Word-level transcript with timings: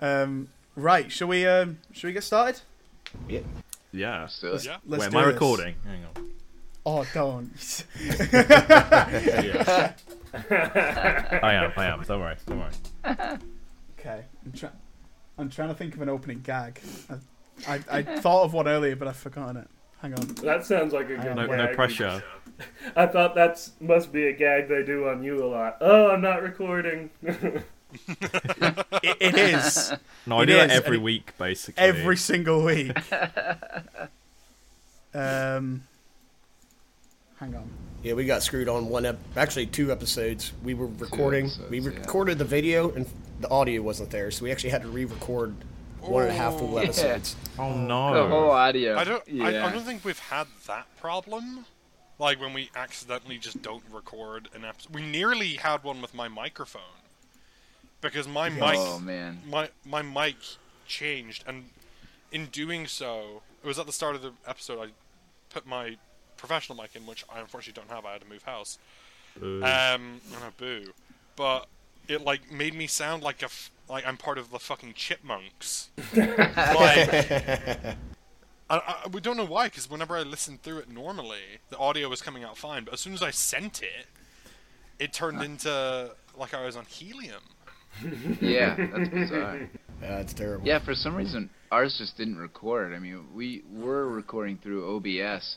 Um, 0.00 0.48
right, 0.76 1.10
shall 1.10 1.28
we? 1.28 1.46
Um, 1.46 1.78
shall 1.92 2.08
we 2.08 2.12
get 2.12 2.24
started? 2.24 2.60
Yeah. 3.92 4.26
So, 4.26 4.52
Let's, 4.52 4.66
Yeah. 4.66 4.76
let's 4.86 5.02
Wait, 5.04 5.12
am 5.12 5.16
I 5.16 5.24
this. 5.24 5.32
recording? 5.34 5.74
Hang 5.86 6.04
on. 6.04 6.30
Oh, 6.86 7.06
don't. 7.12 7.84
Yeah. 8.32 9.92
I 11.42 11.54
am. 11.54 11.72
I 11.76 11.86
am. 11.86 12.02
Don't 12.02 12.20
worry. 12.20 12.36
Don't 12.46 12.58
worry. 12.58 12.70
okay, 13.98 14.24
I'm 14.44 14.52
trying. 14.54 14.72
I'm 15.38 15.48
trying 15.50 15.68
to 15.68 15.74
think 15.74 15.94
of 15.94 16.02
an 16.02 16.08
opening 16.10 16.40
gag. 16.40 16.80
I, 17.66 17.74
I, 17.76 17.98
I 17.98 18.02
thought 18.02 18.44
of 18.44 18.52
one 18.52 18.68
earlier, 18.68 18.94
but 18.96 19.08
I've 19.08 19.16
forgotten 19.16 19.56
it. 19.56 19.68
Hang 20.02 20.12
on. 20.14 20.26
That 20.44 20.66
sounds 20.66 20.92
like 20.92 21.06
a 21.06 21.16
good 21.16 21.34
No, 21.34 21.46
gag. 21.46 21.56
no 21.56 21.74
pressure. 21.74 22.22
I 22.94 23.06
thought 23.06 23.34
that 23.36 23.68
must 23.80 24.12
be 24.12 24.26
a 24.26 24.32
gag 24.32 24.68
they 24.68 24.82
do 24.84 25.08
on 25.08 25.22
you 25.22 25.42
a 25.42 25.46
lot. 25.46 25.78
Oh, 25.80 26.10
I'm 26.10 26.20
not 26.20 26.42
recording. 26.42 27.10
It, 28.08 29.16
it 29.20 29.34
is 29.36 29.92
No, 30.26 30.38
I 30.38 30.42
It 30.42 30.46
do 30.46 30.52
that 30.54 30.70
is, 30.70 30.76
every 30.76 30.96
it- 30.96 31.02
week, 31.02 31.32
basically. 31.38 31.82
every 31.82 32.16
single 32.16 32.64
week. 32.64 32.96
Um, 35.14 35.82
hang 37.40 37.54
on. 37.54 37.68
Yeah, 38.02 38.12
we 38.12 38.26
got 38.26 38.42
screwed 38.42 38.68
on 38.68 38.88
one, 38.88 39.06
ep- 39.06 39.18
actually 39.36 39.66
two 39.66 39.90
episodes. 39.90 40.52
We 40.62 40.74
were 40.74 40.86
recording, 40.86 41.46
episodes, 41.46 41.70
we 41.70 41.78
yeah. 41.80 41.88
recorded 41.88 42.38
the 42.38 42.44
video, 42.44 42.90
and 42.92 43.06
the 43.40 43.48
audio 43.48 43.82
wasn't 43.82 44.10
there, 44.10 44.30
so 44.30 44.44
we 44.44 44.52
actually 44.52 44.70
had 44.70 44.82
to 44.82 44.88
re-record 44.88 45.54
one 46.00 46.24
and 46.24 46.32
a 46.32 46.34
half 46.34 46.58
full 46.58 46.74
Yeah. 46.74 46.82
episodes. 46.82 47.36
Oh 47.58 47.72
no! 47.74 48.14
the 48.14 48.28
whole 48.28 48.50
audio. 48.50 48.96
I 48.96 49.04
don't. 49.04 49.26
Yeah. 49.26 49.44
I, 49.44 49.68
I 49.68 49.72
don't 49.72 49.82
think 49.82 50.04
we've 50.04 50.18
had 50.18 50.46
that 50.66 50.86
problem. 51.00 51.64
Like 52.20 52.40
when 52.40 52.52
we 52.52 52.70
accidentally 52.76 53.38
just 53.38 53.62
don't 53.62 53.82
record 53.92 54.48
an 54.54 54.64
episode. 54.64 54.94
We 54.94 55.02
nearly 55.02 55.54
had 55.54 55.82
one 55.84 56.02
with 56.02 56.14
my 56.14 56.28
microphone 56.28 56.82
because 58.00 58.28
my 58.28 58.48
mic, 58.48 58.74
Oh 58.76 58.98
man. 58.98 59.40
my 59.48 59.70
my 59.84 60.02
mic 60.02 60.36
changed, 60.86 61.44
and 61.46 61.70
in 62.32 62.46
doing 62.46 62.86
so, 62.86 63.42
it 63.62 63.66
was 63.66 63.78
at 63.78 63.86
the 63.86 63.92
start 63.92 64.14
of 64.14 64.22
the 64.22 64.32
episode. 64.46 64.80
I 64.80 64.88
put 65.50 65.66
my 65.66 65.96
professional 66.36 66.76
mic 66.80 66.94
in, 66.94 67.06
which 67.06 67.24
I 67.34 67.40
unfortunately 67.40 67.80
don't 67.82 67.94
have. 67.94 68.04
I 68.04 68.12
had 68.12 68.20
to 68.22 68.28
move 68.28 68.42
house. 68.44 68.78
Ooh. 69.42 69.58
Um, 69.62 70.20
and 70.34 70.44
a 70.46 70.52
boo, 70.56 70.92
but 71.36 71.66
it 72.08 72.22
like 72.22 72.50
made 72.50 72.74
me 72.74 72.86
sound 72.86 73.22
like 73.22 73.42
a 73.42 73.46
f- 73.46 73.70
like 73.88 74.06
I'm 74.06 74.16
part 74.16 74.38
of 74.38 74.50
the 74.50 74.58
fucking 74.58 74.94
chipmunks. 74.94 75.90
like, 76.16 77.08
I, 78.70 78.76
I, 79.04 79.08
we 79.12 79.20
don't 79.20 79.36
know 79.36 79.44
why, 79.46 79.66
because 79.68 79.88
whenever 79.88 80.16
I 80.16 80.22
listened 80.22 80.62
through 80.62 80.78
it 80.78 80.90
normally, 80.90 81.60
the 81.70 81.78
audio 81.78 82.08
was 82.08 82.20
coming 82.20 82.44
out 82.44 82.56
fine. 82.58 82.84
But 82.84 82.94
as 82.94 83.00
soon 83.00 83.14
as 83.14 83.22
I 83.22 83.30
sent 83.30 83.82
it, 83.82 84.06
it 84.98 85.12
turned 85.12 85.42
into 85.42 86.14
like 86.36 86.52
I 86.54 86.64
was 86.64 86.76
on 86.76 86.84
helium. 86.86 87.42
Yeah, 88.40 88.76
that's 88.76 89.08
bizarre. 89.12 89.68
Yeah, 90.00 90.18
it's 90.18 90.32
terrible. 90.32 90.66
Yeah, 90.66 90.84
for 90.84 90.94
some 90.94 91.16
reason 91.16 91.50
ours 91.70 91.96
just 91.98 92.16
didn't 92.16 92.38
record. 92.38 92.94
I 92.94 92.98
mean, 92.98 93.26
we 93.34 93.62
were 93.72 94.08
recording 94.08 94.58
through 94.58 94.96
OBS, 94.96 95.56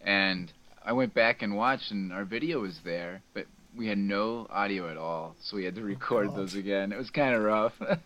and 0.00 0.52
I 0.84 0.92
went 0.92 1.14
back 1.14 1.42
and 1.42 1.56
watched, 1.56 1.90
and 1.90 2.12
our 2.12 2.24
video 2.24 2.60
was 2.60 2.80
there, 2.84 3.22
but 3.34 3.46
we 3.76 3.86
had 3.86 3.98
no 3.98 4.46
audio 4.50 4.90
at 4.90 4.96
all, 4.96 5.36
so 5.40 5.56
we 5.56 5.64
had 5.64 5.74
to 5.76 5.82
record 5.82 6.28
God. 6.28 6.36
those 6.36 6.54
again. 6.54 6.92
It 6.92 6.98
was 6.98 7.10
kind 7.10 7.34
of 7.34 7.42
rough. 7.42 7.74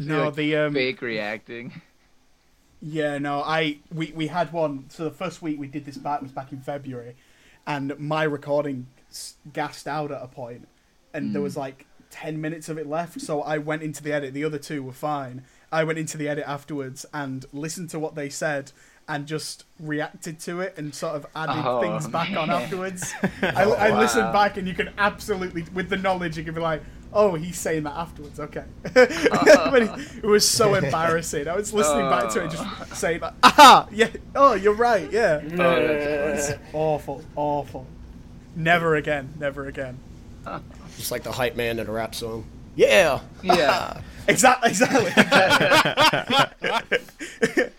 No, 0.00 0.26
like 0.26 0.36
the 0.36 0.54
um, 0.54 0.74
Fake 0.74 1.02
reacting. 1.02 1.82
Yeah, 2.80 3.18
no, 3.18 3.42
I 3.42 3.78
we 3.92 4.12
we 4.14 4.28
had 4.28 4.52
one. 4.52 4.84
So 4.90 5.02
the 5.02 5.10
first 5.10 5.42
week 5.42 5.58
we 5.58 5.66
did 5.66 5.84
this 5.84 5.96
back 5.96 6.22
was 6.22 6.30
back 6.30 6.52
in 6.52 6.60
February, 6.60 7.16
and 7.66 7.98
my 7.98 8.22
recording 8.22 8.86
gassed 9.52 9.88
out 9.88 10.12
at 10.12 10.22
a 10.22 10.28
point, 10.28 10.68
and 11.12 11.34
there 11.34 11.42
was 11.42 11.56
like 11.56 11.84
ten 12.10 12.40
minutes 12.40 12.68
of 12.68 12.78
it 12.78 12.86
left. 12.86 13.20
So 13.20 13.42
I 13.42 13.58
went 13.58 13.82
into 13.82 14.02
the 14.02 14.12
edit. 14.12 14.34
The 14.34 14.44
other 14.44 14.58
two 14.58 14.82
were 14.82 14.92
fine. 14.92 15.42
I 15.70 15.84
went 15.84 15.98
into 15.98 16.16
the 16.16 16.28
edit 16.28 16.44
afterwards 16.46 17.04
and 17.12 17.44
listened 17.52 17.90
to 17.90 17.98
what 17.98 18.14
they 18.14 18.28
said. 18.28 18.72
And 19.10 19.26
just 19.26 19.64
reacted 19.80 20.38
to 20.40 20.60
it 20.60 20.74
and 20.76 20.94
sort 20.94 21.14
of 21.14 21.24
added 21.34 21.62
Oh, 21.64 21.80
things 21.80 22.06
back 22.06 22.28
on 22.36 22.48
man. 22.48 22.62
afterwards. 22.62 23.14
I, 23.40 23.62
I 23.62 23.64
oh, 23.64 23.92
wow. 23.94 24.00
listened 24.00 24.32
back, 24.34 24.58
and 24.58 24.68
you 24.68 24.74
can 24.74 24.90
absolutely, 24.98 25.64
with 25.72 25.88
the 25.88 25.96
knowledge, 25.96 26.36
you 26.36 26.44
can 26.44 26.52
be 26.54 26.60
like, 26.60 26.82
"Oh, 27.14 27.34
he's 27.34 27.58
saying 27.58 27.84
that 27.84 27.96
afterwards." 27.96 28.38
Okay, 28.38 28.64
it, 28.84 30.18
it 30.22 30.26
was 30.26 30.46
so 30.46 30.74
embarrassing. 30.82 31.48
I 31.48 31.56
was 31.56 31.72
listening 31.72 32.10
back 32.10 32.28
to 32.34 32.44
it, 32.44 32.50
just 32.50 32.62
oh. 32.62 32.86
saying, 32.92 33.20
like, 33.20 33.32
"Aha, 33.42 33.88
yeah, 33.90 34.10
oh, 34.36 34.52
you're 34.52 34.74
right, 34.74 35.10
yeah." 35.10 35.40
Oh, 35.42 35.56
that's 35.56 36.50
It's 36.50 36.58
awful, 36.74 37.24
awful. 37.34 37.86
Never 38.54 38.94
again, 38.94 39.32
never 39.38 39.66
again. 39.66 40.00
Just 40.98 41.10
like 41.12 41.22
the 41.22 41.32
hype 41.32 41.56
man 41.56 41.78
in 41.78 41.86
a 41.86 41.92
rap 41.92 42.14
song. 42.14 42.44
Yeah! 42.76 43.20
Yeah. 43.42 44.00
Exactly, 44.28 44.68
exactly. 44.68 45.10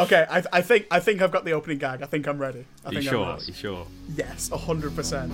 okay, 0.00 0.26
I, 0.28 0.42
I 0.52 0.62
think 0.62 0.88
I 0.90 0.98
think 0.98 1.22
I've 1.22 1.30
got 1.30 1.44
the 1.44 1.52
opening 1.52 1.78
gag. 1.78 2.02
I 2.02 2.06
think 2.06 2.26
I'm 2.26 2.38
ready. 2.38 2.64
I 2.84 2.88
you 2.88 2.98
think 2.98 3.08
sure? 3.08 3.24
I'm 3.24 3.34
ready. 3.34 3.44
You 3.46 3.52
sure? 3.52 3.86
Yes, 4.16 4.48
hundred 4.48 4.96
percent. 4.96 5.32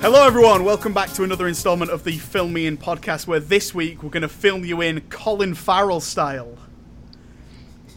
Hello, 0.00 0.26
everyone. 0.26 0.64
Welcome 0.64 0.94
back 0.94 1.10
to 1.12 1.24
another 1.24 1.46
installment 1.46 1.90
of 1.90 2.04
the 2.04 2.16
Film 2.16 2.52
Me 2.54 2.66
In 2.66 2.78
podcast, 2.78 3.26
where 3.26 3.38
this 3.40 3.74
week 3.74 4.02
we're 4.02 4.08
going 4.10 4.22
to 4.22 4.28
film 4.28 4.64
you 4.64 4.80
in 4.80 5.02
Colin 5.02 5.54
Farrell 5.54 6.00
style. 6.00 6.56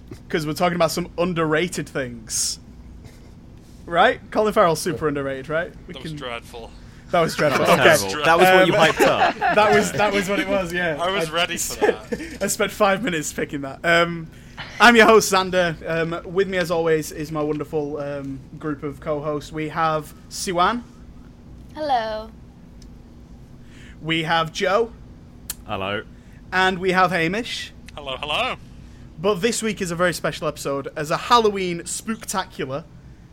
Because 0.09 0.45
we're 0.45 0.53
talking 0.53 0.75
about 0.75 0.91
some 0.91 1.09
underrated 1.17 1.87
things. 1.87 2.59
Right? 3.85 4.19
Colin 4.31 4.53
Farrell's 4.53 4.81
super 4.81 5.07
underrated, 5.07 5.47
right? 5.47 5.73
We 5.87 5.93
That 5.93 6.03
was 6.03 6.13
dreadful. 6.13 6.71
that 7.11 7.21
was 7.21 7.35
dreadful. 7.35 7.63
Okay. 7.65 8.23
That 8.23 8.37
was 8.37 8.47
what 8.47 8.67
you 8.67 8.73
hyped 8.73 9.01
up. 9.07 9.35
that 9.55 9.73
was 9.73 9.91
that 9.93 10.13
was 10.13 10.29
what 10.29 10.39
it 10.39 10.47
was. 10.47 10.73
Yeah, 10.73 10.97
I 11.01 11.09
was 11.11 11.31
ready 11.31 11.57
for 11.57 11.85
that. 11.85 12.37
I 12.41 12.47
spent 12.47 12.71
five 12.71 13.01
minutes 13.01 13.31
picking 13.31 13.61
that. 13.61 13.79
Um, 13.83 14.27
I'm 14.79 14.95
your 14.95 15.05
host 15.05 15.31
Xander. 15.31 15.75
Um, 15.89 16.33
with 16.33 16.47
me, 16.49 16.57
as 16.57 16.69
always, 16.69 17.11
is 17.11 17.31
my 17.31 17.41
wonderful 17.41 17.97
um, 17.99 18.39
group 18.59 18.83
of 18.83 18.99
co-hosts. 18.99 19.51
We 19.51 19.69
have 19.69 20.13
Siwan, 20.29 20.83
Hello. 21.75 22.29
we 24.01 24.23
have 24.23 24.51
Joe, 24.51 24.91
Hello. 25.65 26.03
and 26.51 26.77
we 26.79 26.91
have 26.91 27.11
Hamish. 27.11 27.71
Hello, 27.95 28.17
hello. 28.17 28.55
But 29.19 29.35
this 29.35 29.63
week 29.63 29.81
is 29.81 29.89
a 29.91 29.95
very 29.95 30.13
special 30.13 30.47
episode. 30.47 30.89
As 30.95 31.09
a 31.09 31.17
Halloween 31.17 31.81
spooktacular, 31.81 32.83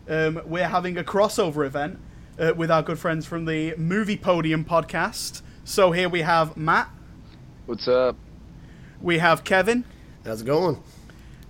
um, 0.08 0.40
we're 0.46 0.68
having 0.68 0.96
a 0.96 1.04
crossover 1.04 1.66
event 1.66 1.98
uh, 2.38 2.52
with 2.56 2.70
our 2.70 2.82
good 2.82 2.98
friends 2.98 3.26
from 3.26 3.44
the 3.44 3.74
Movie 3.76 4.16
Podium 4.16 4.64
podcast. 4.64 5.42
So 5.64 5.92
here 5.92 6.08
we 6.08 6.22
have 6.22 6.56
Matt, 6.56 6.88
What's 7.66 7.86
up? 7.88 8.16
we 9.02 9.18
have 9.18 9.44
Kevin, 9.44 9.84
How's 10.24 10.42
it 10.42 10.46
going? 10.46 10.82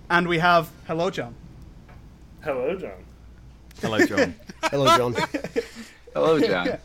and 0.09 0.27
we 0.27 0.39
have 0.39 0.69
Hello 0.87 1.09
John. 1.09 1.35
Hello, 2.41 2.75
John. 2.75 3.05
Hello, 3.81 4.05
John. 4.05 4.35
Hello, 4.63 4.97
John. 4.97 5.15
Hello, 6.13 6.39
John. 6.47 6.77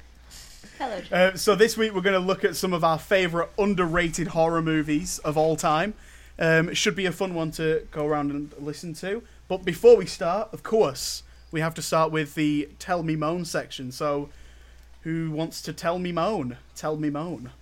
Hello. 0.78 1.00
John. 1.00 1.18
Uh, 1.18 1.36
so 1.36 1.54
this 1.54 1.76
week 1.76 1.94
we're 1.94 2.00
going 2.00 2.20
to 2.20 2.26
look 2.26 2.44
at 2.44 2.56
some 2.56 2.72
of 2.72 2.84
our 2.84 2.98
favourite 2.98 3.48
underrated 3.58 4.28
horror 4.28 4.62
movies 4.62 5.18
of 5.20 5.36
all 5.36 5.56
time. 5.56 5.94
Um, 6.38 6.68
it 6.68 6.76
should 6.76 6.94
be 6.94 7.06
a 7.06 7.12
fun 7.12 7.34
one 7.34 7.50
to 7.52 7.86
go 7.90 8.06
around 8.06 8.30
and 8.30 8.52
listen 8.58 8.92
to. 8.94 9.22
But 9.48 9.64
before 9.64 9.96
we 9.96 10.06
start, 10.06 10.50
of 10.52 10.62
course, 10.62 11.22
we 11.50 11.60
have 11.60 11.74
to 11.74 11.82
start 11.82 12.12
with 12.12 12.34
the 12.34 12.68
Tell 12.78 13.02
Me 13.02 13.16
Moan 13.16 13.44
section. 13.44 13.90
So, 13.90 14.28
who 15.02 15.30
wants 15.30 15.62
to 15.62 15.72
tell 15.72 15.98
me 15.98 16.12
moan? 16.12 16.58
Tell 16.74 16.96
me 16.96 17.10
moan. 17.10 17.52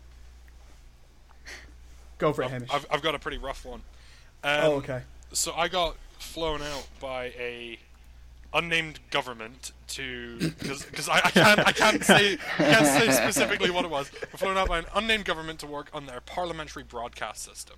Go 2.19 2.32
for 2.32 2.42
it, 2.42 2.50
Hamish. 2.50 2.70
I've, 2.72 2.86
I've 2.91 3.02
got 3.02 3.14
a 3.14 3.19
pretty 3.19 3.38
rough 3.38 3.64
one. 3.64 3.82
Um, 4.42 4.60
oh, 4.62 4.72
okay. 4.76 5.02
So 5.32 5.52
I 5.54 5.69
got 5.69 5.96
flown 6.19 6.62
out 6.62 6.86
by 7.00 7.26
a 7.38 7.78
unnamed 8.55 9.01
government 9.11 9.73
to 9.89 10.39
because 10.59 11.09
I, 11.09 11.17
I 11.25 11.31
can't 11.31 11.61
I 11.61 11.73
can't 11.73 12.05
say 12.05 12.39
can't 12.56 12.87
say 12.87 13.11
specifically 13.11 13.71
what 13.71 13.85
it 13.85 13.91
was. 13.91 14.11
But 14.31 14.39
flown 14.39 14.56
out 14.56 14.69
by 14.69 14.79
an 14.79 14.87
unnamed 14.95 15.25
government 15.25 15.59
to 15.61 15.67
work 15.67 15.89
on 15.93 16.06
their 16.06 16.21
parliamentary 16.21 16.85
broadcast 16.85 17.43
system 17.43 17.77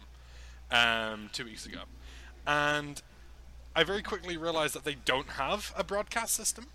um, 0.70 1.30
two 1.32 1.44
weeks 1.44 1.66
ago, 1.66 1.80
and 2.46 3.02
I 3.74 3.84
very 3.84 4.02
quickly 4.02 4.36
realized 4.36 4.74
that 4.74 4.84
they 4.84 4.96
don't 5.04 5.28
have 5.30 5.72
a 5.76 5.84
broadcast 5.84 6.34
system. 6.34 6.66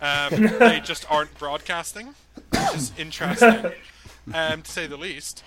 Um, 0.00 0.30
they 0.58 0.80
just 0.84 1.10
aren't 1.10 1.38
broadcasting, 1.38 2.14
which 2.50 2.74
is 2.74 2.92
interesting, 2.98 3.72
um, 4.34 4.62
to 4.62 4.70
say 4.70 4.86
the 4.86 4.96
least. 4.96 5.44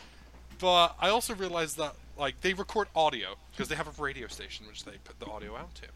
But 0.59 0.95
I 0.99 1.09
also 1.09 1.33
realized 1.35 1.77
that 1.77 1.95
like 2.17 2.39
they 2.41 2.53
record 2.53 2.87
audio 2.95 3.35
because 3.51 3.67
they 3.67 3.75
have 3.75 3.87
a 3.87 4.01
radio 4.01 4.27
station 4.27 4.67
which 4.67 4.85
they 4.85 4.93
put 5.03 5.19
the 5.19 5.25
audio 5.25 5.55
out 5.55 5.73
to. 5.75 5.87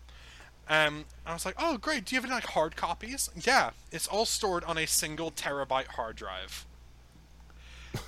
Um, 0.67 1.05
I 1.25 1.33
was 1.33 1.45
like, 1.45 1.55
oh 1.59 1.77
great, 1.77 2.05
do 2.05 2.15
you 2.15 2.21
have 2.21 2.25
any 2.25 2.33
like 2.33 2.47
hard 2.47 2.75
copies? 2.75 3.29
Yeah, 3.35 3.71
it's 3.91 4.07
all 4.07 4.25
stored 4.25 4.63
on 4.63 4.77
a 4.77 4.87
single 4.87 5.29
terabyte 5.31 5.87
hard 5.87 6.15
drive. 6.15 6.65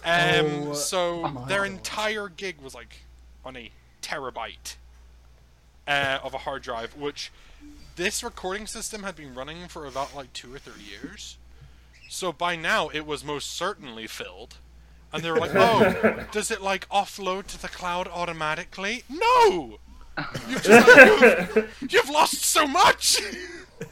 Um, 0.04 0.70
Oh, 0.70 0.74
so 0.74 1.22
my 1.28 1.48
their 1.48 1.60
God. 1.64 1.72
entire 1.72 2.30
gig 2.30 2.60
was 2.62 2.74
like 2.74 3.02
on 3.46 3.56
a 3.56 3.72
terabyte. 4.02 4.76
uh, 5.88 6.20
of 6.24 6.34
a 6.34 6.40
hard 6.40 6.62
drive, 6.64 6.96
which 6.98 7.32
this 7.96 8.22
recording 8.24 8.68
system 8.68 9.04
had 9.04 9.16
been 9.16 9.34
running 9.34 9.68
for 9.70 9.86
about 9.86 10.14
like 10.16 10.34
two 10.34 10.54
or 10.54 10.60
three 10.60 10.84
years. 10.84 11.38
So 12.10 12.32
by 12.34 12.56
now 12.58 12.90
it 12.90 13.06
was 13.06 13.24
most 13.24 13.54
certainly 13.56 14.08
filled. 14.08 14.58
And 15.14 15.24
they 15.24 15.32
were 15.32 15.38
like, 15.40 15.52
"Oh, 15.56 16.26
does 16.34 16.52
it 16.52 16.62
like 16.62 16.90
offload 16.90 17.48
to 17.48 17.62
the 17.62 17.70
cloud 17.70 18.08
automatically?" 18.10 19.04
No, 19.10 19.78
you've 20.50 20.64
just 20.64 21.56
you've, 21.56 21.92
you've 21.92 22.10
lost 22.10 22.44
so 22.44 22.66
much. 22.68 23.22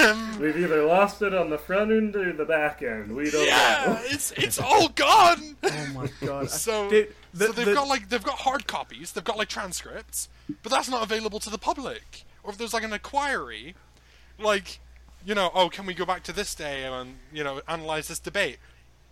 um, 0.00 0.38
We've 0.38 0.56
either 0.56 0.84
lost 0.84 1.20
it 1.22 1.34
on 1.34 1.50
the 1.50 1.58
front 1.58 1.90
end 1.90 2.14
or 2.14 2.32
the 2.32 2.44
back 2.44 2.82
end. 2.82 3.14
We 3.14 3.30
don't 3.30 3.46
yeah, 3.46 3.84
know. 3.86 4.00
it's 4.04 4.30
it's 4.32 4.58
all 4.58 4.88
gone. 4.88 5.56
Oh 5.64 5.86
my 5.94 6.08
god. 6.24 6.48
So, 6.50 6.88
Did- 6.88 7.14
the- 7.34 7.46
so 7.46 7.52
they've 7.52 7.66
the- 7.66 7.74
got 7.74 7.88
like 7.88 8.08
they've 8.08 8.22
got 8.22 8.38
hard 8.38 8.66
copies, 8.66 9.12
they've 9.12 9.24
got 9.24 9.36
like 9.36 9.48
transcripts, 9.48 10.28
but 10.62 10.70
that's 10.70 10.88
not 10.88 11.02
available 11.02 11.40
to 11.40 11.50
the 11.50 11.58
public. 11.58 12.24
Or 12.42 12.50
if 12.52 12.58
there's 12.58 12.72
like 12.72 12.84
an 12.84 12.92
inquiry, 12.92 13.74
like, 14.38 14.80
you 15.26 15.34
know, 15.34 15.50
oh, 15.54 15.68
can 15.68 15.84
we 15.86 15.92
go 15.94 16.04
back 16.06 16.22
to 16.24 16.32
this 16.32 16.54
day 16.54 16.84
and 16.84 17.16
you 17.32 17.42
know 17.44 17.60
analyze 17.68 18.08
this 18.08 18.18
debate? 18.20 18.58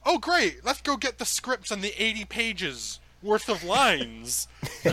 Oh, 0.06 0.18
great! 0.18 0.64
Let's 0.64 0.80
go 0.80 0.96
get 0.96 1.18
the 1.18 1.24
scripts 1.26 1.70
and 1.72 1.82
the 1.82 1.92
80 2.02 2.24
pages 2.26 3.00
worth 3.22 3.48
of 3.48 3.64
lines. 3.64 4.48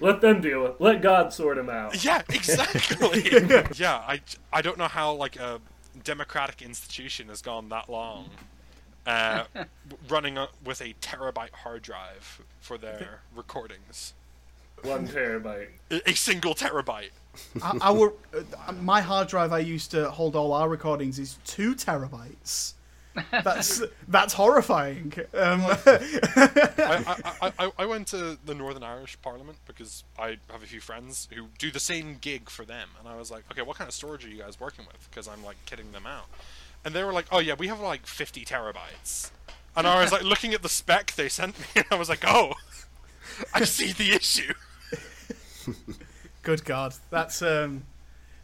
Let 0.00 0.22
them 0.22 0.40
deal 0.40 0.62
with. 0.62 0.80
Let 0.80 1.02
God 1.02 1.32
sort 1.32 1.56
them 1.56 1.68
out. 1.68 2.02
yeah, 2.02 2.22
exactly. 2.30 3.24
yeah, 3.76 3.96
I 3.96 4.20
I 4.52 4.62
don't 4.62 4.78
know 4.78 4.88
how 4.88 5.12
like 5.14 5.36
a 5.36 5.60
democratic 6.02 6.62
institution 6.62 7.28
has 7.28 7.42
gone 7.42 7.68
that 7.68 7.90
long. 7.90 8.30
Uh, 9.06 9.44
running 10.08 10.38
a, 10.38 10.48
with 10.64 10.80
a 10.80 10.94
terabyte 11.00 11.52
hard 11.52 11.82
drive 11.82 12.42
for 12.60 12.78
their 12.78 13.20
recordings. 13.34 14.14
One 14.82 15.06
terabyte. 15.06 15.68
A 15.90 16.10
a 16.10 16.14
single 16.14 16.54
terabyte. 16.54 17.10
Our, 17.62 17.76
our 17.82 18.12
uh, 18.34 18.72
my 18.80 19.02
hard 19.02 19.28
drive 19.28 19.52
I 19.52 19.58
used 19.58 19.90
to 19.90 20.10
hold 20.10 20.34
all 20.34 20.52
our 20.52 20.68
recordings 20.68 21.18
is 21.18 21.38
two 21.44 21.74
terabytes. 21.74 22.72
That's 23.30 23.82
that's 24.08 24.34
horrifying. 24.34 25.12
Um, 25.34 25.62
I, 25.66 27.24
I, 27.42 27.52
I, 27.58 27.72
I 27.78 27.86
went 27.86 28.06
to 28.08 28.38
the 28.44 28.54
Northern 28.54 28.82
Irish 28.82 29.20
Parliament 29.20 29.58
because 29.66 30.04
I 30.18 30.38
have 30.50 30.62
a 30.62 30.66
few 30.66 30.80
friends 30.80 31.28
who 31.34 31.48
do 31.58 31.70
the 31.70 31.80
same 31.80 32.18
gig 32.20 32.48
for 32.48 32.64
them, 32.64 32.88
and 32.98 33.08
I 33.08 33.16
was 33.16 33.30
like, 33.30 33.44
okay, 33.50 33.62
what 33.62 33.76
kind 33.76 33.88
of 33.88 33.94
storage 33.94 34.24
are 34.24 34.28
you 34.28 34.38
guys 34.38 34.60
working 34.60 34.86
with? 34.86 35.08
Because 35.10 35.26
I'm 35.26 35.44
like 35.44 35.56
kidding 35.66 35.92
them 35.92 36.06
out, 36.06 36.26
and 36.84 36.94
they 36.94 37.02
were 37.02 37.12
like, 37.12 37.26
oh 37.32 37.40
yeah, 37.40 37.54
we 37.54 37.66
have 37.68 37.80
like 37.80 38.06
50 38.06 38.44
terabytes, 38.44 39.30
and 39.76 39.86
I 39.86 40.00
was 40.00 40.12
like 40.12 40.22
looking 40.22 40.54
at 40.54 40.62
the 40.62 40.68
spec 40.68 41.12
they 41.12 41.28
sent 41.28 41.58
me, 41.58 41.66
and 41.76 41.86
I 41.90 41.96
was 41.96 42.08
like, 42.08 42.24
oh, 42.26 42.54
I 43.54 43.64
see 43.64 43.92
the 43.92 44.12
issue. 44.12 44.54
good 46.42 46.64
God, 46.64 46.94
that's 47.10 47.42
um, 47.42 47.84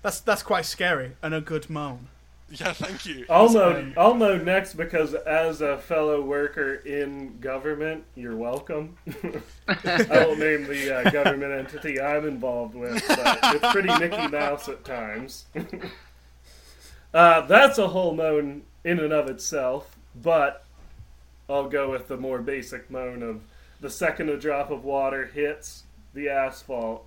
that's 0.03 0.21
that's 0.21 0.43
quite 0.43 0.65
scary 0.65 1.13
and 1.23 1.35
a 1.35 1.41
good 1.41 1.71
moan. 1.71 2.09
Yeah, 2.49 2.73
thank 2.73 3.05
you. 3.07 3.27
I'll 3.29 3.53
know. 3.53 3.93
I'll 3.97 4.15
know 4.15 4.39
next 4.39 4.75
because 4.75 5.15
as 5.15 5.61
a 5.63 5.79
fellow 5.79 6.23
worker 6.23 6.75
in 6.75 7.39
government, 7.41 8.05
you're 8.15 8.37
welcome. 8.37 8.97
I 9.69 10.07
won't 10.09 10.39
name 10.39 10.65
the 10.65 10.97
uh, 10.97 11.11
government 11.11 11.53
entity 11.53 12.01
I'm 12.01 12.27
involved 12.27 12.77
with, 12.77 13.03
but 13.09 13.39
it's 13.43 13.73
pretty 13.73 13.89
Mickey 13.99 14.29
Mouse 14.29 14.69
at 14.69 14.85
times. 14.85 15.47
uh, 17.15 17.41
that's 17.43 17.79
a 17.79 17.89
whole 17.89 18.15
moan 18.15 18.63
in 18.85 19.01
and 19.01 19.13
of 19.13 19.29
itself, 19.29 19.97
but 20.15 20.65
I'll 21.51 21.69
go 21.69 21.91
with 21.91 22.07
the 22.07 22.17
more 22.17 22.39
basic 22.39 22.89
moan 22.91 23.25
of 23.25 23.41
the 23.81 23.91
second 23.91 24.31
a 24.31 24.39
drop 24.39 24.71
of 24.71 24.85
water 24.85 25.27
hits 25.27 25.83
the 26.15 26.29
asphalt. 26.29 27.05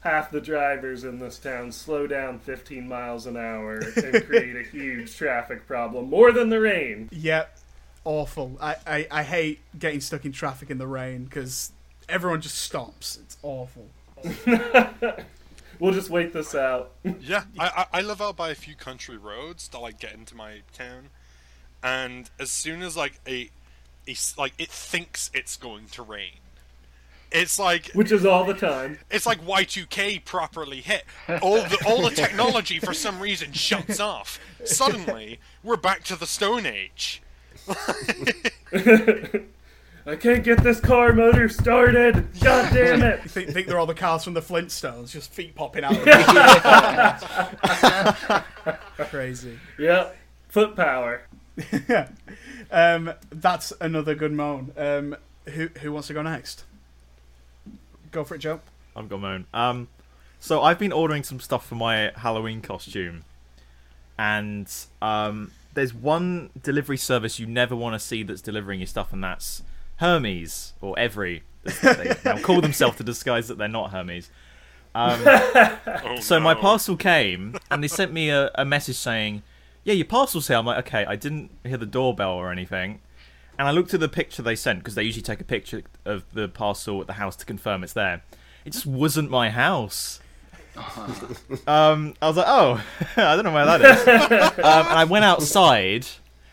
Half 0.00 0.30
the 0.30 0.40
drivers 0.40 1.02
in 1.04 1.18
this 1.18 1.38
town 1.38 1.72
slow 1.72 2.06
down 2.06 2.38
15 2.38 2.86
miles 2.88 3.26
an 3.26 3.36
hour 3.36 3.78
and 3.78 4.24
create 4.26 4.54
a 4.56 4.62
huge 4.62 5.16
traffic 5.16 5.66
problem, 5.66 6.08
more 6.08 6.30
than 6.32 6.50
the 6.50 6.60
rain. 6.60 7.08
Yep. 7.12 7.58
awful. 8.04 8.56
I, 8.60 8.76
I, 8.86 9.06
I 9.10 9.22
hate 9.24 9.60
getting 9.78 10.00
stuck 10.00 10.24
in 10.24 10.30
traffic 10.32 10.70
in 10.70 10.78
the 10.78 10.86
rain 10.86 11.24
because 11.24 11.72
everyone 12.08 12.40
just 12.40 12.58
stops. 12.58 13.18
It's 13.22 13.36
awful. 13.42 13.88
We'll 15.80 15.92
just 15.92 16.10
wait 16.10 16.32
this 16.32 16.56
out. 16.56 16.90
Yeah, 17.20 17.44
I, 17.56 17.86
I 17.92 17.98
I 17.98 18.02
live 18.02 18.20
out 18.20 18.36
by 18.36 18.50
a 18.50 18.54
few 18.56 18.74
country 18.74 19.16
roads 19.16 19.68
that 19.68 19.78
like 19.78 20.00
get 20.00 20.12
into 20.14 20.34
my 20.34 20.62
town, 20.72 21.10
and 21.84 22.28
as 22.40 22.50
soon 22.50 22.82
as 22.82 22.96
like 22.96 23.20
a, 23.28 23.48
a 24.08 24.10
s- 24.10 24.34
like 24.36 24.54
it 24.58 24.70
thinks 24.70 25.30
it's 25.32 25.56
going 25.56 25.86
to 25.92 26.02
rain, 26.02 26.38
it's 27.30 27.58
like 27.58 27.90
Which 27.92 28.12
is 28.12 28.24
all 28.26 28.44
the 28.44 28.54
time. 28.54 28.98
it's 29.10 29.26
like 29.26 29.44
Y2K 29.44 30.24
properly 30.24 30.80
hit. 30.80 31.04
All 31.42 31.56
the 31.56 31.78
all 31.86 32.02
the 32.02 32.10
technology 32.14 32.78
for 32.78 32.94
some 32.94 33.20
reason 33.20 33.52
shuts 33.52 34.00
off. 34.00 34.38
Suddenly, 34.64 35.40
we're 35.62 35.76
back 35.76 36.04
to 36.04 36.16
the 36.16 36.26
Stone 36.26 36.66
Age. 36.66 37.22
I 40.06 40.16
can't 40.16 40.42
get 40.42 40.62
this 40.62 40.80
car 40.80 41.12
motor 41.12 41.50
started. 41.50 42.26
God 42.40 42.72
damn 42.72 43.02
it. 43.02 43.22
Think, 43.30 43.50
think 43.50 43.66
they're 43.66 43.78
all 43.78 43.84
the 43.84 43.92
cars 43.94 44.24
from 44.24 44.32
the 44.32 44.40
Flintstones, 44.40 45.10
just 45.10 45.30
feet 45.30 45.54
popping 45.54 45.84
out. 45.84 45.92
Of 45.94 46.04
Crazy. 49.10 49.58
Yep. 49.78 50.16
Foot 50.48 50.76
power. 50.76 51.22
Um, 52.70 53.12
that's 53.30 53.72
another 53.82 54.14
good 54.14 54.32
moan. 54.32 54.72
Um, 54.78 55.16
who 55.46 55.68
who 55.80 55.92
wants 55.92 56.08
to 56.08 56.14
go 56.14 56.22
next? 56.22 56.64
Go 58.10 58.24
for 58.24 58.34
it, 58.34 58.38
Joe. 58.38 58.60
I'm 58.96 59.08
gonna 59.08 59.22
moan. 59.22 59.46
Um, 59.54 59.88
so 60.40 60.62
I've 60.62 60.78
been 60.78 60.92
ordering 60.92 61.22
some 61.22 61.40
stuff 61.40 61.66
for 61.66 61.74
my 61.74 62.12
Halloween 62.16 62.60
costume, 62.60 63.24
and 64.18 64.72
um, 65.02 65.52
there's 65.74 65.94
one 65.94 66.50
delivery 66.62 66.96
service 66.96 67.38
you 67.38 67.46
never 67.46 67.76
want 67.76 67.94
to 67.94 67.98
see 67.98 68.22
that's 68.22 68.40
delivering 68.42 68.80
your 68.80 68.86
stuff, 68.86 69.12
and 69.12 69.22
that's 69.22 69.62
Hermes 69.96 70.72
or 70.80 70.94
Evri. 70.96 71.42
They 71.82 72.14
now 72.24 72.38
call 72.38 72.60
themselves 72.60 72.96
to 72.98 73.04
disguise 73.04 73.48
that 73.48 73.58
they're 73.58 73.68
not 73.68 73.90
Hermes. 73.90 74.30
Um, 74.94 75.20
Oh, 76.04 76.20
so 76.20 76.40
my 76.40 76.54
parcel 76.54 76.96
came, 76.96 77.56
and 77.70 77.82
they 77.82 77.88
sent 77.88 78.12
me 78.12 78.30
a, 78.30 78.50
a 78.54 78.64
message 78.64 78.96
saying, 78.96 79.42
"Yeah, 79.84 79.94
your 79.94 80.06
parcel's 80.06 80.48
here." 80.48 80.56
I'm 80.56 80.66
like, 80.66 80.86
"Okay." 80.86 81.04
I 81.04 81.16
didn't 81.16 81.50
hear 81.64 81.76
the 81.76 81.86
doorbell 81.86 82.32
or 82.32 82.50
anything, 82.50 83.00
and 83.58 83.66
I 83.66 83.72
looked 83.72 83.92
at 83.92 84.00
the 84.00 84.08
picture 84.08 84.40
they 84.40 84.54
sent 84.54 84.78
because 84.78 84.94
they 84.94 85.02
usually 85.02 85.22
take 85.22 85.40
a 85.40 85.44
picture 85.44 85.82
of 86.04 86.24
the 86.32 86.48
parcel 86.48 87.00
at 87.00 87.08
the 87.08 87.14
house 87.14 87.34
to 87.36 87.44
confirm 87.44 87.82
it's 87.82 87.92
there. 87.92 88.22
It 88.64 88.72
just 88.72 88.86
wasn't 88.86 89.30
my 89.30 89.50
house. 89.50 90.20
um, 91.66 92.14
I 92.22 92.28
was 92.28 92.36
like, 92.36 92.46
"Oh, 92.46 92.84
I 93.16 93.34
don't 93.34 93.44
know 93.44 93.52
where 93.52 93.66
that 93.66 93.80
is." 93.80 94.08
um, 94.58 94.86
and 94.86 94.98
I 94.98 95.04
went 95.04 95.24
outside, 95.24 96.06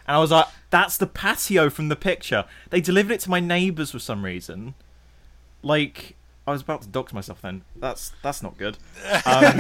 and 0.07 0.17
I 0.17 0.19
was 0.19 0.31
like, 0.31 0.47
"That's 0.71 0.97
the 0.97 1.05
patio 1.05 1.69
from 1.69 1.89
the 1.89 1.95
picture." 1.95 2.45
They 2.71 2.81
delivered 2.81 3.13
it 3.13 3.19
to 3.21 3.29
my 3.29 3.39
neighbours 3.39 3.91
for 3.91 3.99
some 3.99 4.25
reason. 4.25 4.73
Like, 5.61 6.15
I 6.47 6.51
was 6.51 6.63
about 6.63 6.81
to 6.83 6.87
dox 6.87 7.13
myself 7.13 7.39
then. 7.43 7.63
That's 7.75 8.13
that's 8.23 8.41
not 8.41 8.57
good. 8.57 8.77
Um, 9.27 9.57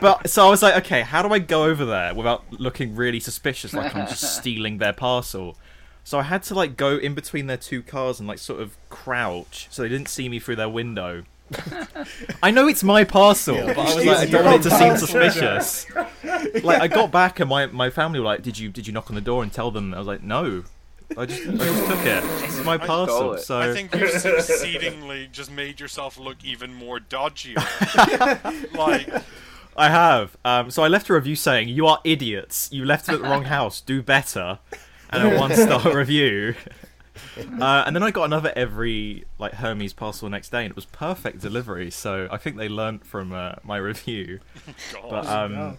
but 0.00 0.30
so 0.30 0.46
I 0.46 0.50
was 0.50 0.62
like, 0.62 0.76
okay, 0.86 1.02
how 1.02 1.22
do 1.22 1.34
I 1.34 1.38
go 1.38 1.64
over 1.64 1.84
there 1.84 2.14
without 2.14 2.44
looking 2.52 2.94
really 2.96 3.20
suspicious, 3.20 3.74
like 3.74 3.94
I'm 3.94 4.06
just 4.06 4.38
stealing 4.38 4.78
their 4.78 4.94
parcel? 4.94 5.58
So 6.04 6.18
I 6.18 6.22
had 6.22 6.42
to 6.44 6.54
like 6.54 6.76
go 6.76 6.96
in 6.96 7.14
between 7.14 7.46
their 7.46 7.56
two 7.56 7.82
cars 7.82 8.18
and 8.18 8.28
like 8.28 8.38
sort 8.38 8.60
of 8.60 8.76
crouch 8.90 9.68
so 9.70 9.82
they 9.82 9.88
didn't 9.88 10.08
see 10.08 10.28
me 10.28 10.38
through 10.38 10.56
their 10.56 10.68
window. 10.68 11.24
I 12.42 12.50
know 12.50 12.66
it's 12.66 12.82
my 12.82 13.04
parcel, 13.04 13.54
but 13.54 13.78
I 13.78 13.94
was 13.94 14.04
like, 14.06 14.18
I 14.18 14.24
don't 14.26 14.44
want 14.44 14.64
it 14.64 14.70
to 14.70 14.76
seem 14.76 14.96
suspicious. 14.96 15.86
Like 16.62 16.80
I 16.80 16.88
got 16.88 17.10
back 17.10 17.40
and 17.40 17.48
my, 17.48 17.66
my 17.66 17.90
family 17.90 18.18
were 18.18 18.26
like, 18.26 18.42
"Did 18.42 18.58
you 18.58 18.68
did 18.68 18.86
you 18.86 18.92
knock 18.92 19.10
on 19.10 19.14
the 19.14 19.20
door 19.20 19.42
and 19.42 19.52
tell 19.52 19.70
them?" 19.70 19.92
I 19.94 19.98
was 19.98 20.06
like, 20.06 20.22
"No, 20.22 20.64
I 21.16 21.26
just 21.26 21.46
I 21.46 21.52
just 21.52 21.86
took 21.86 22.06
it. 22.06 22.24
It's 22.44 22.64
my 22.64 22.76
stole 22.76 22.86
parcel." 22.86 23.32
it. 23.34 23.40
So 23.40 23.58
I 23.58 23.72
think 23.72 23.94
you 23.94 24.08
succeedingly 24.18 25.28
just 25.30 25.50
made 25.50 25.80
yourself 25.80 26.18
look 26.18 26.42
even 26.44 26.74
more 26.74 27.00
dodgy. 27.00 27.54
like, 28.74 29.08
I 29.76 29.88
have. 29.88 30.36
Um, 30.44 30.70
so 30.70 30.82
I 30.82 30.88
left 30.88 31.10
a 31.10 31.14
review 31.14 31.36
saying, 31.36 31.68
"You 31.68 31.86
are 31.86 32.00
idiots. 32.04 32.70
You 32.72 32.84
left 32.84 33.08
it 33.08 33.14
at 33.14 33.22
the 33.22 33.28
wrong 33.28 33.44
house. 33.44 33.80
Do 33.80 34.02
better." 34.02 34.58
And 35.12 35.34
a 35.34 35.38
one-star 35.40 35.94
review. 35.96 36.54
Uh, 37.60 37.84
and 37.86 37.94
then 37.94 38.02
I 38.02 38.10
got 38.10 38.24
another 38.24 38.52
Evri 38.56 39.24
like 39.38 39.54
Hermes 39.54 39.92
parcel 39.92 40.28
next 40.30 40.50
day, 40.50 40.62
and 40.64 40.70
it 40.70 40.76
was 40.76 40.86
perfect 40.86 41.40
delivery. 41.40 41.90
So 41.90 42.26
I 42.30 42.36
think 42.38 42.56
they 42.56 42.68
learnt 42.68 43.06
from 43.06 43.32
uh, 43.32 43.54
my 43.62 43.76
review. 43.76 44.40
God. 44.92 45.02
But 45.10 45.26
um, 45.26 45.54
God. 45.54 45.76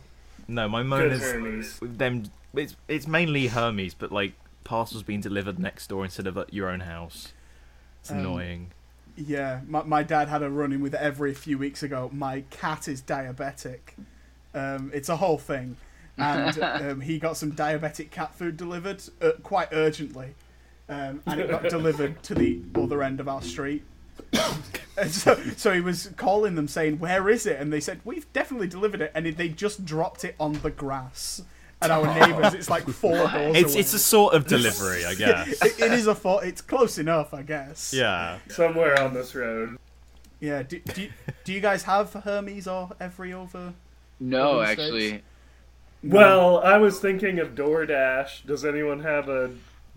no, 0.48 0.70
my 0.70 0.84
moan 0.84 1.02
Good 1.10 1.12
is 1.14 1.32
Hermes. 1.32 1.80
them. 1.82 2.24
It's 2.56 2.76
it's 2.88 3.08
mainly 3.08 3.48
Hermes, 3.48 3.94
but 3.96 4.12
like 4.12 4.34
parcels 4.64 5.02
being 5.04 5.22
delivered 5.22 5.58
next 5.60 5.88
door 5.88 6.04
instead 6.06 6.28
of 6.28 6.38
at 6.38 6.54
your 6.54 6.70
own 6.70 6.82
house. 6.82 7.34
It's 8.02 8.12
Um, 8.12 8.20
annoying. 8.20 8.72
Yeah, 9.16 9.62
my, 9.68 9.84
my 9.84 10.04
dad 10.04 10.28
had 10.30 10.42
a 10.42 10.50
run 10.50 10.72
in 10.72 10.82
with 10.82 10.94
Evri 10.94 11.32
a 11.32 11.36
few 11.36 11.58
weeks 11.58 11.84
ago. 11.84 12.10
My 12.14 12.42
cat 12.50 12.88
is 12.88 13.02
diabetic. 13.02 13.80
Um, 14.56 14.90
it's 14.94 15.10
a 15.10 15.18
whole 15.18 15.38
thing. 15.38 15.78
And 16.18 16.60
um, 16.62 17.02
he 17.02 17.20
got 17.20 17.38
some 17.38 17.52
diabetic 17.52 18.12
cat 18.12 18.36
food 18.36 18.58
delivered 18.58 19.04
uh, 19.22 19.32
quite 19.44 19.70
urgently. 19.72 20.36
Um, 20.90 21.22
and 21.26 21.40
it 21.40 21.50
got 21.50 21.70
delivered 21.70 22.22
to 22.24 22.36
the 22.36 22.62
other 22.76 23.02
end 23.04 23.20
of 23.20 23.28
our 23.28 23.42
street. 23.42 23.84
So, 25.10 25.36
so 25.58 25.74
he 25.74 25.82
was 25.82 26.12
calling 26.18 26.54
them 26.54 26.68
saying, 26.68 27.00
"Where 27.00 27.28
is 27.28 27.48
it?" 27.48 27.60
And 27.60 27.74
they 27.74 27.80
said, 27.80 28.00
"We've 28.04 28.32
definitely 28.32 28.68
delivered 28.68 29.02
it," 29.02 29.12
and 29.16 29.26
they 29.26 29.50
just 29.50 29.86
dropped 29.86 30.24
it 30.24 30.36
on 30.40 30.54
the 30.62 30.70
grass. 30.70 31.42
And 31.82 31.92
our 31.92 32.06
neighbours, 32.06 32.54
it's 32.54 32.70
like 32.70 32.88
four 32.88 33.18
doors 33.28 33.58
It's 33.58 33.74
away. 33.74 33.80
it's 33.82 33.94
a 33.96 34.00
sort 34.00 34.36
of 34.36 34.46
delivery, 34.46 35.04
I 35.04 35.16
guess. 35.18 35.60
it, 35.64 35.80
it 35.80 35.92
is 35.94 36.06
a 36.06 36.14
fo- 36.14 36.38
It's 36.38 36.62
close 36.62 37.00
enough, 37.00 37.34
I 37.34 37.42
guess. 37.42 37.92
Yeah. 37.92 38.38
Somewhere 38.50 39.02
on 39.02 39.16
this 39.16 39.34
road. 39.34 39.80
Yeah. 40.40 40.62
Do, 40.62 40.78
do, 40.80 41.02
you, 41.02 41.10
do 41.44 41.54
you 41.54 41.60
guys 41.60 41.82
have 41.84 42.14
Hermes 42.14 42.68
or 42.68 42.90
Evri 43.02 43.34
over? 43.34 43.74
No, 44.20 44.62
actually. 44.62 45.08
States? 45.10 45.24
Actually, 46.04 46.18
Well, 46.18 46.60
I 46.60 46.78
was 46.78 47.00
thinking 47.00 47.40
of 47.40 47.56
DoorDash. 47.56 48.46
Does 48.46 48.66
anyone 48.66 49.00
have 49.02 49.30
a 49.30 49.52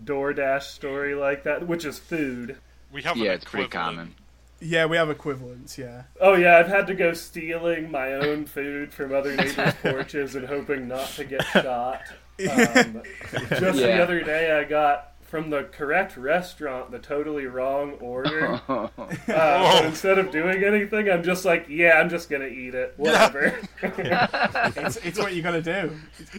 DoorDash 0.04 0.62
story 0.62 1.14
like 1.14 1.44
that? 1.44 1.66
Which 1.66 1.84
is 1.84 1.98
food. 1.98 2.56
We 2.92 3.02
have 3.02 3.16
yeah, 3.16 3.32
it's 3.32 3.44
pretty 3.44 3.68
common. 3.68 4.14
Yeah, 4.60 4.86
we 4.86 4.96
have 4.96 5.10
equivalents. 5.10 5.76
Yeah. 5.76 6.04
Oh 6.20 6.34
yeah, 6.34 6.56
I've 6.56 6.68
had 6.68 6.86
to 6.86 6.94
go 6.94 7.12
stealing 7.12 7.90
my 7.90 8.14
own 8.14 8.46
food 8.46 8.92
from 8.92 9.12
other 9.14 9.36
neighbors' 9.36 9.74
porches 9.82 10.34
and 10.34 10.46
hoping 10.46 10.88
not 10.88 11.08
to 11.10 11.24
get 11.24 11.44
shot. 11.52 12.02
Um, 12.40 13.02
just 13.50 13.78
the 13.78 14.02
other 14.02 14.22
day, 14.22 14.52
I 14.58 14.64
got 14.64 15.12
from 15.26 15.50
the 15.50 15.64
correct 15.64 16.16
restaurant 16.16 16.90
the 16.90 16.98
totally 16.98 17.46
wrong 17.46 17.92
order. 18.00 18.60
Uh, 18.68 18.88
but 19.28 19.84
instead 19.84 20.18
of 20.18 20.30
doing 20.30 20.62
anything, 20.64 21.10
I'm 21.10 21.22
just 21.22 21.44
like, 21.44 21.66
yeah, 21.68 21.98
I'm 22.00 22.08
just 22.08 22.30
gonna 22.30 22.46
eat 22.46 22.74
it. 22.74 22.94
Whatever. 22.96 23.58
It's, 23.82 24.96
it's 24.98 25.18
what 25.18 25.34
you 25.34 25.42
gotta 25.42 25.62
do. 25.62 25.90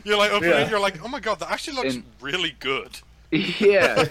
You're 0.03 0.17
like 0.17 0.31
opening 0.31 0.53
Yeah. 0.55 0.69
you're 0.69 0.79
like, 0.79 1.03
oh 1.03 1.07
my 1.07 1.19
god, 1.19 1.39
that 1.39 1.51
actually 1.51 1.77
looks 1.77 1.95
And- 1.95 2.03
really 2.21 2.55
good. 2.59 2.99
yeah. 3.31 4.05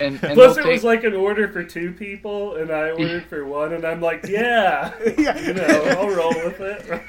and 0.00 0.22
and 0.22 0.34
Plus, 0.34 0.56
they'll 0.56 0.66
it 0.66 0.72
was 0.72 0.84
like 0.84 1.04
an 1.04 1.14
order 1.14 1.48
for 1.48 1.62
two 1.62 1.92
people, 1.92 2.56
and 2.56 2.70
I 2.70 2.90
ordered 2.90 3.24
for 3.28 3.44
one, 3.44 3.72
and 3.74 3.84
I'm 3.84 4.00
like, 4.00 4.26
yeah, 4.26 4.92
Yeah. 5.18 5.38
you 5.38 5.54
know, 5.54 5.64
I'll 5.98 6.08
roll 6.14 6.34
with 6.34 6.60
it. 6.60 7.02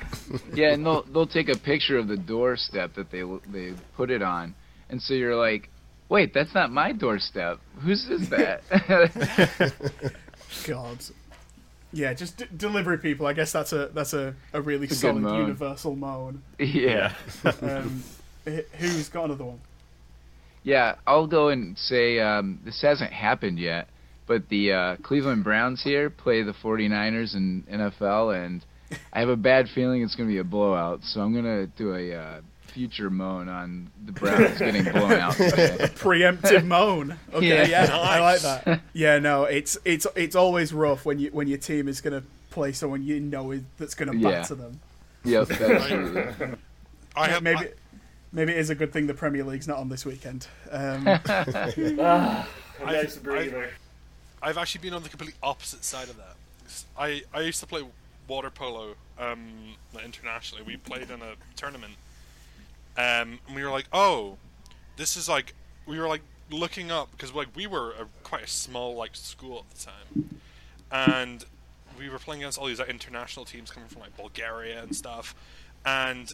Yeah, 0.54 0.74
and 0.74 0.86
they'll 0.86 1.04
they'll 1.04 1.28
take 1.28 1.48
a 1.50 1.58
picture 1.58 1.98
of 1.98 2.08
the 2.08 2.18
doorstep 2.18 2.94
that 2.96 3.10
they 3.12 3.24
they 3.50 3.74
put 3.96 4.12
it 4.12 4.22
on, 4.22 4.54
and 4.90 5.02
so 5.02 5.14
you're 5.14 5.36
like, 5.36 5.70
wait, 6.10 6.34
that's 6.34 6.54
not 6.54 6.72
my 6.72 6.92
doorstep. 6.92 7.60
Whose 7.82 8.06
is 8.10 8.30
that? 8.30 8.62
God. 10.68 11.00
Yeah, 11.94 12.14
just 12.14 12.38
d- 12.38 12.46
delivery 12.56 12.98
people. 12.98 13.28
I 13.28 13.34
guess 13.34 13.52
that's 13.52 13.72
a 13.72 13.90
that's 13.94 14.14
a, 14.14 14.36
a 14.54 14.62
really 14.62 14.88
a 14.88 14.94
solid 14.94 15.22
moan. 15.22 15.42
universal 15.42 15.96
moan. 15.96 16.42
yeah. 16.60 17.14
Um, 17.62 18.04
who's 18.78 19.10
got 19.10 19.26
another 19.26 19.44
one? 19.44 19.60
Yeah, 20.64 20.96
I'll 21.06 21.28
go 21.28 21.50
and 21.50 21.78
say 21.78 22.20
um, 22.20 22.60
this 22.64 22.82
hasn't 22.82 23.12
happened 23.12 23.60
yet, 23.60 23.88
but 24.26 24.48
the 24.50 24.72
uh, 24.72 24.96
Cleveland 24.98 25.44
Browns 25.44 25.84
here 25.84 26.10
play 26.10 26.44
the 26.44 26.54
49ers 26.54 27.36
in 27.36 27.64
NFL, 27.70 28.46
and 28.46 28.66
I 29.12 29.20
have 29.20 29.30
a 29.30 29.36
bad 29.36 29.68
feeling 29.74 30.02
it's 30.02 30.16
going 30.16 30.30
to 30.30 30.34
be 30.34 30.40
a 30.40 30.44
blowout. 30.44 31.02
So 31.04 31.22
I'm 31.22 31.34
going 31.34 31.46
to 31.46 31.68
do 31.78 31.94
a 31.94 32.16
uh, 32.16 32.42
future 32.68 33.10
moan 33.10 33.50
on 33.50 33.90
the 34.06 34.12
Browns 34.12 34.58
getting 34.60 34.84
blown 34.84 35.14
out. 35.14 35.34
today. 35.38 35.78
Preemptive 35.96 36.66
moan. 36.66 37.18
Okay, 37.34 37.48
yeah, 37.70 37.86
Yeah. 37.86 37.98
I 37.98 38.20
like 38.20 38.42
that. 38.42 38.82
Yeah, 38.94 39.20
no, 39.20 39.44
it's 39.46 39.78
it's 39.86 40.06
it's 40.16 40.36
always 40.36 40.74
rough 40.74 41.06
when 41.06 41.20
you 41.20 41.30
when 41.32 41.48
your 41.48 41.58
team 41.58 41.88
is 41.88 42.02
gonna 42.02 42.24
play 42.50 42.72
someone 42.72 43.04
you 43.04 43.20
know 43.20 43.52
is, 43.52 43.62
that's 43.78 43.94
gonna 43.96 44.16
Yeah. 44.16 44.30
batter 44.32 44.56
them. 44.56 44.80
Yep, 45.24 45.52
absolutely. 45.62 46.56
I 47.16 47.28
have 47.28 47.44
maybe 47.44 47.60
I- 47.60 47.72
maybe 48.32 48.52
it 48.54 48.58
is 48.60 48.70
a 48.70 48.76
good 48.76 48.94
thing 48.94 49.08
the 49.08 49.14
Premier 49.14 49.44
League's 49.44 49.68
not 49.68 49.78
on 49.78 49.90
this 49.90 50.06
weekend. 50.06 50.48
Um, 50.72 51.08
Ah, 51.08 52.48
a 52.80 52.86
I- 52.86 52.92
nice 52.94 53.18
I- 53.18 53.22
breather. 53.22 53.70
I've 54.42 54.58
actually 54.58 54.82
been 54.82 54.94
on 54.94 55.02
the 55.04 55.10
complete 55.10 55.34
opposite 55.42 55.84
side 55.84 56.10
of 56.10 56.18
that. 56.18 56.36
I, 56.98 57.24
I 57.34 57.42
used 57.42 57.60
to 57.62 57.66
play 57.66 57.84
water 58.28 58.52
polo 58.52 58.94
um, 59.18 59.40
internationally. 60.04 60.64
We 60.64 60.78
played 60.78 61.10
in 61.10 61.22
a 61.22 61.34
tournament, 61.56 61.94
um, 62.98 63.40
and 63.48 63.56
we 63.56 63.64
were 63.64 63.70
like, 63.70 63.88
"Oh, 63.94 64.38
this 64.96 65.16
is 65.18 65.28
like." 65.30 65.54
We 65.86 65.98
were 66.00 66.08
like 66.08 66.22
looking 66.52 66.92
up 66.92 67.12
because 67.12 67.34
like 67.34 67.48
we 67.56 67.66
were 67.66 67.92
a, 67.92 68.08
quite 68.24 68.44
a 68.44 68.48
small 68.48 68.96
like 68.96 69.16
school 69.16 69.60
at 69.60 69.78
the 69.78 69.86
time, 69.86 70.40
and 70.92 71.46
we 71.98 72.10
were 72.10 72.20
playing 72.20 72.42
against 72.42 72.58
all 72.58 72.66
these 72.68 72.80
like, 72.80 72.90
international 72.90 73.46
teams 73.46 73.72
coming 73.72 73.88
from 73.88 74.02
like 74.02 74.16
Bulgaria 74.18 74.82
and 74.82 74.96
stuff, 74.96 75.34
and. 75.86 76.34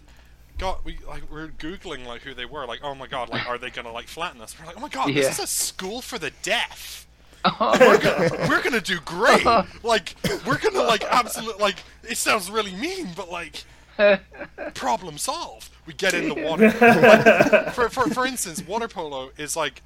got 0.58 0.84
we 0.86 0.98
like 1.08 1.24
we 1.32 1.40
are 1.42 1.48
googling 1.48 2.06
like 2.06 2.22
who 2.22 2.34
they 2.36 2.46
were 2.46 2.66
like 2.68 2.80
oh 2.84 2.94
my 2.94 3.08
god 3.08 3.28
like 3.30 3.44
are 3.50 3.58
they 3.58 3.72
gonna 3.72 3.92
like 3.92 4.08
flatten 4.08 4.40
us 4.40 4.56
we're 4.60 4.68
like 4.68 4.78
oh 4.78 4.82
my 4.82 4.88
god 4.88 5.10
Yeah. 5.10 5.24
this 5.24 5.40
is 5.40 5.44
a 5.44 5.48
school 5.48 6.00
for 6.00 6.20
the 6.20 6.32
deaf 6.44 7.08
we're, 7.60 7.98
gonna, 7.98 8.30
we're 8.48 8.62
gonna 8.62 8.80
do 8.80 9.00
great. 9.02 9.44
Like 9.84 10.16
we're 10.46 10.60
gonna 10.60 10.84
like 10.84 11.04
absolute 11.04 11.60
like 11.60 11.78
it 12.08 12.18
sounds 12.18 12.50
really 12.50 12.74
mean, 12.76 13.10
but 13.16 13.30
like 13.30 13.66
problem 14.74 15.18
solved. 15.18 15.70
We 15.86 15.94
get 15.94 16.14
in 16.14 16.30
the 16.30 16.36
water. 16.36 16.68
Like, 16.80 17.74
for, 17.74 17.90
for 17.90 18.08
for 18.10 18.26
instance, 18.26 18.66
water 18.66 18.88
polo 18.88 19.32
is 19.38 19.56
like 19.56 19.82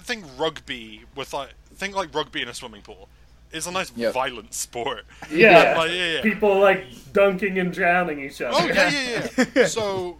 think 0.00 0.24
rugby 0.38 1.02
with 1.14 1.32
like 1.32 1.50
think 1.74 1.94
like 1.94 2.14
rugby 2.14 2.42
in 2.42 2.48
a 2.48 2.54
swimming 2.54 2.82
pool. 2.82 3.08
It's 3.52 3.66
a 3.66 3.70
nice 3.70 3.92
Yep. 3.94 4.14
violent 4.14 4.54
sport. 4.54 5.04
Yeah. 5.30 5.74
Like, 5.76 5.90
yeah, 5.90 6.12
yeah. 6.14 6.22
People 6.22 6.58
like 6.58 6.84
dunking 7.12 7.58
and 7.58 7.72
drowning 7.72 8.20
each 8.20 8.40
other. 8.40 8.56
Oh 8.58 8.66
yeah, 8.66 8.90
yeah, 8.90 9.44
yeah. 9.54 9.66
so, 9.66 10.16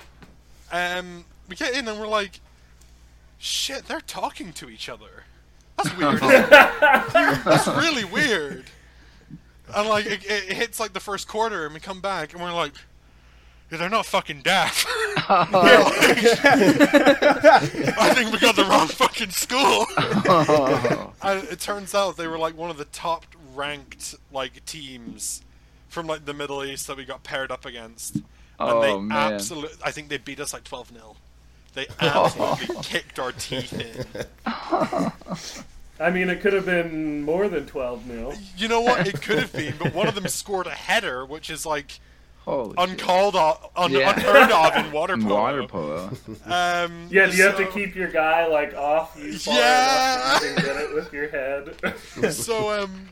um, 0.71 1.25
we 1.49 1.57
get 1.57 1.75
in 1.75 1.89
and 1.89 1.99
we're 1.99 2.07
like, 2.07 2.41
shit, 3.39 3.87
they're 3.87 4.01
talking 4.03 4.53
to 4.53 4.69
each 4.69 4.89
other. 4.91 5.25
That's 5.79 5.97
weird. 5.97 6.19
That's 6.21 7.67
really 7.69 8.05
weird. 8.05 8.65
And 9.75 9.89
like, 9.89 10.07
it, 10.07 10.25
it 10.25 10.53
hits 10.53 10.79
like 10.81 10.93
the 10.93 11.01
first 11.01 11.29
quarter, 11.29 11.65
and 11.65 11.75
we 11.75 11.81
come 11.81 12.01
back, 12.01 12.33
and 12.33 12.43
we're 12.43 12.53
like, 12.53 12.73
they're 13.71 13.89
not 13.89 14.07
fucking 14.07 14.43
deaf. 14.43 14.87
Oh. 15.25 15.93
I 16.45 18.13
think 18.15 18.33
we 18.33 18.39
got 18.39 18.57
the 18.57 18.65
wrong 18.65 18.89
fucking 18.89 19.31
school. 19.31 19.87
and 21.23 21.45
it 21.49 21.61
turns 21.61 21.95
out 21.95 22.17
they 22.17 22.27
were 22.27 22.39
like 22.39 22.57
one 22.57 22.71
of 22.71 22.77
the 22.77 22.87
top 22.87 23.25
ranked 23.55 24.15
like 24.33 24.65
teams 24.65 25.43
from 25.89 26.07
like 26.07 26.25
the 26.25 26.35
Middle 26.35 26.65
East 26.65 26.87
that 26.89 26.97
we 26.97 27.05
got 27.05 27.23
paired 27.23 27.53
up 27.53 27.65
against. 27.65 28.17
And 28.17 28.25
Oh, 28.59 28.81
they 28.81 29.15
absolutely 29.15 29.77
I 29.85 29.93
think 29.93 30.09
they 30.09 30.19
beat 30.19 30.41
us 30.41 30.53
like 30.53 30.65
12 30.65 30.93
0. 30.93 31.17
They 31.75 31.87
absolutely 32.01 32.77
kicked 32.83 33.19
our 33.19 33.33
teeth 33.33 33.73
in. 33.73 34.05
I 36.03 36.11
mean, 36.11 36.29
it 36.29 36.41
could 36.41 36.53
have 36.53 36.67
been 36.67 37.23
more 37.23 37.49
than 37.49 37.67
12 37.67 38.07
mil. 38.07 38.35
You 38.57 38.69
know 38.69 38.81
what? 38.81 39.07
It 39.07 39.23
could 39.23 39.39
have 39.39 39.53
been, 39.63 39.75
but 39.79 39.95
one 39.95 40.09
of 40.09 40.15
them 40.15 40.27
scored 40.29 40.67
a 40.67 40.71
header, 40.71 41.25
which 41.25 41.49
is 41.51 41.65
like 41.65 42.01
Holy 42.45 42.75
uncalled 42.77 43.37
of, 43.37 43.71
un- 43.77 43.93
Yeah. 43.93 44.11
unheard 44.13 44.51
of 44.51 44.85
in 44.85 44.91
water 44.93 45.17
polo. 45.17 45.35
Water 45.37 45.63
polo. 45.67 46.11
Um, 46.45 47.07
Yeah, 47.09 47.27
do 47.27 47.37
you 47.37 47.45
have 47.45 47.57
to 47.59 47.67
keep 47.67 47.95
your 47.95 48.09
guy 48.09 48.47
like 48.49 48.75
off 48.75 49.17
you 49.17 49.39
far 49.39 49.55
Yeah. 49.55 50.15
enough 50.15 50.43
so 50.43 50.55
can 50.55 50.65
get 50.65 50.77
it 50.77 50.95
with 50.95 51.13
your 51.13 51.29
head? 51.29 52.33
so 52.35 52.83
um 52.83 53.09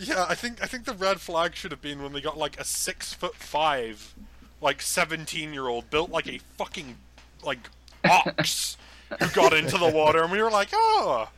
yeah 0.00 0.24
i 0.28 0.34
think 0.36 0.62
i 0.62 0.66
think 0.66 0.84
the 0.84 0.94
red 0.94 1.20
flag 1.20 1.56
should 1.56 1.72
have 1.72 1.82
been 1.82 2.00
when 2.04 2.12
they 2.12 2.20
got 2.20 2.38
like 2.38 2.58
a 2.60 2.62
six 2.64 3.12
foot 3.12 3.34
five 3.34 4.14
like 4.60 4.80
17 4.80 5.52
year 5.52 5.66
old 5.66 5.90
built 5.90 6.08
like 6.08 6.28
a 6.28 6.38
fucking 6.56 6.96
like 7.44 7.68
ox 8.08 8.76
who 9.20 9.28
got 9.30 9.52
into 9.52 9.76
the 9.76 9.90
water 9.90 10.22
and 10.22 10.30
we 10.30 10.40
were 10.40 10.52
like 10.52 10.68
oh 10.72 11.28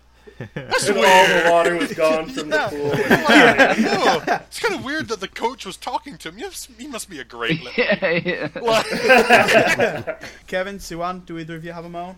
that's 0.54 0.88
and 0.88 0.96
all 0.99 1.02
weird 1.02 1.46
the 1.46 1.50
water 1.50 1.76
was 1.76 1.92
gone 1.92 2.28
from 2.30 2.49
the 2.50 2.56
Yeah. 2.56 2.68
pool. 2.68 2.88
Like, 2.88 3.78
oh, 4.38 4.40
it's 4.46 4.58
kind 4.60 4.75
of 4.75 4.84
weird 4.84 5.08
that 5.08 5.20
the 5.20 5.28
coach 5.28 5.66
was 5.66 5.76
talking 5.76 6.16
to 6.18 6.28
him. 6.30 6.37
He 6.37 6.42
must, 6.44 6.70
he 6.78 6.87
must 6.87 7.10
be 7.10 7.18
a 7.20 7.25
great 7.25 7.62
little. 7.62 7.84
yeah, 7.84 8.10
yeah. 8.10 8.49
Like, 8.60 8.87
Kevin, 10.46 10.78
Siwan, 10.78 11.25
do 11.26 11.38
either 11.38 11.56
of 11.56 11.64
you 11.64 11.72
have 11.72 11.84
a 11.84 11.88
moan? 11.88 12.16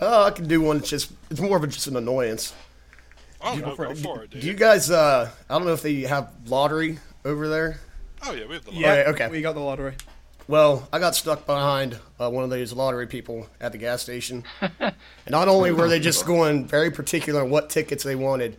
Oh, 0.00 0.24
I 0.24 0.30
can 0.30 0.48
do 0.48 0.60
one. 0.60 0.78
It's 0.78 0.90
just 0.90 1.12
it's 1.30 1.40
more 1.40 1.56
of 1.56 1.64
a, 1.64 1.66
just 1.66 1.86
an 1.86 1.96
annoyance. 1.96 2.54
oh, 3.40 3.54
no, 3.54 3.76
go 3.76 3.94
for 3.94 4.22
it, 4.24 4.30
dude. 4.30 4.40
Do 4.40 4.46
you 4.46 4.54
guys? 4.54 4.90
Uh, 4.90 5.30
I 5.48 5.54
don't 5.54 5.66
know 5.66 5.72
if 5.72 5.82
they 5.82 6.00
have 6.02 6.30
lottery 6.46 6.98
over 7.24 7.48
there. 7.48 7.78
oh 8.26 8.32
yeah, 8.32 8.46
we 8.46 8.54
have 8.54 8.64
the. 8.64 8.72
Yeah, 8.72 8.92
Okay, 9.08 9.10
okay. 9.24 9.28
We 9.30 9.42
got 9.42 9.54
the 9.54 9.60
lottery. 9.60 9.94
Well, 10.48 10.88
I 10.92 10.98
got 10.98 11.14
stuck 11.14 11.46
behind 11.46 11.98
uh, 12.20 12.28
one 12.30 12.44
of 12.44 12.50
those 12.50 12.72
lottery 12.72 13.06
people 13.06 13.48
at 13.60 13.72
the 13.72 13.78
gas 13.78 14.02
station. 14.02 14.44
and 14.80 14.94
not 15.30 15.48
only 15.48 15.72
were 15.72 15.88
they 15.88 16.00
just 16.00 16.26
going 16.26 16.66
very 16.66 16.90
particular 16.90 17.42
on 17.42 17.50
what 17.50 17.70
tickets 17.70 18.04
they 18.04 18.16
wanted, 18.16 18.56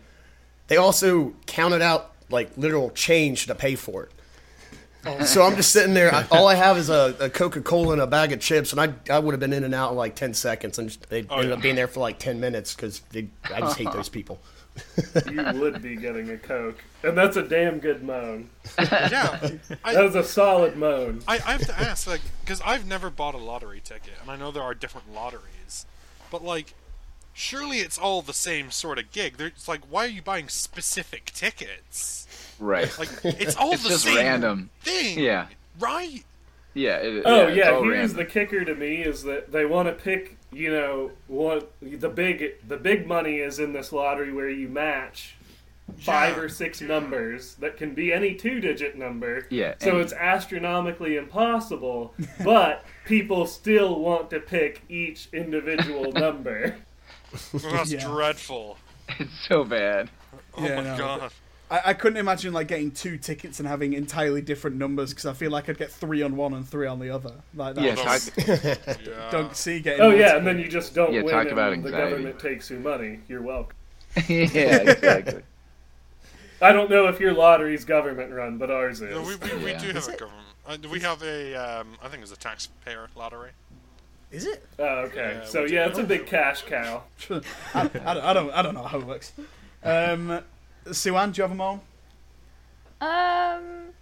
they 0.68 0.76
also 0.76 1.34
counted 1.46 1.82
out 1.82 2.12
like 2.30 2.56
literal 2.56 2.90
change 2.90 3.46
to 3.46 3.54
pay 3.54 3.74
for 3.74 4.04
it. 4.04 4.10
So 5.26 5.42
I'm 5.42 5.54
just 5.54 5.70
sitting 5.70 5.92
there. 5.92 6.14
I, 6.14 6.24
all 6.30 6.48
I 6.48 6.54
have 6.54 6.78
is 6.78 6.88
a, 6.88 7.14
a 7.20 7.28
Coca 7.28 7.60
Cola 7.60 7.92
and 7.92 8.00
a 8.00 8.06
bag 8.06 8.32
of 8.32 8.40
chips, 8.40 8.72
and 8.72 8.80
I 8.80 8.94
I 9.14 9.18
would 9.18 9.32
have 9.32 9.40
been 9.40 9.52
in 9.52 9.62
and 9.62 9.74
out 9.74 9.90
in 9.90 9.98
like 9.98 10.14
ten 10.16 10.32
seconds, 10.32 10.78
and 10.78 10.88
they 11.10 11.26
Oh, 11.28 11.34
ended 11.36 11.50
yeah. 11.50 11.56
up 11.56 11.60
being 11.62 11.74
there 11.76 11.86
for 11.88 12.00
like 12.00 12.18
ten 12.18 12.40
minutes 12.40 12.74
because 12.74 13.02
I 13.12 13.60
just 13.60 13.76
hate 13.76 13.92
those 13.92 14.08
people. 14.08 14.40
You 15.30 15.60
would 15.60 15.80
be 15.82 15.96
getting 15.96 16.30
a 16.30 16.36
Coke. 16.38 16.82
And 17.02 17.16
that's 17.16 17.36
a 17.36 17.42
damn 17.42 17.78
good 17.78 18.02
moan. 18.02 18.48
Yeah, 18.78 19.36
That 19.84 20.02
was 20.04 20.14
a 20.14 20.24
solid 20.24 20.76
moan. 20.76 21.22
I, 21.28 21.34
I 21.34 21.52
have 21.52 21.66
to 21.66 21.78
ask, 21.78 22.06
like, 22.06 22.20
because 22.40 22.60
I've 22.64 22.86
never 22.86 23.10
bought 23.10 23.34
a 23.34 23.38
lottery 23.38 23.80
ticket, 23.84 24.14
and 24.22 24.30
I 24.30 24.36
know 24.36 24.50
there 24.50 24.62
are 24.62 24.74
different 24.74 25.12
lotteries, 25.12 25.86
but 26.30 26.42
like, 26.44 26.74
surely 27.32 27.78
it's 27.78 27.98
all 27.98 28.22
the 28.22 28.32
same 28.32 28.70
sort 28.70 28.98
of 28.98 29.10
gig. 29.12 29.36
There- 29.36 29.48
It's 29.48 29.68
like, 29.68 29.82
why 29.90 30.04
are 30.06 30.08
you 30.08 30.22
buying 30.22 30.48
specific 30.48 31.26
tickets? 31.26 32.26
Right. 32.58 32.96
Like, 32.98 33.08
it's 33.24 33.56
all 33.56 33.72
It's 33.72 33.82
the 33.82 33.88
just 33.90 34.04
same 34.04 34.16
random. 34.16 34.70
thing. 34.80 35.18
Yeah. 35.18 35.46
Right. 35.78 36.24
Yeah. 36.74 36.96
It, 36.98 37.22
Oh 37.24 37.46
it's 37.48 37.56
yeah, 37.56 37.70
all 37.70 37.82
here's 37.84 37.96
random. 38.10 38.16
the 38.18 38.24
kicker 38.24 38.64
to 38.64 38.74
me 38.74 38.96
is 39.02 39.22
that 39.24 39.52
they 39.52 39.64
want 39.64 39.88
to 39.88 39.94
pick, 39.94 40.36
you 40.52 40.70
know, 40.70 41.10
what 41.28 41.72
the 41.80 42.08
big 42.08 42.56
the 42.68 42.76
big 42.76 43.06
money 43.06 43.36
is 43.36 43.58
in 43.58 43.72
this 43.72 43.92
lottery 43.92 44.32
where 44.32 44.48
you 44.50 44.68
match 44.68 45.36
five 45.98 46.36
Yeah. 46.36 46.42
or 46.42 46.48
six 46.48 46.80
numbers 46.80 47.54
that 47.56 47.76
can 47.76 47.94
be 47.94 48.12
any 48.12 48.34
two 48.34 48.58
digit 48.60 48.96
number. 48.96 49.46
Yeah, 49.50 49.74
So 49.78 49.90
any- 49.92 50.00
it's 50.00 50.12
astronomically 50.14 51.16
impossible, 51.16 52.14
but 52.42 52.84
people 53.04 53.46
still 53.46 54.00
want 54.00 54.30
to 54.30 54.40
pick 54.40 54.82
each 54.88 55.28
individual 55.32 56.10
number. 56.12 56.76
Well, 57.52 57.72
that's 57.72 57.92
Yeah. 57.92 58.06
dreadful. 58.08 58.78
It's 59.18 59.46
so 59.48 59.62
bad. 59.64 60.08
Oh 60.56 60.64
Yeah, 60.64 60.76
my 60.76 60.82
no, 60.82 60.96
god. 60.96 61.30
I, 61.70 61.80
I 61.86 61.94
couldn't 61.94 62.18
imagine 62.18 62.52
like 62.52 62.68
getting 62.68 62.90
two 62.90 63.16
tickets 63.16 63.58
and 63.58 63.66
having 63.68 63.94
entirely 63.94 64.42
different 64.42 64.76
numbers 64.76 65.10
because 65.10 65.26
I 65.26 65.32
feel 65.32 65.50
like 65.50 65.68
I'd 65.68 65.78
get 65.78 65.90
three 65.90 66.22
on 66.22 66.36
one 66.36 66.52
and 66.54 66.68
three 66.68 66.86
on 66.86 66.98
the 66.98 67.10
other. 67.10 67.32
Like 67.54 67.74
that. 67.76 67.84
Yeah. 67.84 67.94
those- 67.94 68.30
Talk, 68.30 68.98
Yeah. 69.06 69.30
Don't 69.30 69.56
see 69.56 69.80
getting. 69.80 70.00
Oh 70.02 70.10
yeah, 70.10 70.36
and 70.36 70.46
then 70.46 70.58
you 70.58 70.68
just 70.68 70.94
don't 70.94 71.12
Yeah, 71.12 71.22
win, 71.22 71.32
talk 71.34 71.44
and 71.44 71.52
about 71.52 71.82
the 71.82 71.90
government 71.90 72.38
takes 72.38 72.68
your 72.70 72.80
money. 72.80 73.20
You're 73.28 73.42
welcome. 73.42 73.76
yeah. 74.28 74.76
Exactly. 74.90 75.42
I 76.60 76.72
don't 76.72 76.88
know 76.88 77.08
if 77.08 77.18
your 77.18 77.32
lottery's 77.32 77.84
government 77.84 78.32
run, 78.32 78.58
but 78.58 78.70
ours 78.70 79.00
is. 79.00 79.10
No, 79.14 79.22
we, 79.22 79.34
we, 79.36 79.64
we 79.64 79.70
Yeah. 79.72 79.78
do 79.78 79.86
have 79.88 79.96
Is 79.96 80.08
a 80.08 80.12
it? 80.12 80.18
government. 80.18 80.46
Uh, 80.66 80.76
we 80.90 81.00
have 81.00 81.22
a, 81.22 81.54
um, 81.54 81.96
I 82.02 82.08
think 82.08 82.22
it's 82.22 82.32
a 82.32 82.36
taxpayer 82.36 83.08
lottery. 83.16 83.50
Is 84.30 84.46
it? 84.46 84.64
Oh, 84.78 84.84
okay. 85.06 85.38
Yeah, 85.40 85.44
so 85.44 85.64
yeah, 85.64 85.86
it's 85.86 85.98
a 85.98 86.04
big 86.04 86.26
cash 86.26 86.62
cow. 86.62 87.02
I, 87.30 87.40
I, 87.74 87.84
don't, 87.88 88.04
I 88.24 88.32
don't. 88.32 88.50
I 88.50 88.62
don't 88.62 88.74
know 88.74 88.82
how 88.82 88.98
it 88.98 89.06
works. 89.06 89.32
Um, 89.82 90.40
Siwan, 90.86 91.32
do 91.32 91.38
you 91.38 91.42
have 91.42 91.52
a 91.52 91.54
moan? 91.54 91.80
Um, 93.00 93.92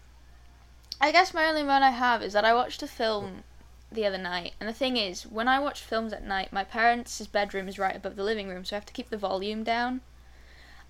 I 1.01 1.11
guess 1.13 1.35
my 1.35 1.47
only 1.47 1.63
moan 1.63 1.83
I 1.83 1.91
have 1.91 2.23
is 2.23 2.33
that 2.33 2.45
I 2.45 2.55
watched 2.55 2.83
a 2.83 2.87
film 2.87 3.45
the 3.91 4.07
other 4.07 4.19
night, 4.19 4.55
and 4.59 4.69
the 4.69 4.73
thing 4.75 4.97
is, 4.97 5.25
when 5.27 5.49
I 5.49 5.59
watch 5.59 5.81
films 5.83 6.13
at 6.13 6.25
night, 6.25 6.53
my 6.53 6.65
parents' 6.65 7.25
bedroom 7.27 7.69
is 7.69 7.79
right 7.79 7.95
above 7.97 8.17
the 8.17 8.25
living 8.25 8.49
room, 8.49 8.65
so 8.65 8.77
I 8.77 8.79
have 8.79 8.87
to 8.87 8.93
keep 8.93 9.11
the 9.11 9.17
volume 9.17 9.65
down. 9.65 10.01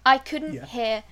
I 0.04 0.18
couldn't 0.18 0.54
Yeah. 0.54 0.66
hear 0.66 1.04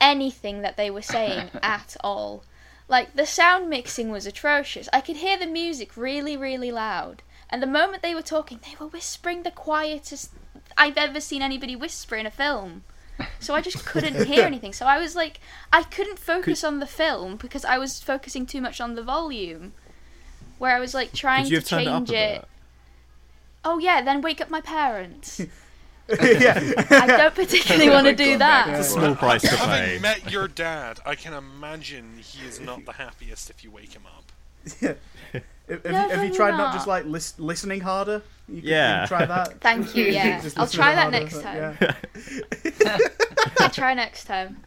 anything 0.00 0.62
that 0.62 0.76
they 0.76 0.90
were 0.90 1.02
saying 1.02 1.50
at 1.62 1.96
all. 2.02 2.44
Like 2.88 3.14
the 3.14 3.26
sound 3.26 3.68
mixing 3.68 4.10
was 4.10 4.26
atrocious. 4.26 4.88
I 4.92 5.00
could 5.00 5.16
hear 5.16 5.38
the 5.38 5.46
music 5.46 5.96
really, 5.96 6.36
really 6.36 6.70
loud, 6.70 7.22
and 7.50 7.62
the 7.62 7.66
moment 7.66 8.02
they 8.02 8.14
were 8.14 8.22
talking, 8.22 8.60
they 8.62 8.76
were 8.78 8.88
whispering 8.90 9.42
the 9.42 9.50
quietest 9.50 10.30
I've 10.76 10.96
ever 10.96 11.20
seen 11.20 11.42
anybody 11.42 11.76
whisper 11.76 12.16
in 12.16 12.26
a 12.26 12.30
film. 12.30 12.84
So 13.40 13.54
I 13.54 13.60
just 13.60 13.84
couldn't 13.86 14.26
hear 14.26 14.44
anything. 14.44 14.72
So 14.72 14.86
I 14.86 14.98
was 14.98 15.16
like, 15.16 15.40
I 15.72 15.82
couldn't 15.82 16.18
focus 16.18 16.64
on 16.64 16.80
the 16.80 16.86
film 16.86 17.36
because 17.36 17.64
I 17.64 17.78
was 17.78 18.00
focusing 18.00 18.46
too 18.46 18.60
much 18.60 18.80
on 18.80 18.94
the 18.94 19.02
volume. 19.02 19.72
Where 20.58 20.74
I 20.74 20.80
was 20.80 20.92
like 20.92 21.12
trying 21.12 21.44
you 21.44 21.50
to 21.50 21.56
have 21.56 21.64
turned 21.66 21.82
it 21.82 21.88
up 21.88 22.06
change 22.06 22.10
a 22.10 22.34
it. 22.36 22.44
Oh 23.64 23.78
yeah, 23.78 24.02
then 24.02 24.22
wake 24.22 24.40
up 24.40 24.50
my 24.50 24.60
parents. 24.60 25.40
yeah. 26.08 26.58
I 26.90 27.06
don't 27.06 27.34
particularly 27.34 27.90
want 27.94 28.06
to 28.06 28.14
do 28.14 28.38
that. 28.38 28.68
and 28.68 28.76
It's 28.76 28.88
a 28.88 28.92
small 28.92 29.14
price 29.14 29.42
to 29.42 29.48
pay. 29.50 29.56
Having 29.56 29.88
pay. 29.88 29.98
met 30.00 30.32
your 30.32 30.48
dad, 30.48 31.00
I 31.04 31.14
can 31.14 31.34
imagine 31.34 32.18
he 32.18 32.46
is 32.46 32.60
not 32.60 32.84
the 32.86 32.92
happiest 32.92 33.50
if 33.50 33.62
you 33.62 33.70
wake 33.70 33.92
him 33.92 34.02
up. 34.06 34.96
Have, 35.68 35.84
have 35.84 35.92
you, 36.10 36.16
have 36.16 36.24
you 36.28 36.34
tried 36.34 36.52
not 36.52 36.58
not. 36.58 36.74
just 36.74 36.86
like 36.86 37.04
lis- 37.04 37.38
listening 37.38 37.80
harder? 37.80 38.22
You 38.48 38.56
could, 38.62 38.64
Yeah. 38.70 38.94
you 39.02 39.08
could 39.08 39.08
try 39.16 39.26
that. 39.26 39.60
Thank 39.60 39.94
you. 39.94 40.04
Yeah, 40.12 40.40
Just 40.40 40.58
I'll 40.58 40.66
try 40.66 40.94
that 40.94 41.12
harder, 41.12 41.20
next 41.20 41.42
time. 41.42 41.76
yeah. 41.80 42.98
I'll 43.60 43.70
try 43.70 43.92
next 43.94 44.24
time. 44.24 44.64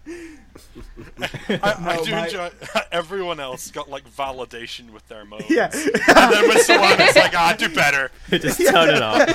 I, 1.19 1.75
I 1.79 2.01
do 2.03 2.11
my- 2.11 2.25
enjoy. 2.27 2.49
Everyone 2.91 3.39
else 3.39 3.71
got 3.71 3.89
like 3.89 4.03
validation 4.15 4.91
with 4.91 5.07
their 5.07 5.25
moans. 5.25 5.45
Yeah. 5.49 5.69
And 5.73 6.33
then 6.33 6.47
when 6.47 6.59
someone 6.59 7.01
is 7.01 7.15
like, 7.15 7.33
"Ah, 7.35 7.55
do 7.57 7.69
better," 7.73 8.11
Just 8.29 8.59
turn 8.59 8.89
it 8.89 9.01
off. 9.01 9.27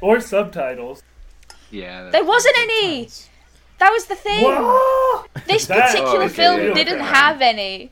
Or 0.00 0.20
subtitles. 0.20 1.02
Yeah. 1.70 2.08
There 2.10 2.24
wasn't 2.24 2.56
any. 2.58 3.08
That 3.78 3.90
was 3.90 4.06
the 4.06 4.14
thing. 4.14 4.44
What? 4.44 5.28
This 5.46 5.66
That- 5.66 5.90
particular 5.90 6.20
Oh, 6.22 6.24
okay, 6.24 6.34
film 6.34 6.74
didn't 6.74 7.00
have 7.00 7.40
any. 7.42 7.90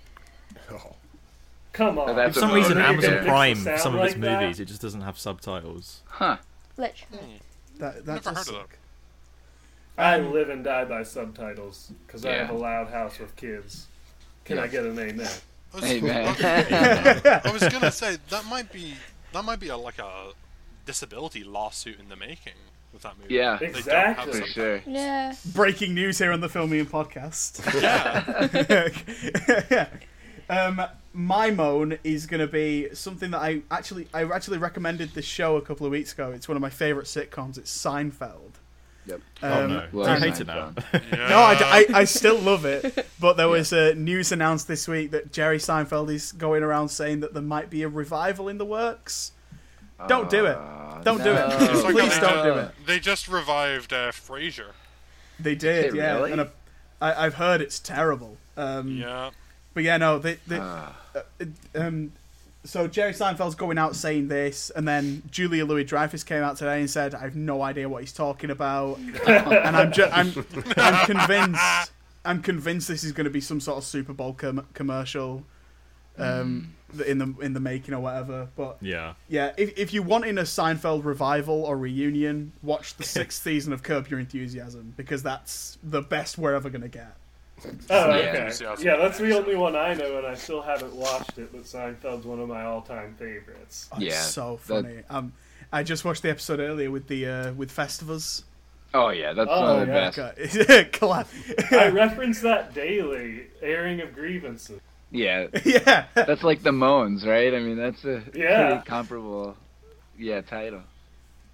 Come 1.79 1.97
on. 2.01 2.33
For 2.33 2.41
some 2.41 2.53
reason, 2.53 2.77
Amazon 2.79 3.25
Prime, 3.25 3.57
for 3.57 3.79
some 3.79 3.95
of 3.95 4.03
its 4.05 4.15
like 4.15 4.21
that? 4.23 4.41
movies, 4.43 4.59
it 4.59 4.65
just 4.65 4.83
doesn't 4.83 5.03
have 5.03 5.17
subtitles. 5.17 6.03
Huh. 6.07 6.39
Literally. 6.77 7.41
That, 7.79 8.05
that 8.05 8.15
Never 8.15 8.19
does 8.19 8.27
heard 8.27 8.57
of 8.57 8.63
suck. 8.63 8.79
I 9.97 10.19
live 10.19 10.49
and 10.49 10.65
die 10.65 10.85
by 10.87 11.05
subtitles 11.05 11.93
because 12.05 12.25
I 12.27 12.33
have 12.33 12.51
a 12.51 12.55
loud 12.55 12.89
house 12.89 13.21
with 13.21 13.37
kids. 13.37 13.87
Can 14.45 14.57
Yeah. 14.57 14.65
I 14.65 14.67
get 14.67 14.85
an 14.87 14.99
amen? 14.99 15.29
I 15.73 15.77
was, 15.77 15.85
Hey 15.85 16.01
man. 16.01 16.35
I 17.45 17.51
was 17.53 17.63
gonna 17.69 17.93
say 17.93 18.17
that 18.31 18.45
might 18.47 18.73
be 18.73 18.95
that 19.33 19.45
might 19.45 19.61
be 19.61 19.69
a, 19.69 19.77
like 19.77 19.99
a 20.01 20.31
disability 20.85 21.45
lawsuit 21.45 22.01
in 22.01 22.09
the 22.09 22.17
making 22.17 22.55
with 22.93 23.03
that 23.03 23.19
movie. 23.21 23.35
Yeah. 23.35 23.57
They 23.61 23.67
don't 23.67 23.77
have 23.85 24.29
Exactly. 24.29 24.47
Sure. 24.49 24.83
Yeah. 24.87 25.35
Breaking 25.55 25.95
news 25.95 26.19
here 26.19 26.33
on 26.33 26.41
the 26.41 26.49
Film 26.49 26.71
Me 26.71 26.81
In 26.81 26.87
Podcast. 26.87 27.61
Yeah. 29.71 29.89
um, 30.51 30.83
my 31.19 31.51
moan 31.51 31.99
is 32.05 32.27
going 32.27 32.41
to 32.41 32.47
be 32.47 32.89
something 32.95 33.33
that 33.33 33.41
I 33.41 33.63
actually 33.73 34.07
I 34.15 34.23
actually 34.23 34.59
recommended 34.59 35.15
this 35.15 35.25
show 35.25 35.57
a 35.57 35.61
couple 35.63 35.85
of 35.85 35.91
weeks 35.91 36.13
ago. 36.13 36.31
It's 36.31 36.47
one 36.49 36.57
of 36.57 36.63
my 36.63 36.71
favorite 36.71 37.07
sitcoms. 37.07 37.59
It's 37.59 37.77
Seinfeld. 37.77 38.53
Yep. 39.07 39.21
Um, 39.43 39.53
oh 39.53 39.67
no. 39.67 39.87
well, 39.93 40.05
Do 40.05 40.11
you 40.11 40.17
and- 40.17 40.25
hate 40.25 40.41
it 40.41 40.47
now? 40.47 40.73
Yeah. 40.93 41.29
No, 41.29 41.39
I, 41.39 41.57
I, 41.61 41.87
I 42.01 42.05
still 42.05 42.39
love 42.39 42.65
it. 42.65 43.07
But 43.19 43.37
there 43.37 43.49
was 43.49 43.73
uh, 43.73 43.95
news 43.97 44.31
announced 44.33 44.69
this 44.69 44.87
week 44.87 45.11
that 45.11 45.33
Jerry 45.33 45.59
Seinfeld 45.59 46.11
is 46.13 46.31
going 46.33 46.63
around 46.63 46.91
saying 46.91 47.21
that 47.21 47.33
there 47.35 47.43
might 47.43 47.69
be 47.71 47.83
a 47.83 47.89
revival 47.89 48.49
in 48.49 48.59
the 48.59 48.67
works. 48.67 49.33
Don't 50.07 50.31
do 50.31 50.47
it. 50.47 50.57
Uh, 50.57 51.01
Don't 51.03 51.25
do 51.25 51.31
it. 51.33 51.35
no. 51.49 51.57
Like 51.83 51.93
Please 51.95 52.15
they 52.15 52.21
don't 52.21 52.45
ju- 52.45 52.53
do 52.53 52.59
it. 52.61 52.71
They 52.87 53.01
just 53.01 53.27
revived 53.27 53.93
uh, 53.93 54.13
Frasier. 54.13 54.71
They 55.41 55.57
did, 55.57 55.93
Hey, 55.93 55.99
yeah. 55.99 56.15
really? 56.17 56.33
And 56.33 56.41
I, 56.43 56.47
I, 57.01 57.27
I've 57.27 57.35
heard 57.35 57.61
it's 57.61 57.81
terrible. 57.81 58.37
Um, 58.57 58.89
Yeah. 58.89 59.31
But 59.79 59.85
yeah, 59.85 59.97
no, 59.97 60.19
they, 60.19 60.39
they, 60.49 60.59
Ah. 60.61 60.93
um, 61.77 62.11
so 62.65 62.89
Jerry 62.89 63.13
Seinfeld's 63.13 63.55
going 63.55 63.79
out 63.79 63.95
saying 63.95 64.27
this, 64.27 64.71
and 64.71 64.89
then 64.89 65.23
Julia 65.31 65.65
Louis 65.65 65.85
Dreyfus 65.85 66.25
came 66.25 66.43
out 66.43 66.57
today 66.57 66.81
and 66.81 66.91
said, 66.91 67.15
"I 67.15 67.21
have 67.21 67.37
no 67.37 67.63
idea 67.63 67.89
what 67.89 68.03
he's 68.03 68.13
talking 68.13 68.51
about," 68.51 68.99
and 69.29 69.77
I'm 69.77 69.93
ju- 69.93 70.09
I'm 70.11 70.33
I'm 70.77 71.07
convinced 71.07 71.93
I'm 72.25 72.43
convinced 72.43 72.89
this 72.89 73.05
is 73.05 73.13
going 73.13 73.27
to 73.27 73.31
be 73.31 73.41
some 73.41 73.61
sort 73.61 73.79
of 73.79 73.85
Super 73.85 74.13
Bowl 74.13 74.33
com- 74.33 74.67
commercial, 74.75 75.45
um, 76.19 76.75
in 77.07 77.19
the 77.19 77.33
in 77.41 77.53
the 77.53 77.61
making 77.61 77.95
or 77.95 78.01
whatever. 78.01 78.49
But 78.57 78.79
Yeah. 78.81 79.13
yeah, 79.29 79.53
if 79.57 79.79
if 79.79 79.95
you 79.95 80.03
want 80.03 80.25
in 80.25 80.39
a 80.39 80.43
Seinfeld 80.43 81.05
revival 81.05 81.63
or 81.65 81.79
reunion, 81.79 82.51
watch 82.65 82.97
the 82.97 83.05
sixth 83.17 83.45
season 83.45 83.73
of 83.73 83.85
Curb 83.85 84.09
Your 84.09 84.19
Enthusiasm 84.19 84.95
because 84.97 85.23
that's 85.23 85.79
the 85.85 86.03
best 86.03 86.37
we're 86.37 86.55
ever 86.55 86.69
going 86.69 86.83
to 86.83 86.89
get. 86.89 87.15
Oh, 87.91 88.09
Yeah. 88.11 88.15
okay. 88.17 88.39
Enthusiasm. 88.43 88.87
Yeah, 88.87 88.97
that's 88.97 89.19
the 89.19 89.37
only 89.37 89.57
one 89.57 89.77
I 89.77 89.95
know, 89.95 90.19
and 90.19 90.27
I 90.27 90.35
still 90.35 90.63
haven't 90.63 90.95
watched 90.95 91.39
it. 91.39 91.51
But 91.53 91.63
Seinfeld's 91.65 92.25
one 92.27 92.41
of 92.41 92.49
my 92.49 92.65
all-time 92.65 93.15
favorites. 93.19 93.89
Oh, 93.93 93.97
it's 93.97 94.05
Yeah, 94.07 94.21
so 94.23 94.61
that- 94.67 94.83
funny. 94.85 95.03
Um, 95.11 95.33
I 95.73 95.83
just 95.83 96.05
watched 96.05 96.23
the 96.23 96.31
episode 96.31 96.61
earlier 96.61 96.91
with 96.91 97.09
the 97.09 97.27
uh, 97.27 97.53
with 97.53 97.75
Festivus. 97.75 98.43
Oh 98.95 99.11
yeah, 99.11 99.35
that's 99.35 99.51
Oh, 99.53 99.61
one 99.75 99.83
of 99.83 99.87
the 99.89 99.93
yeah. 99.93 100.11
best. 100.11 100.93
Collab. 100.93 101.27
I 101.73 101.89
reference 101.89 102.41
that 102.41 102.73
daily. 102.75 103.49
Airing 103.61 104.01
of 104.01 104.15
grievances. 104.15 104.81
Yeah, 105.11 105.49
yeah. 105.65 106.07
that's 106.15 106.43
like 106.43 106.63
the 106.63 106.73
moans, 106.73 107.27
right? 107.27 107.53
I 107.55 107.59
mean, 107.61 107.77
that's 107.77 108.05
a 108.05 108.23
Yeah. 108.35 108.69
pretty 108.71 108.85
comparable, 108.87 109.57
yeah, 110.19 110.41
title. 110.41 110.83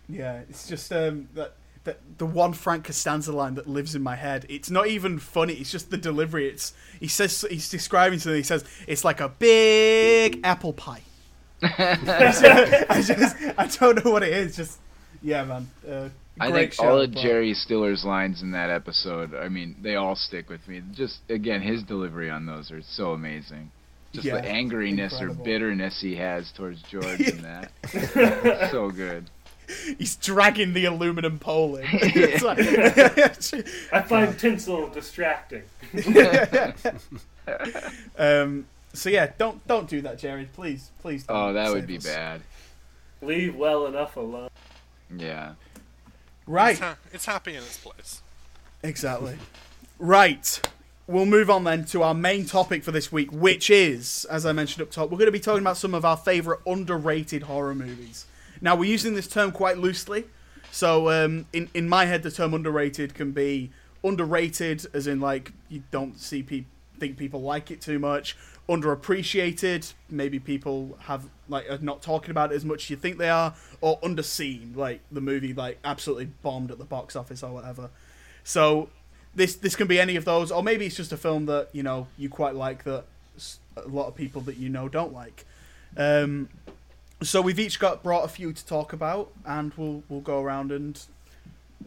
Yeah, 0.08 0.40
it's 0.48 0.68
just 0.68 0.92
um 0.92 1.28
that, 1.34 1.54
that 1.84 2.00
the 2.18 2.26
one 2.26 2.52
Frank 2.52 2.84
Costanza 2.84 3.32
line 3.32 3.54
that 3.54 3.66
lives 3.68 3.94
in 3.94 4.02
my 4.02 4.16
head. 4.16 4.46
It's 4.48 4.70
not 4.70 4.86
even 4.88 5.18
funny. 5.18 5.54
It's 5.54 5.70
just 5.70 5.90
the 5.90 5.96
delivery. 5.98 6.48
It's 6.48 6.72
he 6.98 7.08
says 7.08 7.44
he's 7.48 7.68
describing 7.68 8.18
something. 8.18 8.36
He 8.38 8.42
says 8.42 8.64
it's 8.88 9.04
like 9.04 9.20
a 9.20 9.28
big 9.28 10.40
apple 10.44 10.72
pie. 10.72 11.02
I 11.62 13.02
just 13.06 13.36
I 13.58 13.66
don't 13.78 14.04
know 14.04 14.10
what 14.10 14.22
it 14.22 14.32
is. 14.32 14.56
Just 14.56 14.78
yeah, 15.22 15.44
man. 15.44 15.68
Uh, 15.88 16.08
I 16.40 16.50
think 16.50 16.74
all 16.78 16.86
show, 16.86 16.98
of 17.00 17.12
but- 17.14 17.22
Jerry 17.22 17.54
Stiller's 17.54 18.04
lines 18.04 18.42
in 18.42 18.50
that 18.52 18.70
episode, 18.70 19.34
I 19.34 19.48
mean, 19.48 19.76
they 19.82 19.94
all 19.96 20.16
stick 20.16 20.48
with 20.50 20.66
me. 20.66 20.82
Just 20.92 21.20
again, 21.28 21.62
his 21.62 21.82
delivery 21.82 22.30
on 22.30 22.46
those 22.46 22.70
are 22.70 22.82
so 22.82 23.12
amazing. 23.12 23.70
Just 24.12 24.26
Yeah, 24.26 24.40
the 24.40 24.48
angriness 24.48 25.12
incredible. 25.12 25.40
or 25.42 25.44
bitterness 25.44 26.00
he 26.00 26.16
has 26.16 26.50
towards 26.56 26.82
George 26.82 27.20
in 27.20 27.42
that. 27.42 27.70
so 28.70 28.90
good. 28.90 29.30
He's 29.98 30.16
dragging 30.16 30.72
the 30.74 30.84
aluminum 30.86 31.38
pole 31.38 31.76
in. 31.76 31.86
It's 31.92 32.42
like- 32.42 32.58
I 33.92 34.02
find 34.08 34.38
tinsel 34.38 34.88
distracting. 34.88 35.62
um. 38.18 38.66
So 38.92 39.10
yeah, 39.10 39.32
don't 39.38 39.66
don't 39.66 39.88
do 39.88 40.00
that, 40.02 40.18
Jerry. 40.18 40.48
Please, 40.52 40.90
please. 41.02 41.24
Don't 41.24 41.36
Oh, 41.36 41.52
that 41.52 41.72
would 41.72 41.86
be 41.86 41.96
us. 41.96 42.04
bad. 42.04 42.42
Leave 43.22 43.56
well 43.56 43.86
enough 43.86 44.16
alone. 44.16 44.50
Yeah. 45.16 45.54
Right. 46.46 46.72
It's, 46.72 46.80
ha- 46.80 46.96
it's 47.12 47.26
happy 47.26 47.52
in 47.56 47.62
its 47.62 47.78
place. 47.78 48.22
Exactly. 48.82 49.36
Right. 49.98 50.60
We'll 51.06 51.26
move 51.26 51.50
on 51.50 51.64
then 51.64 51.84
to 51.86 52.02
our 52.02 52.14
main 52.14 52.46
topic 52.46 52.84
for 52.84 52.92
this 52.92 53.10
week, 53.10 53.30
which 53.32 53.68
is, 53.68 54.24
as 54.30 54.46
I 54.46 54.52
mentioned 54.52 54.82
up 54.82 54.90
top, 54.90 55.10
we're 55.10 55.18
going 55.18 55.26
to 55.26 55.32
be 55.32 55.40
talking 55.40 55.60
about 55.62 55.76
some 55.76 55.94
of 55.94 56.04
our 56.04 56.16
favourite 56.16 56.60
underrated 56.66 57.42
horror 57.44 57.74
movies. 57.74 58.26
Now, 58.64 58.74
we're 58.74 58.90
using 58.90 59.14
this 59.14 59.28
term 59.28 59.52
quite 59.52 59.76
loosely. 59.76 60.24
So, 60.72 61.10
um, 61.10 61.46
in, 61.52 61.68
in 61.74 61.86
my 61.86 62.06
head, 62.06 62.22
the 62.22 62.30
term 62.30 62.54
underrated 62.54 63.14
can 63.14 63.32
be 63.32 63.70
underrated, 64.02 64.86
as 64.94 65.06
in, 65.06 65.20
like, 65.20 65.52
you 65.68 65.82
don't 65.90 66.18
see 66.18 66.42
people 66.42 66.70
think 66.98 67.16
people 67.18 67.42
like 67.42 67.70
it 67.70 67.80
too 67.80 67.98
much. 67.98 68.36
Underappreciated, 68.68 69.92
maybe 70.08 70.38
people 70.38 70.96
have 71.00 71.26
like 71.48 71.68
are 71.70 71.78
not 71.78 72.00
talking 72.00 72.30
about 72.30 72.52
it 72.52 72.54
as 72.54 72.64
much 72.64 72.84
as 72.84 72.90
you 72.90 72.96
think 72.96 73.18
they 73.18 73.28
are, 73.28 73.54
or 73.82 74.00
underseen, 74.00 74.74
like 74.74 75.00
the 75.12 75.20
movie 75.20 75.52
like 75.52 75.78
absolutely 75.84 76.26
bombed 76.42 76.70
at 76.70 76.78
the 76.78 76.84
box 76.84 77.14
office 77.14 77.42
or 77.42 77.52
whatever. 77.52 77.90
So 78.42 78.88
this 79.34 79.56
this 79.56 79.76
can 79.76 79.86
be 79.86 80.00
any 80.00 80.16
of 80.16 80.24
those, 80.24 80.50
or 80.50 80.62
maybe 80.62 80.86
it's 80.86 80.96
just 80.96 81.12
a 81.12 81.18
film 81.18 81.44
that 81.46 81.68
you 81.72 81.82
know 81.82 82.06
you 82.16 82.30
quite 82.30 82.54
like 82.54 82.84
that 82.84 83.04
a 83.76 83.88
lot 83.88 84.06
of 84.06 84.14
people 84.14 84.40
that 84.42 84.56
you 84.56 84.70
know 84.70 84.88
don't 84.88 85.12
like. 85.12 85.44
Um, 85.96 86.48
so 87.22 87.40
we've 87.40 87.58
each 87.58 87.78
got 87.78 88.02
brought 88.02 88.24
a 88.24 88.28
few 88.28 88.52
to 88.52 88.66
talk 88.66 88.92
about, 88.92 89.30
and 89.46 89.72
we'll 89.76 90.02
we'll 90.08 90.20
go 90.20 90.42
around 90.42 90.72
and 90.72 91.00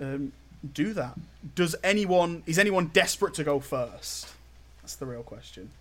um, 0.02 0.32
do 0.74 0.94
that. 0.94 1.18
Does 1.56 1.76
anyone 1.84 2.44
is 2.46 2.58
anyone 2.60 2.88
desperate 2.88 3.34
to 3.36 3.44
go 3.44 3.60
first? 3.60 4.34
That's 4.82 4.96
the 4.96 5.06
real 5.06 5.24
question. 5.24 5.72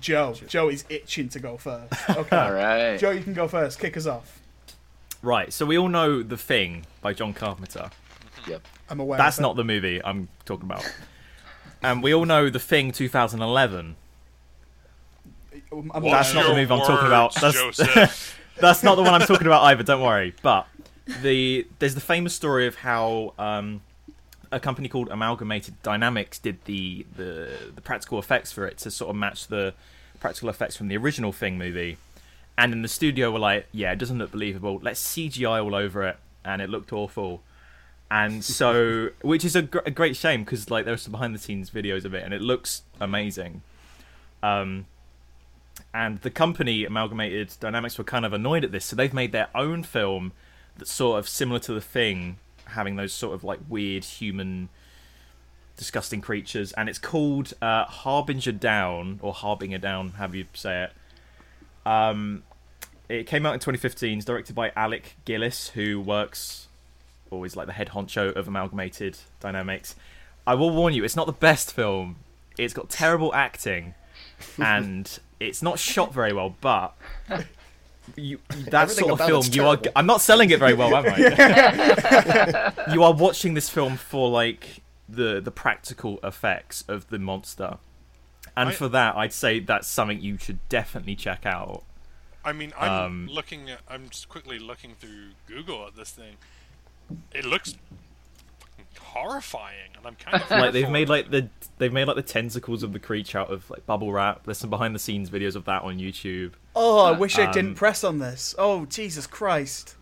Joe, 0.00 0.34
Joe 0.34 0.68
is 0.68 0.84
itching 0.90 1.28
to 1.30 1.40
go 1.40 1.56
first. 1.56 1.92
Okay, 2.10 2.36
All 2.36 2.52
right. 2.52 2.98
Joe, 2.98 3.10
you 3.10 3.22
can 3.22 3.32
go 3.32 3.48
first. 3.48 3.78
Kick 3.80 3.96
us 3.96 4.06
off. 4.06 4.40
Right, 5.22 5.52
so 5.52 5.64
we 5.64 5.78
all 5.78 5.88
know 5.88 6.22
The 6.22 6.36
Thing 6.36 6.84
by 7.00 7.12
John 7.12 7.32
Carpenter. 7.32 7.90
Yep. 8.46 8.66
I'm 8.90 9.00
aware. 9.00 9.18
That's 9.18 9.38
of 9.38 9.40
it. 9.40 9.42
not 9.42 9.56
the 9.56 9.64
movie 9.64 10.00
I'm 10.04 10.28
talking 10.44 10.66
about. 10.66 10.84
And 11.82 12.02
we 12.02 12.14
all 12.14 12.24
know 12.24 12.50
The 12.50 12.58
Thing 12.60 12.92
2011. 12.92 13.96
I'm 15.72 16.02
That's 16.02 16.34
not 16.34 16.46
the 16.48 16.54
movie 16.54 16.72
I'm 16.72 16.80
talking 16.80 17.06
about. 17.06 17.34
That's- 17.34 18.34
That's 18.60 18.82
not 18.82 18.96
the 18.96 19.02
one 19.02 19.14
I'm 19.14 19.26
talking 19.26 19.46
about 19.46 19.62
either. 19.64 19.84
Don't 19.84 20.02
worry. 20.02 20.34
But 20.42 20.66
the 21.22 21.66
there's 21.78 21.94
the 21.94 22.00
famous 22.00 22.34
story 22.34 22.66
of 22.66 22.74
how 22.76 23.32
um, 23.38 23.82
a 24.50 24.58
company 24.58 24.88
called 24.88 25.08
Amalgamated 25.10 25.80
Dynamics 25.82 26.38
did 26.40 26.64
the, 26.64 27.06
the 27.16 27.50
the 27.76 27.80
practical 27.80 28.18
effects 28.18 28.50
for 28.50 28.66
it 28.66 28.78
to 28.78 28.90
sort 28.90 29.10
of 29.10 29.16
match 29.16 29.46
the 29.46 29.74
practical 30.18 30.48
effects 30.48 30.76
from 30.76 30.88
the 30.88 30.96
original 30.96 31.30
Thing 31.32 31.56
movie. 31.56 31.98
And 32.56 32.72
in 32.72 32.82
the 32.82 32.88
studio 32.88 33.30
were 33.30 33.38
like, 33.38 33.66
yeah, 33.70 33.92
it 33.92 33.98
doesn't 34.00 34.18
look 34.18 34.32
believable. 34.32 34.80
Let's 34.82 35.00
CGI 35.00 35.62
all 35.62 35.76
over 35.76 36.02
it, 36.08 36.16
and 36.44 36.60
it 36.60 36.68
looked 36.68 36.92
awful. 36.92 37.42
And 38.10 38.42
so, 38.42 39.10
which 39.22 39.44
is 39.44 39.54
a, 39.54 39.62
gr- 39.62 39.78
a 39.86 39.92
great 39.92 40.16
shame 40.16 40.42
because 40.42 40.68
like 40.68 40.84
there's 40.84 41.02
some 41.02 41.12
behind 41.12 41.32
the 41.32 41.38
scenes 41.38 41.70
videos 41.70 42.04
of 42.04 42.12
it, 42.14 42.24
and 42.24 42.34
it 42.34 42.40
looks 42.40 42.82
amazing. 43.00 43.62
Um, 44.42 44.86
and 45.92 46.20
the 46.20 46.30
company 46.30 46.84
Amalgamated 46.84 47.54
Dynamics 47.60 47.98
were 47.98 48.04
kind 48.04 48.24
of 48.24 48.32
annoyed 48.32 48.64
at 48.64 48.72
this, 48.72 48.84
so 48.84 48.96
they've 48.96 49.12
made 49.12 49.32
their 49.32 49.48
own 49.54 49.82
film 49.82 50.32
that's 50.76 50.92
sort 50.92 51.18
of 51.18 51.28
similar 51.28 51.58
to 51.60 51.72
the 51.72 51.80
thing, 51.80 52.38
having 52.66 52.96
those 52.96 53.12
sort 53.12 53.34
of 53.34 53.44
like 53.44 53.60
weird 53.68 54.04
human, 54.04 54.68
disgusting 55.76 56.20
creatures, 56.20 56.72
and 56.72 56.88
it's 56.88 56.98
called 56.98 57.54
uh, 57.62 57.84
Harbinger 57.84 58.52
Down 58.52 59.18
or 59.22 59.32
Harbinger 59.32 59.78
Down, 59.78 60.10
have 60.12 60.34
you 60.34 60.46
say 60.54 60.84
it. 60.84 60.92
Um, 61.88 62.42
it 63.08 63.26
came 63.26 63.46
out 63.46 63.54
in 63.54 63.60
2015. 63.60 64.18
It's 64.18 64.24
directed 64.26 64.54
by 64.54 64.70
Alec 64.76 65.16
Gillis, 65.24 65.70
who 65.70 66.00
works 66.00 66.68
always 67.30 67.56
like 67.56 67.66
the 67.66 67.72
head 67.72 67.88
honcho 67.88 68.34
of 68.34 68.48
Amalgamated 68.48 69.18
Dynamics. 69.40 69.94
I 70.46 70.54
will 70.54 70.70
warn 70.70 70.94
you, 70.94 71.04
it's 71.04 71.16
not 71.16 71.26
the 71.26 71.32
best 71.32 71.72
film. 71.72 72.16
It's 72.56 72.74
got 72.74 72.88
terrible 72.90 73.34
acting, 73.34 73.94
and 74.58 75.18
it's 75.40 75.62
not 75.62 75.78
shot 75.78 76.12
very 76.12 76.32
well. 76.32 76.54
But 76.60 76.94
you, 78.16 78.38
that 78.70 78.90
sort 78.90 79.12
of 79.12 79.26
film, 79.26 79.38
it's 79.40 79.54
you 79.54 79.64
are. 79.66 79.78
I'm 79.96 80.06
not 80.06 80.20
selling 80.20 80.50
it 80.50 80.58
very 80.58 80.74
well, 80.74 80.94
am 80.94 81.04
I? 81.06 82.72
you 82.92 83.02
are 83.04 83.12
watching 83.12 83.54
this 83.54 83.68
film 83.68 83.96
for 83.96 84.28
like 84.28 84.82
the 85.08 85.40
the 85.40 85.50
practical 85.50 86.18
effects 86.22 86.84
of 86.88 87.08
the 87.08 87.18
monster, 87.18 87.78
and 88.56 88.70
I- 88.70 88.72
for 88.72 88.88
that, 88.88 89.16
I'd 89.16 89.32
say 89.32 89.60
that's 89.60 89.88
something 89.88 90.20
you 90.20 90.38
should 90.38 90.66
definitely 90.68 91.16
check 91.16 91.46
out. 91.46 91.84
I 92.44 92.52
mean, 92.52 92.72
I'm 92.78 92.90
Um, 92.90 93.28
looking 93.30 93.68
at. 93.68 93.80
I'm 93.88 94.08
just 94.08 94.28
quickly 94.28 94.58
looking 94.58 94.94
through 94.98 95.30
Google 95.46 95.86
at 95.86 95.96
this 95.96 96.10
thing. 96.12 96.36
It 97.34 97.44
looks 97.44 97.74
fucking 97.74 98.07
horrifying, 99.22 99.90
and 99.96 100.06
I'm 100.06 100.14
kind 100.16 100.42
of 100.42 100.50
like 100.50 100.72
they've 100.72 100.88
made 100.90 101.08
like 101.08 101.30
the 101.30 101.48
they've 101.78 101.92
made 101.92 102.06
like 102.06 102.16
the 102.16 102.22
tentacles 102.22 102.82
of 102.82 102.92
the 102.92 102.98
creature 102.98 103.38
out 103.38 103.50
of 103.50 103.68
like 103.70 103.84
bubble 103.86 104.12
wrap. 104.12 104.44
There's 104.44 104.58
some 104.58 104.70
behind 104.70 104.94
the 104.94 104.98
scenes 104.98 105.30
videos 105.30 105.54
of 105.56 105.64
that 105.66 105.82
on 105.82 105.98
YouTube. 105.98 106.52
Oh, 106.76 107.00
I 107.04 107.12
wish 107.12 107.38
I 107.38 107.44
Um, 107.46 107.52
didn't 107.52 107.74
press 107.74 108.04
on 108.04 108.18
this. 108.18 108.54
Oh, 108.58 108.84
Jesus 108.86 109.26
Christ. 109.26 109.96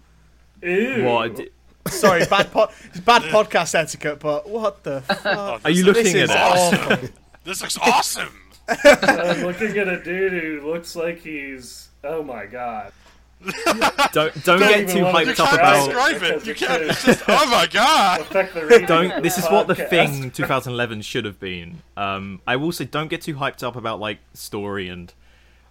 Ew. 0.62 1.04
What 1.04 1.40
Sorry, 1.88 2.24
bad 2.30 2.50
po- 2.50 2.70
it's 2.86 3.00
bad 3.00 3.22
podcast 3.22 3.74
etiquette, 3.74 4.18
but 4.20 4.48
what 4.48 4.82
the 4.82 5.00
fuck? 5.02 5.20
Oh, 5.24 5.58
are 5.64 5.70
you 5.70 5.84
this 5.84 5.96
This 5.96 6.06
looking 6.06 6.20
is 6.22 6.30
at 6.30 7.02
it? 7.04 7.12
This 7.44 7.60
looks 7.62 7.78
awesome. 7.78 8.34
I'm 8.68 9.42
looking 9.42 9.78
at 9.78 9.86
a 9.86 10.02
dude 10.02 10.32
who 10.32 10.68
looks 10.72 10.96
like 10.96 11.20
he's. 11.20 11.88
Oh 12.02 12.22
my 12.24 12.46
god. 12.46 12.92
Don't 14.12 14.12
don't 14.12 14.44
Don't 14.44 14.58
get 14.60 14.88
too 14.88 15.04
wanna 15.04 15.20
You 15.20 15.26
hyped 15.26 15.40
up 15.40 15.50
can't 15.50 15.54
about. 15.54 15.86
describe 15.86 16.22
it. 16.22 16.46
You 16.46 16.54
can't. 16.54 16.82
It's 16.84 17.04
just. 17.04 17.22
Oh 17.28 17.50
my 17.50 17.66
god. 17.66 18.22
Affect 18.22 18.54
the 18.54 18.64
reading 18.66 18.86
Don't. 18.86 19.22
This 19.22 19.36
is 19.38 19.44
what 19.46 19.66
the 19.66 19.74
thing 19.74 20.30
2011 20.30 21.02
should 21.02 21.24
have 21.26 21.38
been. 21.38 21.82
Um, 21.96 22.40
I 22.46 22.56
will 22.56 22.72
say, 22.72 22.86
don't 22.86 23.08
get 23.08 23.20
too 23.22 23.34
hyped 23.34 23.62
up 23.62 23.76
about 23.76 24.00
like 24.00 24.18
story 24.32 24.88
and 24.88 25.12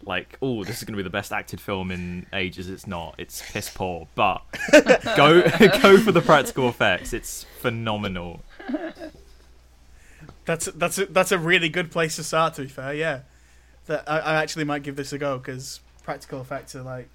like, 0.04 0.38
oh, 0.41 0.63
this 0.63 0.78
is 0.78 0.84
going 0.84 0.93
to 0.93 0.97
be 0.97 1.04
the 1.04 1.10
best 1.10 1.34
acted 1.34 1.60
film 1.60 1.89
in 1.89 2.28
ages. 2.34 2.69
It's 2.69 2.86
not. 2.86 3.15
It's 3.17 3.41
piss 3.51 3.69
poor. 3.69 4.08
But 4.13 4.43
go 5.17 5.41
go 5.82 5.97
for 5.97 6.12
the 6.12 6.21
practical 6.23 6.69
effects. 6.69 7.13
It's 7.13 7.45
phenomenal. 7.60 8.41
That's 10.45 10.65
that's 10.67 10.99
a, 10.99 11.06
that's 11.08 11.32
a 11.32 11.39
really 11.39 11.69
good 11.69 11.91
place 11.91 12.15
to 12.17 12.23
start. 12.23 12.54
To 12.56 12.62
be 12.62 12.67
fair, 12.67 12.93
yeah. 12.93 13.21
That 13.88 14.04
I, 14.08 14.19
I 14.19 14.36
actually 14.36 14.65
might 14.65 14.84
give 14.84 14.95
this 14.95 15.12
a 15.13 15.17
go 15.17 15.38
because 15.39 15.80
practical 16.04 16.41
effects 16.41 16.75
are 16.75 16.84
like, 16.84 17.10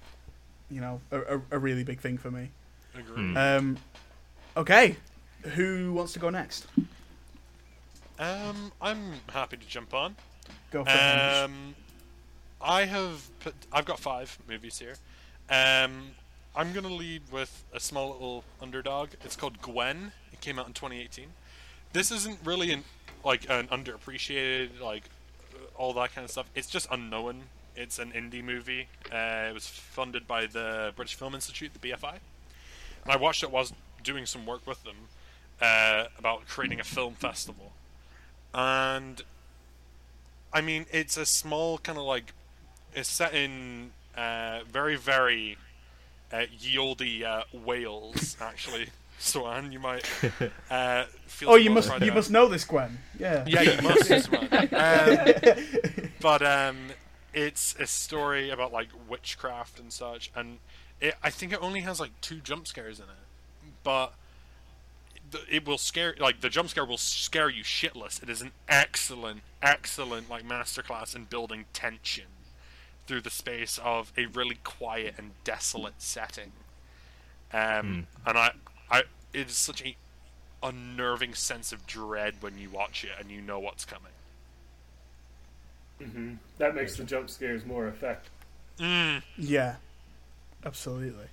you 0.71 0.81
know, 0.81 1.01
a, 1.11 1.37
a, 1.37 1.41
a 1.51 1.59
really 1.59 1.83
big 1.83 1.99
thing 1.99 2.17
for 2.17 2.31
me. 2.31 2.49
Agree. 2.97 3.35
Um, 3.35 3.77
okay, 4.57 4.95
who 5.43 5.93
wants 5.93 6.13
to 6.13 6.19
go 6.19 6.29
next? 6.29 6.67
Um, 8.19 8.71
I'm 8.81 9.13
happy 9.29 9.57
to 9.57 9.67
jump 9.67 9.93
on. 9.93 10.15
Go 10.71 10.83
for 10.83 10.91
it. 10.91 11.43
Um, 11.43 11.75
I 12.61 12.85
have 12.85 13.27
put. 13.39 13.55
I've 13.71 13.85
got 13.85 13.99
five 13.99 14.37
movies 14.47 14.77
here. 14.79 14.95
Um, 15.49 16.11
I'm 16.55 16.73
gonna 16.73 16.93
lead 16.93 17.23
with 17.31 17.63
a 17.73 17.79
small 17.79 18.11
little 18.11 18.43
underdog. 18.61 19.09
It's 19.23 19.35
called 19.35 19.61
Gwen. 19.61 20.11
It 20.31 20.41
came 20.41 20.59
out 20.59 20.67
in 20.67 20.73
2018. 20.73 21.27
This 21.93 22.11
isn't 22.11 22.39
really 22.43 22.71
an 22.71 22.83
like 23.23 23.49
an 23.49 23.67
underappreciated 23.67 24.79
like 24.79 25.03
all 25.75 25.93
that 25.93 26.13
kind 26.13 26.25
of 26.25 26.31
stuff. 26.31 26.47
It's 26.55 26.69
just 26.69 26.87
unknown. 26.91 27.43
It's 27.75 27.99
an 27.99 28.11
indie 28.11 28.43
movie. 28.43 28.87
Uh, 29.11 29.47
it 29.49 29.53
was 29.53 29.67
funded 29.67 30.27
by 30.27 30.45
the 30.45 30.93
British 30.95 31.15
Film 31.15 31.33
Institute, 31.35 31.71
the 31.79 31.89
BFI. 31.89 32.15
And 33.03 33.11
I 33.11 33.17
watched 33.17 33.43
it 33.43 33.51
whilst 33.51 33.73
doing 34.03 34.25
some 34.25 34.45
work 34.45 34.65
with 34.67 34.83
them 34.83 34.95
uh, 35.61 36.05
about 36.17 36.47
creating 36.47 36.79
a 36.79 36.83
film 36.83 37.13
festival. 37.15 37.71
And 38.53 39.21
I 40.53 40.61
mean, 40.61 40.85
it's 40.91 41.15
a 41.17 41.25
small 41.25 41.77
kind 41.77 41.97
of 41.97 42.03
like 42.03 42.33
it's 42.93 43.09
set 43.09 43.33
in 43.33 43.91
uh, 44.17 44.59
very, 44.69 44.97
very 44.97 45.57
uh, 46.31 46.43
yieldy 46.59 47.23
uh, 47.23 47.43
Wales, 47.53 48.35
actually. 48.41 48.89
So, 49.17 49.45
Anne, 49.47 49.71
you 49.71 49.79
might 49.79 50.03
uh, 50.71 51.05
feel. 51.27 51.51
oh, 51.51 51.55
you 51.55 51.69
must 51.69 51.87
pride 51.87 52.01
you 52.01 52.07
about- 52.07 52.15
must 52.17 52.31
know 52.31 52.47
this, 52.47 52.65
Gwen. 52.65 52.97
Yeah. 53.19 53.45
yeah, 53.47 53.61
you 53.61 53.81
must 53.81 54.09
as. 54.11 54.27
Um, 54.73 55.97
but 56.19 56.41
um, 56.41 56.77
it's 57.33 57.75
a 57.79 57.87
story 57.87 58.49
about 58.49 58.71
like 58.71 58.89
witchcraft 59.07 59.79
and 59.79 59.91
such, 59.91 60.31
and 60.35 60.59
it, 60.99 61.15
I 61.23 61.29
think 61.29 61.53
it 61.53 61.59
only 61.61 61.81
has 61.81 61.99
like 61.99 62.11
two 62.21 62.39
jump 62.39 62.67
scares 62.67 62.99
in 62.99 63.05
it, 63.05 63.71
but 63.83 64.13
it 65.49 65.65
will 65.65 65.77
scare 65.77 66.15
like 66.19 66.41
the 66.41 66.49
jump 66.49 66.69
scare 66.69 66.85
will 66.85 66.97
scare 66.97 67.49
you 67.49 67.63
shitless. 67.63 68.21
It 68.21 68.29
is 68.29 68.41
an 68.41 68.51
excellent, 68.67 69.41
excellent 69.61 70.29
like 70.29 70.47
masterclass 70.47 71.15
in 71.15 71.25
building 71.25 71.65
tension 71.73 72.25
through 73.07 73.21
the 73.21 73.29
space 73.29 73.79
of 73.83 74.13
a 74.17 74.25
really 74.27 74.57
quiet 74.63 75.15
and 75.17 75.31
desolate 75.43 76.01
setting. 76.01 76.51
Um, 77.53 78.07
and 78.25 78.37
I, 78.37 78.51
I, 78.89 78.99
it 79.33 79.47
is 79.47 79.57
such 79.57 79.83
a 79.83 79.95
unnerving 80.63 81.33
sense 81.33 81.71
of 81.71 81.85
dread 81.85 82.35
when 82.39 82.57
you 82.57 82.69
watch 82.69 83.03
it 83.03 83.11
and 83.19 83.31
you 83.31 83.41
know 83.41 83.59
what's 83.59 83.83
coming. 83.83 84.11
That 86.57 86.75
makes 86.75 86.95
the 86.95 87.03
jump 87.03 87.29
scares 87.29 87.65
more 87.65 87.87
effective. 87.87 88.31
Mm. 88.79 89.21
Yeah. 89.37 89.75
Absolutely. 90.65 91.25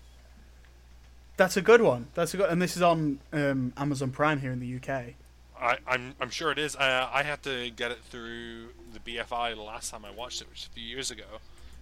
That's 1.36 1.56
a 1.56 1.62
good 1.62 1.82
one. 1.82 2.08
That's 2.14 2.34
a 2.34 2.36
good, 2.36 2.50
and 2.50 2.60
this 2.60 2.76
is 2.76 2.82
on 2.82 3.20
um, 3.32 3.72
Amazon 3.76 4.10
Prime 4.10 4.40
here 4.40 4.50
in 4.50 4.58
the 4.58 4.76
UK. 4.76 5.14
I, 5.60 5.78
I'm 5.86 6.14
I'm 6.20 6.30
sure 6.30 6.50
it 6.50 6.58
is. 6.58 6.76
Uh, 6.76 7.08
I 7.12 7.22
had 7.22 7.42
to 7.44 7.70
get 7.70 7.90
it 7.90 7.98
through 8.10 8.68
the 8.92 9.00
BFI 9.00 9.54
the 9.54 9.62
last 9.62 9.90
time 9.90 10.04
I 10.04 10.10
watched 10.10 10.40
it, 10.40 10.48
which 10.48 10.60
was 10.60 10.68
a 10.72 10.74
few 10.74 10.84
years 10.84 11.10
ago. 11.10 11.24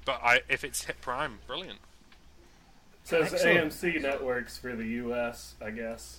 But 0.05 0.21
I, 0.23 0.41
if 0.49 0.65
it's 0.65 0.85
hit 0.85 1.01
Prime, 1.01 1.39
brilliant. 1.47 1.79
Says 3.05 3.33
Excellent. 3.33 3.73
AMC 3.73 4.03
networks 4.03 4.59
for 4.59 4.75
the 4.75 4.85
U.S. 4.87 5.55
I 5.65 5.71
guess. 5.71 6.19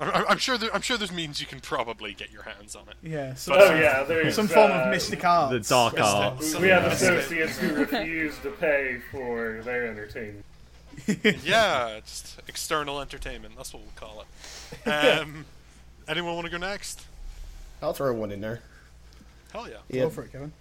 I'm, 0.00 0.08
I'm- 0.10 0.24
I'm 0.30 0.38
sure 0.38 0.56
there, 0.58 0.74
I'm 0.74 0.80
sure 0.80 0.96
there's 0.96 1.12
means 1.12 1.40
you 1.40 1.46
can 1.46 1.60
probably 1.60 2.14
get 2.14 2.30
your 2.32 2.42
hands 2.42 2.74
on 2.74 2.84
it. 2.88 2.94
Yeah. 3.02 3.34
Some, 3.34 3.56
Oh 3.58 3.74
yeah, 3.74 4.02
there's 4.04 4.34
some 4.34 4.48
form 4.48 4.70
uh, 4.72 4.74
of 4.76 4.88
mystic 4.90 5.24
arts. 5.24 5.52
The 5.68 5.74
dark 5.74 5.94
Mr. 5.94 6.02
arts. 6.04 6.56
We 6.56 6.68
have 6.68 6.82
Yeah. 6.84 6.92
associates 6.92 7.58
who 7.58 7.74
refuse 7.74 8.38
to 8.40 8.50
pay 8.52 8.98
for 9.10 9.60
their 9.64 9.86
entertainment. 9.86 10.44
yeah, 11.44 12.00
just 12.04 12.40
external 12.48 13.00
entertainment. 13.00 13.54
That's 13.56 13.72
what 13.72 13.82
we'll 13.82 13.92
call 13.94 14.24
it. 14.84 14.88
Um, 14.88 15.44
anyone 16.08 16.34
want 16.34 16.46
to 16.46 16.50
go 16.50 16.58
next? 16.58 17.06
I'll 17.82 17.92
throw 17.94 18.12
one 18.14 18.32
in 18.32 18.40
there. 18.40 18.60
Hell 19.52 19.68
yeah. 19.68 19.76
Yeah. 19.88 20.02
Go 20.02 20.10
for 20.10 20.22
it, 20.24 20.32
Kevin. 20.32 20.52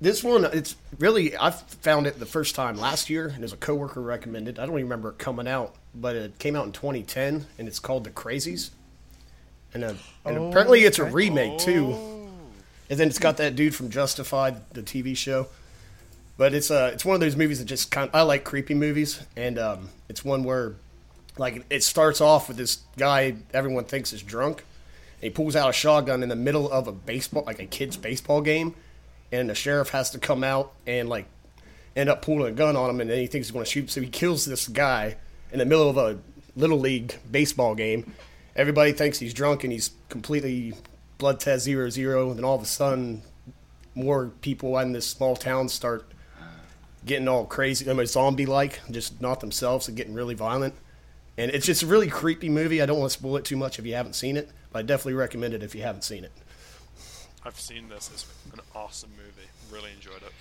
This 0.00 0.22
one, 0.22 0.44
it's 0.44 0.76
really, 0.98 1.36
I 1.36 1.50
found 1.50 2.06
it 2.06 2.18
the 2.18 2.26
first 2.26 2.54
time 2.54 2.76
last 2.76 3.08
year, 3.10 3.28
and 3.34 3.42
as 3.44 3.52
a 3.52 3.56
coworker 3.56 4.00
recommended. 4.00 4.58
I 4.58 4.66
don't 4.66 4.74
even 4.74 4.84
remember 4.84 5.10
it 5.10 5.18
coming 5.18 5.48
out, 5.48 5.74
but 5.94 6.16
it 6.16 6.38
came 6.38 6.54
out 6.56 6.66
in 6.66 6.72
2010, 6.72 7.46
and 7.58 7.68
it's 7.68 7.78
called 7.78 8.04
The 8.04 8.10
Crazies. 8.10 8.70
And, 9.72 9.84
uh, 9.84 9.94
and 10.24 10.38
Oh, 10.38 10.48
apparently 10.48 10.84
it's 10.84 10.98
a 10.98 11.04
remake, 11.04 11.58
too. 11.58 11.92
Oh. 11.92 12.28
And 12.88 12.98
then 12.98 13.08
it's 13.08 13.18
got 13.18 13.38
that 13.38 13.56
dude 13.56 13.74
from 13.74 13.90
Justified, 13.90 14.56
the 14.72 14.82
TV 14.82 15.16
show. 15.16 15.48
But 16.38 16.52
it's 16.52 16.70
uh, 16.70 16.90
it's 16.92 17.04
one 17.04 17.14
of 17.14 17.20
those 17.20 17.34
movies 17.34 17.60
that 17.60 17.64
just 17.64 17.90
kind. 17.90 18.10
I 18.12 18.22
like 18.22 18.44
creepy 18.44 18.74
movies, 18.74 19.20
and 19.36 19.58
um, 19.58 19.88
it's 20.08 20.22
one 20.22 20.44
where, 20.44 20.74
like, 21.38 21.64
it 21.70 21.82
starts 21.82 22.20
off 22.20 22.48
with 22.48 22.58
this 22.58 22.80
guy 22.98 23.36
everyone 23.54 23.84
thinks 23.84 24.12
is 24.12 24.22
drunk, 24.22 24.58
and 25.14 25.24
he 25.24 25.30
pulls 25.30 25.56
out 25.56 25.70
a 25.70 25.72
shotgun 25.72 26.22
in 26.22 26.28
the 26.28 26.36
middle 26.36 26.70
of 26.70 26.88
a 26.88 26.92
baseball, 26.92 27.44
like 27.46 27.58
a 27.58 27.64
kid's 27.64 27.96
baseball 27.96 28.42
game, 28.42 28.74
and 29.32 29.50
the 29.50 29.54
sheriff 29.54 29.90
has 29.90 30.10
to 30.10 30.18
come 30.18 30.44
out 30.44 30.72
and 30.86 31.08
like 31.08 31.26
end 31.94 32.08
up 32.08 32.22
pulling 32.22 32.52
a 32.52 32.52
gun 32.52 32.76
on 32.76 32.90
him, 32.90 33.00
and 33.00 33.10
then 33.10 33.18
he 33.18 33.26
thinks 33.26 33.48
he's 33.48 33.52
going 33.52 33.64
to 33.64 33.70
shoot, 33.70 33.90
so 33.90 34.00
he 34.00 34.08
kills 34.08 34.44
this 34.44 34.68
guy 34.68 35.16
in 35.50 35.58
the 35.58 35.64
middle 35.64 35.88
of 35.88 35.96
a 35.96 36.18
little 36.54 36.78
league 36.78 37.14
baseball 37.30 37.74
game. 37.74 38.12
Everybody 38.54 38.92
thinks 38.92 39.18
he's 39.18 39.34
drunk, 39.34 39.64
and 39.64 39.72
he's 39.72 39.90
completely 40.08 40.74
blood 41.18 41.40
test 41.40 41.64
zero 41.64 41.88
zero. 41.90 42.28
And 42.28 42.38
then 42.38 42.44
all 42.44 42.56
of 42.56 42.62
a 42.62 42.66
sudden, 42.66 43.22
more 43.94 44.26
people 44.40 44.78
in 44.78 44.92
this 44.92 45.06
small 45.06 45.36
town 45.36 45.68
start 45.68 46.04
getting 47.04 47.28
all 47.28 47.46
crazy, 47.46 47.88
almost 47.88 48.14
zombie 48.14 48.46
like, 48.46 48.80
just 48.90 49.20
not 49.20 49.40
themselves 49.40 49.88
and 49.88 49.96
getting 49.96 50.12
really 50.12 50.34
violent. 50.34 50.74
And 51.38 51.50
it's 51.50 51.66
just 51.66 51.82
a 51.82 51.86
really 51.86 52.08
creepy 52.08 52.48
movie. 52.48 52.82
I 52.82 52.86
don't 52.86 52.98
want 52.98 53.12
to 53.12 53.18
spoil 53.18 53.36
it 53.36 53.44
too 53.44 53.56
much 53.56 53.78
if 53.78 53.86
you 53.86 53.94
haven't 53.94 54.14
seen 54.14 54.36
it, 54.36 54.50
but 54.72 54.80
I 54.80 54.82
definitely 54.82 55.14
recommend 55.14 55.54
it 55.54 55.62
if 55.62 55.74
you 55.74 55.82
haven't 55.82 56.02
seen 56.02 56.24
it. 56.24 56.32
I've 57.46 57.60
seen 57.60 57.88
this. 57.88 58.10
It's 58.12 58.26
an 58.52 58.60
awesome 58.74 59.10
movie. 59.16 59.48
Really 59.70 59.92
enjoyed 59.92 60.16
it. 60.22 60.32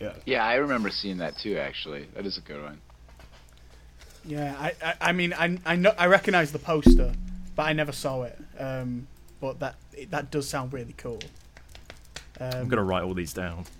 Yeah. 0.00 0.14
Yeah, 0.24 0.44
I 0.44 0.56
remember 0.56 0.90
seeing 0.90 1.18
that 1.18 1.38
too. 1.38 1.56
Actually, 1.58 2.08
that 2.14 2.26
is 2.26 2.36
a 2.36 2.40
good 2.40 2.60
one. 2.60 2.80
Yeah, 4.24 4.56
I, 4.58 4.72
I, 4.82 4.94
I 5.00 5.12
mean, 5.12 5.32
I, 5.32 5.58
I 5.64 5.76
know, 5.76 5.94
I 5.96 6.06
recognize 6.06 6.50
the 6.50 6.58
poster, 6.58 7.12
but 7.54 7.64
I 7.64 7.72
never 7.72 7.92
saw 7.92 8.22
it. 8.22 8.36
Um, 8.58 9.06
but 9.40 9.60
that, 9.60 9.76
that 10.10 10.32
does 10.32 10.48
sound 10.48 10.72
really 10.72 10.94
cool. 10.96 11.20
Um, 12.40 12.50
I'm 12.52 12.68
gonna 12.68 12.82
write 12.82 13.04
all 13.04 13.14
these 13.14 13.32
down. 13.32 13.64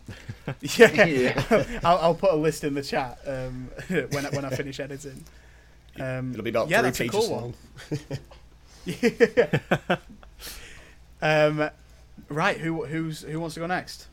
Yeah, 0.77 1.05
Yeah. 1.07 1.43
I'll, 1.85 1.99
I'll 1.99 2.15
put 2.15 2.31
a 2.33 2.37
list 2.37 2.63
in 2.63 2.75
the 2.75 2.83
chat 2.83 3.19
um, 3.27 3.71
when 3.89 4.27
I, 4.27 4.31
when 4.31 4.45
I 4.45 4.51
finish 4.51 4.79
editing. 4.79 5.25
Um, 5.99 6.33
It'll 6.33 6.45
be 6.45 6.51
about 6.51 6.69
yeah, 6.69 6.83
three 6.83 6.91
that's 6.91 7.01
a 7.01 7.05
pages 7.05 7.27
cool 7.27 7.31
long. 7.31 7.55
one. 11.21 11.63
um, 11.63 11.71
right, 12.29 12.59
who 12.59 12.85
who's 12.85 13.23
who 13.23 13.39
wants 13.41 13.55
to 13.55 13.61
go 13.61 13.67
next? 13.67 14.07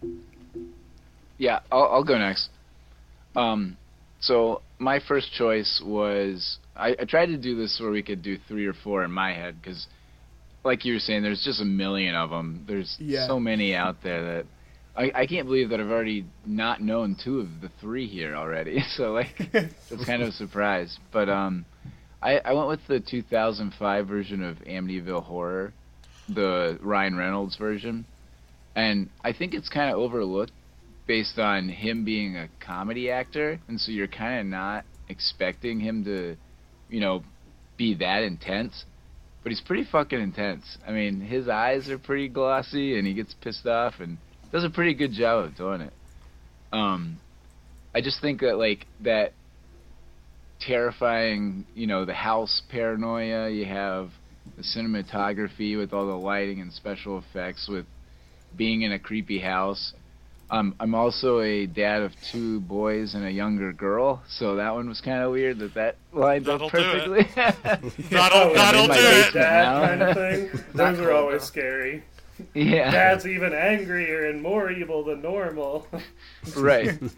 Yeah, 1.37 1.59
I'll, 1.71 1.83
I'll 1.91 2.03
go 2.03 2.17
next. 2.17 2.49
Um, 3.35 3.77
so 4.19 4.61
my 4.79 4.99
first 5.07 5.31
choice 5.33 5.81
was 5.83 6.57
I, 6.75 6.95
I 6.99 7.05
tried 7.05 7.27
to 7.27 7.37
do 7.37 7.55
this 7.55 7.79
where 7.81 7.91
we 7.91 8.03
could 8.03 8.21
do 8.21 8.37
three 8.47 8.65
or 8.67 8.73
four 8.73 9.03
in 9.03 9.11
my 9.11 9.33
head 9.33 9.55
because, 9.61 9.87
like 10.63 10.85
you 10.85 10.93
were 10.93 10.99
saying, 10.99 11.23
there's 11.23 11.43
just 11.43 11.61
a 11.61 11.65
million 11.65 12.15
of 12.15 12.29
them. 12.29 12.63
There's 12.67 12.95
Yeah. 12.99 13.27
so 13.27 13.39
many 13.39 13.73
out 13.73 14.03
there 14.03 14.23
that 14.35 14.45
I, 14.95 15.21
I 15.21 15.25
can't 15.25 15.47
believe 15.47 15.69
that 15.69 15.79
I've 15.79 15.89
already 15.89 16.25
not 16.45 16.81
known 16.81 17.15
two 17.23 17.39
of 17.39 17.47
the 17.61 17.69
three 17.79 18.07
here 18.07 18.35
already. 18.35 18.83
So 18.95 19.11
like 19.13 19.33
it's 19.39 20.05
kind 20.05 20.21
of 20.21 20.29
a 20.29 20.33
surprise. 20.33 20.97
But 21.11 21.29
um, 21.29 21.65
I, 22.21 22.37
I 22.39 22.53
went 22.53 22.67
with 22.67 22.81
the 22.87 22.99
2005 22.99 24.07
version 24.07 24.43
of 24.43 24.57
Amityville 24.57 25.23
Horror, 25.23 25.73
the 26.33 26.79
Ryan 26.81 27.15
Reynolds 27.15 27.55
version, 27.57 28.05
and 28.75 29.09
I 29.23 29.33
think 29.33 29.53
it's 29.53 29.69
kind 29.69 29.91
of 29.91 29.97
overlooked 29.97 30.53
based 31.07 31.39
on 31.39 31.69
him 31.69 32.05
being 32.05 32.37
a 32.37 32.47
comedy 32.65 33.09
actor, 33.09 33.59
and 33.67 33.79
so 33.79 33.91
you're 33.91 34.07
kind 34.07 34.39
of 34.39 34.45
not 34.45 34.85
expecting 35.09 35.79
him 35.79 36.03
to, 36.05 36.37
you 36.89 36.99
know, 36.99 37.23
be 37.77 37.95
that 37.95 38.23
intense. 38.23 38.85
But 39.43 39.51
he's 39.51 39.61
pretty 39.61 39.85
fucking 39.91 40.21
intense. 40.21 40.77
I 40.87 40.91
mean, 40.91 41.19
his 41.19 41.49
eyes 41.49 41.89
are 41.89 41.97
pretty 41.97 42.29
glossy, 42.29 42.97
and 42.97 43.07
he 43.07 43.13
gets 43.13 43.33
pissed 43.41 43.65
off, 43.65 43.95
and 43.99 44.17
does 44.51 44.63
a 44.63 44.69
pretty 44.69 44.93
good 44.93 45.11
job 45.11 45.45
of 45.45 45.55
doing 45.55 45.81
it. 45.81 45.93
Um, 46.71 47.19
I 47.93 48.01
just 48.01 48.21
think 48.21 48.41
that 48.41 48.57
like 48.57 48.85
that 49.01 49.33
terrifying, 50.61 51.65
you 51.75 51.87
know, 51.87 52.05
the 52.05 52.13
house 52.13 52.61
paranoia. 52.69 53.49
You 53.49 53.65
have 53.65 54.09
the 54.61 54.79
cinematography 54.81 55.77
with 55.77 55.93
all 55.93 56.05
the 56.07 56.13
lighting 56.13 56.61
and 56.61 56.71
special 56.71 57.17
effects, 57.17 57.67
with 57.67 57.85
being 58.55 58.81
in 58.83 58.91
a 58.91 58.99
creepy 58.99 59.39
house. 59.39 59.93
Um, 60.49 60.75
I'm 60.81 60.93
also 60.95 61.39
a 61.39 61.65
dad 61.65 62.01
of 62.01 62.11
two 62.29 62.59
boys 62.59 63.15
and 63.15 63.25
a 63.25 63.31
younger 63.31 63.71
girl, 63.71 64.21
so 64.27 64.57
that 64.57 64.73
one 64.73 64.89
was 64.89 64.99
kind 64.99 65.23
of 65.23 65.31
weird 65.31 65.59
that 65.59 65.73
that 65.75 65.95
lined 66.11 66.45
That'll 66.45 66.67
up 66.67 66.73
do 66.73 66.77
it. 66.79 67.27
perfectly. 67.35 68.03
That'll 68.09 68.49
Oh, 68.51 68.53
that'll 68.53 68.87
do 68.87 68.93
it. 68.93 68.97
basement. 68.97 69.33
Dad 69.33 69.87
kind 69.87 70.01
of 70.03 70.15
thing. 70.15 70.63
Those 70.73 70.99
are 70.99 71.11
always 71.13 71.43
scary. 71.43 72.03
yeah, 72.53 72.91
Dad's 72.91 73.25
even 73.25 73.53
angrier 73.53 74.25
and 74.25 74.41
more 74.41 74.69
evil 74.71 75.03
than 75.05 75.21
normal. 75.21 75.87
right. 76.57 76.99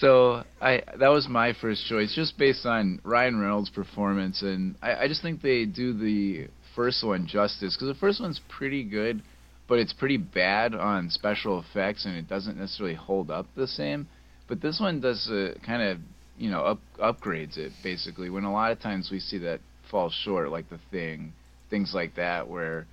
So 0.00 0.42
I 0.60 0.82
that 0.98 1.08
was 1.08 1.28
my 1.28 1.52
first 1.60 1.86
choice, 1.86 2.12
just 2.14 2.36
based 2.36 2.66
on 2.66 3.00
Ryan 3.04 3.40
Reynolds' 3.40 3.70
performance, 3.70 4.42
and 4.42 4.74
I, 4.82 5.04
I 5.04 5.08
just 5.08 5.22
think 5.22 5.40
they 5.40 5.66
do 5.66 5.92
the 5.92 6.48
first 6.74 7.04
one 7.04 7.26
justice 7.28 7.76
because 7.76 7.94
the 7.94 8.00
first 8.00 8.20
one's 8.20 8.40
pretty 8.48 8.82
good, 8.82 9.22
but 9.68 9.78
it's 9.78 9.92
pretty 9.92 10.16
bad 10.16 10.74
on 10.74 11.10
special 11.10 11.60
effects, 11.60 12.06
and 12.06 12.16
it 12.16 12.28
doesn't 12.28 12.58
necessarily 12.58 12.96
hold 12.96 13.30
up 13.30 13.46
the 13.54 13.68
same. 13.68 14.08
But 14.48 14.60
this 14.60 14.80
one 14.80 15.00
does 15.00 15.28
uh, 15.30 15.54
kind 15.64 15.82
of 15.82 15.98
you 16.36 16.50
know 16.50 16.62
up 16.62 16.80
upgrades 17.00 17.56
it 17.56 17.72
basically. 17.84 18.30
When 18.30 18.44
a 18.44 18.52
lot 18.52 18.72
of 18.72 18.80
times 18.80 19.10
we 19.12 19.20
see 19.20 19.38
that 19.38 19.60
fall 19.92 20.10
short, 20.10 20.50
like 20.50 20.68
The 20.70 20.80
Thing, 20.90 21.32
things 21.70 21.92
like 21.94 22.16
that, 22.16 22.48
where 22.48 22.86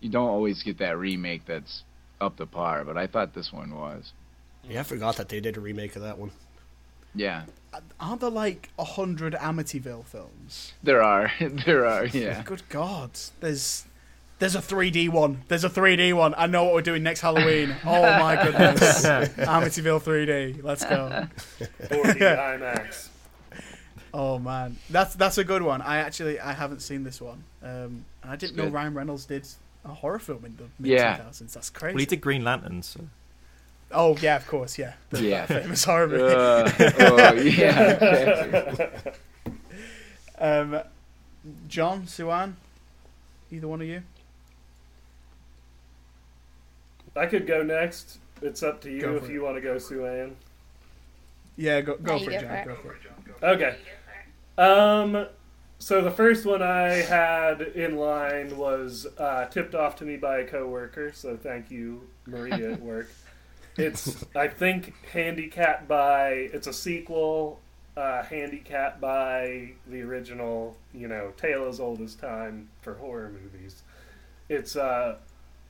you 0.00 0.10
don't 0.10 0.28
always 0.28 0.62
get 0.62 0.78
that 0.80 0.98
remake 0.98 1.46
that's 1.46 1.84
up 2.20 2.36
to 2.36 2.44
par. 2.44 2.84
But 2.84 2.98
I 2.98 3.06
thought 3.06 3.34
this 3.34 3.50
one 3.50 3.74
was. 3.74 4.12
Yeah, 4.68 4.80
I 4.80 4.82
forgot 4.82 5.16
that 5.16 5.28
they 5.28 5.40
did 5.40 5.56
a 5.56 5.60
remake 5.60 5.96
of 5.96 6.02
that 6.02 6.18
one. 6.18 6.30
Yeah. 7.14 7.42
Aren't 8.00 8.20
there 8.20 8.30
like 8.30 8.70
a 8.78 8.84
hundred 8.84 9.34
Amityville 9.34 10.04
films? 10.04 10.72
There 10.82 11.02
are, 11.02 11.32
there 11.40 11.86
are, 11.86 12.06
yeah. 12.06 12.42
Good 12.46 12.62
God, 12.68 13.10
there's 13.40 13.84
there's 14.40 14.54
a 14.56 14.60
3D 14.60 15.08
one. 15.10 15.42
There's 15.48 15.64
a 15.64 15.70
3D 15.70 16.12
one. 16.14 16.34
I 16.36 16.46
know 16.46 16.64
what 16.64 16.74
we're 16.74 16.82
doing 16.82 17.02
next 17.02 17.20
Halloween. 17.20 17.74
Oh 17.84 18.02
my 18.02 18.36
goodness, 18.42 19.04
Amityville 19.06 20.02
3D. 20.02 20.62
Let's 20.62 20.84
go. 20.84 21.26
4D 21.82 22.18
IMAX. 22.18 23.08
Oh 24.12 24.38
man, 24.38 24.76
that's 24.90 25.14
that's 25.16 25.38
a 25.38 25.44
good 25.44 25.62
one. 25.62 25.82
I 25.82 25.98
actually 25.98 26.38
I 26.38 26.52
haven't 26.52 26.80
seen 26.80 27.02
this 27.02 27.20
one, 27.20 27.42
um, 27.62 28.04
and 28.22 28.30
I 28.30 28.36
didn't 28.36 28.56
know. 28.56 28.68
Ryan 28.68 28.94
Reynolds 28.94 29.24
did 29.26 29.46
a 29.84 29.88
horror 29.88 30.20
film 30.20 30.44
in 30.44 30.56
the 30.56 30.64
mid 30.78 30.92
Yeah. 30.92 31.18
2000s. 31.18 31.52
That's 31.52 31.70
crazy. 31.70 31.94
Well, 31.94 32.00
he 32.00 32.06
did 32.06 32.20
Green 32.20 32.44
Lantern, 32.44 32.82
so 32.82 33.00
Oh 33.94 34.16
yeah, 34.20 34.36
of 34.36 34.46
course, 34.46 34.78
yeah. 34.78 34.94
The 35.10 35.22
Yeah. 35.22 35.46
famous 35.46 35.84
horror 35.84 36.08
movie. 36.08 36.34
Uh, 36.34 36.70
oh 37.00 37.32
yeah. 37.34 38.88
Um, 40.38 40.80
John, 41.68 42.02
Siwan, 42.04 42.54
either 43.50 43.68
one 43.68 43.80
of 43.80 43.86
you. 43.86 44.02
I 47.16 47.26
could 47.26 47.46
go 47.46 47.62
next. 47.62 48.18
It's 48.42 48.62
up 48.62 48.80
to 48.82 48.90
you 48.90 49.00
Go 49.00 49.16
if 49.16 49.26
for 49.26 49.32
you 49.32 49.42
want 49.42 49.56
to 49.56 49.60
go, 49.60 49.76
Siwan. 49.76 50.32
Yeah, 51.56 51.80
go 51.82 51.96
go 51.96 52.18
for 52.18 52.30
you 52.32 52.38
it, 52.38 52.40
John. 52.40 52.64
for 52.64 52.64
Go 52.64 52.72
it. 52.72 52.78
for 52.82 52.92
it, 52.94 53.02
John. 53.02 53.50
Okay. 53.50 53.76
Um, 54.58 55.26
so 55.78 56.00
the 56.02 56.10
first 56.10 56.44
one 56.44 56.62
I 56.62 56.88
had 56.94 57.60
in 57.60 57.96
line 57.96 58.56
was 58.56 59.06
uh, 59.18 59.46
tipped 59.46 59.74
off 59.74 59.94
to 59.96 60.04
me 60.04 60.16
by 60.16 60.38
a 60.38 60.44
coworker. 60.44 61.12
So 61.12 61.36
thank 61.36 61.70
you, 61.70 62.08
Maria 62.26 62.72
at 62.72 62.80
work. 62.82 63.08
It's 63.76 64.24
I 64.36 64.48
think 64.48 64.94
handicapped 65.12 65.88
by 65.88 66.28
it's 66.52 66.66
a 66.66 66.72
sequel 66.72 67.60
uh, 67.96 68.22
handicapped 68.24 69.00
by 69.00 69.70
the 69.86 70.02
original, 70.02 70.76
you 70.92 71.08
know, 71.08 71.32
tale 71.36 71.66
as 71.66 71.80
old 71.80 72.00
as 72.00 72.14
time 72.14 72.68
for 72.82 72.94
horror 72.94 73.30
movies. 73.30 73.82
It's 74.48 74.76
uh, 74.76 75.16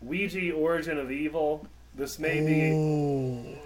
Ouija 0.01 0.53
Origin 0.53 0.99
of 0.99 1.11
Evil. 1.11 1.67
This 1.95 2.19
may 2.19 2.40
be 2.40 2.71
Ooh. 2.73 3.59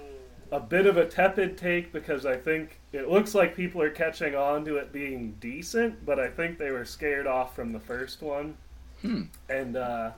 a 0.52 0.60
bit 0.60 0.86
of 0.86 0.96
a 0.96 1.06
tepid 1.06 1.56
take 1.56 1.92
because 1.92 2.26
I 2.26 2.36
think 2.36 2.78
it 2.92 3.08
looks 3.08 3.34
like 3.34 3.56
people 3.56 3.80
are 3.80 3.90
catching 3.90 4.34
on 4.34 4.64
to 4.64 4.76
it 4.76 4.92
being 4.92 5.36
decent, 5.40 6.04
but 6.04 6.18
I 6.18 6.28
think 6.28 6.58
they 6.58 6.70
were 6.70 6.84
scared 6.84 7.26
off 7.26 7.54
from 7.54 7.72
the 7.72 7.80
first 7.80 8.22
one. 8.22 8.56
Hmm. 9.02 9.22
And 9.48 9.76
uh, 9.76 10.10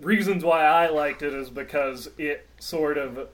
reasons 0.00 0.44
why 0.44 0.64
I 0.64 0.88
liked 0.88 1.22
it 1.22 1.32
is 1.32 1.50
because 1.50 2.08
it 2.18 2.46
sort 2.58 2.98
of 2.98 3.28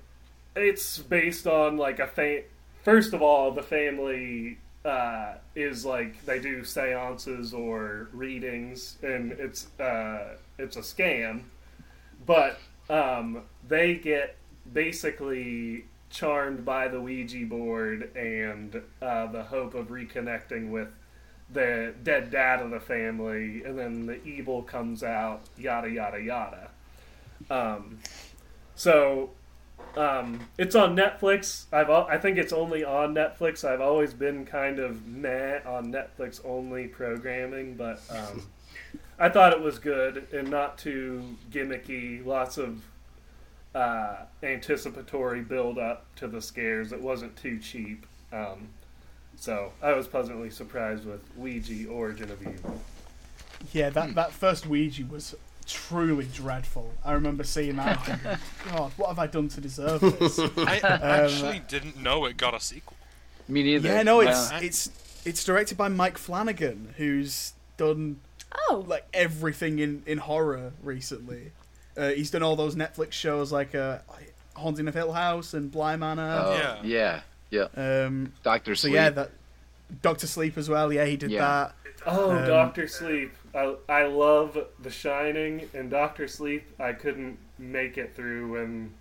it's 0.57 0.99
based 0.99 1.47
on 1.47 1.77
like 1.77 1.99
a 1.99 2.07
fa- 2.07 2.43
first 2.83 3.13
of 3.13 3.23
all 3.23 3.51
the 3.51 3.63
family 3.63 4.59
uh, 4.85 5.35
is 5.55 5.85
like 5.85 6.25
they 6.27 6.39
do 6.39 6.65
seances 6.65 7.55
or 7.55 8.09
readings 8.13 8.97
and 9.03 9.33
it's 9.33 9.69
uh, 9.81 10.37
it's 10.59 10.77
a 10.77 10.81
scam. 10.81 11.43
But 12.27 12.59
um, 12.89 13.43
they 13.67 13.97
get 13.97 14.37
basically 14.73 15.85
charmed 16.11 16.65
by 16.65 16.89
the 16.89 17.01
Ouija 17.01 17.45
board 17.47 18.15
and 18.17 18.81
uh, 19.03 19.27
the 19.27 19.43
hope 19.43 19.75
of 19.75 19.89
reconnecting 19.89 20.71
with 20.71 20.89
the 21.53 21.95
dead 22.03 22.31
dad 22.31 22.61
of 22.61 22.71
the 22.71 22.81
family, 22.81 23.63
and 23.65 23.79
then 23.79 24.07
the 24.07 24.23
evil 24.25 24.63
comes 24.63 25.03
out, 25.03 25.43
yada 25.57 25.91
yada 25.91 26.21
yada. 26.21 26.71
Um, 27.51 27.99
so 28.75 29.31
um, 29.97 30.49
it's 30.59 30.75
on 30.75 30.97
Netflix. 30.97 31.67
I've 31.73 31.91
I 31.91 32.19
think 32.19 32.39
it's 32.39 32.53
only 32.53 32.85
on 32.85 33.15
Netflix. 33.15 33.65
I've 33.65 33.81
always 33.81 34.13
been 34.13 34.45
kind 34.45 34.79
of 34.79 35.07
meh 35.07 35.61
on 35.65 35.93
Netflix 35.93 36.41
only 36.45 36.89
programming, 36.89 37.75
but 37.75 38.01
um, 38.11 38.47
I 39.19 39.29
thought 39.29 39.53
it 39.53 39.61
was 39.61 39.79
good 39.79 40.27
and 40.33 40.51
not 40.51 40.79
too 40.79 41.37
gimmicky. 41.51 42.25
Lots 42.25 42.59
of 42.59 42.83
uh, 43.75 44.17
anticipatory 44.43 45.43
build 45.43 45.79
up 45.79 46.07
to 46.17 46.27
the 46.29 46.41
scares. 46.41 46.93
It 46.93 47.01
wasn't 47.01 47.37
too 47.37 47.59
cheap. 47.59 48.07
Um, 48.33 48.69
so 49.37 49.73
I 49.83 49.93
was 49.93 50.07
pleasantly 50.07 50.51
surprised 50.51 51.05
with 51.07 51.21
Ouija 51.37 51.89
Origin 51.89 52.31
of 52.31 52.41
Evil. 52.43 52.81
Yeah, 53.73 53.91
that, 53.91 54.15
that 54.15 54.33
first 54.33 54.67
Ouija 54.67 55.05
was 55.07 55.35
truly 55.67 56.27
dreadful. 56.33 56.93
I 57.05 57.13
remember 57.13 57.45
seeing 57.45 57.77
that. 57.77 58.09
and 58.09 58.21
thinking, 58.23 58.39
God, 58.73 58.93
what 58.97 59.09
have 59.09 59.19
I 59.19 59.27
done 59.27 59.49
to 59.49 59.61
deserve 59.61 60.01
this? 60.01 60.39
I 60.59 60.79
Um, 60.81 61.03
actually 61.03 61.63
didn't 61.69 61.97
know 62.01 62.25
it 62.27 62.37
got 62.37 62.55
a 62.55 62.61
sequel. 62.61 62.97
Me 63.49 63.63
neither. 63.63 63.89
yeah, 63.89 64.03
no, 64.03 64.21
it's 64.21 64.51
Yeah. 64.51 64.61
it's 64.63 64.91
it's 65.25 65.43
directed 65.45 65.79
by 65.79 65.89
Mike 65.89 66.19
Flanagan, 66.19 66.95
who's 66.99 67.53
done 67.77 68.21
Oh, 68.71 68.85
like 68.87 69.07
everything 69.15 69.79
in 69.81 70.03
in 70.07 70.19
horror 70.19 70.73
recently. 70.83 71.53
Uh, 71.97 72.11
he's 72.11 72.31
done 72.31 72.43
all 72.43 72.57
those 72.57 72.75
Netflix 72.77 73.13
shows 73.13 73.51
like 73.53 73.75
uh, 73.75 73.99
Haunting 74.57 74.87
of 74.89 74.95
Hill 74.95 75.13
House 75.13 75.55
and 75.55 75.71
Bly 75.73 75.97
Manor. 75.97 76.43
Oh, 76.45 76.57
Yeah. 76.57 76.83
yeah. 76.83 77.21
Yeah. 77.55 77.69
Um, 77.77 78.33
Doctor 78.43 78.75
so 78.75 78.83
Sleep. 78.89 78.95
yeah, 78.95 79.11
that 79.11 79.31
Doctor 80.03 80.27
Sleep 80.27 80.59
as 80.59 80.69
well. 80.69 80.93
Yeah, 80.93 81.05
he 81.05 81.17
did 81.17 81.31
Yeah. 81.31 81.41
that. 81.41 81.75
Oh, 82.07 82.33
Um, 82.33 82.47
Doctor 82.47 82.89
Sleep. 82.89 83.33
I, 83.55 83.77
I 83.89 84.07
love 84.07 84.59
The 84.83 84.91
Shining 84.91 85.71
and 85.73 85.91
Doctor 85.91 86.27
Sleep. 86.27 86.65
I 86.81 86.93
couldn't 86.93 87.39
make 87.59 87.97
it 87.97 88.15
through 88.17 88.53
when 88.53 88.93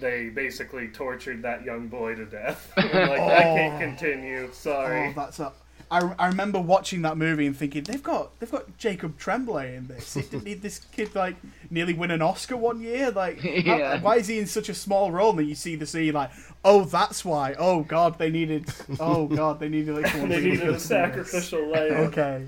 they 0.00 0.28
basically 0.30 0.88
tortured 0.88 1.42
that 1.42 1.62
young 1.64 1.86
boy 1.86 2.16
to 2.16 2.24
death. 2.24 2.72
I'm 2.76 2.90
like, 3.08 3.20
I 3.20 3.42
can't 3.42 3.74
Oh. 3.74 3.78
continue. 3.86 4.50
Sorry. 4.52 5.08
Oh, 5.08 5.12
that's 5.14 5.38
up. 5.40 5.56
I, 5.90 6.14
I 6.20 6.28
remember 6.28 6.60
watching 6.60 7.02
that 7.02 7.16
movie 7.16 7.46
and 7.46 7.56
thinking 7.56 7.82
they've 7.82 8.02
got 8.02 8.38
they've 8.38 8.50
got 8.50 8.76
Jacob 8.78 9.18
Tremblay 9.18 9.74
in 9.74 9.88
this. 9.88 10.14
It 10.16 10.30
didn't 10.30 10.44
need 10.44 10.62
this 10.62 10.78
kid 10.92 11.14
like 11.16 11.34
nearly 11.68 11.94
win 11.94 12.10
an 12.12 12.22
Oscar 12.22 12.56
one 12.56 12.80
year. 12.80 13.10
Like, 13.10 13.40
how- 13.66 13.98
why 13.98 14.16
is 14.16 14.28
he 14.28 14.38
in 14.38 14.46
such 14.46 14.68
a 14.68 14.74
small 14.74 15.10
role? 15.10 15.30
And 15.30 15.40
then 15.40 15.48
you 15.48 15.54
see 15.56 15.74
the 15.74 15.86
scene 15.86 16.14
like, 16.14 16.30
oh, 16.64 16.84
that's 16.84 17.24
why. 17.24 17.54
Oh 17.58 17.82
God, 17.82 18.18
they 18.18 18.30
needed. 18.30 18.66
Oh 19.00 19.26
God, 19.26 19.58
they 19.58 19.68
needed 19.68 19.94
like 19.96 20.06
someone 20.12 20.28
they 20.30 20.40
needed 20.40 20.58
a 20.58 20.60
to 20.60 20.66
do 20.66 20.72
this. 20.74 20.84
sacrificial 20.84 21.66
lamb. 21.66 21.92
Okay. 22.08 22.46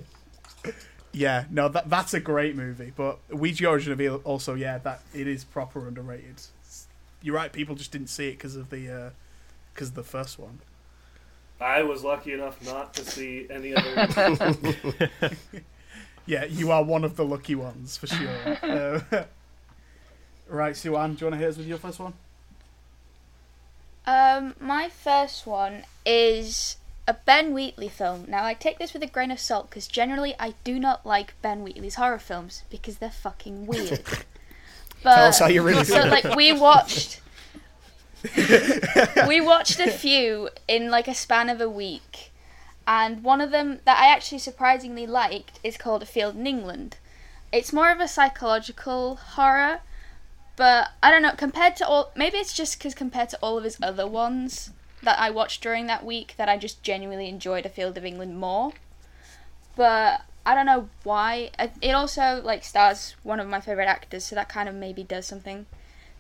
Yeah, 1.14 1.44
no, 1.50 1.68
that 1.68 1.90
that's 1.90 2.14
a 2.14 2.20
great 2.20 2.56
movie. 2.56 2.92
But 2.94 3.18
Ouija 3.30 3.66
Origin 3.68 3.92
of 3.92 4.00
Evil 4.00 4.20
also, 4.24 4.54
yeah, 4.54 4.78
that 4.78 5.02
it 5.12 5.26
is 5.26 5.44
proper 5.44 5.86
underrated. 5.86 6.40
You're 7.20 7.34
right. 7.34 7.52
People 7.52 7.74
just 7.74 7.92
didn't 7.92 8.08
see 8.08 8.28
it 8.28 8.32
because 8.38 8.56
of 8.56 8.70
the 8.70 8.88
uh, 8.90 9.10
because 9.74 9.88
of 9.88 9.94
the 9.94 10.02
first 10.04 10.38
one. 10.38 10.60
I 11.60 11.82
was 11.82 12.02
lucky 12.02 12.32
enough 12.32 12.64
not 12.64 12.94
to 12.94 13.04
see 13.04 13.46
any 13.50 13.74
other. 13.74 15.36
Yeah, 16.26 16.44
you 16.44 16.70
are 16.70 16.82
one 16.82 17.04
of 17.04 17.16
the 17.16 17.24
lucky 17.24 17.54
ones 17.54 17.96
for 17.96 18.06
sure. 18.06 18.28
uh, 18.62 19.00
right, 20.48 20.74
Siwan, 20.74 21.16
do 21.18 21.24
you 21.24 21.30
want 21.30 21.32
to 21.32 21.36
hit 21.36 21.48
us 21.48 21.56
with 21.56 21.66
your 21.66 21.78
first 21.78 21.98
one? 21.98 22.14
Um, 24.06 24.54
my 24.60 24.88
first 24.88 25.46
one 25.46 25.84
is 26.06 26.76
a 27.08 27.14
Ben 27.14 27.52
Wheatley 27.52 27.88
film. 27.88 28.26
Now, 28.28 28.44
I 28.44 28.54
take 28.54 28.78
this 28.78 28.92
with 28.92 29.02
a 29.02 29.06
grain 29.06 29.30
of 29.30 29.40
salt 29.40 29.68
because 29.70 29.86
generally 29.88 30.34
I 30.38 30.54
do 30.64 30.78
not 30.78 31.04
like 31.04 31.34
Ben 31.42 31.62
Wheatley's 31.62 31.96
horror 31.96 32.18
films 32.18 32.62
because 32.70 32.98
they're 32.98 33.10
fucking 33.10 33.66
weird. 33.66 34.02
But 35.02 35.14
Tell 35.16 35.24
us 35.28 35.38
how 35.40 35.46
you 35.48 35.62
really 35.62 35.84
so, 35.84 36.02
feel. 36.02 36.10
like, 36.10 36.36
we 36.36 36.52
watched. 36.52 37.20
we 39.28 39.40
watched 39.40 39.80
a 39.80 39.90
few 39.90 40.48
in 40.68 40.90
like 40.90 41.08
a 41.08 41.14
span 41.14 41.48
of 41.48 41.60
a 41.60 41.68
week, 41.68 42.30
and 42.86 43.24
one 43.24 43.40
of 43.40 43.50
them 43.50 43.80
that 43.84 43.98
I 43.98 44.06
actually 44.12 44.38
surprisingly 44.38 45.06
liked 45.06 45.58
is 45.64 45.76
called 45.76 46.02
A 46.02 46.06
Field 46.06 46.36
in 46.36 46.46
England. 46.46 46.96
It's 47.52 47.72
more 47.72 47.90
of 47.90 48.00
a 48.00 48.08
psychological 48.08 49.16
horror, 49.16 49.80
but 50.56 50.90
I 51.02 51.10
don't 51.10 51.22
know. 51.22 51.34
Compared 51.36 51.76
to 51.76 51.86
all, 51.86 52.12
maybe 52.14 52.38
it's 52.38 52.54
just 52.54 52.78
because 52.78 52.94
compared 52.94 53.28
to 53.30 53.38
all 53.42 53.58
of 53.58 53.64
his 53.64 53.78
other 53.82 54.06
ones 54.06 54.70
that 55.02 55.18
I 55.18 55.30
watched 55.30 55.62
during 55.62 55.86
that 55.88 56.04
week, 56.04 56.34
that 56.36 56.48
I 56.48 56.56
just 56.56 56.82
genuinely 56.82 57.28
enjoyed 57.28 57.66
A 57.66 57.68
Field 57.68 57.98
of 57.98 58.04
England 58.04 58.38
more. 58.38 58.72
But 59.74 60.22
I 60.46 60.54
don't 60.54 60.66
know 60.66 60.88
why. 61.02 61.50
It 61.80 61.92
also 61.92 62.40
like 62.44 62.62
stars 62.62 63.16
one 63.22 63.40
of 63.40 63.48
my 63.48 63.60
favorite 63.60 63.88
actors, 63.88 64.24
so 64.24 64.36
that 64.36 64.48
kind 64.48 64.68
of 64.68 64.74
maybe 64.74 65.02
does 65.02 65.26
something 65.26 65.66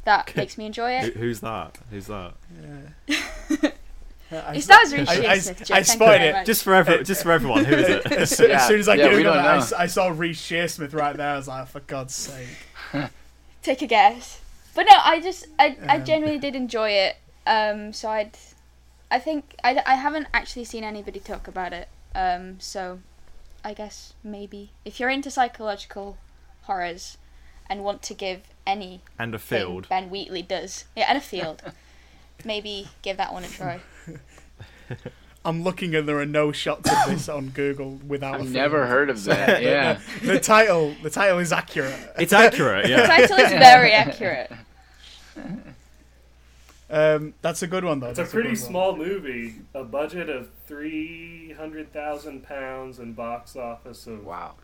that 0.04 0.34
makes 0.36 0.58
me 0.58 0.66
enjoy 0.66 0.98
Who, 0.98 1.06
it. 1.08 1.16
who's 1.16 1.40
that? 1.40 1.78
Who's 1.90 2.06
that? 2.06 2.34
I, 4.30 4.54
It 4.56 4.62
stars 4.62 4.92
Reece 4.94 5.08
I- 5.08 5.12
I- 5.12 5.36
Shearsmith. 5.38 5.58
Jeff, 5.58 5.70
I 5.70 5.74
thank 5.74 5.78
you 5.78 5.84
spotted 5.84 6.18
very 6.18 6.28
it. 6.28 6.32
much. 6.32 6.46
Just 6.46 6.64
for 6.64 6.74
every, 6.74 7.04
just 7.04 7.22
for 7.22 7.32
everyone. 7.32 7.64
Who 7.66 7.74
is 7.76 7.88
it? 7.88 8.06
as, 8.12 8.30
soo- 8.36 8.46
Yeah, 8.48 8.56
as 8.56 8.66
soon 8.66 8.80
as 8.80 8.88
I 8.88 8.94
yeah, 8.94 9.08
Googled 9.08 9.14
we 9.14 9.20
it, 9.20 9.24
don't 9.24 9.38
I, 9.38 9.42
know. 9.42 9.56
s- 9.58 9.72
I 9.74 9.86
saw 9.86 10.08
Reece 10.08 10.40
Shearsmith 10.40 10.94
right 10.94 11.14
there. 11.16 11.28
I 11.34 11.36
was 11.36 11.48
like, 11.48 11.68
for 11.68 11.80
God's 11.80 12.14
sake. 12.14 12.48
take 13.62 13.82
a 13.82 13.86
guess. 13.86 14.40
But 14.74 14.84
no, 14.84 14.96
I 15.02 15.20
just 15.20 15.46
I, 15.58 15.76
I 15.86 15.96
Um, 15.98 16.04
genuinely 16.04 16.38
did 16.38 16.56
enjoy 16.56 16.90
it. 16.90 17.16
Um, 17.46 17.92
so 17.92 18.08
I'd 18.08 18.38
I 19.10 19.18
think 19.18 19.54
I, 19.62 19.82
I 19.84 19.96
haven't 19.96 20.28
actually 20.32 20.64
seen 20.64 20.82
anybody 20.82 21.20
talk 21.20 21.46
about 21.46 21.74
it. 21.74 21.88
Um, 22.14 22.58
so 22.58 23.00
I 23.62 23.74
guess 23.74 24.14
maybe 24.24 24.70
if 24.86 24.98
you're 24.98 25.10
into 25.10 25.30
psychological 25.30 26.16
horrors 26.62 27.18
and 27.72 27.82
want 27.82 28.02
to 28.02 28.12
give 28.14 28.42
any 28.66 29.00
and 29.18 29.34
a 29.34 29.38
field. 29.38 29.88
Ben 29.88 30.10
Wheatley 30.10 30.42
does, 30.42 30.84
yeah, 30.94 31.06
and 31.08 31.16
a 31.16 31.22
field, 31.22 31.62
maybe 32.44 32.88
give 33.00 33.16
that 33.16 33.32
one 33.32 33.44
a 33.44 33.48
try. 33.48 33.80
I'm 35.44 35.64
looking 35.64 35.94
and 35.96 36.06
there 36.06 36.18
are 36.20 36.26
no 36.26 36.52
shots 36.52 36.88
of 36.90 36.98
this 37.10 37.28
on 37.30 37.48
Google 37.48 37.98
without. 38.06 38.34
I've 38.34 38.40
film. 38.42 38.52
never 38.52 38.86
heard 38.86 39.08
of 39.10 39.24
that. 39.24 39.62
Yeah. 39.62 40.00
The 40.22 40.38
title, 40.38 40.94
the 41.02 41.08
title 41.10 41.38
is 41.38 41.50
accurate. 41.50 41.98
It's 42.18 42.32
accurate. 42.34 42.88
Yeah. 42.88 43.00
the 43.00 43.06
title 43.08 43.36
is 43.38 43.50
very 43.52 43.92
accurate. 43.92 44.52
Um, 46.90 47.32
that's 47.40 47.62
a 47.62 47.66
good 47.66 47.84
one 47.84 48.00
though. 48.00 48.08
It's 48.10 48.18
a 48.18 48.22
That's 48.22 48.34
pretty 48.34 48.50
good 48.50 48.60
one. 48.60 48.68
small 48.70 48.96
movie. 48.96 49.54
A 49.74 49.82
budget 49.82 50.28
of 50.28 50.50
three 50.66 51.52
hundred 51.58 51.90
thousand 51.92 52.42
pounds 52.44 52.98
and 52.98 53.16
box 53.16 53.56
office 53.56 54.06
of 54.06 54.26
Wow. 54.26 54.56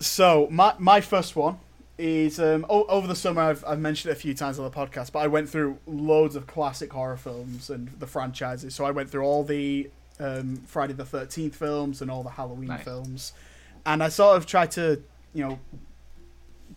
So 0.00 0.46
my 0.50 0.74
my 0.78 1.00
first 1.00 1.34
one 1.36 1.58
is 1.96 2.38
um, 2.38 2.64
o- 2.70 2.84
over 2.86 3.06
the 3.08 3.16
summer. 3.16 3.42
I've, 3.42 3.64
I've 3.66 3.80
mentioned 3.80 4.10
it 4.12 4.16
a 4.16 4.20
few 4.20 4.34
times 4.34 4.58
on 4.58 4.64
the 4.64 4.70
podcast, 4.70 5.10
but 5.12 5.18
I 5.20 5.26
went 5.26 5.48
through 5.48 5.78
loads 5.86 6.36
of 6.36 6.46
classic 6.46 6.92
horror 6.92 7.16
films 7.16 7.70
and 7.70 7.88
the 7.98 8.06
franchises. 8.06 8.74
So 8.76 8.84
I 8.84 8.92
went 8.92 9.10
through 9.10 9.24
all 9.24 9.42
the 9.42 9.90
um, 10.20 10.56
Friday 10.66 10.92
the 10.92 11.04
Thirteenth 11.04 11.56
films 11.56 12.00
and 12.00 12.10
all 12.10 12.22
the 12.22 12.30
Halloween 12.30 12.68
Nice. 12.68 12.84
films, 12.84 13.32
and 13.84 14.02
I 14.02 14.08
sort 14.10 14.36
of 14.36 14.46
tried 14.46 14.70
to 14.72 15.02
you 15.34 15.44
know 15.48 15.58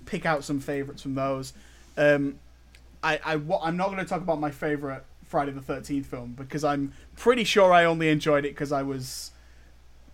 pick 0.06 0.26
out 0.26 0.44
some 0.44 0.60
favorites 0.60 1.02
from 1.02 1.16
those. 1.16 1.54
Um, 1.98 2.40
I, 3.04 3.20
I 3.26 3.34
I'm 3.34 3.78
not 3.78 3.88
going 3.88 3.98
to 3.98 4.06
talk 4.06 4.22
about 4.22 4.40
my 4.40 4.52
favorite 4.52 5.04
Friday 5.26 5.52
the 5.52 5.62
Thirteenth 5.62 6.06
film 6.06 6.34
because 6.38 6.64
I'm 6.64 6.94
pretty 7.16 7.44
sure 7.44 7.74
I 7.74 7.86
only 7.86 8.10
enjoyed 8.10 8.46
it 8.46 8.50
because 8.50 8.72
I 8.72 8.84
was 8.84 9.32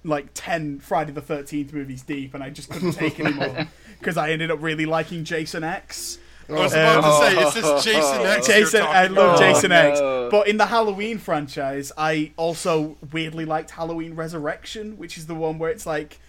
like 0.04 0.28
ten 0.34 0.80
Friday 0.80 1.12
the 1.12 1.22
Thirteenth 1.22 1.74
movies 1.74 2.04
deep, 2.04 2.34
and 2.34 2.44
I 2.44 2.50
just 2.50 2.70
couldn't 2.70 2.94
take 2.94 3.20
anymore 3.20 3.68
because 4.00 4.18
I 4.18 4.32
ended 4.32 4.52
up 4.52 4.62
really 4.62 4.86
liking 4.86 5.24
Jason 5.24 5.64
X. 5.64 6.20
I 6.50 6.54
was 6.54 6.72
about 6.72 7.04
Um, 7.04 7.04
to 7.04 7.36
say, 7.36 7.48
is 7.48 7.54
this 7.56 7.84
Jason 7.84 8.22
X? 8.26 8.48
you're 8.48 8.58
Jason, 8.60 8.82
I 8.84 9.08
love 9.08 9.36
about? 9.36 9.40
Jason 9.40 9.72
X. 9.74 10.00
no. 10.00 10.30
But 10.32 10.48
in 10.48 10.56
the 10.56 10.68
Halloween 10.68 11.18
franchise, 11.18 11.92
I 11.98 12.32
also 12.38 12.96
weirdly 13.12 13.44
liked 13.44 13.72
Halloween 13.72 14.16
Resurrection, 14.16 14.98
which 14.98 15.18
is 15.18 15.28
the 15.28 15.36
one 15.36 15.60
where 15.60 15.70
it's 15.70 15.86
like 15.86 16.14
f- 16.14 16.20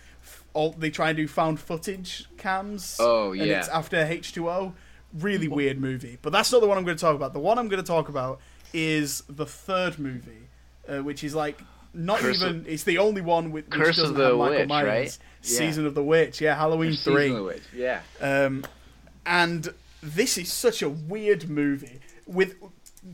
all 0.58 0.70
they 0.72 0.90
try 0.90 1.08
and 1.10 1.16
do 1.16 1.26
found 1.28 1.60
footage 1.60 2.26
cams. 2.36 2.96
Oh, 3.00 3.32
and 3.32 3.46
yeah. 3.46 3.58
it's 3.60 3.68
after 3.68 3.96
H 3.96 4.32
two 4.32 4.48
O. 4.50 4.74
Really 5.14 5.48
weird 5.48 5.80
movie, 5.80 6.18
but 6.20 6.32
that's 6.32 6.52
not 6.52 6.60
the 6.60 6.66
one 6.68 6.76
I'm 6.76 6.84
going 6.84 6.96
to 6.96 7.00
talk 7.00 7.16
about. 7.16 7.32
The 7.32 7.38
one 7.40 7.58
I'm 7.58 7.68
going 7.68 7.82
to 7.82 7.86
talk 7.86 8.10
about 8.10 8.40
is 8.74 9.22
the 9.28 9.46
third 9.46 9.98
movie, 9.98 10.48
uh, 10.86 10.98
which 10.98 11.24
is 11.24 11.34
like 11.34 11.58
not 11.94 12.18
Curse 12.18 12.42
even. 12.42 12.66
it's 12.68 12.84
the 12.84 12.98
only 12.98 13.22
one 13.22 13.50
with 13.50 13.70
Curse 13.70 13.96
of 13.98 14.14
doesn't 14.14 14.16
the 14.18 14.24
have 14.28 14.36
Michael 14.36 14.58
Witch, 14.58 14.68
Myers. 14.68 14.86
right? 14.86 15.18
Yeah. 15.42 15.58
Season 15.58 15.86
of 15.86 15.94
the 15.94 16.02
Witch, 16.04 16.40
yeah, 16.42 16.54
Halloween 16.54 16.92
Season 16.92 17.12
three. 17.14 17.30
of 17.30 17.36
the 17.36 17.42
Witch, 17.44 17.62
Yeah. 17.74 18.00
Um, 18.20 18.64
and 19.24 19.72
this 20.02 20.36
is 20.36 20.52
such 20.52 20.82
a 20.82 20.90
weird 20.90 21.48
movie 21.48 22.00
with 22.26 22.56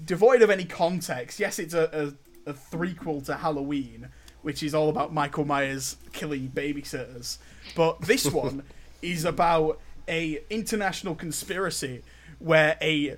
devoid 0.05 0.43
of 0.43 0.51
any 0.51 0.65
context. 0.65 1.39
Yes, 1.39 1.61
it's 1.61 1.75
a, 1.75 2.15
a, 2.47 2.51
a 2.51 2.55
threequel 2.55 3.25
to 3.27 3.37
Halloween, 3.37 4.09
which 4.45 4.63
is 4.63 4.75
all 4.75 4.89
about 4.89 5.13
Michael 5.13 5.45
Myers 5.45 5.97
killing 6.13 6.53
babysitters. 6.55 7.39
But 7.75 8.03
this 8.03 8.27
one 8.31 8.63
is 9.03 9.25
about 9.25 9.81
a 10.07 10.41
international 10.51 11.15
conspiracy 11.15 12.03
where 12.39 12.77
a 12.81 13.17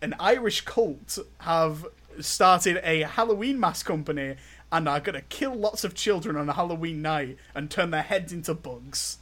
an 0.00 0.14
Irish 0.18 0.62
cult 0.62 1.18
have 1.38 1.86
started 2.20 2.80
a 2.82 3.02
Halloween 3.02 3.60
mask 3.60 3.86
company 3.86 4.36
and 4.72 4.88
are 4.88 5.00
going 5.00 5.14
to 5.14 5.22
kill 5.22 5.54
lots 5.54 5.84
of 5.84 5.94
children 5.94 6.36
on 6.36 6.48
a 6.48 6.52
Halloween 6.52 7.02
night 7.02 7.36
and 7.54 7.70
turn 7.70 7.90
their 7.90 8.02
heads 8.02 8.32
into 8.32 8.54
bugs 8.54 9.18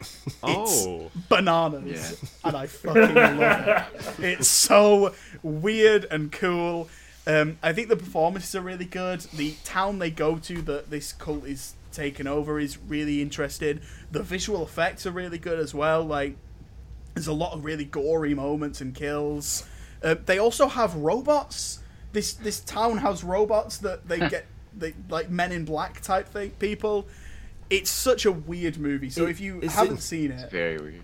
Oh, 0.42 1.10
bananas, 1.28 2.22
and 2.44 2.56
I 2.56 2.66
fucking 2.66 3.14
love 3.14 3.40
it. 3.40 3.84
It's 4.24 4.48
so 4.48 5.14
weird 5.42 6.06
and 6.10 6.30
cool. 6.30 6.88
Um, 7.28 7.58
I 7.62 7.72
think 7.74 7.88
the 7.88 7.96
performances 7.96 8.54
are 8.54 8.62
really 8.62 8.86
good. 8.86 9.20
The 9.34 9.54
town 9.62 9.98
they 9.98 10.10
go 10.10 10.38
to 10.38 10.62
that 10.62 10.88
this 10.90 11.12
cult 11.12 11.44
is 11.46 11.74
taken 11.92 12.26
over 12.26 12.58
is 12.58 12.78
really 12.78 13.20
interesting. 13.20 13.80
The 14.10 14.22
visual 14.22 14.62
effects 14.62 15.06
are 15.06 15.10
really 15.10 15.36
good 15.38 15.58
as 15.58 15.74
well. 15.74 16.02
Like 16.02 16.36
there's 17.14 17.26
a 17.26 17.32
lot 17.34 17.52
of 17.52 17.64
really 17.64 17.84
gory 17.84 18.32
moments 18.34 18.80
and 18.80 18.94
kills. 18.94 19.66
Uh, 20.02 20.14
they 20.24 20.38
also 20.38 20.68
have 20.68 20.94
robots. 20.94 21.80
This 22.12 22.32
this 22.32 22.60
town 22.60 22.96
has 22.98 23.22
robots 23.22 23.76
that 23.78 24.08
they 24.08 24.18
get 24.20 24.46
they 24.76 24.94
like 25.10 25.28
Men 25.28 25.52
in 25.52 25.66
Black 25.66 26.00
type 26.00 26.28
thing 26.28 26.50
people. 26.52 27.06
It's 27.68 27.90
such 27.90 28.24
a 28.24 28.32
weird 28.32 28.78
movie. 28.78 29.10
So 29.10 29.26
It- 29.26 29.30
if 29.32 29.40
you 29.40 29.60
haven't 29.60 29.98
it- 29.98 30.02
seen 30.02 30.30
it, 30.32 30.50
Very 30.50 30.78
weird. 30.78 31.02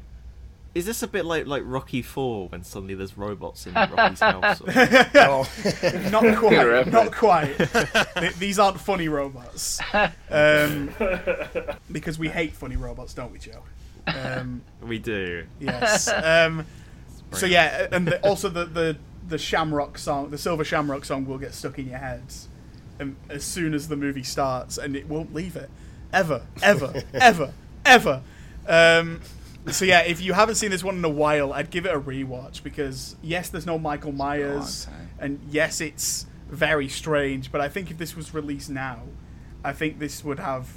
Is 0.74 0.86
this 0.86 1.02
a 1.02 1.08
bit 1.08 1.24
like 1.24 1.46
like 1.46 1.62
Rocky 1.64 2.02
Four 2.02 2.48
when 2.48 2.64
suddenly 2.64 2.94
there's 2.94 3.16
robots 3.16 3.66
in 3.66 3.74
Rocky's 3.74 4.20
house? 4.20 4.60
Or... 4.60 4.66
Oh, 4.68 5.48
Not 6.10 6.36
quite. 6.36 6.86
not 6.92 7.12
quite. 7.12 7.56
Th- 8.18 8.34
These 8.34 8.58
aren't 8.58 8.80
funny 8.80 9.08
robots. 9.08 9.80
Um, 10.30 10.90
because 11.90 12.18
we 12.18 12.28
hate 12.28 12.52
funny 12.54 12.76
robots, 12.76 13.14
don't 13.14 13.32
we, 13.32 13.38
Joe? 13.38 13.62
Um, 14.06 14.62
we 14.82 14.98
do. 14.98 15.46
yes. 15.60 16.08
Um, 16.08 16.66
so 17.32 17.46
yeah, 17.46 17.88
and 17.90 18.06
the, 18.06 18.20
also 18.26 18.48
the, 18.48 18.64
the 18.64 18.96
the 19.26 19.38
Shamrock 19.38 19.96
song, 19.98 20.30
the 20.30 20.38
Silver 20.38 20.64
Shamrock 20.64 21.04
song, 21.04 21.24
will 21.26 21.38
get 21.38 21.54
stuck 21.54 21.78
in 21.78 21.88
your 21.88 21.98
heads 21.98 22.48
um, 23.00 23.16
as 23.28 23.42
soon 23.44 23.74
as 23.74 23.88
the 23.88 23.96
movie 23.96 24.22
starts, 24.22 24.76
and 24.78 24.94
it 24.94 25.08
won't 25.08 25.34
leave 25.34 25.56
it 25.56 25.70
ever, 26.12 26.42
ever, 26.62 27.02
ever, 27.14 27.52
ever. 27.86 28.22
Um, 28.68 29.20
so 29.70 29.84
yeah, 29.84 30.00
if 30.00 30.20
you 30.20 30.32
haven't 30.32 30.56
seen 30.56 30.70
this 30.70 30.84
one 30.84 30.96
in 30.96 31.04
a 31.04 31.08
while, 31.08 31.52
I'd 31.52 31.70
give 31.70 31.86
it 31.86 31.94
a 31.94 32.00
rewatch 32.00 32.62
because 32.62 33.16
yes, 33.22 33.48
there's 33.48 33.66
no 33.66 33.78
Michael 33.78 34.12
Myers, 34.12 34.84
time. 34.86 35.08
and 35.18 35.40
yes, 35.50 35.80
it's 35.80 36.26
very 36.50 36.88
strange. 36.88 37.50
But 37.50 37.60
I 37.60 37.68
think 37.68 37.90
if 37.90 37.98
this 37.98 38.14
was 38.14 38.34
released 38.34 38.70
now, 38.70 39.02
I 39.64 39.72
think 39.72 39.98
this 39.98 40.22
would 40.24 40.38
have 40.38 40.68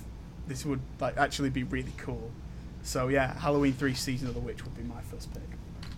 this 0.47 0.65
would 0.65 0.79
like 0.99 1.17
actually 1.17 1.49
be 1.49 1.63
really 1.63 1.93
cool. 1.97 2.31
So 2.83 3.09
yeah, 3.09 3.38
Halloween 3.38 3.73
three 3.73 3.93
season 3.93 4.29
of 4.29 4.33
the 4.33 4.39
witch 4.39 4.63
would 4.63 4.75
be 4.75 4.83
my 4.83 5.01
first 5.11 5.33
pick. 5.33 5.43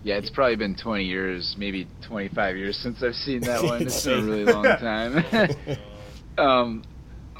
Yeah, 0.02 0.16
it's 0.16 0.30
probably 0.30 0.56
been 0.56 0.76
20 0.76 1.04
years, 1.04 1.54
maybe 1.58 1.86
25 2.08 2.56
years 2.56 2.78
since 2.82 3.02
I've 3.02 3.14
seen 3.14 3.42
that 3.42 3.62
one. 3.62 3.82
It's 3.82 4.04
been 4.04 4.18
a 4.18 4.22
really 4.22 4.44
long 4.52 4.64
time. 4.64 5.24
um, 6.38 6.82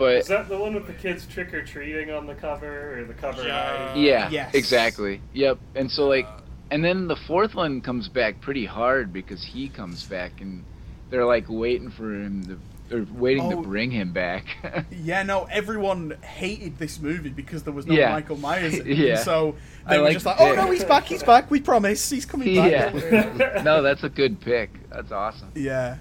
but 0.01 0.17
Is 0.17 0.27
that 0.29 0.49
the 0.49 0.59
one 0.59 0.75
with 0.75 0.87
the 0.89 0.93
kids 0.95 1.27
trick 1.27 1.55
or 1.55 1.63
treating 1.65 2.11
on 2.11 2.27
the 2.27 2.35
cover, 2.35 2.99
or 2.99 3.05
the 3.05 3.15
cover 3.15 3.47
Yeah. 3.47 3.89
art? 3.91 3.97
yeah, 3.97 4.29
Yes. 4.31 4.55
exactly. 4.55 5.21
Yep. 5.35 5.59
And 5.77 5.89
so 5.91 6.09
like, 6.09 6.27
and 6.73 6.85
then 6.85 7.07
the 7.07 7.17
fourth 7.17 7.55
one 7.55 7.81
comes 7.81 8.09
back 8.09 8.41
pretty 8.41 8.65
hard 8.65 9.13
because 9.13 9.45
he 9.45 9.69
comes 9.69 10.05
back 10.05 10.41
and 10.41 10.65
they're 11.11 11.25
like 11.27 11.45
waiting 11.49 11.91
for 11.91 12.13
him 12.15 12.45
to, 12.91 12.97
or 12.97 13.07
waiting 13.13 13.45
Oh. 13.45 13.51
to 13.63 13.69
bring 13.69 13.91
him 13.93 14.13
back. 14.13 14.45
Yeah, 14.91 15.23
no, 15.23 15.47
everyone 15.51 16.17
hated 16.23 16.79
this 16.79 16.99
movie 17.01 17.29
because 17.31 17.63
there 17.65 17.73
was 17.73 17.87
no 17.87 17.95
Yeah. 17.95 18.11
Michael 18.13 18.37
Myers. 18.37 18.79
In. 18.79 18.87
Yeah. 18.97 19.17
So 19.17 19.55
I 19.87 19.91
they 19.91 19.99
were 19.99 20.05
like 20.05 20.13
just 20.15 20.27
like, 20.27 20.39
the 20.39 20.45
"Oh 20.45 20.55
no, 20.55 20.71
he's 20.71 20.85
back, 20.85 21.05
he's 21.05 21.23
back. 21.23 21.51
We 21.51 21.61
promise, 21.61 22.09
he's 22.11 22.25
coming 22.27 22.55
back." 22.57 22.71
Yeah. 22.95 23.63
No, 23.65 23.83
that's 23.83 24.03
a 24.05 24.09
good 24.09 24.41
pick. 24.41 24.71
That's 24.91 25.13
awesome. 25.13 25.51
yeah. 25.55 25.97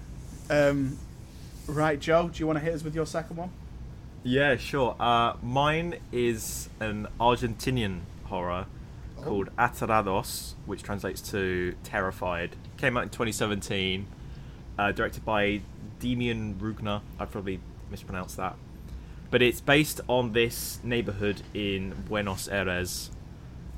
Um, 0.50 0.98
right, 1.68 2.00
Joe, 2.00 2.30
do 2.32 2.40
you 2.40 2.48
want 2.48 2.58
to 2.60 2.66
hit 2.66 2.74
us 2.74 2.84
with 2.84 2.96
your 2.96 3.06
second 3.06 3.36
one? 3.38 3.50
Yeah, 4.24 4.58
sure. 4.58 4.96
Uh, 5.00 5.34
mine 5.42 5.96
is 6.12 6.70
an 6.80 7.08
Argentinian 7.20 8.02
horror 8.26 8.66
called 9.22 9.50
Aterrados, 9.58 10.54
which 10.66 10.84
translates 10.84 11.22
to 11.32 11.76
Terrified. 11.84 12.56
Came 12.78 12.98
out 12.98 13.04
in 13.04 13.10
2017, 13.10 14.08
uh, 14.78 14.92
directed 14.92 15.24
by 15.24 15.62
Demian 16.00 16.56
Rugna. 16.58 17.02
I 17.18 17.26
probably 17.26 17.62
mispronounced 17.90 18.38
that. 18.38 18.56
But 19.32 19.42
it's 19.42 19.62
based 19.62 20.02
on 20.08 20.34
this 20.34 20.80
neighborhood 20.84 21.42
in 21.54 21.92
Buenos 22.08 22.48
Aires 22.48 23.12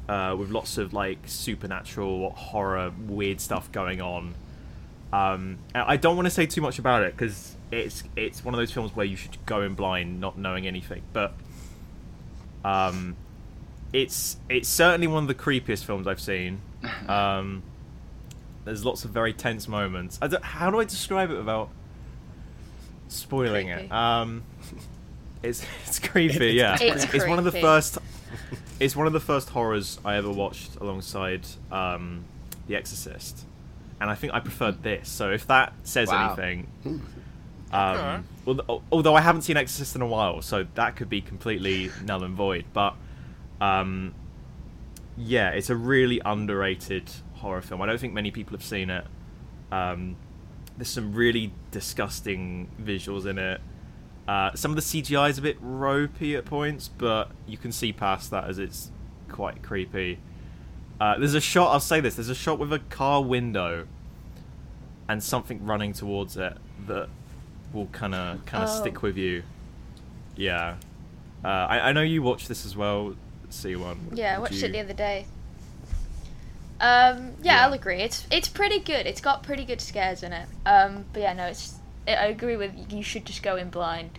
uh, 0.09 0.35
with 0.37 0.49
lots 0.49 0.77
of 0.77 0.93
like 0.93 1.19
supernatural 1.25 2.31
horror, 2.31 2.91
weird 3.07 3.41
stuff 3.41 3.71
going 3.71 4.01
on. 4.01 4.33
Um, 5.13 5.59
I 5.75 5.97
don't 5.97 6.15
want 6.15 6.25
to 6.25 6.31
say 6.31 6.45
too 6.45 6.61
much 6.61 6.79
about 6.79 7.03
it 7.03 7.15
because 7.15 7.57
it's 7.71 8.03
it's 8.15 8.43
one 8.43 8.53
of 8.53 8.57
those 8.59 8.71
films 8.71 8.95
where 8.95 9.05
you 9.05 9.15
should 9.15 9.37
go 9.45 9.61
in 9.61 9.73
blind, 9.75 10.19
not 10.19 10.37
knowing 10.37 10.67
anything. 10.67 11.01
But 11.13 11.33
um, 12.65 13.15
it's 13.93 14.37
it's 14.49 14.69
certainly 14.69 15.07
one 15.07 15.23
of 15.23 15.27
the 15.27 15.35
creepiest 15.35 15.83
films 15.85 16.07
I've 16.07 16.21
seen. 16.21 16.61
Um, 17.07 17.63
there's 18.65 18.85
lots 18.85 19.05
of 19.05 19.11
very 19.11 19.33
tense 19.33 19.67
moments. 19.67 20.19
I 20.21 20.27
don't, 20.27 20.43
how 20.43 20.69
do 20.71 20.79
I 20.79 20.83
describe 20.83 21.31
it 21.31 21.37
without 21.37 21.69
spoiling 23.07 23.67
it? 23.69 23.91
Um, 23.91 24.43
it's 25.43 25.65
it's 25.87 25.99
creepy. 25.99 26.59
It's- 26.59 26.81
yeah, 26.81 26.93
It's 27.13 27.27
one 27.27 27.39
of 27.39 27.45
the 27.45 27.51
first. 27.51 27.97
It's 28.79 28.95
one 28.95 29.07
of 29.07 29.13
the 29.13 29.19
first 29.19 29.49
horrors 29.49 29.99
I 30.03 30.15
ever 30.15 30.31
watched 30.31 30.75
alongside 30.77 31.41
um, 31.71 32.23
The 32.67 32.75
Exorcist, 32.75 33.45
and 33.99 34.09
I 34.09 34.15
think 34.15 34.33
I 34.33 34.39
preferred 34.39 34.81
this. 34.81 35.07
So 35.09 35.31
if 35.31 35.45
that 35.47 35.73
says 35.83 36.09
Wow. 36.09 36.27
anything, 36.33 36.67
Okay. 36.85 36.99
Um, 37.73 38.25
al- 38.47 38.83
although 38.91 39.15
I 39.15 39.21
haven't 39.21 39.43
seen 39.43 39.57
Exorcist 39.57 39.95
in 39.95 40.01
a 40.01 40.07
while, 40.07 40.41
so 40.41 40.65
that 40.75 40.95
could 40.95 41.09
be 41.09 41.21
completely 41.21 41.91
null 42.03 42.23
and 42.23 42.35
void. 42.35 42.65
But 42.73 42.95
um, 43.59 44.13
yeah, 45.17 45.49
it's 45.49 45.69
a 45.69 45.75
really 45.75 46.21
underrated 46.25 47.09
horror 47.35 47.61
film. 47.61 47.81
I 47.81 47.85
don't 47.85 47.99
think 47.99 48.13
many 48.13 48.31
people 48.31 48.53
have 48.53 48.63
seen 48.63 48.89
it. 48.89 49.05
Um, 49.71 50.15
there's 50.77 50.89
some 50.89 51.13
really 51.13 51.53
disgusting 51.71 52.69
visuals 52.81 53.25
in 53.25 53.37
it. 53.37 53.61
Uh, 54.27 54.53
some 54.55 54.71
of 54.71 54.75
the 54.75 54.81
CGI 54.81 55.29
is 55.29 55.37
a 55.37 55.41
bit 55.41 55.57
ropey 55.59 56.35
at 56.35 56.45
points, 56.45 56.87
but 56.87 57.31
you 57.47 57.57
can 57.57 57.71
see 57.71 57.91
past 57.91 58.31
that 58.31 58.45
as 58.45 58.59
it's 58.59 58.91
quite 59.27 59.61
creepy. 59.63 60.19
Uh, 60.99 61.17
there's 61.17 61.33
a 61.33 61.41
shot. 61.41 61.71
I'll 61.71 61.79
say 61.79 61.99
this. 61.99 62.15
There's 62.15 62.29
a 62.29 62.35
shot 62.35 62.59
with 62.59 62.71
a 62.71 62.79
car 62.79 63.23
window 63.23 63.87
and 65.09 65.21
something 65.21 65.65
running 65.65 65.93
towards 65.93 66.37
it 66.37 66.55
that 66.87 67.09
will 67.73 67.87
kind 67.87 68.13
of 68.15 68.45
kind 68.45 68.63
of 68.63 68.69
Oh. 68.69 68.79
stick 68.81 69.01
with 69.01 69.17
you. 69.17 69.43
Yeah, 70.35 70.75
uh, 71.43 71.47
I, 71.47 71.89
I 71.89 71.91
know 71.91 72.01
you 72.01 72.21
watched 72.23 72.47
this 72.47 72.65
as 72.65 72.75
well. 72.75 73.15
Siwan. 73.49 73.97
Yeah, 74.13 74.35
I 74.35 74.39
watched 74.39 74.53
you- 74.61 74.67
it 74.67 74.71
the 74.71 74.79
other 74.79 74.93
day. 74.93 75.25
Um, 76.79 77.33
yeah, 77.41 77.55
Yeah. 77.57 77.65
I'll 77.65 77.73
agree. 77.73 77.97
It's 78.01 78.25
it's 78.31 78.47
pretty 78.47 78.79
good. 78.79 79.05
It's 79.05 79.21
got 79.21 79.43
pretty 79.43 79.65
good 79.65 79.81
scares 79.81 80.23
in 80.23 80.33
it. 80.33 80.47
Um, 80.65 81.05
but 81.13 81.21
yeah, 81.21 81.33
no, 81.33 81.45
it's. 81.47 81.75
I 82.07 82.13
I 82.13 82.25
agree 82.25 82.57
with 82.57 82.71
you. 82.91 83.03
Should 83.03 83.25
just 83.25 83.43
go 83.43 83.55
in 83.55 83.69
blind, 83.69 84.17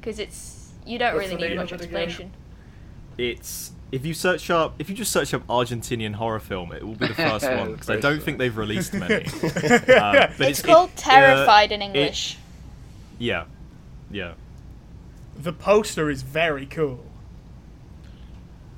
because 0.00 0.18
it's 0.18 0.72
you 0.84 0.98
don't 0.98 1.14
What's 1.14 1.28
really 1.28 1.48
need 1.50 1.56
much 1.56 1.72
of 1.72 1.80
it 1.80 1.84
explanation. 1.84 2.32
It's 3.18 3.70
if 3.92 4.04
you 4.06 4.14
search 4.14 4.50
up 4.50 4.74
if 4.80 4.88
you 4.88 4.96
just 4.96 5.12
search 5.12 5.34
up 5.34 5.46
Argentinian 5.46 6.14
horror 6.14 6.40
film, 6.40 6.72
it 6.72 6.84
will 6.84 6.94
be 6.96 7.06
the 7.06 7.14
first 7.14 7.44
one 7.50 7.72
because 7.72 7.90
I 7.90 7.96
don't 8.00 8.20
think 8.22 8.38
they've 8.38 8.56
released 8.56 8.92
many. 8.94 9.26
Uh, 9.26 9.28
but 10.38 10.40
It's, 10.40 10.62
called 10.62 10.90
it- 10.90 10.96
Terrified 10.96 11.70
in 11.70 11.80
it- 11.82 11.86
English. 11.86 12.38
Yeah, 13.20 13.44
yeah. 14.10 14.34
The 15.36 15.52
poster 15.52 16.10
is 16.10 16.22
very 16.22 16.66
cool. 16.66 17.04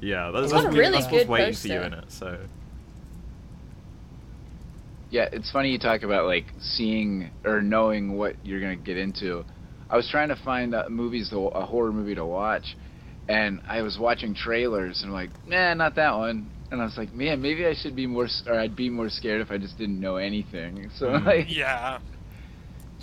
Yeah, 0.00 0.30
that's, 0.32 0.52
got 0.52 0.60
a 0.60 0.64
that's, 0.64 0.76
really 0.76 0.90
that's 1.00 1.04
what's 1.12 1.24
good 1.24 1.28
waiting 1.30 1.54
for 1.54 1.68
you 1.68 1.80
poster. 1.80 1.86
in 1.86 1.94
it. 1.94 2.04
So 2.12 2.38
Yeah, 5.10 5.28
it's 5.32 5.50
funny 5.50 5.70
you 5.70 5.78
talk 5.78 6.02
about 6.02 6.26
like 6.26 6.46
seeing 6.60 7.30
or 7.44 7.62
knowing 7.62 8.16
what 8.18 8.34
you're 8.44 8.60
gonna 8.60 8.76
get 8.76 8.98
into. 8.98 9.44
I 9.88 9.96
was 9.96 10.08
trying 10.10 10.28
to 10.28 10.36
find 10.36 10.74
uh, 10.74 10.84
movies, 10.88 11.28
to, 11.30 11.38
a 11.48 11.64
horror 11.66 11.92
movie 11.92 12.14
to 12.14 12.24
watch, 12.24 12.76
and 13.28 13.60
I 13.68 13.82
was 13.82 13.98
watching 13.98 14.34
trailers 14.34 15.02
and 15.02 15.10
I'm 15.10 15.14
like, 15.14 15.30
nah, 15.46 15.74
not 15.74 15.94
that 15.96 16.16
one. 16.16 16.50
And 16.70 16.80
I 16.80 16.84
was 16.84 16.96
like, 16.96 17.12
man, 17.12 17.42
maybe 17.42 17.66
I 17.66 17.74
should 17.74 17.94
be 17.94 18.06
more, 18.06 18.26
or 18.46 18.54
I'd 18.58 18.74
be 18.74 18.88
more 18.88 19.10
scared 19.10 19.42
if 19.42 19.50
I 19.50 19.58
just 19.58 19.76
didn't 19.76 20.00
know 20.00 20.16
anything. 20.16 20.90
So 20.98 21.06
Mm. 21.06 21.26
like, 21.26 21.46
Yeah. 21.54 21.98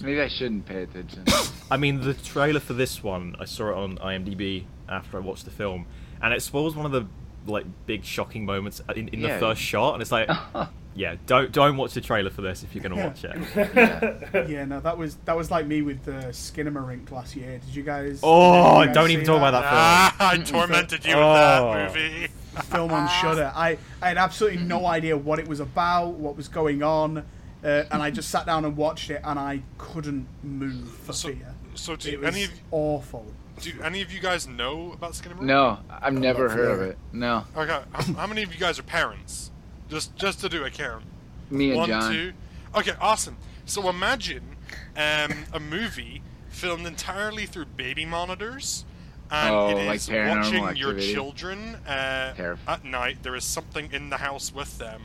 Maybe 0.01 0.21
I 0.21 0.27
shouldn't 0.27 0.65
pay 0.65 0.83
attention. 0.83 1.25
I 1.71 1.77
mean, 1.77 2.01
the 2.01 2.13
trailer 2.13 2.59
for 2.59 2.73
this 2.73 3.03
one, 3.03 3.35
I 3.39 3.45
saw 3.45 3.69
it 3.69 3.75
on 3.75 3.97
IMDb 3.97 4.65
after 4.87 5.17
I 5.17 5.19
watched 5.19 5.45
the 5.45 5.51
film, 5.51 5.85
and 6.21 6.33
it 6.33 6.41
spoils 6.41 6.75
one 6.75 6.85
of 6.85 6.91
the 6.91 7.05
like 7.47 7.65
big 7.85 8.03
shocking 8.03 8.45
moments 8.45 8.81
in, 8.95 9.07
in 9.09 9.21
Yeah. 9.21 9.33
the 9.35 9.39
first 9.39 9.61
shot, 9.61 9.93
and 9.93 10.01
it's 10.01 10.11
like, 10.11 10.29
yeah, 10.95 11.15
don't 11.25 11.51
don't 11.51 11.77
watch 11.77 11.93
the 11.93 12.01
trailer 12.01 12.29
for 12.29 12.41
this 12.41 12.63
if 12.63 12.75
you're 12.75 12.83
gonna 12.83 12.95
Yeah. 12.97 13.07
watch 13.07 13.23
it. 13.23 14.49
Yeah, 14.49 14.65
no, 14.65 14.79
that 14.81 14.97
was 14.97 15.15
that 15.25 15.35
was 15.37 15.49
like 15.51 15.65
me 15.65 15.81
with 15.81 16.03
the 16.03 16.27
Skinamarink 16.31 17.09
last 17.11 17.35
year. 17.35 17.59
Did 17.65 17.75
you 17.75 17.83
guys? 17.83 18.19
Oh, 18.23 18.73
did 18.75 18.79
you 18.81 18.85
guys 18.87 18.95
don't 18.95 19.11
even 19.11 19.25
see 19.25 19.27
talk 19.27 19.37
about 19.37 19.51
that 19.51 19.63
Ah, 19.65 20.15
I 20.31 20.37
tormented 20.37 21.05
you 21.05 21.15
with 21.15 21.23
Oh. 21.23 21.33
that 21.73 21.93
movie. 21.95 22.27
film 22.63 22.91
on 22.91 23.07
Shudder. 23.07 23.51
I, 23.55 23.77
I 24.01 24.07
had 24.09 24.17
absolutely 24.17 24.63
no 24.63 24.85
idea 24.97 25.15
what 25.17 25.39
it 25.39 25.47
was 25.47 25.59
about, 25.61 26.15
what 26.15 26.35
was 26.35 26.47
going 26.49 26.83
on, 26.83 27.23
uh, 27.63 27.83
and 27.91 28.01
I 28.01 28.09
just 28.11 28.29
sat 28.29 28.45
down 28.45 28.65
and 28.65 28.75
watched 28.77 29.09
it, 29.09 29.21
and 29.23 29.37
I 29.39 29.63
couldn't 29.77 30.27
move 30.43 30.89
for 31.05 31.13
So, 31.13 31.29
fear. 31.29 31.53
so 31.75 31.95
do 31.95 32.09
It 32.09 32.19
was 32.21 32.35
any 32.35 32.43
of 32.45 32.51
awful. 32.71 33.25
do 33.61 33.71
any 33.83 34.01
of 34.01 34.11
you 34.13 34.19
guys 34.21 34.47
know 34.47 34.91
about 34.93 35.11
Skinamarink? 35.13 35.41
no, 35.41 35.79
I've 35.89 36.13
never 36.13 36.49
heard 36.49 36.71
of 36.71 36.81
it. 36.81 36.97
No, 37.11 37.43
Okay, 37.55 37.79
how, 37.93 38.13
how 38.13 38.27
many 38.27 38.43
of 38.43 38.53
you 38.53 38.59
guys 38.59 38.79
are 38.79 38.83
parents? 38.83 39.51
Just 39.89 40.15
just 40.15 40.39
to 40.41 40.49
do 40.49 40.63
a 40.63 40.69
count. 40.69 41.03
me 41.49 41.69
and 41.71 41.77
One, 41.79 41.89
John. 41.89 42.11
two. 42.11 42.33
Okay, 42.75 42.93
awesome. 43.01 43.37
So 43.65 43.89
imagine 43.89 44.55
um, 44.95 45.33
a 45.53 45.59
movie 45.59 46.21
filmed 46.49 46.85
entirely 46.87 47.45
through 47.45 47.65
baby 47.65 48.05
monitors, 48.05 48.85
and 49.31 49.53
Oh, 49.55 49.69
it 49.77 49.85
like 49.85 49.95
is 49.97 50.07
Paranormal 50.09 50.59
watching 50.61 50.75
your 50.77 50.93
children 50.99 51.75
uh, 51.87 52.55
at 52.67 52.85
night. 52.85 53.23
There 53.23 53.35
is 53.35 53.43
something 53.43 53.91
in 53.91 54.09
the 54.09 54.17
house 54.17 54.53
with 54.53 54.77
them, 54.77 55.01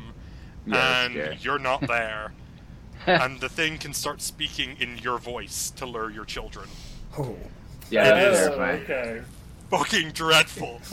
Yeah, 0.67 1.05
and 1.07 1.43
you're 1.45 1.59
not 1.59 1.87
there. 1.87 2.33
and 3.25 3.41
the 3.41 3.49
thing 3.49 3.79
can 3.79 3.93
start 3.93 4.21
speaking 4.23 4.77
in 4.81 4.99
your 4.99 5.19
voice 5.19 5.71
to 5.77 5.87
lure 5.87 6.11
your 6.11 6.25
children. 6.25 6.69
Oh. 7.19 7.37
Yeah, 7.91 8.09
It 8.09 8.33
that's 8.33 8.39
terrifying. 8.47 8.83
okay. 8.83 9.23
Fucking 9.71 10.11
dreadful. 10.13 10.81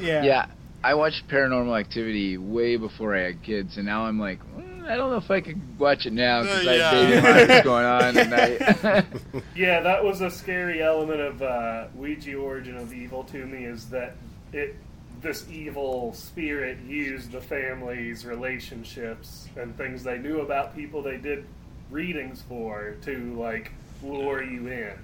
Yeah. 0.00 0.22
Yeah, 0.22 0.46
I 0.82 0.94
watched 0.94 1.28
Paranormal 1.28 1.78
Activity 1.78 2.38
way 2.38 2.76
before 2.76 3.14
I 3.14 3.20
had 3.20 3.42
kids, 3.42 3.76
and 3.76 3.84
now 3.84 4.06
I'm 4.06 4.18
like, 4.18 4.40
mm, 4.56 4.88
I 4.88 4.96
don't 4.96 5.10
know 5.10 5.18
if 5.18 5.30
I 5.30 5.42
could 5.42 5.60
watch 5.78 6.06
it 6.06 6.14
now 6.14 6.40
because 6.42 6.66
Uh, 6.66 6.70
I 6.70 6.74
yeah. 6.76 6.90
have 6.90 7.08
baby 7.10 7.20
monitors 7.22 7.62
going 7.64 7.84
on 7.84 8.16
at 8.16 8.28
night. 8.30 9.44
Yeah, 9.54 9.80
that 9.80 10.02
was 10.02 10.22
a 10.22 10.30
scary 10.30 10.82
element 10.82 11.20
of 11.20 11.42
uh, 11.42 11.88
Ouija 11.94 12.34
Origin 12.34 12.78
of 12.78 12.94
Evil 12.94 13.24
to 13.24 13.44
me 13.44 13.64
is 13.64 13.90
that 13.90 14.16
it 14.54 14.74
this 15.20 15.46
evil 15.50 16.12
spirit 16.14 16.78
used 16.86 17.32
the 17.32 17.40
family's 17.40 18.24
relationships 18.24 19.48
and 19.56 19.76
things 19.76 20.02
they 20.02 20.18
knew 20.18 20.40
about 20.40 20.74
people 20.74 21.02
they 21.02 21.18
did 21.18 21.44
readings 21.90 22.42
for 22.48 22.96
to 23.02 23.34
like 23.38 23.72
lure 24.02 24.42
you 24.42 24.68
in. 24.68 24.94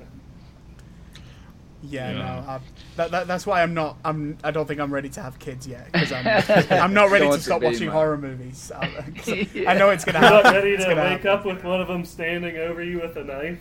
Yeah, 1.82 2.10
Yeah. 2.10 2.18
no, 2.18 2.24
I, 2.48 2.60
that, 2.96 3.10
that, 3.10 3.26
that's 3.28 3.46
why 3.46 3.62
I'm 3.62 3.74
not. 3.74 3.96
I'm. 4.04 4.38
I 4.42 4.50
don't 4.50 4.66
think 4.66 4.80
I'm 4.80 4.92
ready 4.92 5.08
to 5.10 5.22
have 5.22 5.38
kids 5.38 5.66
yet 5.66 5.92
because 5.92 6.10
I'm. 6.10 6.26
I'm 6.70 6.94
not 6.94 7.10
ready 7.10 7.24
Don't 7.24 7.28
to 7.28 7.28
want 7.28 7.42
stop 7.42 7.62
watching 7.62 7.80
baby 7.80 7.90
horror 7.92 8.16
movies. 8.18 8.72
I, 8.74 8.86
'cause 8.88 9.28
Yeah. 9.54 9.70
I 9.70 9.74
know 9.76 9.90
it's 9.90 10.04
gonna 10.04 10.18
You're 10.20 10.28
happen. 10.28 10.44
not 10.44 10.54
ready 10.54 10.70
It's 10.70 10.84
to 10.84 10.90
gonna 10.90 11.02
wake 11.02 11.22
happen. 11.22 11.30
up 11.30 11.44
with 11.44 11.62
one 11.64 11.80
of 11.80 11.88
them 11.88 12.04
standing 12.04 12.56
over 12.56 12.82
you 12.82 13.00
with 13.00 13.16
a 13.16 13.24
knife. 13.24 13.58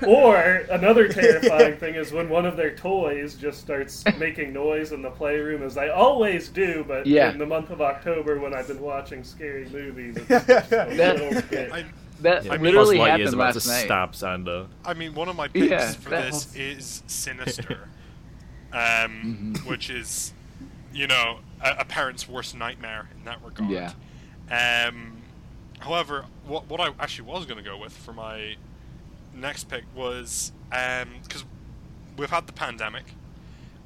or 0.06 0.36
another 0.70 1.08
terrifying 1.12 1.76
thing 1.76 1.94
is 1.94 2.12
when 2.12 2.28
one 2.28 2.46
of 2.46 2.56
their 2.56 2.74
toys 2.76 3.34
just 3.34 3.60
starts 3.60 4.04
making 4.18 4.52
noise 4.52 4.92
in 4.92 5.02
the 5.02 5.10
playroom, 5.10 5.62
as 5.62 5.74
they 5.74 5.88
always 5.90 6.48
do. 6.48 6.84
But 6.86 7.06
Yeah. 7.06 7.30
in 7.30 7.38
the 7.38 7.46
month 7.46 7.70
of 7.70 7.80
October, 7.80 8.38
when 8.38 8.54
I've 8.54 8.68
been 8.68 8.80
watching 8.80 9.24
scary 9.24 9.68
movies, 9.70 10.16
it's 10.18 10.46
just 10.46 10.72
a 10.72 10.86
little 10.90 11.42
bit. 11.48 11.72
I, 11.72 11.84
that 12.20 12.46
I 12.50 12.52
mean, 12.56 12.62
literally 12.62 12.98
Buzz 12.98 13.06
Lightyear's 13.08 13.10
happened 13.10 13.34
about 13.34 13.52
to 13.52 13.58
last 13.58 13.66
night. 13.66 13.84
stab 13.84 14.12
Xander. 14.12 14.66
I 14.84 14.94
mean, 14.94 15.14
one 15.14 15.28
of 15.28 15.36
my 15.36 15.48
picks 15.48 15.70
Yeah, 15.70 15.92
for 15.92 16.10
this 16.10 16.32
was- 16.32 16.56
is 16.56 17.02
Sinister, 17.06 17.88
um, 18.72 18.78
Mm-hmm. 18.80 19.68
which 19.68 19.90
is, 19.90 20.32
you 20.92 21.06
know, 21.06 21.38
a, 21.62 21.76
a 21.80 21.84
parent's 21.84 22.28
worst 22.28 22.54
nightmare 22.56 23.08
in 23.18 23.24
that 23.24 23.42
regard. 23.44 23.70
Yeah. 23.70 23.92
Um, 24.88 25.18
however, 25.80 26.26
what 26.46 26.68
what 26.68 26.80
I 26.80 26.88
actually 27.00 27.28
was 27.28 27.46
going 27.46 27.58
to 27.58 27.64
go 27.64 27.76
with 27.78 27.92
for 27.92 28.12
my 28.12 28.56
next 29.34 29.64
pick 29.64 29.84
was 29.94 30.52
because 30.70 31.44
we've 32.16 32.30
had 32.30 32.46
the 32.46 32.52
pandemic, 32.52 33.04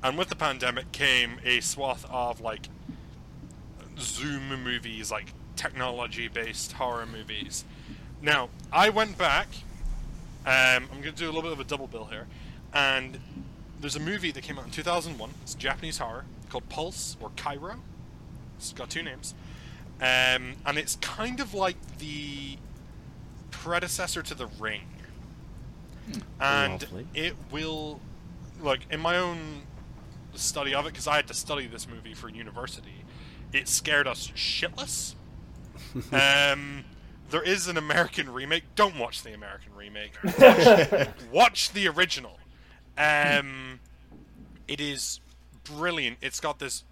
and 0.02 0.18
with 0.18 0.28
the 0.28 0.36
pandemic 0.36 0.92
came 0.92 1.38
a 1.44 1.60
swath 1.60 2.04
of 2.10 2.40
like 2.40 2.68
Zoom 3.98 4.62
movies, 4.62 5.10
like 5.10 5.32
technology-based 5.56 6.72
horror 6.72 7.06
movies. 7.06 7.64
Now, 8.20 8.48
I 8.72 8.88
went 8.90 9.16
back. 9.16 9.48
Um, 10.46 10.88
I'm 10.90 11.00
going 11.00 11.02
to 11.02 11.12
do 11.12 11.26
a 11.26 11.32
little 11.32 11.42
bit 11.42 11.52
of 11.52 11.60
a 11.60 11.64
double 11.64 11.86
bill 11.86 12.06
here, 12.06 12.26
and 12.72 13.18
there's 13.80 13.96
a 13.96 14.00
movie 14.00 14.30
that 14.32 14.42
came 14.42 14.58
out 14.58 14.64
in 14.64 14.70
2001. 14.70 15.30
It's 15.42 15.54
Japanese 15.54 15.98
horror 15.98 16.24
called 16.48 16.68
Pulse 16.68 17.16
or 17.20 17.30
Kairo. 17.30 17.76
It's 18.56 18.72
got 18.72 18.90
two 18.90 19.02
names, 19.02 19.34
um, 20.00 20.54
and 20.66 20.78
it's 20.78 20.96
kind 20.96 21.38
of 21.38 21.54
like 21.54 21.76
the 21.98 22.56
predecessor 23.50 24.22
to 24.22 24.34
The 24.34 24.46
Ring, 24.58 24.88
and 26.40 26.82
Lovely. 26.82 27.06
it 27.14 27.36
will, 27.52 28.00
like 28.60 28.80
in 28.90 29.00
my 29.00 29.16
own 29.16 29.62
study 30.34 30.74
of 30.74 30.86
it, 30.86 30.92
because 30.92 31.06
I 31.06 31.16
had 31.16 31.28
to 31.28 31.34
study 31.34 31.66
this 31.66 31.86
movie 31.88 32.14
for 32.14 32.28
university. 32.28 33.04
It 33.52 33.68
scared 33.68 34.08
us 34.08 34.28
shitless. 34.34 35.14
um, 36.12 36.84
there 37.30 37.42
is 37.42 37.68
an 37.68 37.76
American 37.76 38.32
remake. 38.32 38.64
Don't 38.74 38.98
watch 38.98 39.22
the 39.22 39.34
American 39.34 39.74
remake. 39.74 40.12
Watch, 40.38 41.08
watch 41.32 41.72
the 41.72 41.88
original. 41.88 42.38
Um, 42.96 43.80
it 44.66 44.80
is 44.80 45.20
brilliant. 45.64 46.18
It's 46.20 46.40
got 46.40 46.58
this 46.58 46.84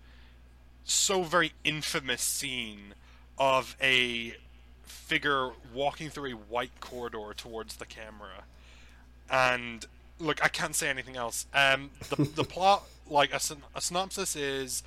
so 0.84 1.22
very 1.22 1.52
infamous 1.64 2.22
scene 2.22 2.94
of 3.38 3.76
a 3.80 4.36
figure 4.84 5.50
walking 5.74 6.08
through 6.10 6.32
a 6.32 6.36
white 6.36 6.80
corridor 6.80 7.32
towards 7.36 7.76
the 7.76 7.86
camera. 7.86 8.44
And 9.30 9.84
look, 10.18 10.42
I 10.44 10.48
can't 10.48 10.74
say 10.74 10.88
anything 10.88 11.16
else. 11.16 11.46
Um, 11.54 11.90
the 12.08 12.24
the 12.24 12.44
plot, 12.48 12.84
like 13.08 13.32
a, 13.32 13.40
a 13.74 13.80
synopsis, 13.80 14.36
is 14.36 14.82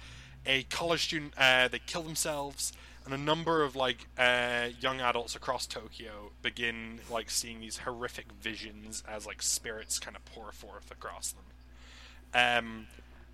a 0.45 0.63
college 0.63 1.03
student. 1.05 1.33
Uh, 1.37 1.67
they 1.67 1.79
kill 1.79 2.03
themselves, 2.03 2.73
and 3.11 3.19
a 3.19 3.23
number 3.23 3.63
of 3.63 3.75
like 3.75 4.07
uh, 4.19 4.67
young 4.79 5.01
adults 5.01 5.35
across 5.35 5.65
Tokyo 5.65 6.31
begin 6.43 6.99
like 7.09 7.31
seeing 7.31 7.59
these 7.59 7.79
horrific 7.79 8.31
visions 8.39 9.03
as 9.07 9.25
like 9.25 9.41
spirits 9.41 9.97
kind 9.97 10.15
of 10.15 10.23
pour 10.25 10.51
forth 10.51 10.91
across 10.91 11.33
them. 11.33 11.43
Um, 12.35 12.87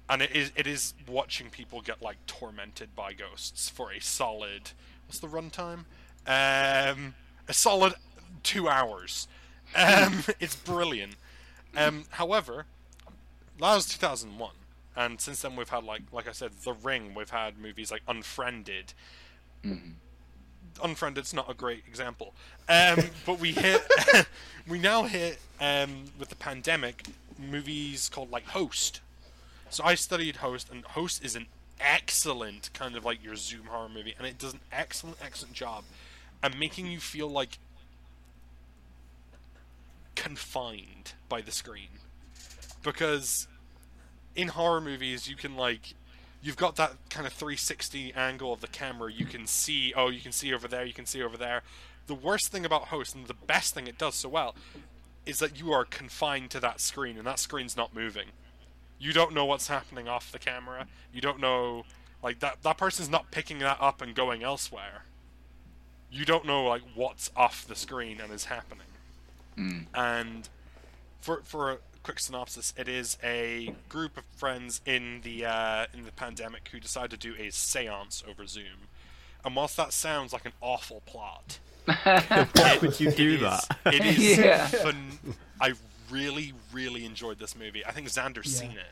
and 0.10 0.22
it 0.22 0.34
is 0.34 0.54
it 0.56 0.66
is 0.66 0.94
watching 1.10 1.50
people 1.50 1.82
get 1.82 2.02
like 2.02 2.26
tormented 2.26 2.96
by 2.96 3.12
ghosts 3.12 3.68
for 3.68 3.92
a 3.92 4.00
solid 4.00 4.72
what's 5.08 5.20
the 5.20 5.28
runtime? 5.28 5.84
Um, 6.26 7.16
a 7.50 7.54
solid 7.54 7.96
two 8.44 8.70
hours. 8.70 9.28
Um, 9.76 10.24
it's 10.40 10.56
brilliant. 10.56 11.16
Um, 11.76 12.06
however, 12.12 12.66
that 13.60 13.76
was 13.76 13.88
2001, 13.88 14.52
and 14.96 15.20
since 15.20 15.42
then 15.42 15.58
we've 15.58 15.68
had 15.68 15.84
like 15.84 16.04
like 16.14 16.30
I 16.30 16.32
said, 16.32 16.52
The 16.64 16.72
Ring. 16.72 17.14
We've 17.14 17.30
had 17.30 17.58
movies 17.58 17.92
like 17.92 18.04
Unfriended. 18.08 18.94
Unfriended's 20.84 21.34
not 21.34 21.49
a 21.49 21.53
great 21.53 21.84
example, 21.88 22.34
um, 22.68 22.99
but 23.26 23.39
we 23.39 23.51
hit 23.51 23.82
we 24.68 24.80
now 24.80 25.03
hit 25.03 25.39
um, 25.59 26.05
with 26.20 26.30
the 26.30 26.36
pandemic 26.36 27.05
movies 27.38 28.09
called 28.09 28.32
like 28.32 28.45
Host. 28.47 29.01
So 29.70 29.84
I 29.84 29.95
studied 29.95 30.38
Host, 30.38 30.70
and 30.72 30.84
Host 30.86 31.24
is 31.24 31.36
an 31.36 31.47
excellent 31.80 32.70
kind 32.74 32.95
of 32.95 33.03
like 33.03 33.24
your 33.24 33.36
Zoom 33.36 33.66
horror 33.68 33.89
movie, 33.89 34.16
and 34.18 34.28
it 34.28 34.38
does 34.38 34.53
an 34.53 34.59
excellent, 34.72 35.18
excellent 35.22 35.53
job 35.53 35.84
at 36.43 36.57
making 36.57 36.88
you 36.88 36.99
feel 36.99 37.28
like 37.28 37.57
confined 40.16 41.13
by 41.28 41.41
the 41.41 41.51
screen. 41.51 41.89
Because 42.84 43.47
in 44.36 44.49
horror 44.49 44.82
movies, 44.82 45.28
you 45.28 45.36
can 45.36 45.55
like 45.55 45.95
you've 46.46 46.56
got 46.56 46.76
that 46.76 46.93
kind 47.10 47.26
of 47.26 47.34
360 47.34 48.14
angle 48.14 48.54
of 48.54 48.62
the 48.62 48.68
camera. 48.68 49.12
You 49.12 49.26
can 49.26 49.48
see, 49.48 49.91
oh, 49.98 50.10
you 50.10 50.22
can 50.22 50.32
see 50.32 50.54
over 50.54 50.68
there, 50.68 50.86
you 50.86 50.93
can 50.93 51.08
see 51.08 51.24
over 51.24 51.38
there. 51.38 51.64
The 52.06 52.14
worst 52.14 52.52
thing 52.52 52.64
about 52.64 52.89
Host, 52.89 53.16
and 53.16 53.26
the 53.26 53.34
best 53.34 53.74
thing 53.74 53.88
it 53.88 53.98
does 53.98 54.14
so 54.14 54.30
well, 54.30 54.56
is 55.26 55.39
that 55.39 55.60
you 55.60 55.72
are 55.72 55.84
confined 55.84 56.52
to 56.52 56.60
that 56.60 56.80
screen, 56.80 57.18
and 57.18 57.26
that 57.26 57.39
screen's 57.39 57.76
not 57.76 57.96
moving. 57.96 58.28
You 59.00 59.12
don't 59.12 59.34
know 59.34 59.43
what's 59.43 59.70
happening 59.70 60.08
off 60.08 60.32
the 60.32 60.38
camera. 60.38 60.86
You 61.12 61.20
don't 61.20 61.39
know 61.39 61.86
like 62.22 62.39
that 62.39 62.62
that 62.62 62.78
person's 62.78 63.10
not 63.10 63.32
picking 63.32 63.60
that 63.60 63.78
up 63.82 64.00
and 64.00 64.14
going 64.14 64.43
elsewhere. 64.43 65.06
You 66.12 66.26
don't 66.26 66.46
know 66.46 66.64
like 66.64 66.84
what's 66.93 67.32
off 67.36 67.68
the 67.68 67.76
screen 67.76 68.22
and 68.22 68.32
is 68.32 68.46
happening. 68.46 68.86
Hmm. 69.56 69.80
And 69.96 70.48
for 71.20 71.41
for 71.43 71.72
a 71.72 71.78
quick 72.06 72.20
synopsis, 72.20 72.72
it 72.78 72.88
is 72.88 73.18
a 73.24 73.74
group 73.89 74.16
of 74.16 74.24
friends 74.38 74.80
in 74.86 75.22
the 75.24 75.43
uh, 75.45 75.86
in 75.93 76.06
the 76.06 76.12
pandemic 76.12 76.70
who 76.72 76.80
decide 76.80 77.10
to 77.10 77.18
do 77.18 77.34
a 77.34 77.47
séance 77.47 78.28
over 78.30 78.45
Zoom. 78.45 78.88
And 79.43 79.56
whilst 79.56 79.76
that 79.78 79.91
sounds 79.91 80.32
like 80.32 80.45
an 80.45 80.53
awful 80.62 81.01
plot, 81.08 81.60
Why 81.86 82.78
would 82.82 82.99
you 82.99 83.12
do 83.12 83.34
it 83.34 83.41
is- 83.41 83.41
that? 83.41 83.78
It 83.88 84.06
is 84.06 84.38
Yeah. 84.38 84.68
fun. 84.68 85.20
I 85.60 85.74
really, 86.12 86.53
really 86.72 87.06
enjoyed 87.06 87.39
this 87.39 87.56
movie. 87.56 87.84
I 87.86 87.91
think 87.91 88.08
Xander's 88.08 88.53
Yeah. 88.53 88.60
seen 88.70 88.72
it. 88.78 88.86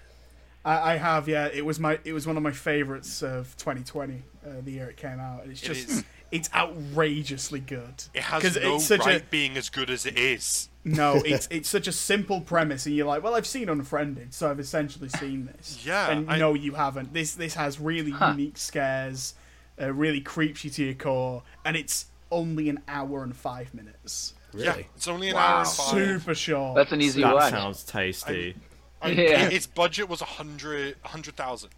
I, 0.66 0.94
I 0.94 0.98
have, 0.98 1.28
yeah. 1.28 1.50
It 1.54 1.66
was 1.66 1.80
my 1.80 2.00
it 2.04 2.14
was 2.14 2.26
one 2.26 2.36
of 2.38 2.42
my 2.44 2.52
favorites 2.52 3.22
of 3.22 3.56
2020, 3.58 4.24
uh, 4.46 4.50
the 4.64 4.72
year 4.72 4.90
it 4.90 4.98
came 4.98 5.20
out. 5.20 5.44
And 5.44 5.52
it's 5.52 5.62
just 5.62 5.90
is. 5.90 6.04
it's 6.32 6.50
outrageously 6.54 7.60
good. 7.60 8.04
It 8.14 8.24
has 8.24 8.42
'Cause 8.42 8.56
no 8.62 8.76
it's 8.76 8.86
such 8.86 9.02
right 9.06 9.22
a 9.22 9.26
being 9.26 9.56
as 9.58 9.70
good 9.70 9.90
as 9.92 10.06
it 10.08 10.18
is. 10.18 10.70
No, 10.86 11.22
it's 11.26 11.48
it's 11.52 11.70
such 11.70 11.88
a 11.88 11.92
simple 11.92 12.42
premise, 12.42 12.86
and 12.86 12.96
you're 12.96 13.06
like, 13.08 13.24
well, 13.24 13.36
I've 13.36 13.48
seen 13.48 13.70
Unfriended, 13.70 14.34
so 14.34 14.50
I've 14.50 14.60
essentially 14.60 15.10
seen 15.10 15.46
this. 15.46 15.86
Yeah, 15.86 16.10
and 16.12 16.30
I- 16.30 16.38
no, 16.38 16.54
you 16.54 16.74
haven't. 16.74 17.14
This 17.14 17.34
this 17.36 17.54
has 17.56 17.80
really 17.80 18.14
unique 18.20 18.58
scares, 18.58 19.34
uh, 19.82 19.92
really 19.94 20.22
creeps 20.22 20.64
you 20.64 20.70
to 20.72 20.84
your 20.86 20.94
core, 20.96 21.44
and 21.66 21.76
it's 21.78 22.08
only 22.32 22.68
an 22.70 22.82
hour 22.88 23.24
and 23.24 23.36
five 23.36 23.74
minutes. 23.74 24.34
Yeah, 24.56 24.76
it's 24.96 25.08
only 25.08 25.30
an 25.30 25.36
Wow. 25.36 25.42
hour 25.48 25.60
and 25.60 25.68
five. 25.70 25.90
Super 26.22 26.36
short. 26.36 26.76
That's 26.76 26.92
an 26.92 27.02
easy 27.02 27.22
That 27.22 27.34
watch. 27.36 27.50
sounds 27.52 27.84
tasty. 27.84 28.56
I- 29.02 29.10
Yeah. 29.12 29.50
Its 29.50 29.68
budget 29.68 30.08
was 30.08 30.22
a 30.22 30.26
hundred, 30.26 30.96
a 31.04 31.08
hundred 31.10 31.36
thousand, 31.36 31.72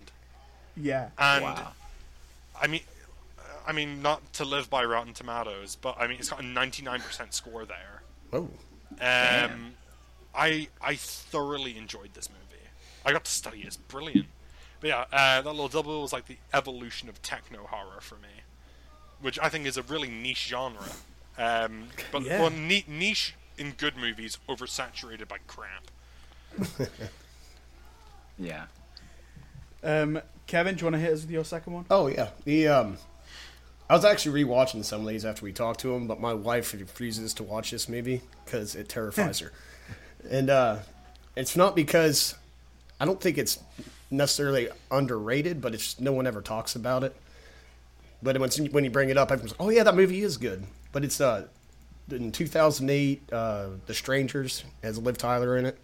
yeah. 0.78 1.10
and 1.18 1.44
Wow. 1.44 1.72
I 2.62 2.68
mean, 2.68 2.82
I 3.68 3.72
mean, 3.72 4.02
not 4.04 4.34
to 4.34 4.46
live 4.46 4.70
by 4.70 4.84
Rotten 4.86 5.14
Tomatoes, 5.14 5.76
but 5.76 5.96
I 6.00 6.06
mean, 6.08 6.18
it's 6.20 6.30
got 6.30 6.40
a 6.42 6.46
ninety-nine 6.46 7.02
percent 7.02 7.34
score 7.34 7.66
there. 7.66 8.04
Oh, 8.32 8.50
Um, 9.02 9.72
I 10.34 10.68
I 10.82 10.96
thoroughly 10.96 11.78
enjoyed 11.78 12.14
this 12.14 12.30
movie. 12.30 12.42
I 13.06 13.12
got 13.12 13.26
to 13.26 13.32
study 13.32 13.60
it. 13.62 13.68
It's 13.68 13.78
brilliant. 13.78 14.28
But 14.80 14.88
yeah, 14.90 15.06
uh, 15.12 15.42
that 15.42 15.46
little 15.46 15.68
double 15.68 16.02
was 16.02 16.12
like 16.14 16.26
the 16.28 16.38
evolution 16.54 17.08
of 17.10 17.22
techno 17.22 17.64
horror 17.70 18.02
for 18.02 18.16
me, 18.16 18.42
which 19.22 19.40
I 19.40 19.50
think 19.50 19.66
is 19.66 19.78
a 19.78 19.84
really 19.84 20.10
niche 20.10 20.48
genre. 20.48 20.84
Um, 21.38 21.88
but 22.12 22.24
Yeah. 22.24 22.42
well, 22.42 22.50
ni- 22.50 22.86
niche 22.88 23.36
in 23.58 23.72
good 23.72 23.96
movies, 23.98 24.38
oversaturated 24.50 25.28
by 25.28 25.38
crap. 25.48 25.86
Yeah. 28.38 28.66
Um, 29.84 30.22
Kevin, 30.48 30.76
do 30.76 30.82
you 30.82 30.86
want 30.92 30.96
to 30.96 31.00
hit 31.00 31.14
us 31.14 31.22
with 31.22 31.32
your 31.32 31.46
second 31.46 31.74
one? 31.74 31.86
oh 31.90 32.08
yeah. 32.08 32.30
The 32.44 32.68
um, 32.68 32.98
I 33.90 33.94
was 33.96 34.04
actually 34.06 34.44
rewatching 34.44 34.84
some 34.84 35.02
of 35.02 35.08
these 35.08 35.26
after 35.26 35.46
we 35.46 35.52
talked 35.54 35.80
to 35.82 35.94
him, 35.94 36.08
but 36.08 36.20
my 36.20 36.34
wife 36.34 36.74
refuses 36.74 37.34
to 37.36 37.44
watch 37.44 37.72
this 37.72 37.88
movie 37.88 38.22
because 38.44 38.76
it 38.76 38.90
terrifies 38.90 39.40
her, 39.40 39.52
and 40.30 40.50
uh, 40.50 40.78
it's 41.36 41.56
not 41.56 41.76
because 41.76 42.36
I 43.00 43.06
don't 43.06 43.22
think 43.22 43.38
it's 43.38 43.60
necessarily 44.10 44.70
underrated, 44.92 45.62
but 45.62 45.74
it's 45.74 46.00
no 46.00 46.14
one 46.14 46.26
ever 46.26 46.42
talks 46.42 46.76
about 46.76 47.04
it. 47.04 47.16
But 48.24 48.40
when 48.40 48.50
when 48.72 48.84
you 48.84 48.90
bring 48.90 49.10
it 49.10 49.18
up, 49.18 49.32
everyone's 49.32 49.54
oh 49.60 49.70
yeah, 49.70 49.84
that 49.84 49.96
movie 49.96 50.22
is 50.22 50.38
good. 50.38 50.64
But 50.92 51.04
it's 51.04 51.20
uh, 51.22 51.46
in 52.10 52.32
2008, 52.32 53.22
uh, 53.32 53.68
The 53.86 53.94
Strangers 53.94 54.64
has 54.82 54.98
Liv 54.98 55.18
Tyler 55.18 55.58
in 55.58 55.66
it. 55.66 55.78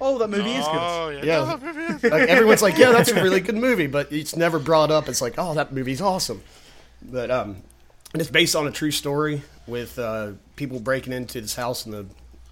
Oh, 0.00 0.18
that 0.18 0.28
movie 0.30 0.52
is 0.54 0.64
good. 0.66 0.76
Oh 0.76 1.08
yeah, 1.10 1.22
Yeah. 1.24 1.38
No, 1.44 1.72
movie 1.72 1.92
is- 1.94 2.02
like 2.12 2.28
everyone's 2.28 2.62
like, 2.62 2.78
yeah, 2.78 2.90
that's 2.92 3.10
a 3.10 3.22
really 3.22 3.40
good 3.40 3.56
movie, 3.56 3.86
but 3.86 4.10
it's 4.12 4.34
never 4.34 4.58
brought 4.58 4.90
up. 4.90 5.08
It's 5.08 5.20
like, 5.20 5.34
oh, 5.38 5.54
that 5.54 5.72
movie's 5.72 6.00
awesome. 6.00 6.42
But 7.02 7.30
um, 7.30 7.56
and 8.12 8.20
it's 8.20 8.30
based 8.30 8.56
on 8.56 8.66
a 8.66 8.70
true 8.70 8.90
story 8.90 9.42
with 9.66 9.98
uh, 9.98 10.32
people 10.56 10.80
breaking 10.80 11.12
into 11.12 11.40
this 11.40 11.54
house 11.54 11.86
in 11.86 11.92
the 11.92 12.06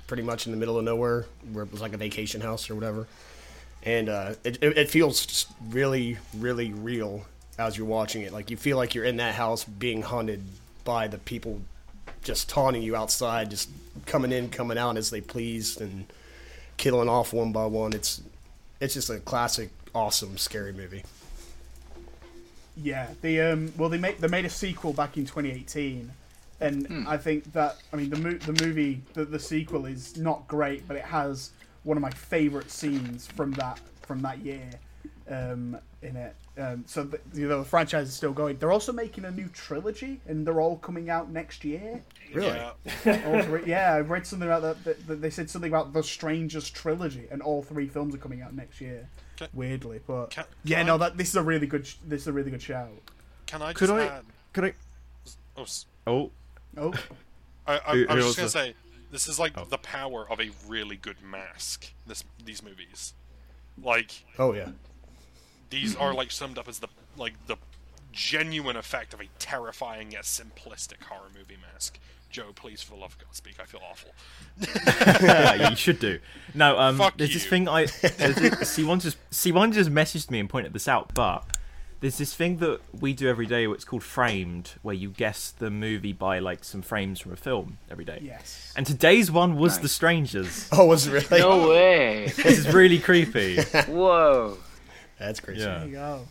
pretty 0.06 0.22
much 0.22 0.46
in 0.46 0.52
the 0.52 0.58
middle 0.58 0.78
of 0.78 0.84
nowhere, 0.84 1.26
where 1.52 1.64
it 1.64 1.72
was 1.72 1.80
like 1.80 1.92
a 1.92 1.96
vacation 1.96 2.40
house 2.40 2.70
or 2.70 2.74
whatever. 2.74 3.06
And 3.82 4.08
uh, 4.08 4.34
it, 4.44 4.62
it 4.62 4.90
feels 4.90 5.46
really, 5.70 6.18
really 6.36 6.72
real 6.72 7.24
as 7.58 7.76
you're 7.76 7.86
watching 7.86 8.22
it. 8.22 8.32
Like 8.32 8.50
you 8.50 8.56
feel 8.56 8.76
like 8.76 8.94
you're 8.94 9.04
in 9.04 9.16
that 9.18 9.34
house 9.34 9.64
being 9.64 10.02
hunted 10.02 10.42
by 10.84 11.08
the 11.08 11.18
people 11.18 11.60
just 12.22 12.48
taunting 12.48 12.82
you 12.82 12.96
outside, 12.96 13.50
just 13.50 13.70
coming 14.04 14.32
in, 14.32 14.50
coming 14.50 14.78
out 14.78 14.96
as 14.96 15.10
they 15.10 15.20
please, 15.20 15.76
and 15.76 16.06
killing 16.76 17.08
off 17.08 17.32
one 17.32 17.52
by 17.52 17.66
one. 17.66 17.92
It's 17.92 18.20
it's 18.80 18.94
just 18.94 19.08
a 19.08 19.18
classic, 19.20 19.70
awesome, 19.94 20.36
scary 20.36 20.72
movie. 20.72 21.04
Yeah, 22.76 23.08
the 23.22 23.40
um, 23.40 23.72
well, 23.78 23.88
they 23.88 23.98
made 23.98 24.18
they 24.18 24.28
made 24.28 24.44
a 24.44 24.50
sequel 24.50 24.92
back 24.92 25.16
in 25.16 25.24
2018, 25.24 26.12
and 26.60 27.08
I 27.08 27.16
think 27.16 27.52
that 27.52 27.76
I 27.92 27.96
mean 27.96 28.10
the 28.10 28.16
mo- 28.16 28.38
the 28.38 28.64
movie 28.64 29.00
the, 29.14 29.24
the 29.24 29.38
sequel 29.38 29.86
is 29.86 30.16
not 30.16 30.46
great, 30.46 30.86
but 30.86 30.96
it 30.96 31.04
has 31.04 31.50
one 31.84 31.96
of 31.96 32.02
my 32.02 32.10
favorite 32.10 32.70
scenes 32.70 33.26
from 33.26 33.52
that 33.52 33.80
from 34.02 34.20
that 34.22 34.38
year 34.40 34.68
um, 35.30 35.78
in 36.02 36.16
it. 36.16 36.36
Um, 36.58 36.84
so 36.86 37.04
the, 37.04 37.20
you 37.34 37.48
know 37.48 37.58
the 37.58 37.64
franchise 37.64 38.08
is 38.08 38.14
still 38.14 38.32
going. 38.32 38.58
They're 38.58 38.72
also 38.72 38.92
making 38.92 39.24
a 39.24 39.30
new 39.30 39.48
trilogy, 39.48 40.20
and 40.26 40.46
they're 40.46 40.60
all 40.60 40.76
coming 40.76 41.10
out 41.10 41.30
next 41.30 41.64
year. 41.64 42.02
Really? 42.32 42.48
Yeah. 43.04 43.22
All 43.26 43.42
three, 43.42 43.62
yeah, 43.66 43.92
I 43.92 44.00
read 44.00 44.26
something 44.26 44.48
about 44.48 44.62
that, 44.62 44.84
that, 44.84 45.06
that. 45.06 45.20
They 45.20 45.30
said 45.30 45.48
something 45.50 45.70
about 45.70 45.92
the 45.92 46.02
Strangers 46.02 46.70
trilogy, 46.70 47.26
and 47.30 47.40
all 47.42 47.62
three 47.62 47.88
films 47.88 48.14
are 48.14 48.18
coming 48.18 48.42
out 48.42 48.54
next 48.54 48.80
year. 48.80 49.08
Can- 49.36 49.48
Weirdly, 49.52 50.00
but 50.06 50.30
can- 50.30 50.44
yeah, 50.64 50.78
can 50.78 50.86
no, 50.86 50.98
that 50.98 51.16
this 51.16 51.28
is 51.30 51.36
a 51.36 51.42
really 51.42 51.66
good. 51.66 51.88
This 52.06 52.22
is 52.22 52.26
a 52.28 52.32
really 52.32 52.50
good 52.50 52.62
shout. 52.62 52.88
Can 53.46 53.62
I 53.62 53.72
just 53.72 53.78
Could 53.78 53.90
I? 53.90 54.06
add? 54.06 54.24
Could 54.52 54.64
I? 54.64 54.74
Oh, 55.56 55.66
Oh, 56.06 56.30
Oh, 56.76 56.92
I, 57.66 57.74
I, 57.78 58.06
I 58.10 58.14
was 58.14 58.24
just 58.26 58.36
gonna 58.36 58.48
say, 58.48 58.74
this 59.10 59.26
is 59.28 59.38
like 59.38 59.52
Oh. 59.56 59.64
the 59.64 59.78
power 59.78 60.26
of 60.30 60.40
a 60.40 60.50
really 60.68 60.96
good 60.96 61.22
mask. 61.22 61.92
This 62.06 62.24
these 62.44 62.62
movies, 62.62 63.14
like 63.82 64.24
Oh 64.38 64.52
yeah. 64.54 64.70
these 65.70 65.96
are 65.96 66.12
like 66.14 66.30
summed 66.30 66.58
up 66.58 66.68
as 66.68 66.78
the 66.80 66.88
like 67.16 67.34
the 67.46 67.56
genuine 68.12 68.76
effect 68.76 69.12
of 69.14 69.20
a 69.20 69.26
terrifying 69.38 70.12
yet 70.12 70.22
simplistic 70.22 71.02
horror 71.08 71.28
movie 71.36 71.56
mask. 71.72 71.98
Joe, 72.36 72.52
please, 72.54 72.82
for 72.82 72.90
the 72.90 73.00
love 73.00 73.12
of 73.12 73.18
God, 73.18 73.34
speak. 73.34 73.54
I 73.58 73.64
feel 73.64 73.80
awful. 73.90 74.10
yeah, 75.24 75.70
you 75.70 75.74
should 75.74 75.98
do. 75.98 76.18
No, 76.52 76.78
um, 76.78 76.98
Fuck 76.98 77.16
there's 77.16 77.32
this 77.32 77.46
thing 77.46 77.66
I 77.66 77.86
there's 77.86 78.34
this, 78.36 78.54
Siwan 78.76 79.00
just 79.00 79.16
Siwan 79.30 79.72
just 79.72 79.88
messaged 79.88 80.30
me 80.30 80.38
and 80.38 80.46
pointed 80.46 80.74
this 80.74 80.86
out, 80.86 81.14
but 81.14 81.46
there's 82.00 82.18
this 82.18 82.34
thing 82.34 82.58
that 82.58 82.80
we 82.92 83.14
do 83.14 83.26
every 83.26 83.46
day. 83.46 83.66
It's 83.66 83.86
called 83.86 84.02
framed, 84.02 84.72
where 84.82 84.94
you 84.94 85.08
guess 85.08 85.50
the 85.50 85.70
movie 85.70 86.12
by 86.12 86.38
like 86.40 86.62
some 86.62 86.82
frames 86.82 87.20
from 87.20 87.32
a 87.32 87.36
film 87.36 87.78
every 87.90 88.04
day. 88.04 88.18
yes. 88.20 88.70
And 88.76 88.84
today's 88.86 89.30
one 89.30 89.56
was 89.56 89.76
Nice. 89.76 89.82
The 89.84 89.88
Strangers. 89.88 90.68
Oh, 90.72 90.84
was 90.84 91.06
it 91.06 91.12
really? 91.12 91.40
No 91.40 91.70
way. 91.70 92.26
This 92.36 92.58
is 92.58 92.74
really 92.74 92.98
creepy. 92.98 93.62
Whoa. 93.88 94.58
That's 95.18 95.40
crazy. 95.40 95.62
Yeah. 95.62 95.78
There 95.78 95.88
you 95.88 95.94
go. 95.94 96.26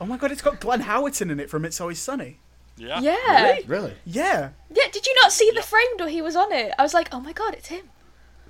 oh 0.00 0.06
my 0.06 0.16
god, 0.16 0.32
it's 0.32 0.42
got 0.42 0.58
Glenn 0.58 0.82
Howerton 0.82 1.30
in 1.30 1.38
it 1.38 1.48
from 1.48 1.64
It's 1.64 1.80
Always 1.80 2.00
Sunny. 2.00 2.40
Yeah. 2.76 3.00
Yeah. 3.00 3.58
Really? 3.66 3.94
Yeah. 4.04 4.50
Yeah, 4.70 4.84
did 4.92 5.06
you 5.06 5.14
not 5.22 5.32
see 5.32 5.50
the 5.54 5.62
framed 5.62 6.00
or 6.00 6.08
he 6.08 6.20
was 6.22 6.36
on 6.36 6.52
it? 6.52 6.72
I 6.78 6.82
was 6.82 6.92
like, 6.94 7.08
oh 7.12 7.20
my 7.20 7.32
god, 7.32 7.54
it's 7.54 7.68
him. 7.68 7.88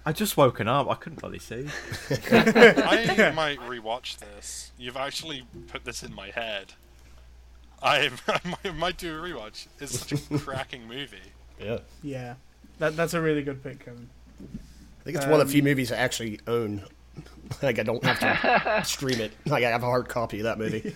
I 0.04 0.12
just 0.12 0.36
woken 0.36 0.68
up. 0.68 0.88
I 0.88 0.94
couldn't 0.94 1.20
bloody 1.20 1.38
see. 1.38 1.66
I 2.32 3.32
might 3.34 3.58
rewatch 3.60 4.18
this. 4.18 4.72
You've 4.78 4.96
actually 4.96 5.44
put 5.68 5.84
this 5.84 6.02
in 6.02 6.14
my 6.14 6.30
head. 6.30 6.74
I, 7.82 8.10
I 8.28 8.40
might, 8.64 8.74
might 8.76 8.98
do 8.98 9.16
a 9.16 9.20
rewatch. 9.20 9.66
It's 9.80 9.98
such 10.00 10.12
a 10.12 10.38
cracking 10.38 10.86
movie. 10.88 11.18
Yeah. 11.60 11.78
Yeah. 12.02 12.34
That, 12.78 12.96
that's 12.96 13.14
a 13.14 13.20
really 13.20 13.42
good 13.42 13.62
pick, 13.62 13.84
Kevin. 13.84 14.08
I 14.42 15.04
think 15.04 15.16
it's 15.16 15.26
one 15.26 15.40
of 15.40 15.46
the 15.46 15.52
few 15.52 15.60
Um, 15.62 15.66
movies 15.66 15.92
I 15.92 15.96
actually 15.98 16.40
own. 16.46 16.82
like 17.62 17.78
I 17.78 17.82
don't 17.84 18.02
have 18.04 18.18
to 18.20 18.84
stream 18.84 19.20
it. 19.20 19.32
Like 19.46 19.62
I 19.64 19.70
have 19.70 19.82
a 19.82 19.86
hard 19.86 20.08
copy 20.08 20.38
of 20.40 20.44
that 20.44 20.58
movie. 20.58 20.92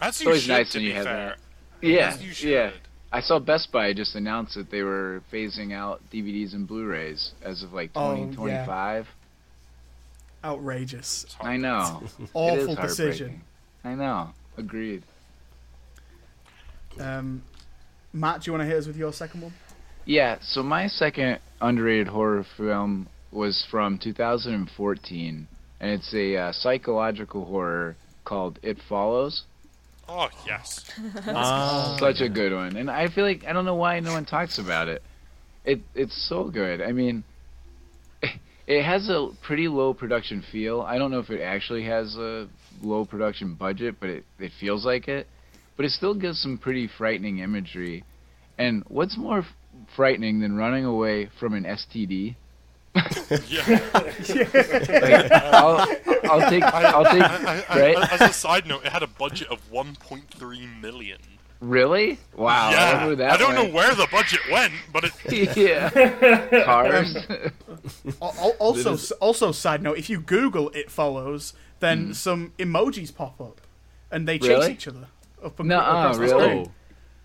That's 0.00 0.20
you 0.20 0.26
always 0.28 0.48
nice 0.48 0.70
to 0.72 0.78
when 0.78 0.84
you 0.84 0.90
be 0.92 0.96
have 0.96 1.04
fair. 1.04 1.36
Yeah. 1.80 2.18
You 2.18 2.32
should. 2.32 2.48
Yeah. 2.50 2.70
I 3.10 3.20
saw 3.20 3.38
Best 3.38 3.72
Buy 3.72 3.94
just 3.94 4.14
announce 4.14 4.54
that 4.54 4.70
they 4.70 4.82
were 4.82 5.22
phasing 5.32 5.72
out 5.72 6.00
DVDs 6.12 6.52
and 6.52 6.68
Blu-rays 6.68 7.32
as 7.42 7.62
of 7.62 7.72
like 7.72 7.90
Oh, 7.94 8.10
yeah. 8.10 8.24
2025. 8.32 9.06
Outrageous. 10.44 11.26
I 11.40 11.56
know. 11.56 12.02
Awful 12.34 12.74
decision. 12.76 13.42
I 13.82 13.94
know. 13.94 14.30
Agreed. 14.56 15.04
Um, 17.00 17.42
Matt, 18.12 18.42
do 18.42 18.50
you 18.50 18.52
want 18.58 18.62
to 18.62 18.66
hit 18.66 18.76
us 18.78 18.86
with 18.86 18.96
your 18.96 19.12
second 19.12 19.42
one? 19.42 19.54
Yeah, 20.04 20.38
so 20.40 20.62
my 20.62 20.86
second 20.86 21.38
underrated 21.60 22.08
horror 22.08 22.44
film 22.56 23.08
was 23.30 23.66
from 23.70 23.98
2014, 23.98 25.48
and 25.80 25.90
it's 25.90 26.14
a 26.14 26.36
uh, 26.36 26.52
psychological 26.52 27.44
horror 27.44 27.96
called 28.24 28.58
It 28.62 28.78
Follows. 28.88 29.42
Oh 30.08 30.28
yes. 30.46 30.84
Ah. 31.26 31.96
Such 32.00 32.20
a 32.20 32.28
good 32.28 32.52
one, 32.52 32.76
and 32.76 32.90
I 32.90 33.08
feel 33.08 33.24
like 33.24 33.44
I 33.46 33.52
don't 33.52 33.64
know 33.64 33.74
why 33.74 34.00
no 34.00 34.12
one 34.12 34.24
talks 34.24 34.58
about 34.58 34.88
it. 34.88 35.02
It 35.64 35.80
it's 35.94 36.28
so 36.28 36.44
good. 36.50 36.80
I 36.80 36.92
mean, 36.92 37.24
It 38.68 38.84
has 38.84 39.08
a 39.08 39.30
pretty 39.42 39.66
low 39.66 39.94
production 39.94 40.44
feel. 40.52 40.82
I 40.82 40.98
don't 40.98 41.10
know 41.10 41.20
if 41.20 41.30
it 41.30 41.40
actually 41.40 41.84
has 41.84 42.14
a 42.16 42.48
low 42.82 43.06
production 43.06 43.54
budget, 43.54 43.96
but 43.98 44.10
it, 44.10 44.24
it 44.38 44.52
feels 44.60 44.84
like 44.84 45.08
it. 45.08 45.26
But 45.74 45.86
it 45.86 45.92
still 45.92 46.14
gives 46.14 46.42
some 46.42 46.58
pretty 46.58 46.86
frightening 46.86 47.38
imagery. 47.38 48.04
And 48.58 48.84
what's 48.88 49.16
more 49.16 49.46
frightening 49.96 50.40
than 50.40 50.54
running 50.54 50.84
away 50.84 51.30
from 51.40 51.54
an 51.54 51.64
STD? 51.64 52.36
Yeah. 53.48 53.90
Like, 53.92 55.30
I'll, 55.32 55.96
I'll 56.30 56.50
take, 56.50 56.62
I'll 56.64 57.04
take, 57.04 57.22
I- 57.22 57.64
I- 57.68 57.80
right? 57.80 58.12
As 58.12 58.20
a 58.30 58.32
side 58.32 58.66
note, 58.66 58.84
it 58.84 58.92
had 58.92 59.02
a 59.02 59.06
budget 59.06 59.48
of 59.48 59.58
1.3 59.70 60.80
million. 60.80 61.18
Really? 61.60 62.18
Wow. 62.36 62.68
I 62.68 62.70
yeah, 62.72 62.92
wonder 62.92 63.06
where 63.08 63.16
that 63.16 63.30
I 63.32 63.36
don't 63.36 63.54
went. 63.56 63.68
know 63.68 63.74
where 63.74 63.94
the 63.94 64.06
budget 64.12 64.40
went, 64.50 64.72
but 64.92 65.04
it. 65.04 65.56
yeah. 65.56 66.64
Cars. 66.64 67.16
Al- 68.22 68.34
al- 68.38 68.56
Also, 68.60 69.16
also, 69.20 69.50
side 69.50 69.82
note: 69.82 69.98
if 69.98 70.08
you 70.08 70.20
Google 70.20 70.70
"it 70.70 70.88
follows," 70.88 71.54
then 71.80 72.10
mm. 72.10 72.14
some 72.14 72.52
emojis 72.60 73.12
pop 73.12 73.40
up, 73.40 73.60
and 74.12 74.28
they 74.28 74.38
chase. 74.38 74.48
Really? 74.50 74.72
each 74.72 74.86
other 74.86 75.08
up 75.44 75.58
and 75.58 75.68
Nuh-uh, 75.68 75.80
across 75.80 76.16
the 76.16 76.22
really? 76.22 76.42
screen. 76.44 76.66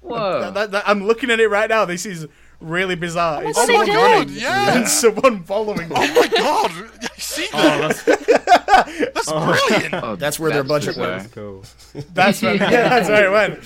Oh, 0.04 0.08
Whoa. 0.10 0.42
That- 0.42 0.54
that- 0.56 0.72
that- 0.72 0.90
I'm 0.90 1.04
looking 1.06 1.30
at 1.30 1.40
it 1.40 1.48
right 1.50 1.70
now. 1.70 1.86
This 1.86 2.06
is 2.08 2.28
really 2.64 2.96
bizarre. 2.96 3.42
my 3.44 3.50
it's 3.50 3.58
God, 3.58 3.68
they 3.68 3.74
someone 3.76 3.86
do. 3.88 3.94
running 3.98 4.30
Yeah. 4.30 4.78
and 4.78 4.88
someone 4.88 5.44
following. 5.44 5.90
them. 5.90 5.98
Oh 5.98 6.14
my 6.14 6.28
god! 6.28 6.72
Oh 6.76 6.90
you 7.02 7.08
see 7.18 7.48
oh 7.54 7.58
that? 7.58 8.06
that's, 8.06 9.14
That's 9.14 9.28
oh. 9.32 9.46
brilliant! 9.70 9.94
Oh, 10.04 10.16
That's 10.16 10.40
where 10.40 10.52
their 10.52 10.64
budget 10.64 10.96
bizarre. 10.96 11.18
went. 11.18 11.32
cool. 11.32 11.64
That's 12.14 12.42
right. 12.44 12.60
Yeah, 12.60 12.90
that's 12.90 13.08
where 13.10 13.28
it 13.28 13.32
went. 13.32 13.64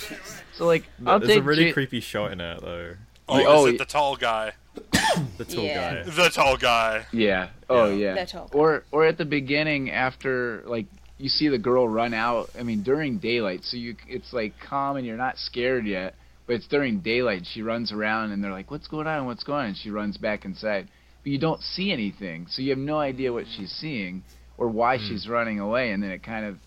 So 0.53 0.65
like, 0.65 0.83
I'll 1.05 1.19
There's 1.19 1.31
a 1.31 1.35
take 1.35 1.45
really 1.45 1.67
Ja- 1.67 1.73
creepy 1.73 1.99
shot 2.01 2.31
in 2.31 2.41
it 2.41 2.61
though. 2.61 2.93
Oh, 3.29 3.45
Oh, 3.45 3.65
is 3.67 3.73
it 3.73 3.75
oh, 3.75 3.77
the 3.79 3.85
tall 3.85 4.15
guy? 4.15 4.53
The 5.37 5.45
tall 5.45 5.63
Yeah. 5.63 6.03
guy. 6.03 6.09
The 6.09 6.29
tall 6.29 6.57
guy. 6.57 7.05
Yeah. 7.11 7.49
Oh 7.69 7.89
Yeah. 7.89 7.95
yeah. 7.95 8.13
They're 8.15 8.25
tall. 8.25 8.49
Or 8.53 8.83
or 8.91 9.05
at 9.05 9.17
the 9.17 9.25
beginning 9.25 9.91
after 9.91 10.61
like 10.65 10.85
you 11.17 11.29
see 11.29 11.47
the 11.47 11.57
girl 11.57 11.87
run 11.87 12.13
out. 12.13 12.49
I 12.59 12.63
mean 12.63 12.83
during 12.83 13.17
daylight, 13.17 13.63
so 13.63 13.77
you 13.77 13.95
it's 14.07 14.33
like 14.33 14.53
calm 14.59 14.97
and 14.97 15.05
you're 15.05 15.17
not 15.17 15.37
scared 15.37 15.85
yet. 15.85 16.15
But 16.47 16.55
it's 16.55 16.67
during 16.67 17.01
daylight. 17.01 17.45
She 17.45 17.61
runs 17.61 17.91
around 17.91 18.31
and 18.31 18.41
they're 18.43 18.51
like, 18.51 18.71
"What's 18.71 18.87
going 18.87 19.05
on? 19.05 19.25
What's 19.25 19.43
going 19.43 19.59
on?" 19.59 19.65
And 19.67 19.77
she 19.77 19.89
runs 19.91 20.17
back 20.17 20.45
inside. 20.45 20.87
But 21.23 21.31
you 21.31 21.37
don't 21.37 21.61
see 21.61 21.91
anything, 21.91 22.47
so 22.47 22.61
you 22.61 22.69
have 22.69 22.79
no 22.79 22.97
idea 22.99 23.33
what 23.33 23.45
she's 23.47 23.71
seeing 23.71 24.23
or 24.57 24.69
why 24.69 24.97
she's 24.97 25.27
running 25.27 25.59
away. 25.59 25.91
And 25.91 26.01
then 26.01 26.11
it 26.11 26.23
kind 26.23 26.45
of 26.45 26.57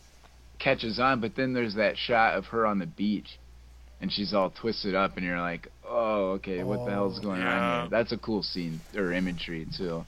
catches 0.59 1.01
on. 1.01 1.20
But 1.20 1.35
then 1.35 1.55
there's 1.55 1.74
that 1.76 1.97
shot 1.97 2.35
of 2.35 2.45
her 2.47 2.66
on 2.66 2.78
the 2.78 2.87
beach, 2.87 3.39
and 4.01 4.12
she's 4.12 4.35
all 4.35 4.51
twisted 4.51 4.95
up, 4.95 5.16
and 5.16 5.24
you're 5.24 5.41
like, 5.41 5.68
"Oh, 5.89 6.33
okay, 6.33 6.62
what 6.62 6.85
the 6.85 6.91
hell's 6.91 7.18
going 7.20 7.41
Yeah. 7.41 7.57
on 7.57 7.83
here?" 7.83 7.89
That's 7.91 8.12
a 8.12 8.18
cool 8.18 8.43
scene 8.43 8.81
or 8.95 9.12
imagery 9.12 9.66
too. 9.76 10.05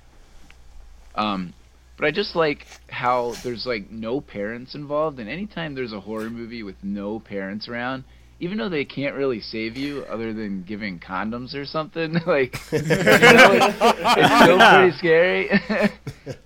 Um, 1.14 1.54
but 1.96 2.06
I 2.06 2.10
just 2.10 2.36
like 2.36 2.66
how 2.88 3.36
there's 3.42 3.64
like 3.64 3.90
no 3.90 4.20
parents 4.20 4.74
involved, 4.74 5.18
and 5.18 5.30
anytime 5.30 5.74
there's 5.74 5.92
a 5.94 6.00
horror 6.00 6.28
movie 6.30 6.62
with 6.62 6.76
no 6.82 7.20
parents 7.20 7.68
around, 7.68 8.04
even 8.42 8.58
though 8.58 8.68
they 8.68 8.84
can't 8.84 9.14
really 9.14 9.40
save 9.40 9.76
you 9.76 10.04
other 10.10 10.32
than 10.32 10.64
giving 10.64 10.98
condoms 10.98 11.54
or 11.54 11.64
something, 11.64 12.12
like 12.26 12.58
you 12.72 12.78
know, 12.80 13.52
it's, 13.52 13.76
it's 13.80 14.42
still 14.42 14.58
pretty 14.58 14.96
scary. 14.98 15.50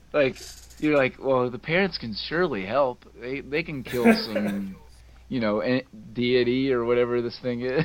like 0.12 0.36
you're 0.78 0.96
like, 0.96 1.14
well, 1.18 1.50
the 1.50 1.58
parents 1.58 1.96
can 1.96 2.14
surely 2.28 2.66
help. 2.66 3.06
They 3.18 3.40
they 3.40 3.62
can 3.62 3.82
kill 3.82 4.04
some, 4.12 4.76
you 5.30 5.40
know, 5.40 5.60
en- 5.60 5.84
deity 6.12 6.70
or 6.70 6.84
whatever 6.84 7.22
this 7.22 7.38
thing 7.40 7.62
is. 7.62 7.84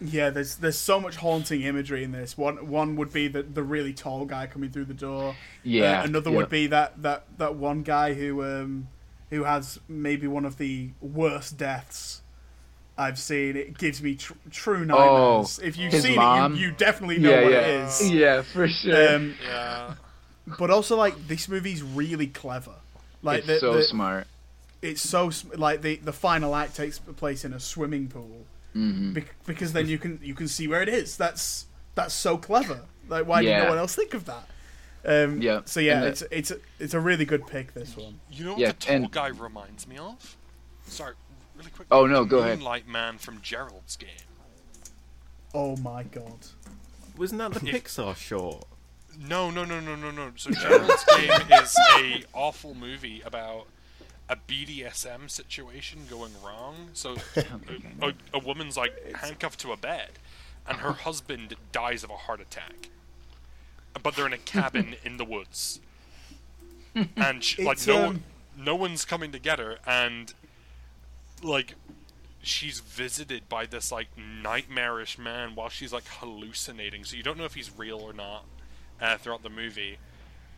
Yeah, 0.00 0.30
there's 0.30 0.56
there's 0.56 0.76
so 0.76 0.98
much 0.98 1.14
haunting 1.14 1.62
imagery 1.62 2.02
in 2.02 2.10
this. 2.10 2.36
One 2.36 2.68
one 2.68 2.96
would 2.96 3.12
be 3.12 3.28
the 3.28 3.44
the 3.44 3.62
really 3.62 3.92
tall 3.92 4.24
guy 4.24 4.48
coming 4.48 4.72
through 4.72 4.86
the 4.86 4.94
door. 4.94 5.36
yeah. 5.62 6.00
Uh, 6.00 6.06
another 6.06 6.30
yeah. 6.30 6.36
would 6.38 6.50
be 6.50 6.66
that, 6.66 7.00
that, 7.02 7.38
that 7.38 7.54
one 7.54 7.84
guy 7.84 8.14
who 8.14 8.42
um 8.42 8.88
who 9.30 9.44
has 9.44 9.78
maybe 9.86 10.26
one 10.26 10.44
of 10.44 10.58
the 10.58 10.90
worst 11.00 11.56
deaths 11.56 12.22
I've 12.96 13.18
seen. 13.18 13.56
It 13.56 13.76
gives 13.78 14.00
me 14.02 14.14
tr- 14.14 14.34
true 14.50 14.84
nightmares. 14.84 15.58
if 15.62 15.76
you've 15.76 15.92
Oh, 15.94 15.98
seen 15.98 16.16
mom? 16.16 16.54
it, 16.54 16.58
you, 16.58 16.66
you 16.68 16.72
definitely 16.72 17.18
know 17.18 17.30
yeah, 17.30 17.42
what 17.42 17.52
yeah. 17.52 17.58
it 17.58 17.84
is. 17.88 18.10
Yeah, 18.12 18.42
for 18.42 18.68
sure. 18.68 19.16
Um, 19.16 19.34
Yeah. 19.44 19.94
but 20.58 20.70
also 20.70 20.96
like 20.96 21.26
this 21.26 21.48
movie's 21.48 21.82
really 21.82 22.26
clever. 22.28 22.74
Like 23.22 23.38
it's 23.38 23.46
the, 23.48 23.58
so 23.58 23.72
the- 23.74 23.82
smart. 23.82 24.26
it's 24.82 25.00
so 25.02 25.30
sm- 25.30 25.52
like 25.56 25.82
the 25.82 25.96
the 25.96 26.12
final 26.12 26.54
act 26.54 26.76
takes 26.76 26.98
place 26.98 27.44
in 27.44 27.52
a 27.52 27.60
swimming 27.60 28.08
pool 28.08 28.46
hmm 28.74 29.12
bec- 29.12 29.34
because 29.46 29.72
then 29.72 29.86
you 29.88 29.98
can 29.98 30.18
you 30.22 30.34
can 30.34 30.46
see 30.48 30.68
where 30.68 30.82
it 30.82 30.88
is. 30.88 31.16
That's 31.16 31.66
that's 31.94 32.12
so 32.14 32.36
clever. 32.36 32.80
Like 33.08 33.26
why 33.26 33.42
did 33.42 33.48
Yeah. 33.48 33.64
no 33.64 33.68
one 33.70 33.78
else 33.78 33.94
think 33.94 34.14
of 34.14 34.24
that? 34.26 34.48
Um, 35.06 35.40
Yeah, 35.42 35.60
So 35.64 35.80
yeah, 35.80 35.94
and 35.94 36.02
the- 36.04 36.08
it's 36.08 36.22
it's 36.30 36.50
a, 36.50 36.56
it's 36.78 36.94
a 36.94 37.00
really 37.00 37.24
good 37.24 37.46
pick. 37.46 37.74
This 37.74 37.96
one. 37.96 38.20
You 38.30 38.44
know 38.44 38.50
what 38.52 38.60
Yeah, 38.60 38.68
the 38.68 38.74
tall 38.74 38.94
and- 38.96 39.10
guy 39.10 39.28
reminds 39.28 39.86
me 39.88 39.96
of? 39.98 40.36
Sorry, 40.86 41.14
really 41.56 41.70
quick. 41.70 41.88
Oh, 41.90 42.06
no, 42.06 42.24
The 42.24 42.30
go 42.30 42.38
ahead. 42.38 42.58
Moonlight 42.58 42.88
Man 42.88 43.18
from 43.18 43.40
Gerald's 43.42 43.96
game. 43.96 44.10
Oh 45.52 45.76
my 45.76 46.02
god. 46.02 46.38
Wasn't 47.16 47.38
that 47.38 47.52
the 47.54 47.60
Pixar 47.60 48.16
short? 48.16 48.64
No, 49.28 49.50
no, 49.50 49.64
no, 49.64 49.78
no, 49.78 49.94
no, 49.94 50.10
no. 50.10 50.32
So 50.36 50.50
Gerald's 50.50 51.04
game 51.16 51.30
is 51.62 51.76
a 51.96 52.24
awful 52.32 52.74
movie 52.74 53.22
about 53.24 53.66
a 54.28 54.36
BDSM 54.36 55.30
situation 55.30 56.00
going 56.10 56.32
wrong. 56.44 56.88
So 56.92 57.16
a, 57.36 58.08
a, 58.08 58.12
a 58.34 58.38
woman's 58.40 58.76
like 58.76 59.14
handcuffed 59.14 59.60
to 59.60 59.70
a 59.70 59.76
bed, 59.76 60.10
and 60.66 60.78
her 60.78 60.92
husband 61.06 61.54
dies 61.70 62.02
of 62.02 62.10
a 62.10 62.16
heart 62.16 62.40
attack. 62.40 62.88
But 64.02 64.16
they're 64.16 64.26
in 64.26 64.32
a 64.32 64.38
cabin 64.38 64.96
in 65.04 65.18
the 65.18 65.24
woods, 65.24 65.78
and 67.16 67.44
she, 67.44 67.64
like 67.64 67.76
It's, 67.76 67.86
no 67.86 68.06
um, 68.08 68.24
no 68.56 68.74
one's 68.74 69.04
coming 69.04 69.30
to 69.30 69.38
get 69.38 69.60
her, 69.60 69.78
and 69.86 70.34
like 71.44 71.74
she's 72.42 72.80
visited 72.80 73.48
by 73.48 73.66
this 73.66 73.90
like 73.90 74.08
nightmarish 74.18 75.18
man 75.18 75.54
while 75.54 75.68
she's 75.68 75.92
like 75.92 76.04
hallucinating. 76.06 77.04
So 77.04 77.16
you 77.16 77.22
don't 77.22 77.38
know 77.38 77.44
if 77.44 77.54
he's 77.54 77.70
real 77.76 77.98
or 78.00 78.12
not 78.12 78.44
uh, 79.00 79.16
throughout 79.18 79.42
the 79.42 79.50
movie. 79.50 79.98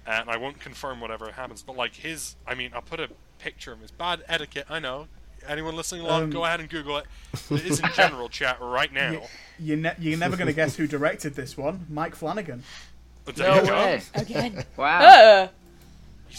And 0.06 0.30
I 0.30 0.36
won't 0.36 0.60
confirm 0.60 1.00
whatever 1.00 1.32
happens, 1.32 1.62
but 1.62 1.76
like 1.76 1.94
his, 1.96 2.36
I 2.46 2.54
mean, 2.54 2.70
I'll 2.74 2.82
put 2.82 3.00
a 3.00 3.08
picture 3.38 3.72
of 3.72 3.80
his 3.80 3.90
bad 3.90 4.22
etiquette. 4.28 4.66
I 4.70 4.78
know. 4.78 5.08
Anyone 5.48 5.76
listening 5.76 6.02
along, 6.02 6.24
Um, 6.24 6.30
go 6.30 6.44
ahead 6.44 6.60
and 6.60 6.68
Google 6.68 6.98
it. 6.98 7.06
It 7.50 7.66
is 7.66 7.80
in 7.80 7.88
general 7.94 8.28
chat 8.28 8.58
right 8.60 8.92
now. 8.92 9.10
You, 9.12 9.20
you're, 9.58 9.76
ne- 9.76 9.94
you're 9.98 10.18
never 10.18 10.36
going 10.36 10.46
to 10.46 10.52
guess 10.52 10.76
who 10.76 10.86
directed 10.86 11.34
this 11.34 11.56
one. 11.56 11.86
Mike 11.88 12.14
Flanagan. 12.14 12.62
But 13.24 13.36
there 13.36 13.62
No 13.62 13.72
way. 13.72 14.02
Again. 14.14 14.64
Wow. 14.76 15.50
Uh, 16.28 16.38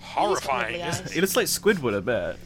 Horrifying, 0.00 0.74
He's 0.80 0.94
isn't 0.94 1.04
lovely 1.04 1.18
It 1.18 1.20
looks 1.20 1.36
like 1.36 1.46
Squidward 1.46 1.96
a 1.96 2.00
bit. 2.00 2.36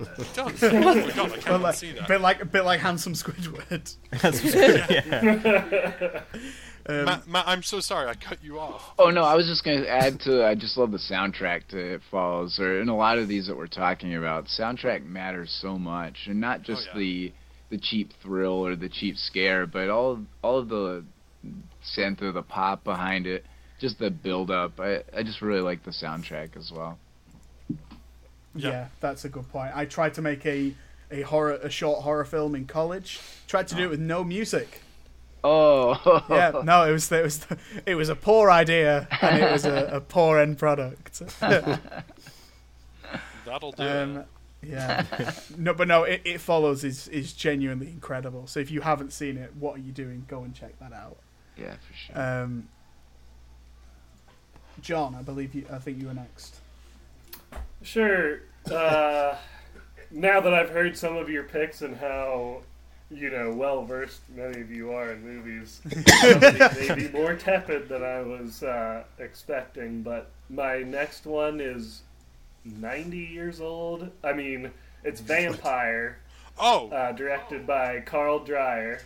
It? 0.00 0.18
It 0.18 0.34
does. 0.34 0.62
Oh 0.62 0.72
my 0.72 1.12
god, 1.12 1.18
I 1.18 1.36
Bit 1.36 1.44
can't 1.44 1.62
like, 1.62 1.74
see 1.74 1.92
that. 1.92 2.08
bit 2.08 2.20
like, 2.20 2.42
a 2.42 2.44
bit 2.44 2.64
like 2.64 2.80
handsome 2.80 3.14
Squidward. 3.14 3.96
yeah. 5.72 6.22
Um, 6.88 7.04
Matt, 7.04 7.28
Matt, 7.28 7.44
I'm 7.46 7.62
so 7.62 7.80
sorry 7.80 8.08
I 8.08 8.14
cut 8.14 8.42
you 8.42 8.58
off. 8.58 8.94
Oh 8.98 9.10
no, 9.10 9.22
I 9.22 9.34
was 9.34 9.46
just 9.46 9.62
gonna 9.62 9.86
add 9.86 10.20
to. 10.20 10.46
I 10.46 10.54
just 10.54 10.78
love 10.78 10.90
the 10.90 10.98
soundtrack 10.98 11.68
to 11.68 11.94
It 11.94 12.00
Follows, 12.10 12.58
or 12.58 12.80
in 12.80 12.88
a 12.88 12.96
lot 12.96 13.18
of 13.18 13.28
these 13.28 13.46
that 13.46 13.56
we're 13.56 13.66
talking 13.66 14.14
about, 14.14 14.46
soundtrack 14.46 15.04
matters 15.04 15.56
so 15.60 15.78
much, 15.78 16.16
and 16.26 16.40
not 16.40 16.62
just 16.62 16.86
yeah. 16.86 16.98
the 16.98 17.32
the 17.70 17.78
cheap 17.78 18.12
thrill 18.22 18.64
or 18.64 18.74
the 18.74 18.88
cheap 18.88 19.16
scare, 19.18 19.66
but 19.66 19.90
all 19.90 20.20
all 20.42 20.58
of 20.58 20.70
the 20.70 21.04
synth 21.96 22.22
or 22.22 22.32
the 22.32 22.42
pop 22.42 22.84
behind 22.84 23.26
it, 23.26 23.44
just 23.78 23.98
the 23.98 24.10
build 24.10 24.50
up. 24.50 24.80
I 24.80 25.02
I 25.14 25.22
just 25.22 25.42
really 25.42 25.60
like 25.60 25.84
the 25.84 25.90
soundtrack 25.90 26.56
as 26.56 26.72
well. 26.74 26.98
Yeah. 28.58 28.70
Yeah. 28.70 28.86
that's 29.00 29.24
a 29.24 29.28
good 29.28 29.48
point. 29.50 29.72
I 29.74 29.84
tried 29.84 30.14
to 30.14 30.22
make 30.22 30.44
a 30.46 30.74
a 31.10 31.22
horror 31.22 31.54
a 31.54 31.70
short 31.70 32.02
horror 32.02 32.24
film 32.24 32.54
in 32.54 32.66
college. 32.66 33.20
Tried 33.46 33.68
to 33.68 33.74
do 33.74 33.84
it 33.84 33.90
with 33.90 34.00
no 34.00 34.24
music. 34.24 34.82
Oh 35.44 36.24
Yeah, 36.28 36.62
no, 36.64 36.84
it 36.84 36.92
was 36.92 37.10
it 37.12 37.22
was 37.22 37.46
it 37.86 37.94
was 37.94 38.08
a 38.08 38.16
poor 38.16 38.50
idea 38.50 39.06
and 39.22 39.42
it 39.42 39.52
was 39.52 39.64
a, 39.64 39.86
a 39.92 40.00
poor 40.00 40.38
end 40.38 40.58
product. 40.58 41.22
That'll 43.44 43.72
do. 43.72 43.82
Um, 43.82 44.24
yeah, 44.62 45.04
no, 45.56 45.72
but 45.72 45.88
no, 45.88 46.02
it, 46.02 46.20
it 46.24 46.40
follows 46.40 46.84
is 46.84 47.08
is 47.08 47.32
genuinely 47.32 47.86
incredible. 47.88 48.46
So 48.46 48.60
if 48.60 48.70
you 48.70 48.80
haven't 48.80 49.12
seen 49.12 49.36
it, 49.36 49.54
what 49.58 49.76
are 49.76 49.80
you 49.80 49.92
doing? 49.92 50.26
Go 50.28 50.42
and 50.42 50.54
check 50.54 50.78
that 50.80 50.92
out. 50.92 51.16
yeah, 51.56 51.74
for 51.74 51.94
sure. 51.94 52.20
Um, 52.20 52.68
John, 54.80 55.14
I 55.14 55.22
believe 55.22 55.54
you. 55.54 55.64
I 55.72 55.78
think 55.78 56.00
you 56.00 56.08
were 56.08 56.14
next. 56.14 56.56
Sure. 57.82 58.40
Uh, 58.70 59.36
now 60.10 60.40
that 60.40 60.54
I've 60.54 60.70
heard 60.70 60.96
some 60.96 61.16
of 61.16 61.28
your 61.28 61.44
picks 61.44 61.82
and 61.82 61.96
how, 61.96 62.62
you 63.10 63.30
know, 63.30 63.52
well 63.52 63.84
versed 63.84 64.20
many 64.34 64.60
of 64.60 64.70
you 64.70 64.92
are 64.92 65.12
in 65.12 65.22
movies, 65.22 65.80
maybe 66.78 67.08
more 67.08 67.34
tepid 67.34 67.88
than 67.88 68.02
I 68.02 68.22
was 68.22 68.62
uh, 68.62 69.04
expecting. 69.18 70.02
But 70.02 70.30
my 70.48 70.78
next 70.78 71.26
one 71.26 71.60
is 71.60 72.02
90 72.64 73.16
years 73.16 73.60
old. 73.60 74.10
I 74.24 74.32
mean, 74.32 74.70
it's 75.04 75.20
Vampire, 75.20 76.18
oh, 76.58 76.88
uh, 76.90 77.12
directed 77.12 77.66
by 77.66 78.00
Carl 78.00 78.40
Dreyer. 78.40 79.02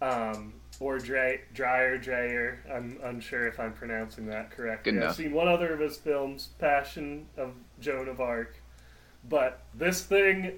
Um, 0.00 0.54
or 0.82 0.98
Dre, 0.98 1.40
Dreyer 1.54 1.96
Dreyer. 1.96 2.58
I'm 2.72 2.98
unsure 3.04 3.46
if 3.46 3.60
I'm 3.60 3.72
pronouncing 3.72 4.26
that 4.26 4.50
correctly. 4.50 4.92
Good 4.92 5.02
I've 5.02 5.14
seen 5.14 5.32
one 5.32 5.46
other 5.46 5.72
of 5.72 5.78
his 5.78 5.96
films, 5.96 6.48
Passion 6.58 7.26
of 7.36 7.52
Joan 7.82 8.08
of 8.08 8.20
Arc, 8.20 8.56
but 9.28 9.62
this 9.74 10.02
thing 10.02 10.52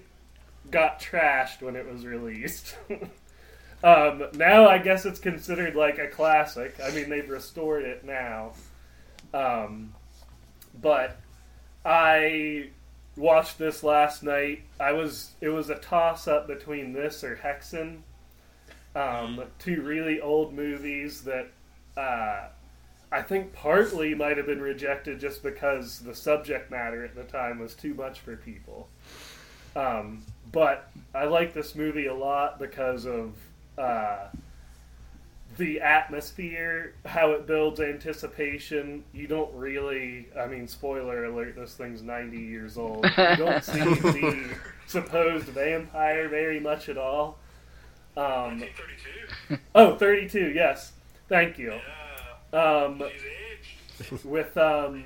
got 0.71 1.01
trashed 1.01 1.63
when 1.63 1.77
it 1.77 1.91
was 1.91 2.07
released. 2.07 2.77
um, 3.85 4.25
now 4.35 4.69
I 4.69 4.79
guess 4.79 5.05
it's 5.05 5.19
considered 5.19 5.75
like 5.75 5.99
a 5.99 6.09
classic. 6.09 6.77
I 6.83 6.91
mean, 6.91 7.11
they've 7.11 7.29
restored 7.29 7.85
it 7.85 8.05
now. 8.05 8.53
Um, 9.33 9.95
but 10.81 11.21
I 11.85 12.71
watched 13.17 13.59
this 13.59 13.83
last 13.83 14.23
night. 14.23 14.63
I 14.81 14.93
was 14.93 15.33
it 15.41 15.49
was 15.49 15.71
a 15.71 15.77
toss 15.77 16.29
up 16.29 16.47
between 16.47 16.93
this 16.93 17.25
or 17.25 17.37
Häxan. 17.37 17.99
Um, 18.95 19.43
two 19.59 19.83
really 19.83 20.21
old 20.21 20.55
movies 20.55 21.23
that 21.23 21.49
uh, 21.97 22.49
I 23.15 23.23
think 23.23 23.53
partly 23.53 24.13
might 24.13 24.37
have 24.39 24.47
been 24.47 24.61
rejected 24.61 25.21
just 25.21 25.45
because 25.45 26.01
the 26.01 26.17
subject 26.17 26.69
matter 26.69 27.05
at 27.05 27.15
the 27.15 27.23
time 27.23 27.61
was 27.61 27.75
too 27.75 27.95
much 27.95 28.19
for 28.19 28.35
people. 28.35 28.89
Um, 29.77 30.25
but 30.51 30.91
I 31.15 31.27
like 31.27 31.55
this 31.55 31.77
movie 31.77 32.07
a 32.07 32.15
lot 32.15 32.59
because 32.59 33.07
of 33.07 33.35
uh, 33.79 34.27
the 35.57 35.81
atmosphere, 35.81 36.95
how 37.07 37.31
it 37.31 37.47
builds 37.47 37.79
anticipation. 37.79 39.05
You 39.13 39.29
don't 39.29 39.55
really, 39.55 40.27
I 40.37 40.49
mean, 40.49 40.67
spoiler 40.67 41.27
alert, 41.27 41.55
this 41.55 41.75
thing's 41.75 42.03
90 42.03 42.37
years 42.37 42.77
old. 42.77 43.05
You 43.05 43.11
don't 43.37 43.63
see 43.63 43.79
the 43.79 44.57
supposed 44.89 45.47
vampire 45.47 46.29
very 46.29 46.59
much 46.59 46.89
at 46.89 46.99
all. 46.99 47.39
Um, 48.17 48.59
1932. 48.59 49.59
oh, 49.77 49.95
32, 49.95 50.51
yes. 50.51 50.95
Thank 51.29 51.59
you. 51.59 51.75
Yeah. 51.75 52.04
Um, 52.55 53.03
with 54.25 54.57
um, 54.57 55.05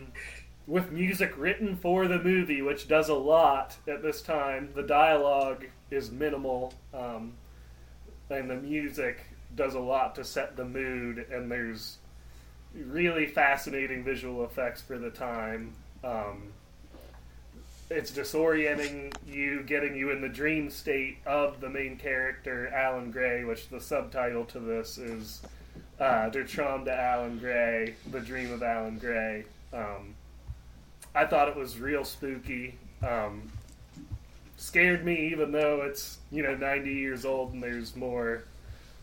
with 0.66 0.92
music 0.92 1.32
written 1.38 1.76
for 1.76 2.06
the 2.06 2.22
movie, 2.22 2.60
which 2.60 2.86
does 2.86 3.08
a 3.08 3.14
lot 3.14 3.76
at 3.88 4.02
this 4.02 4.20
time. 4.20 4.68
The 4.74 4.82
dialogue 4.82 5.66
is 5.90 6.10
minimal, 6.10 6.74
um, 6.92 7.32
and 8.28 8.50
the 8.50 8.56
music 8.56 9.24
does 9.56 9.74
a 9.74 9.80
lot 9.80 10.14
to 10.16 10.24
set 10.24 10.56
the 10.56 10.64
mood. 10.66 11.26
And 11.30 11.50
there's 11.50 11.96
really 12.74 13.26
fascinating 13.26 14.04
visual 14.04 14.44
effects 14.44 14.82
for 14.82 14.98
the 14.98 15.10
time. 15.10 15.72
Um, 16.04 16.52
it's 17.90 18.10
disorienting 18.10 19.14
you, 19.26 19.62
getting 19.62 19.96
you 19.96 20.10
in 20.10 20.20
the 20.20 20.28
dream 20.28 20.68
state 20.68 21.16
of 21.24 21.62
the 21.62 21.70
main 21.70 21.96
character, 21.96 22.68
Alan 22.68 23.10
Gray, 23.10 23.44
which 23.44 23.70
the 23.70 23.80
subtitle 23.80 24.44
to 24.46 24.58
this 24.58 24.98
is 24.98 25.40
uh, 26.00 26.28
Der 26.30 26.44
Traum 26.44 26.84
de 26.84 26.92
Alan 26.92 27.38
Gray, 27.38 27.94
The 28.10 28.20
Dream 28.20 28.52
of 28.52 28.62
Alan 28.62 28.98
Gray. 28.98 29.44
Um, 29.72 30.14
I 31.14 31.26
thought 31.26 31.48
it 31.48 31.56
was 31.56 31.78
real 31.78 32.04
spooky. 32.04 32.78
Um, 33.06 33.50
scared 34.56 35.04
me, 35.04 35.30
even 35.30 35.52
though 35.52 35.82
it's 35.82 36.18
you 36.30 36.42
know 36.42 36.54
90 36.54 36.90
years 36.92 37.24
old 37.24 37.52
and 37.52 37.62
there's 37.62 37.96
more, 37.96 38.44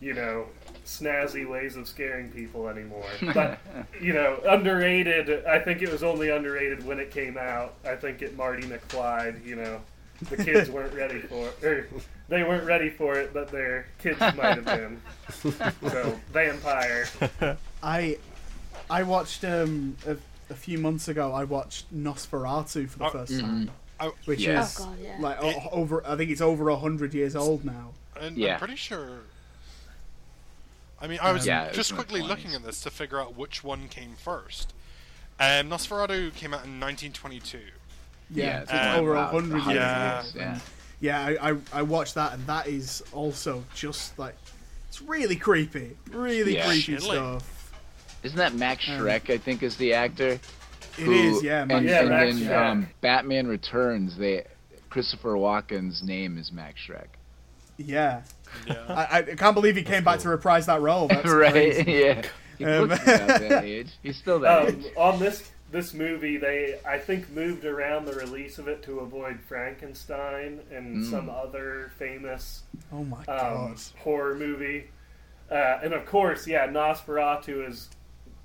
you 0.00 0.14
know, 0.14 0.46
snazzy 0.84 1.48
ways 1.48 1.76
of 1.76 1.88
scaring 1.88 2.30
people 2.30 2.68
anymore. 2.68 3.04
But 3.34 3.58
you 4.00 4.12
know, 4.12 4.38
underrated. 4.48 5.44
I 5.44 5.58
think 5.58 5.82
it 5.82 5.90
was 5.90 6.02
only 6.02 6.30
underrated 6.30 6.84
when 6.86 6.98
it 6.98 7.10
came 7.10 7.36
out. 7.36 7.74
I 7.84 7.96
think 7.96 8.22
it 8.22 8.36
Marty 8.36 8.62
McFly. 8.62 9.44
You 9.44 9.56
know, 9.56 9.80
the 10.30 10.36
kids 10.36 10.70
weren't 10.70 10.94
ready 10.94 11.20
for 11.20 11.48
it. 11.48 11.64
Or 11.64 11.88
they 12.28 12.42
weren't 12.42 12.64
ready 12.64 12.90
for 12.90 13.18
it, 13.18 13.32
but 13.34 13.50
their 13.50 13.86
kids 13.98 14.18
might 14.20 14.36
have 14.62 14.64
been. 14.64 15.00
So, 15.90 16.18
vampire. 16.32 17.06
I 17.82 18.18
I 18.90 19.02
watched 19.02 19.44
um 19.44 19.96
a, 20.06 20.16
a 20.50 20.54
few 20.54 20.78
months 20.78 21.08
ago. 21.08 21.32
I 21.32 21.44
watched 21.44 21.92
Nosferatu 21.94 22.88
for 22.88 22.98
the 22.98 23.04
Oh, 23.06 23.10
first 23.10 23.38
time, 23.40 23.70
Oh, 24.00 24.14
which 24.26 24.40
Yeah. 24.40 24.62
is 24.62 24.76
Oh 24.80 24.84
god, 24.84 24.98
yeah. 25.02 25.16
like 25.20 25.38
o- 25.42 25.68
over. 25.72 26.06
I 26.06 26.16
think 26.16 26.30
it's 26.30 26.40
over 26.40 26.68
a 26.68 26.76
hundred 26.76 27.14
years 27.14 27.34
old 27.36 27.64
now. 27.64 27.92
and 28.20 28.36
Yeah. 28.36 28.54
I'm 28.54 28.58
pretty 28.58 28.76
sure. 28.76 29.20
I 31.00 31.06
mean, 31.06 31.18
I 31.20 31.32
was 31.32 31.46
Yeah, 31.46 31.64
it 31.64 31.68
was 31.68 31.76
just 31.76 31.94
quickly 31.94 32.22
looking 32.22 32.54
at 32.54 32.62
this 32.64 32.80
to 32.82 32.90
figure 32.90 33.20
out 33.20 33.36
which 33.36 33.62
one 33.62 33.88
came 33.88 34.14
first. 34.16 34.72
Um, 35.38 35.68
Nosferatu 35.68 36.34
came 36.34 36.54
out 36.54 36.64
in 36.64 36.80
1922. 36.80 37.58
Yeah, 38.30 38.44
Yeah, 38.44 38.60
it's 38.62 38.72
it's 38.72 38.98
over 38.98 39.12
a 39.12 39.16
wow, 39.16 39.26
hundred 39.28 39.58
hundred 39.60 39.80
years. 39.80 40.34
years, 40.34 40.34
old. 40.34 40.34
Yeah. 40.36 40.58
Yeah, 40.98 41.38
I, 41.42 41.50
I 41.52 41.56
I 41.74 41.82
watched 41.82 42.14
that, 42.14 42.32
and 42.34 42.46
that 42.46 42.66
is 42.66 43.02
also 43.12 43.62
just 43.74 44.18
like 44.18 44.34
it's 44.88 45.02
really 45.02 45.36
creepy, 45.36 45.96
really 46.10 46.54
Yeah. 46.56 46.66
creepy 46.66 46.96
Chilling. 46.96 47.00
stuff. 47.40 47.72
Isn't 48.22 48.38
that 48.38 48.54
Max 48.54 48.88
Um, 48.88 49.06
I 49.08 49.18
think 49.18 49.62
is 49.62 49.76
the 49.76 49.92
actor. 49.94 50.40
It 50.98 51.04
who- 51.04 51.12
is, 51.12 51.42
yeah, 51.42 51.66
And, 51.68 51.86
Yeah, 51.86 52.00
and 52.00 52.08
Max 52.08 52.30
in 52.36 52.38
Shrek. 52.48 52.70
um, 52.70 52.88
Batman 53.02 53.46
Returns, 53.46 54.16
they 54.16 54.44
Christopher 54.88 55.34
Walken's 55.34 56.02
name 56.02 56.38
is 56.38 56.50
Max 56.50 56.80
Shreck. 56.88 57.08
yeah. 57.76 58.22
Yeah. 58.66 58.76
I, 58.88 59.18
I 59.18 59.22
can't 59.22 59.54
believe 59.54 59.76
he 59.76 59.82
came 59.82 60.02
back 60.04 60.20
to 60.20 60.28
reprise 60.30 60.64
that 60.66 60.80
role. 60.80 61.08
That's 61.08 61.28
right? 61.28 61.52
crazy. 61.52 61.92
Yeah. 61.92 62.22
He 62.56 62.64
Um, 62.64 62.88
looks 62.88 63.02
about 63.02 63.26
that 63.40 63.64
age. 63.64 63.88
He's 64.02 64.16
still 64.16 64.38
that 64.40 64.62
Um, 64.62 64.68
age. 64.68 64.86
on 64.96 65.18
this 65.18 65.50
this 65.70 65.92
movie, 65.94 66.36
they 66.36 66.78
I 66.86 66.98
think 66.98 67.28
moved 67.30 67.64
around 67.64 68.04
the 68.06 68.12
release 68.14 68.58
of 68.58 68.68
it 68.68 68.82
to 68.84 69.00
avoid 69.00 69.40
Frankenstein 69.40 70.60
and 70.70 70.98
Mm. 71.04 71.10
some 71.10 71.28
other 71.28 71.90
famous 71.98 72.62
Oh 72.92 73.04
my 73.04 73.18
um, 73.18 73.24
god. 73.26 73.80
horror 73.98 74.34
movie. 74.34 74.88
Uh, 75.50 75.78
and 75.82 75.92
of 75.92 76.06
course, 76.06 76.46
yeah, 76.46 76.66
Nosferatu 76.66 77.68
is 77.68 77.88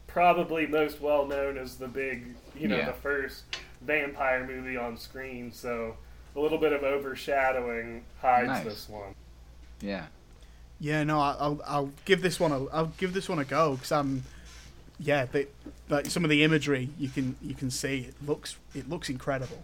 probably 0.07 0.67
most 0.67 0.99
well 1.01 1.25
known 1.25 1.57
as 1.57 1.77
the 1.77 1.87
big, 1.87 2.35
you 2.55 2.67
know, 2.67 2.77
Yeah. 2.77 2.85
the 2.87 2.93
first 2.93 3.43
vampire 3.81 4.45
movie 4.45 4.77
on 4.77 4.97
screen. 4.97 5.51
So 5.51 5.95
a 6.35 6.39
little 6.39 6.57
bit 6.57 6.73
of 6.73 6.83
overshadowing 6.83 8.03
hides 8.21 8.47
Nice. 8.47 8.63
this 8.63 8.89
one. 8.89 9.15
Yeah. 9.79 10.05
Yeah, 10.79 11.03
no, 11.03 11.19
I- 11.19 11.35
I'll 11.39 11.61
I'll 11.65 11.91
give 12.05 12.21
this 12.23 12.39
one 12.39 12.51
a 12.51 12.65
I'll 12.67 12.91
give 12.97 13.13
this 13.13 13.29
one 13.29 13.37
a 13.39 13.45
go 13.45 13.73
because 13.75 13.91
I'm 13.91 14.23
yeah, 15.01 15.25
they, 15.25 15.47
like 15.89 16.05
some 16.05 16.23
of 16.23 16.29
the 16.29 16.43
imagery 16.43 16.89
you 16.99 17.09
can 17.09 17.35
you 17.41 17.53
can 17.55 17.69
see 17.71 18.07
it 18.09 18.15
looks 18.25 18.57
it 18.75 18.89
looks 18.89 19.09
incredible. 19.09 19.61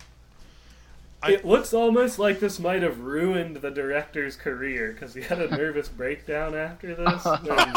I- 1.21 1.31
it 1.33 1.45
looks 1.45 1.73
almost 1.73 2.19
like 2.19 2.39
this 2.39 2.59
might 2.59 2.83
have 2.83 2.99
ruined 2.99 3.57
the 3.57 3.71
director's 3.71 4.35
career 4.35 4.91
because 4.93 5.13
he 5.15 5.21
had 5.21 5.41
a 5.41 5.49
nervous 5.55 5.89
breakdown 5.89 6.55
after 6.55 6.93
this. 6.95 7.25
and, 7.25 7.75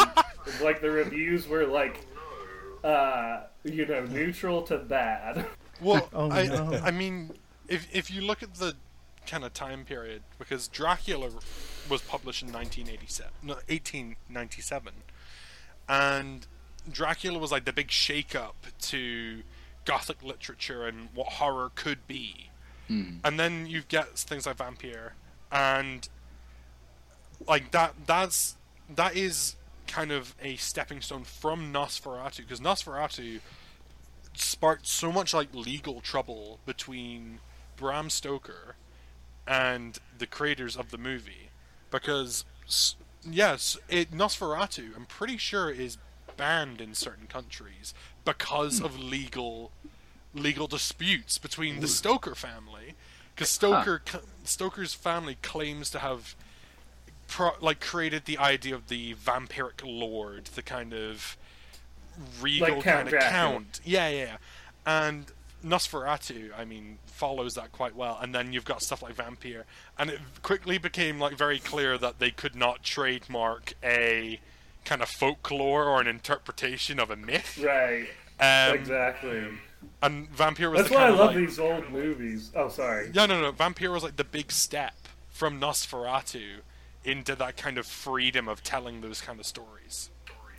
like 0.63 0.81
the 0.83 0.91
reviews 0.91 1.49
were 1.49 1.67
like, 1.67 2.05
uh, 2.85 3.43
you 3.65 3.87
know, 3.87 4.05
neutral 4.05 4.63
to 4.63 4.79
bad. 4.79 5.47
Well, 5.81 6.09
Oh, 6.13 6.31
I, 6.31 6.47
no. 6.47 6.81
I 6.85 6.91
mean, 6.91 7.31
if 7.69 7.87
if 7.95 8.11
you 8.11 8.21
look 8.21 8.43
at 8.43 8.55
the 8.57 8.75
kind 9.27 9.45
of 9.45 9.55
time 9.55 9.85
period, 9.85 10.23
because 10.39 10.69
Dracula 10.69 11.31
was 11.89 12.03
published 12.03 12.43
in 12.43 12.53
1987, 12.53 13.33
no, 13.43 13.55
1897, 13.69 14.93
and 15.89 16.47
Dracula 16.91 17.39
was 17.39 17.51
like 17.53 17.65
the 17.65 17.73
big 17.73 17.91
shake-up 17.91 18.67
to 18.81 19.43
Gothic 19.85 20.23
literature 20.23 20.87
and 20.87 21.09
what 21.15 21.27
horror 21.27 21.71
could 21.75 22.07
be. 22.07 22.51
Hmm. 22.89 23.19
And 23.25 23.39
then 23.39 23.67
you 23.67 23.83
get 23.89 24.19
things 24.19 24.47
like 24.47 24.57
Vampire, 24.57 25.15
and 25.51 26.09
like 27.47 27.71
that. 27.71 27.95
That's 28.07 28.57
that 28.95 29.17
is 29.17 29.57
kind 29.87 30.13
of 30.13 30.35
a 30.43 30.57
stepping 30.57 31.01
stone 31.01 31.25
from 31.25 31.73
Nosferatu 31.73 32.39
because 32.39 32.61
Nosferatu 32.61 33.41
sparked 34.35 34.87
so 34.87 35.11
much 35.11 35.35
like 35.35 35.49
legal 35.53 36.01
trouble 36.01 36.61
between 36.67 37.41
Bram 37.77 38.11
Stoker 38.11 38.77
and 39.47 39.99
the 40.17 40.27
creators 40.27 40.77
of 40.77 40.91
the 40.91 40.99
movie 40.99 41.51
because 41.91 42.45
yes, 43.29 43.77
it 43.89 44.13
Nosferatu 44.13 44.97
I'm 44.97 45.07
pretty 45.07 45.37
sure 45.37 45.71
is 45.71 45.99
banned 46.41 46.81
in 46.81 46.95
certain 46.95 47.27
countries 47.27 47.93
because 48.25 48.81
of 48.81 48.99
legal 48.99 49.71
legal 50.35 50.67
disputes 50.67 51.37
between 51.37 51.81
the 51.81 51.87
Stoker 51.89 52.35
family 52.35 52.95
because 53.35 53.51
Stoker 53.51 54.01
c 54.11 54.19
Stoker's 54.45 54.95
family 54.95 55.37
claims 55.43 55.91
to 55.91 55.99
have 55.99 56.35
pro- 57.29 57.57
like 57.61 57.79
created 57.81 58.25
the 58.25 58.39
idea 58.39 58.75
of 58.75 58.89
the 58.89 59.15
vampiric 59.15 59.83
lord 59.85 60.47
the 60.55 60.63
kind 60.63 60.95
of 60.95 61.37
regal 62.41 62.77
Like 62.77 62.85
kind 62.85 63.01
of 63.09 63.11
Dracula. 63.11 63.31
count 63.31 63.81
yeah 63.85 64.09
yeah 64.09 64.25
yeah. 64.25 64.37
and 64.87 65.27
Nosferatu 65.65 66.51
I 66.59 66.65
mean 66.65 66.97
follows 67.07 67.55
that 67.55 67.71
quite 67.73 67.95
well 67.95 68.19
and 68.23 68.35
then 68.35 68.53
you've 68.55 68.65
got 68.65 68.83
stuff 68.83 69.03
like 69.03 69.15
Vampire 69.15 69.67
and 69.99 70.09
it 70.09 70.21
quickly 70.43 70.79
became 70.79 71.19
like 71.19 71.37
very 71.37 71.59
clear 71.59 71.99
that 71.99 72.19
they 72.19 72.31
could 72.31 72.55
not 72.57 72.83
trademark 72.83 73.75
a 73.85 74.41
kind 74.91 75.03
of 75.03 75.09
folklore 75.09 75.85
or 75.85 76.01
an 76.01 76.09
interpretation 76.09 76.99
of 76.99 77.13
a 77.13 77.17
myth 77.17 77.61
right. 77.63 78.09
um, 78.41 78.77
exactly. 78.77 79.45
and 80.03 80.29
Vampire 80.31 80.69
was 80.69 80.81
That's 80.81 80.91
why 80.91 81.07
I 81.07 81.11
love 81.11 81.29
like, 81.29 81.37
these 81.37 81.61
old 81.61 81.89
movies. 81.91 82.51
Oh, 82.57 82.69
sorry. 82.69 83.13
yeah, 83.15 83.27
no, 83.27 83.41
no. 83.41 83.53
Vampire 83.53 83.93
was 83.93 84.03
like 84.03 84.17
the 84.17 84.25
big 84.25 84.51
step 84.51 84.95
from 85.29 85.61
Nosferatu 85.61 86.63
into 87.05 87.37
that 87.37 87.57
kind 87.57 87.79
of 87.79 87.87
freedom 87.87 88.49
of 88.49 88.65
telling 88.65 89.01
those 89.01 89.21
kind 89.21 89.39
of 89.39 89.47
stories. 89.47 90.11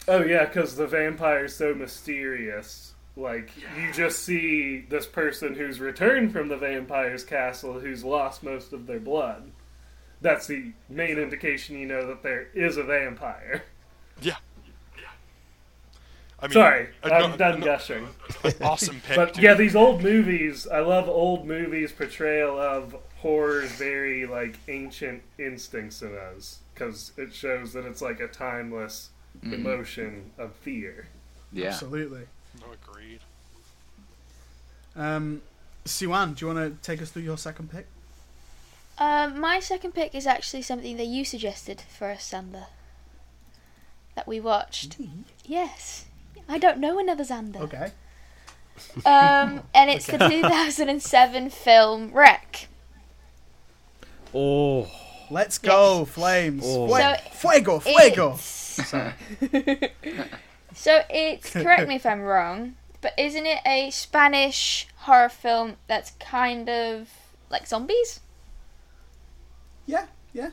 Oh 0.08 0.24
yeah, 0.24 0.46
because 0.46 0.78
the 0.78 0.88
vampire's 0.88 1.54
so 1.54 1.74
mysterious. 1.74 2.94
Like 3.18 3.52
you 3.78 3.92
just 3.92 4.24
see 4.24 4.86
this 4.88 5.06
person 5.06 5.56
who's 5.56 5.82
returned 5.82 6.32
from 6.32 6.48
the 6.48 6.56
vampire's 6.58 7.26
castle, 7.26 7.82
who's 7.82 8.06
lost 8.06 8.44
most 8.44 8.72
of 8.72 8.88
their 8.88 9.02
blood. 9.02 9.52
That's 10.22 10.48
the 10.48 10.72
main 10.88 11.18
indication 11.18 11.78
you 11.78 11.86
know 11.86 12.08
that 12.08 12.24
there 12.24 12.48
is 12.54 12.78
a 12.78 12.84
vampire. 12.84 13.64
Yeah. 14.22 14.36
I 16.40 16.48
mean, 16.48 16.54
Sorry, 16.54 16.88
I'm 17.04 17.34
a- 17.34 17.38
done 17.38 17.56
an 17.56 17.62
gushing. 17.62 18.08
Awesome 18.62 19.00
pick. 19.06 19.16
But 19.16 19.34
dude. 19.36 19.44
yeah, 19.44 19.54
these 19.54 19.76
old 19.76 20.02
movies, 20.02 20.68
I 20.68 20.80
love 20.80 21.08
old 21.08 21.46
movies' 21.48 21.92
portrayal 21.92 22.60
of 22.60 22.96
horror's 23.18 23.72
very 23.74 24.26
like 24.26 24.58
ancient 24.68 25.22
instincts 25.38 26.02
in 26.02 26.16
us 26.18 26.58
because 26.74 27.12
it 27.18 27.32
shows 27.34 27.74
that 27.74 27.86
it's 27.86 28.02
like 28.02 28.20
a 28.20 28.28
timeless 28.28 29.10
emotion 29.44 30.32
of 30.40 30.54
fear. 30.56 31.08
Yeah. 31.54 31.68
Absolutely. 31.68 32.24
No, 32.60 32.66
agreed. 32.74 33.20
Um, 34.96 35.42
Siwan, 35.86 36.36
do 36.36 36.46
you 36.46 36.54
want 36.54 36.82
to 36.82 36.82
take 36.88 37.02
us 37.02 37.12
through 37.12 37.22
your 37.24 37.38
second 37.38 37.72
pick? 37.72 37.86
Um, 38.98 39.40
my 39.40 39.60
second 39.60 39.94
pick 39.94 40.14
is 40.16 40.28
actually 40.28 40.62
something 40.64 40.98
that 40.98 41.06
you 41.08 41.24
suggested 41.24 41.82
for 41.98 42.10
us, 42.12 42.32
Xander. 42.32 42.66
That 44.16 44.28
we 44.28 44.40
watched. 44.40 44.98
Yes. 45.46 46.06
I 46.50 46.58
don't 46.58 46.80
know 46.80 47.00
another 47.00 47.24
Xander. 47.24 47.62
Okay. 47.62 47.92
Um, 49.06 49.62
and 49.74 49.90
it's 49.90 50.08
the 50.08 50.18
2007 50.30 51.50
film 51.50 52.12
REC. 52.12 52.68
Oh, 54.34 54.90
Let's 55.32 55.58
go, 55.58 56.04
flames. 56.04 56.64
Oh. 56.66 56.88
Fue- 56.88 57.00
So, 57.00 57.16
fuego, 57.32 57.80
fuego. 57.80 58.34
It's... 58.34 58.90
so 60.74 61.02
it's 61.10 61.54
correct 61.54 61.88
me 61.88 61.96
if 61.96 62.06
I'm 62.06 62.22
wrong, 62.22 62.76
but 63.00 63.14
isn't 63.18 63.46
it 63.46 63.60
a 63.66 63.92
Spanish 63.92 64.88
horror 64.98 65.30
film 65.30 65.78
that's 65.88 66.12
kind 66.20 66.70
of 66.70 67.08
like 67.50 67.66
zombies? 67.66 68.20
Yeah, 69.86 70.08
yeah. 70.34 70.50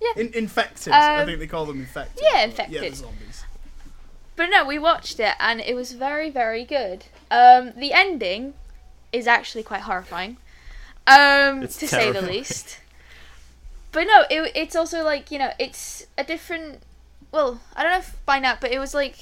Yeah. 0.00 0.22
In- 0.22 0.32
infected. 0.34 0.92
I 0.92 1.20
Um, 1.20 1.26
think 1.26 1.38
they 1.40 1.46
call 1.46 1.66
them 1.66 1.80
infected. 1.80 2.22
yeah, 2.32 2.42
infected. 2.44 2.82
Yeah, 2.82 2.88
the 2.88 2.96
zombies. 2.96 3.44
But 4.36 4.50
no, 4.50 4.64
we 4.64 4.78
watched 4.78 5.18
it 5.18 5.34
and 5.40 5.60
it 5.60 5.74
was 5.74 5.92
very, 5.92 6.30
very 6.30 6.64
good. 6.64 7.06
Um, 7.30 7.72
the 7.76 7.92
ending 7.92 8.54
is 9.12 9.26
actually 9.26 9.64
quite 9.64 9.80
horrifying, 9.82 10.36
um, 11.06 11.62
It's 11.62 11.76
to 11.78 11.88
say 11.88 12.12
the 12.12 12.22
least. 12.22 12.78
But 13.90 14.04
no, 14.04 14.24
it, 14.30 14.52
it's 14.54 14.76
also 14.76 15.02
like 15.02 15.30
you 15.30 15.38
know, 15.38 15.52
it's 15.58 16.06
a 16.16 16.22
different. 16.24 16.82
Well, 17.32 17.60
I 17.74 17.82
don't 17.82 17.92
know 17.92 17.98
if 17.98 18.14
by 18.24 18.38
now, 18.38 18.56
but 18.60 18.70
it 18.70 18.78
was 18.78 18.94
like 18.94 19.16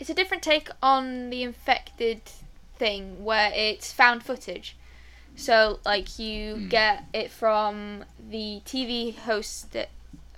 it's 0.00 0.08
a 0.10 0.14
different 0.14 0.42
take 0.42 0.68
on 0.82 1.30
the 1.30 1.42
infected 1.42 2.22
thing 2.76 3.24
where 3.24 3.52
it's 3.54 3.92
found 3.92 4.22
footage. 4.22 4.76
So 5.36 5.80
like 5.84 6.18
you 6.18 6.66
get 6.68 7.04
it 7.12 7.30
from 7.30 8.04
the 8.30 8.62
TV 8.64 9.16
host 9.16 9.72
that 9.72 9.90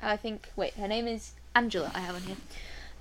I 0.03 0.17
think. 0.17 0.51
Wait, 0.57 0.75
her 0.75 0.89
name 0.89 1.07
is 1.07 1.33
Angela. 1.55 1.91
I 1.95 2.01
have 2.01 2.15
on 2.17 2.23
here. 2.23 2.37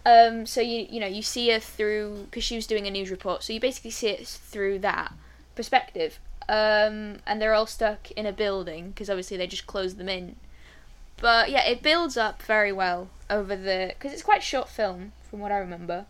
Um, 0.06 0.46
so 0.46 0.62
you 0.62 0.86
you 0.89 1.00
know 1.00 1.08
you 1.08 1.22
see 1.22 1.50
her 1.50 1.60
through 1.60 2.26
because 2.30 2.43
she 2.43 2.56
was 2.56 2.68
doing 2.68 2.86
a 2.86 2.91
news 2.91 3.10
report. 3.10 3.43
So 3.43 3.54
you 3.54 3.60
basically 3.60 3.91
see 3.91 4.10
it 4.10 4.28
through 4.28 4.80
that 4.80 5.14
perspective. 5.56 6.20
Um, 6.48 7.18
and 7.26 7.41
they're 7.41 7.56
all 7.56 7.66
stuck 7.66 8.12
in 8.12 8.28
a 8.28 8.32
building 8.32 8.89
because 8.89 9.10
obviously 9.10 9.36
they 9.38 9.48
just 9.48 9.66
closed 9.66 9.98
them 9.98 10.10
in. 10.10 10.36
But 11.18 11.50
yeah, 11.50 11.66
it 11.66 11.82
builds 11.82 12.18
up 12.18 12.43
very 12.43 12.72
well 12.72 13.08
over 13.30 13.56
the 13.56 13.93
because 13.98 14.14
it's 14.14 14.22
quite 14.22 14.39
a 14.39 14.46
short 14.46 14.70
film 14.70 15.14
from 15.30 15.39
what 15.39 15.52
I 15.52 15.58
remember. 15.58 16.06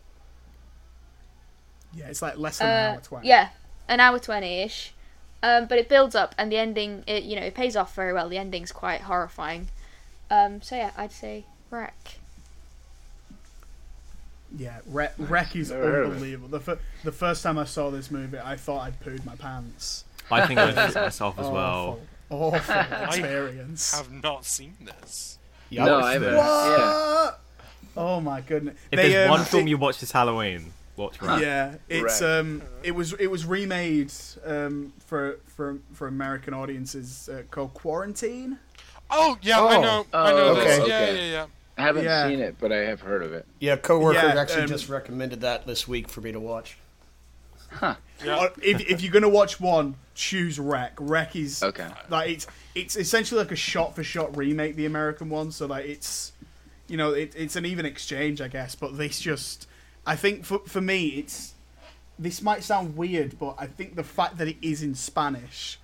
Yeah, 1.93 2.07
it's 2.07 2.21
like 2.21 2.37
less 2.37 2.57
than 2.57 2.67
an 2.67 2.73
Uh, 2.73 2.93
hour 2.95 3.01
twenty. 3.01 3.27
yeah, 3.27 3.49
an 3.87 3.99
hour 3.99 4.19
twenty 4.19 4.61
ish. 4.61 4.91
Um, 5.45 5.67
but 5.67 5.77
it 5.77 5.87
builds 5.89 6.15
up, 6.15 6.33
and 6.39 6.51
the 6.51 6.57
ending, 6.57 7.03
it 7.05 7.21
you 7.23 7.35
know, 7.35 7.43
it 7.45 7.53
pays 7.53 7.75
off 7.75 7.93
very 7.93 8.11
well. 8.13 8.27
The 8.29 8.37
ending's 8.39 8.71
quite 8.71 9.01
horrifying. 9.01 9.67
Um, 10.31 10.61
so 10.63 10.75
yeah, 10.75 10.89
I'd 10.97 11.11
say 11.11 11.45
REC. 11.69 11.93
Yeah, 14.57 14.79
REC, 14.87 15.13
REC 15.19 15.55
is 15.55 15.69
Never 15.71 15.83
heard 15.83 16.05
of 16.05 16.11
it. 16.11 16.13
unbelievable. 16.15 16.47
The, 16.49 16.59
fir- 16.59 16.79
the 17.03 17.11
first 17.11 17.43
time 17.43 17.57
I 17.57 17.65
saw 17.65 17.89
this 17.91 18.09
movie, 18.09 18.39
I 18.39 18.55
thought 18.55 18.81
I'd 18.81 18.99
pooed 19.01 19.25
my 19.25 19.35
pants. 19.35 20.05
I 20.31 20.47
think 20.47 20.59
I 20.59 20.71
did 20.71 20.95
myself 20.95 21.37
as 21.37 21.47
well. 21.47 21.99
Awful, 22.29 22.55
awful 22.55 22.75
experience. 23.05 23.95
Have 23.97 24.11
not 24.23 24.45
seen 24.45 24.73
this. 24.81 25.37
Yeah, 25.69 25.85
no, 25.85 25.99
I 25.99 26.13
haven't. 26.13 26.31
there. 26.31 26.37
Yeah. 26.37 27.23
What? 27.25 27.39
Oh 27.97 28.19
my 28.19 28.41
goodness! 28.41 28.75
If 28.91 28.97
They, 28.97 29.09
there's 29.11 29.25
um, 29.29 29.37
one 29.37 29.45
film 29.45 29.67
it- 29.67 29.69
you 29.69 29.77
watch 29.77 29.99
this 29.99 30.11
Halloween, 30.11 30.73
watch 30.97 31.21
Rat. 31.21 31.41
Yeah, 31.41 31.75
it's 31.89 32.21
Right. 32.21 32.39
um, 32.39 32.61
it 32.83 32.91
was 32.91 33.13
it 33.13 33.27
was 33.27 33.45
remade 33.45 34.11
um 34.45 34.93
for 35.05 35.39
for 35.45 35.79
for 35.93 36.07
American 36.07 36.53
audiences 36.53 37.29
uh, 37.29 37.43
called 37.51 37.73
Quarantine. 37.73 38.59
Oh 39.09 39.37
yeah, 39.41 39.59
I 39.61 39.75
Oh. 39.77 39.81
know. 39.81 40.05
I 40.13 40.31
Oh, 40.31 40.35
know 40.37 40.43
okay. 40.59 40.63
this. 40.63 40.77
Yeah, 40.77 40.83
Okay. 40.83 41.15
yeah, 41.27 41.31
yeah. 41.31 41.45
I 41.77 41.81
haven't 41.81 42.05
Yeah. 42.05 42.27
seen 42.29 42.39
it, 42.39 42.55
but 42.59 42.71
I 42.71 42.77
have 42.77 43.01
heard 43.01 43.21
of 43.21 43.33
it. 43.33 43.45
Yeah, 43.59 43.75
coworker 43.75 44.17
Yeah, 44.17 44.39
actually 44.39 44.61
um, 44.63 44.67
just 44.69 44.87
recommended 44.89 45.41
that 45.41 45.67
this 45.67 45.87
week 45.87 46.07
for 46.09 46.21
me 46.21 46.31
to 46.31 46.39
watch. 46.39 46.77
Yeah. 47.81 47.95
Uh, 48.25 48.49
if 48.61 48.79
if 48.89 49.01
you're 49.01 49.11
gonna 49.11 49.27
watch 49.27 49.59
one, 49.59 49.95
choose 50.13 50.57
REC. 50.59 50.93
REC 50.99 51.35
is 51.35 51.61
Okay. 51.61 51.87
like 52.09 52.29
it's 52.29 52.47
it's 52.73 52.95
essentially 52.95 53.39
like 53.41 53.51
a 53.51 53.55
shot 53.57 53.95
for 53.95 54.03
shot 54.03 54.35
remake 54.37 54.75
the 54.77 54.85
American 54.85 55.29
one. 55.29 55.51
So 55.51 55.65
like 55.65 55.85
it's 55.85 56.31
you 56.87 56.95
know 56.95 57.11
it, 57.11 57.33
it's 57.35 57.55
an 57.57 57.65
even 57.65 57.85
exchange, 57.85 58.39
I 58.39 58.47
guess. 58.47 58.75
But 58.75 58.97
this 58.97 59.19
just 59.19 59.67
I 60.05 60.15
think 60.15 60.45
for 60.45 60.59
for 60.59 60.81
me 60.81 61.07
it's 61.19 61.53
this 62.17 62.41
might 62.41 62.63
sound 62.63 62.95
weird, 62.95 63.37
but 63.39 63.55
I 63.57 63.67
think 63.67 63.95
the 63.95 64.03
fact 64.03 64.37
that 64.37 64.47
it 64.47 64.57
is 64.61 64.81
in 64.81 64.95
Spanish 64.95 65.79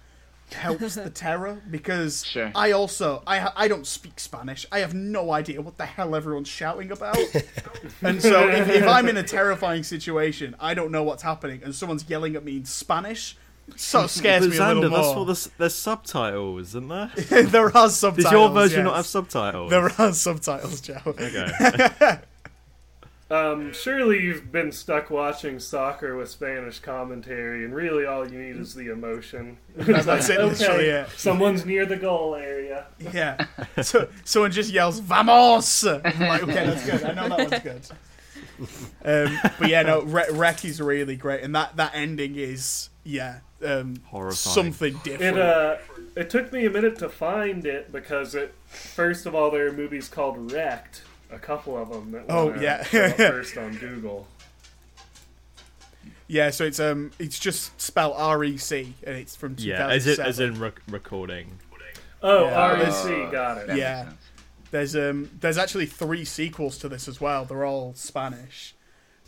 helps 0.53 0.95
the 0.95 1.09
terror 1.25 1.61
because 1.69 2.25
Sure. 2.25 2.51
I 2.55 2.71
also 2.71 3.23
I 3.25 3.39
ha- 3.39 3.53
I 3.55 3.67
don't 3.67 3.87
speak 3.87 4.19
Spanish. 4.19 4.65
I 4.71 4.79
have 4.79 4.93
no 4.93 5.31
idea 5.31 5.61
what 5.61 5.77
the 5.77 5.85
hell 5.85 6.15
everyone's 6.15 6.47
shouting 6.49 6.91
about. 6.91 7.17
and 8.01 8.21
so 8.21 8.47
if, 8.49 8.69
if 8.69 8.87
I'm 8.87 9.07
in 9.09 9.17
a 9.17 9.23
terrifying 9.23 9.83
situation, 9.83 10.55
I 10.59 10.73
don't 10.73 10.91
know 10.91 11.03
what's 11.03 11.23
happening, 11.23 11.61
and 11.63 11.73
someone's 11.75 12.09
yelling 12.09 12.35
at 12.35 12.43
me 12.43 12.57
in 12.57 12.65
Spanish. 12.65 13.37
Sort 13.77 14.05
of 14.05 14.11
scares 14.11 14.43
But 14.45 14.49
me 14.51 14.57
a 14.57 14.67
little 14.67 14.83
Xander, 14.83 14.89
more. 14.89 14.99
that's 14.99 15.13
for 15.13 15.25
the 15.25 15.51
there's 15.57 15.75
subtitles, 15.75 16.69
isn't 16.69 16.87
there? 16.89 17.11
there 17.43 17.77
are 17.77 17.89
subtitles. 17.89 18.23
Does 18.25 18.31
your 18.31 18.49
version 18.49 18.79
yes. 18.79 18.85
not 18.85 18.95
have 18.97 19.05
subtitles? 19.05 19.69
There 19.69 19.89
are 19.97 20.13
subtitles, 20.13 20.81
Joe. 20.81 20.97
Okay. 21.05 22.19
Um, 23.31 23.71
surely 23.71 24.21
you've 24.21 24.51
been 24.51 24.73
stuck 24.73 25.09
watching 25.09 25.57
soccer 25.57 26.17
with 26.17 26.29
Spanish 26.29 26.79
commentary, 26.79 27.63
and 27.63 27.73
really 27.73 28.05
all 28.05 28.29
you 28.29 28.37
need 28.37 28.57
is 28.57 28.75
the 28.75 28.91
emotion. 28.91 29.57
That's 29.77 30.27
it, 30.27 30.39
literally 30.41 30.91
okay, 30.91 31.09
it. 31.09 31.09
someone's 31.17 31.65
near 31.65 31.85
the 31.85 31.95
goal 31.95 32.35
area. 32.35 32.87
Yeah. 33.13 33.45
So 33.81 34.09
someone 34.25 34.51
just 34.51 34.71
yells 34.71 34.99
"Vamos!" 34.99 35.85
I'm 35.85 36.01
like, 36.03 36.43
okay, 36.43 36.65
that's 36.65 36.85
good. 36.85 37.03
I 37.03 37.13
know 37.13 37.29
that 37.29 37.49
one's 37.49 37.63
good. 37.63 37.81
Um, 39.03 39.39
but 39.57 39.69
yeah, 39.69 39.81
no, 39.83 40.01
Re- 40.01 40.29
REC 40.31 40.65
is 40.65 40.81
really 40.81 41.15
great, 41.15 41.41
and 41.41 41.55
that 41.55 41.77
that 41.77 41.93
ending 41.95 42.35
is 42.35 42.89
yeah, 43.03 43.39
um, 43.63 43.95
Horrifying. 44.05 44.53
something 44.53 44.93
different. 45.03 45.37
It 45.37 45.41
uh, 45.41 45.77
it 46.15 46.29
took 46.29 46.51
me 46.51 46.65
a 46.65 46.69
minute 46.69 46.99
to 46.99 47.09
find 47.09 47.65
it 47.65 47.91
because 47.91 48.35
it. 48.35 48.53
First 48.67 49.25
of 49.25 49.33
all, 49.33 49.51
there 49.51 49.67
are 49.67 49.71
movies 49.71 50.07
called 50.07 50.51
Wrecked, 50.51 51.01
a 51.31 51.39
couple 51.39 51.77
of 51.77 51.89
them 51.89 52.11
that 52.11 52.25
Oh, 52.29 52.53
yeah. 52.59 52.83
first 52.83 53.57
on 53.57 53.75
Google. 53.77 54.27
yeah, 56.27 56.49
so 56.49 56.65
it's 56.65 56.79
um, 56.79 57.11
it's 57.19 57.39
just 57.39 57.79
spelled 57.81 58.15
R 58.17 58.43
E 58.43 58.57
C, 58.57 58.93
and 59.05 59.15
it's 59.17 59.35
from 59.35 59.55
yeah, 59.59 59.87
as 59.87 60.07
in 60.07 60.19
as 60.19 60.39
in 60.39 60.59
rec- 60.59 60.81
recording. 60.89 61.59
Oh, 62.23 62.45
Yeah. 62.45 62.73
REC, 62.83 63.31
got 63.31 63.57
it. 63.57 63.75
Yeah. 63.77 64.09
There's 64.71 64.95
um 64.95 65.29
there's 65.41 65.57
actually 65.57 65.87
three 65.87 66.23
sequels 66.23 66.77
to 66.79 66.87
this 66.89 67.07
as 67.07 67.19
well. 67.19 67.43
They're 67.45 67.65
all 67.65 67.93
Spanish, 67.95 68.73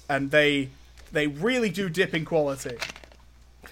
and 0.08 0.32
they 0.32 0.70
they 1.12 1.28
really 1.28 1.70
do 1.70 1.90
dip 1.90 2.14
in 2.14 2.24
quality. 2.24 2.78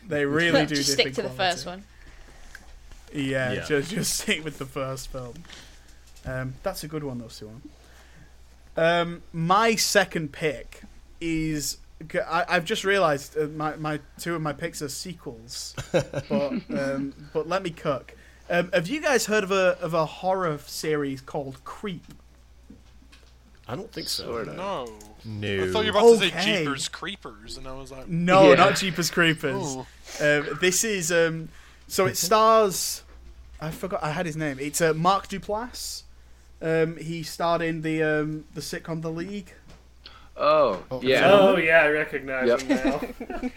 They 0.08 0.26
really 0.26 0.66
do 0.66 0.76
Just 0.76 0.90
dip 0.90 0.96
stick 0.96 1.08
in 1.08 1.14
to 1.14 1.22
the 1.24 1.30
first 1.30 1.66
one. 1.66 1.84
Yeah, 3.14 3.54
Yeah. 3.54 3.66
Just, 3.66 3.92
just 3.92 4.16
stick 4.20 4.44
with 4.44 4.58
the 4.58 4.66
first 4.66 5.10
film. 5.10 5.36
Um, 6.26 6.56
that's 6.64 6.84
a 6.84 6.88
good 6.88 7.04
one 7.04 7.20
though, 7.20 7.26
Siwan. 7.26 7.62
Um, 8.82 9.22
my 9.32 9.76
second 9.76 10.32
pick 10.32 10.82
is 11.20 11.78
I, 12.28 12.46
I've 12.50 12.66
just 12.66 12.84
realised 12.84 13.38
uh, 13.38 13.46
my 13.48 13.76
my 13.76 14.00
two 14.20 14.34
of 14.36 14.42
my 14.42 14.54
picks 14.54 14.82
are 14.82 14.90
sequels, 14.90 15.76
but 15.92 16.24
um, 16.72 17.14
but 17.34 17.48
let 17.48 17.62
me 17.64 17.70
cook. 17.70 18.16
Um, 18.50 18.72
have 18.74 18.88
you 18.88 19.00
guys 19.02 19.28
heard 19.28 19.44
of 19.44 19.52
a 19.52 19.78
of 19.82 19.94
a 19.94 20.06
horror 20.06 20.58
series 20.66 21.22
called 21.22 21.64
Creep? 21.64 22.04
I 23.68 23.76
don't 23.76 23.92
think 23.92 24.10
so. 24.10 24.24
Sort 24.24 24.48
of. 24.48 24.56
No. 24.58 24.88
No. 25.24 25.64
I 25.64 25.68
thought 25.72 25.86
you 25.86 25.94
were 25.94 26.00
about 26.00 26.20
to 26.20 26.26
Okay. 26.26 26.30
say 26.42 26.64
Jeepers 26.64 26.90
Creepers, 26.90 27.58
and 27.58 27.68
I 27.68 27.74
was 27.74 27.92
like, 27.92 28.08
No, 28.08 28.50
Yeah. 28.50 28.56
not 28.56 28.76
Jeepers 28.76 29.12
Creepers. 29.12 29.76
Ooh. 29.76 29.86
Um, 30.20 30.58
this 30.60 30.84
is 30.84 31.12
um, 31.12 31.50
so 31.88 32.08
it 32.08 32.18
stars. 32.18 33.04
I 33.62 33.70
forgot. 33.70 34.04
I 34.04 34.10
had 34.12 34.26
his 34.26 34.36
name. 34.36 34.58
It's 34.60 34.82
uh, 34.82 34.94
Mark 34.96 35.28
Duplass, 35.28 36.02
Um, 36.62 36.98
he 36.98 37.24
starred 37.24 37.62
in 37.62 37.82
the 37.82 38.04
um, 38.04 38.46
the 38.54 38.62
sitcom 38.62 39.02
The 39.02 39.12
League. 39.12 39.54
Oh, 40.38 40.84
Oh, 40.90 41.02
yeah. 41.02 41.30
Oh 41.32 41.58
yeah, 41.58 41.82
I 41.84 41.88
recognize 41.90 42.48
Yep. 42.48 42.62
him 42.62 42.78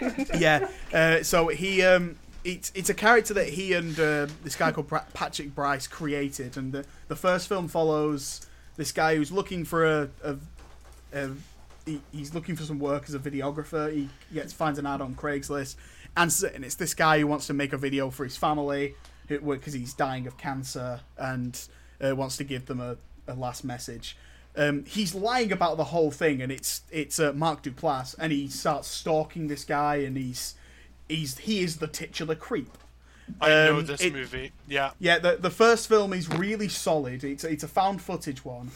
now. 0.01 0.25
yeah. 0.39 0.69
Uh, 0.93 1.23
so 1.23 1.49
he 1.49 1.83
um, 1.83 2.17
it's 2.45 2.73
it's 2.75 2.91
a 2.91 2.95
character 2.95 3.33
that 3.35 3.49
he 3.51 3.73
and 3.75 3.99
uh, 3.99 4.27
this 4.43 4.57
guy 4.57 4.73
called 4.73 4.91
Patrick 5.15 5.55
Brice 5.55 5.87
created, 5.87 6.57
and 6.57 6.73
the 6.73 6.85
the 7.09 7.17
first 7.17 7.49
film 7.49 7.69
follows 7.69 8.47
this 8.77 8.91
guy 8.93 9.17
who's 9.17 9.31
looking 9.31 9.65
for 9.65 9.85
a, 9.87 10.09
a, 10.23 10.37
a 11.13 11.31
he, 11.87 12.01
he's 12.13 12.35
looking 12.35 12.57
for 12.57 12.65
some 12.65 12.79
work 12.79 13.05
as 13.09 13.15
a 13.15 13.19
videographer. 13.19 13.93
He 13.93 14.09
gets 14.33 14.53
finds 14.53 14.79
an 14.79 14.87
ad 14.87 15.01
on 15.01 15.15
Craigslist, 15.15 15.77
and, 16.17 16.33
and 16.55 16.65
it's 16.65 16.75
this 16.75 16.93
guy 16.95 17.21
who 17.21 17.27
wants 17.27 17.47
to 17.47 17.55
make 17.55 17.73
a 17.73 17.79
video 17.79 18.11
for 18.11 18.25
his 18.25 18.37
family 18.37 18.95
because 19.29 19.73
he's 19.73 19.95
dying 19.95 20.27
of 20.27 20.37
cancer 20.37 21.01
and 21.17 21.69
uh, 22.03 22.15
wants 22.15 22.37
to 22.39 22.45
give 22.45 22.67
them 22.67 22.81
a, 22.81 22.97
a 23.29 23.35
last 23.35 23.65
message. 23.65 24.17
Um, 24.57 24.85
he's 24.87 25.15
lying 25.15 25.51
about 25.51 25.77
the 25.77 25.85
whole 25.85 26.11
thing, 26.13 26.41
and 26.41 26.53
it's 26.53 26.83
it's 26.91 27.19
uh, 27.19 27.33
Mark 27.33 27.63
Duplass, 27.63 28.15
and 28.19 28.33
he 28.33 28.47
starts 28.49 28.87
stalking 28.89 29.49
this 29.49 29.65
guy, 29.65 29.97
and 29.97 30.17
he's 30.17 30.55
he's 31.09 31.39
he 31.39 31.61
is 31.61 31.77
the 31.79 31.87
titular 31.89 32.35
creep. 32.37 32.77
I 33.41 33.49
know 33.49 33.79
Um, 33.79 33.87
this 33.87 34.01
it- 34.03 34.13
movie. 34.13 34.53
Yeah. 34.69 34.91
Yeah, 35.01 35.19
the 35.19 35.37
the 35.37 35.51
first 35.51 35.89
film 35.89 36.13
is 36.13 36.29
really 36.29 36.69
solid. 36.69 37.25
It's 37.25 37.43
it's 37.43 37.65
a 37.65 37.69
found 37.69 38.01
footage 38.03 38.45
one. 38.45 38.71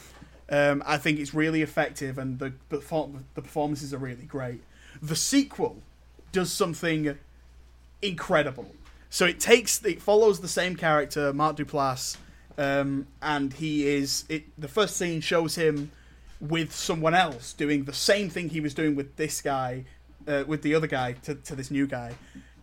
Um, 0.51 0.83
I 0.87 0.97
think 0.97 1.19
it's 1.21 1.33
really 1.35 1.63
effective, 1.63 2.19
and 2.19 2.39
the 2.39 2.55
the, 2.71 2.79
the 3.35 3.43
performances 3.43 3.95
are 3.95 3.99
really 3.99 4.25
great. 4.25 4.63
The 5.01 5.15
sequel 5.15 5.77
does 6.33 6.51
something 6.53 7.17
incredible. 8.03 8.73
So 9.11 9.27
it 9.27 9.41
takes 9.41 9.85
it 9.85 10.03
follows 10.03 10.41
the 10.41 10.49
same 10.49 10.77
character, 10.77 11.33
Mark 11.33 11.57
Duplass, 11.57 12.17
um, 12.59 13.07
and 13.23 13.55
he 13.55 13.87
is 13.87 14.25
it. 14.29 14.45
The 14.59 14.69
first 14.69 14.97
scene 14.97 15.21
shows 15.21 15.55
him 15.55 15.93
with 16.41 16.75
someone 16.75 17.15
else 17.15 17.53
doing 17.53 17.85
the 17.85 17.93
same 17.93 18.29
thing 18.29 18.51
he 18.51 18.61
was 18.61 18.75
doing 18.75 18.95
with 18.97 19.17
this 19.17 19.41
guy, 19.41 19.85
uh, 20.27 20.45
with 20.47 20.63
the 20.63 20.75
other 20.75 20.89
guy 20.89 21.13
to 21.13 21.37
to 21.37 21.55
this 21.55 21.71
new 21.71 21.87
guy, 21.87 22.15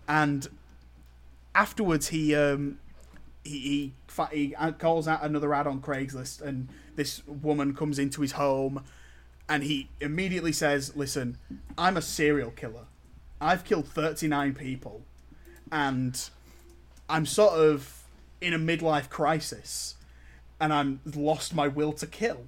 and 0.08 0.48
afterwards 1.56 2.10
he 2.10 2.36
um 2.36 2.78
he 3.44 3.94
he, 4.12 4.24
he 4.32 4.56
uh, 4.56 4.74
calls 4.74 5.08
out 5.08 5.24
another 5.24 5.54
ad 5.54 5.66
on 5.66 5.80
Craigslist, 5.82 6.42
and 6.42 6.68
this 6.96 7.26
woman 7.26 7.74
comes 7.74 7.98
into 7.98 8.22
his 8.22 8.34
home, 8.34 8.84
and 9.48 9.64
he 9.64 9.90
immediately 10.02 10.52
says, 10.52 10.96
"Listen, 10.96 11.38
I'm 11.78 11.96
a 11.96 12.02
serial 12.02 12.52
killer. 12.52 12.88
I've 13.40 13.64
killed 13.64 13.88
39 13.88 14.56
people, 14.56 15.04
and 15.72 16.30
I'm 17.08 17.26
sort 17.26 17.54
of 17.54 18.05
in 18.42 18.54
a 18.54 18.60
midlife 18.60 19.10
crisis, 19.10 19.96
and 20.60 20.74
I'm 20.74 21.00
lost 21.16 21.54
my 21.54 21.68
will 21.68 21.94
to 21.94 22.08
kill." 22.08 22.48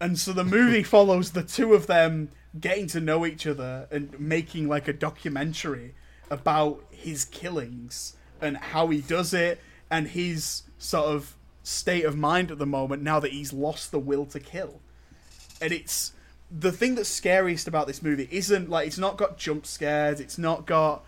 And 0.00 0.18
so 0.18 0.32
the 0.32 0.44
movie 0.44 0.82
follows 0.96 1.32
the 1.32 1.42
two 1.42 1.74
of 1.74 1.86
them 1.86 2.30
getting 2.58 2.86
to 2.88 3.00
know 3.00 3.24
each 3.26 3.46
other 3.46 3.86
and 3.90 4.18
making 4.18 4.68
like 4.68 4.88
a 4.88 4.92
documentary 4.92 5.94
about 6.30 6.82
his 6.90 7.24
killings 7.24 8.16
and 8.40 8.56
how 8.56 8.88
he 8.88 9.00
does 9.00 9.32
it 9.34 9.60
and 9.90 10.08
his 10.08 10.62
sort 10.78 11.06
of 11.06 11.36
state 11.62 12.04
of 12.04 12.16
mind 12.16 12.50
at 12.50 12.58
the 12.58 12.66
moment 12.66 13.02
now 13.02 13.20
that 13.20 13.32
he's 13.32 13.52
lost 13.52 13.90
the 13.90 13.98
will 13.98 14.26
to 14.26 14.40
kill. 14.40 14.80
And 15.60 15.72
it's 15.72 16.12
the 16.50 16.72
thing 16.72 16.94
that's 16.94 17.08
scariest 17.08 17.68
about 17.68 17.86
this 17.86 18.02
movie 18.02 18.28
isn't 18.30 18.68
like 18.70 18.86
it's 18.86 18.98
not 18.98 19.16
got 19.16 19.38
jump 19.38 19.66
scares, 19.66 20.20
it's 20.20 20.38
not 20.38 20.66
got 20.66 21.04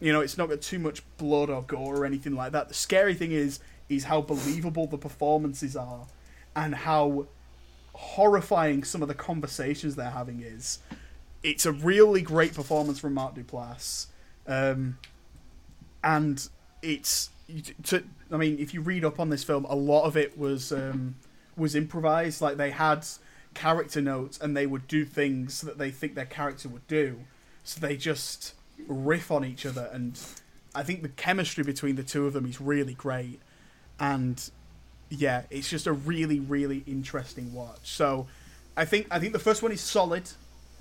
you 0.00 0.12
know, 0.12 0.20
it's 0.20 0.36
not 0.36 0.48
got 0.48 0.60
too 0.60 0.78
much 0.78 1.02
blood 1.16 1.50
or 1.50 1.62
gore 1.62 1.96
or 1.96 2.06
anything 2.06 2.34
like 2.34 2.52
that. 2.52 2.68
The 2.68 2.74
scary 2.74 3.14
thing 3.14 3.32
is 3.32 3.60
is 3.88 4.04
how 4.04 4.20
believable 4.20 4.86
the 4.86 4.98
performances 4.98 5.76
are 5.76 6.06
and 6.54 6.74
how 6.74 7.26
horrifying 7.94 8.84
some 8.84 9.00
of 9.00 9.08
the 9.08 9.14
conversations 9.14 9.96
they're 9.96 10.10
having 10.10 10.40
is. 10.40 10.80
It's 11.42 11.64
a 11.64 11.72
really 11.72 12.22
great 12.22 12.54
performance 12.54 12.98
from 12.98 13.14
Mark 13.14 13.34
Duplass, 13.34 14.06
um, 14.46 14.98
and 16.02 16.48
it's. 16.82 17.30
To, 17.84 18.02
I 18.32 18.36
mean, 18.38 18.58
if 18.58 18.74
you 18.74 18.80
read 18.80 19.04
up 19.04 19.20
on 19.20 19.30
this 19.30 19.44
film, 19.44 19.64
a 19.66 19.76
lot 19.76 20.04
of 20.04 20.16
it 20.16 20.36
was 20.36 20.72
um, 20.72 21.14
was 21.56 21.76
improvised. 21.76 22.40
Like 22.40 22.56
they 22.56 22.70
had 22.72 23.06
character 23.54 24.00
notes, 24.00 24.38
and 24.40 24.56
they 24.56 24.66
would 24.66 24.88
do 24.88 25.04
things 25.04 25.60
that 25.60 25.78
they 25.78 25.92
think 25.92 26.16
their 26.16 26.26
character 26.26 26.68
would 26.68 26.86
do. 26.88 27.20
So 27.62 27.80
they 27.80 27.96
just 27.96 28.54
riff 28.88 29.30
on 29.30 29.44
each 29.44 29.66
other, 29.66 29.88
and 29.92 30.18
I 30.74 30.82
think 30.82 31.02
the 31.02 31.08
chemistry 31.08 31.64
between 31.64 31.96
the 31.96 32.02
two 32.02 32.26
of 32.26 32.32
them 32.32 32.46
is 32.46 32.60
really 32.60 32.94
great. 32.94 33.40
And 33.98 34.42
yeah, 35.08 35.42
it's 35.50 35.68
just 35.68 35.86
a 35.86 35.92
really, 35.92 36.40
really 36.40 36.82
interesting 36.86 37.52
watch. 37.54 37.80
So, 37.82 38.26
I 38.76 38.84
think 38.84 39.06
I 39.10 39.18
think 39.18 39.32
the 39.32 39.38
first 39.38 39.62
one 39.62 39.72
is 39.72 39.80
solid. 39.80 40.28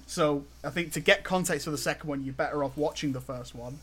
So 0.07 0.45
I 0.63 0.69
think 0.69 0.91
to 0.93 0.99
get 0.99 1.23
context 1.23 1.65
for 1.65 1.71
the 1.71 1.77
second 1.77 2.07
one, 2.09 2.23
you're 2.23 2.33
better 2.33 2.63
off 2.63 2.77
watching 2.77 3.13
the 3.13 3.21
first 3.21 3.55
one, 3.55 3.79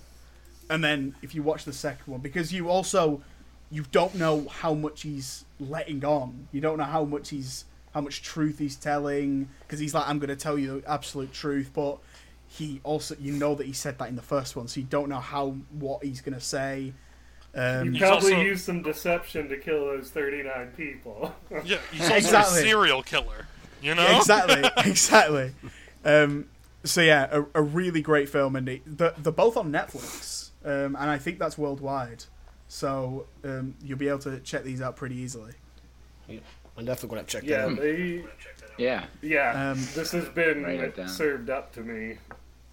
and 0.71 0.85
then 0.85 1.15
if 1.23 1.35
you 1.35 1.43
watch 1.43 1.65
the 1.65 1.73
second 1.73 2.11
one, 2.11 2.21
because 2.21 2.53
you 2.53 2.69
also 2.69 3.23
you 3.73 3.85
don't 3.91 4.15
know 4.15 4.47
how 4.49 4.75
much 4.75 5.03
he's 5.03 5.45
letting 5.59 6.05
on. 6.05 6.47
You 6.53 6.61
don't 6.61 6.77
know 6.77 6.85
how 6.85 7.05
much 7.05 7.31
he's 7.31 7.65
how 7.95 8.03
much 8.03 8.23
truth 8.23 8.59
he's 8.59 8.77
telling 8.77 9.49
because 9.63 9.79
he's 9.79 9.95
like, 9.95 10.07
I'm 10.07 10.19
going 10.19 10.29
to 10.29 10.37
tell 10.37 10.59
you 10.59 10.81
the 10.81 10.91
absolute 10.91 11.33
truth, 11.33 11.71
but 11.75 11.99
he 12.53 12.80
also 12.84 13.16
you 13.20 13.32
know 13.32 13.55
that 13.55 13.66
he 13.66 13.72
said 13.72 13.98
that 13.98 14.09
in 14.09 14.16
the 14.16 14.22
first 14.22 14.57
one, 14.57 14.68
so 14.68 14.80
you 14.80 14.86
don't 14.86 15.09
know 15.09 15.20
how 15.20 15.50
what 15.78 16.05
he's 16.05 16.20
going 16.20 16.34
to 16.34 16.40
say. 16.40 16.92
Um, 17.55 17.92
You 17.94 18.00
probably 18.00 18.32
also- 18.34 18.44
used 18.44 18.64
some 18.64 18.82
deception 18.82 19.48
to 19.48 19.57
kill 19.59 19.86
those 19.86 20.11
39 20.11 20.72
people. 20.76 21.34
Yeah, 21.64 21.78
he's 21.90 22.00
also 22.03 22.14
Exactly. 22.16 22.59
a 22.61 22.62
serial 22.62 23.03
killer. 23.03 23.46
You 23.82 23.94
know? 23.94 24.16
exactly, 24.18 24.62
exactly. 24.90 25.53
Um, 26.05 26.46
so 26.84 27.00
yeah, 27.00 27.28
a, 27.30 27.44
a 27.55 27.62
really 27.62 28.00
great 28.00 28.28
film, 28.28 28.57
and 28.57 28.68
it, 28.68 28.82
they're, 28.86 29.14
they're 29.18 29.32
both 29.32 29.57
on 29.57 29.70
Netflix, 29.72 30.50
um, 30.64 30.96
and 30.96 31.11
I 31.11 31.18
think 31.18 31.38
that's 31.38 31.57
worldwide. 31.59 32.24
So 32.68 33.26
um, 33.44 33.74
you'll 33.82 33.98
be 33.98 34.09
able 34.09 34.20
to 34.20 34.38
check 34.40 34.64
these 34.64 34.80
out 34.80 34.96
pretty 34.96 35.16
easily. 35.16 35.53
I'm 36.30 36.86
definitely 36.86 37.16
going 37.16 37.24
to 37.26 37.30
check 37.30 37.42
yeah, 37.44 37.66
that 37.66 37.70
out. 37.72 37.76
they, 37.80 38.24
Yeah. 38.78 39.05
yeah. 39.20 39.70
Um, 39.72 39.78
this 39.94 40.12
has 40.12 40.26
been 40.30 40.62
Write 40.62 40.80
it 40.80 40.96
down. 40.96 41.09
served 41.09 41.50
up 41.50 41.72
to 41.74 41.80
me. 41.82 42.16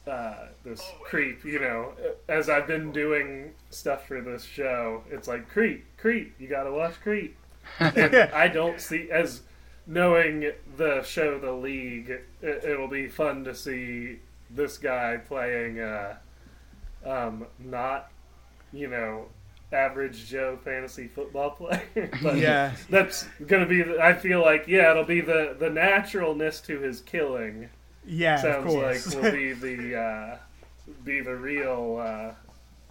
Uh, 0.10 0.48
this 0.64 0.82
creep, 1.04 1.46
you 1.46 1.60
know, 1.60 1.94
as 2.28 2.50
I've 2.50 2.66
been 2.66 2.92
doing 2.92 3.52
stuff 3.70 4.08
for 4.08 4.22
this 4.22 4.44
show, 4.44 5.04
it's 5.12 5.28
like 5.28 5.48
creep, 5.50 5.86
creep. 5.98 6.34
You 6.40 6.48
gotta 6.48 6.72
watch 6.72 7.00
creep. 7.02 7.38
and 7.80 8.16
I 8.34 8.48
don't 8.48 8.82
see 8.82 9.12
as 9.12 9.42
knowing 9.86 10.52
the 10.78 11.04
show, 11.04 11.38
The 11.40 11.52
League. 11.52 12.10
It, 12.10 12.64
it'll 12.64 12.88
be 12.88 13.08
fun 13.08 13.44
to 13.44 13.54
see 13.54 14.20
this 14.50 14.78
guy 14.78 15.18
playing, 15.18 15.80
uh, 15.80 16.18
um, 17.06 17.46
not, 17.60 18.12
you 18.72 18.88
know, 18.88 19.28
average 19.72 20.28
Joe 20.28 20.58
fantasy 20.64 21.08
football 21.08 21.50
player. 21.58 21.84
but 22.24 22.38
Yeah, 22.38 22.74
that's 22.90 23.26
gonna 23.46 23.66
be. 23.66 23.82
The, 23.84 24.02
I 24.02 24.14
feel 24.14 24.42
like 24.42 24.68
yeah, 24.68 24.92
it'll 24.92 25.04
be 25.04 25.22
the 25.22 25.56
the 25.60 25.70
naturalness 25.70 26.62
to 26.62 26.80
his 26.80 27.02
killing. 27.02 27.70
Yeah, 28.10 28.36
of 28.36 28.42
Sounds 28.70 29.14
like 29.14 29.24
will 29.24 29.32
be 29.32 29.54
the 29.78 29.98
uh, 30.00 30.38
be 31.06 31.22
the 31.22 31.36
real 31.36 32.00
uh, 32.02 32.32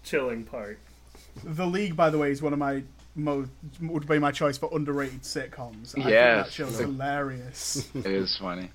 chilling 0.02 0.44
part. 0.44 0.78
the 1.44 1.66
League, 1.66 1.96
by 1.96 2.10
the 2.10 2.18
way, 2.18 2.30
is 2.30 2.40
one 2.42 2.52
of 2.52 2.58
my 2.58 2.82
mo- 3.14 3.48
would 3.82 4.06
be 4.08 4.18
my 4.18 4.30
choice 4.32 4.56
for 4.58 4.68
underrated 4.72 5.22
sitcoms. 5.22 5.96
I 5.98 6.08
Yes. 6.08 6.46
think 6.46 6.46
that 6.46 6.52
show's 6.52 6.78
hilarious. 6.78 7.88
It 7.94 8.06
is 8.06 8.36
funny. 8.36 8.70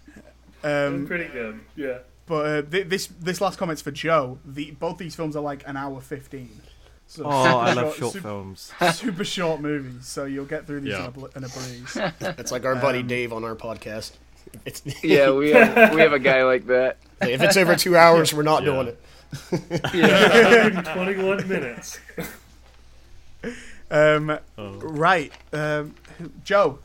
Um, 0.63 1.05
Pretty 1.07 1.27
good. 1.31 1.59
Yeah. 1.75 1.99
but 2.25 2.45
uh, 2.45 2.61
th- 2.61 2.87
this 2.87 3.07
this 3.19 3.41
last 3.41 3.57
comment's 3.59 3.81
for 3.81 3.91
Joe. 3.91 4.37
The 4.45 4.71
both 4.71 4.97
these 4.97 5.15
films 5.15 5.35
are 5.35 5.43
like 5.43 5.67
an 5.67 5.75
hour 5.77 5.99
fifteen. 6.01 6.61
So 7.05 7.23
Oh, 7.25 7.29
I 7.29 7.69
super 7.73 7.81
love 7.85 7.95
short 7.97 8.13
super, 8.13 8.23
films. 8.27 8.71
super 8.93 9.23
short 9.25 9.61
movies, 9.61 10.07
so 10.07 10.23
you'll 10.23 10.45
get 10.45 10.65
through 10.65 10.81
these 10.81 10.93
Yeah. 10.93 11.07
in, 11.13 11.21
a 11.21 11.37
in 11.37 11.43
a 11.43 11.49
breeze. 11.49 11.97
It's 12.39 12.51
like 12.51 12.65
our 12.65 12.75
buddy 12.75 12.99
Um, 12.99 13.07
Dave 13.07 13.33
on 13.33 13.43
our 13.43 13.55
podcast. 13.55 14.13
It's, 14.65 14.81
Yeah, 15.03 15.31
we 15.31 15.51
have, 15.51 15.93
we 15.93 16.01
have 16.01 16.13
a 16.13 16.19
guy 16.19 16.43
like 16.53 16.65
that. 16.67 16.97
if 17.21 17.41
it's 17.41 17.57
over 17.57 17.75
two 17.75 17.95
hours, 17.97 18.33
we're 18.33 18.43
not 18.43 18.63
Yeah. 18.63 18.71
doing 18.71 18.87
it. 18.89 18.99
Yeah. 19.93 20.63
121 20.63 21.47
minutes. 21.47 21.99
Um, 23.91 24.39
Oh. 24.57 24.71
right, 24.79 25.31
um, 25.51 25.93
Joe, 26.43 26.79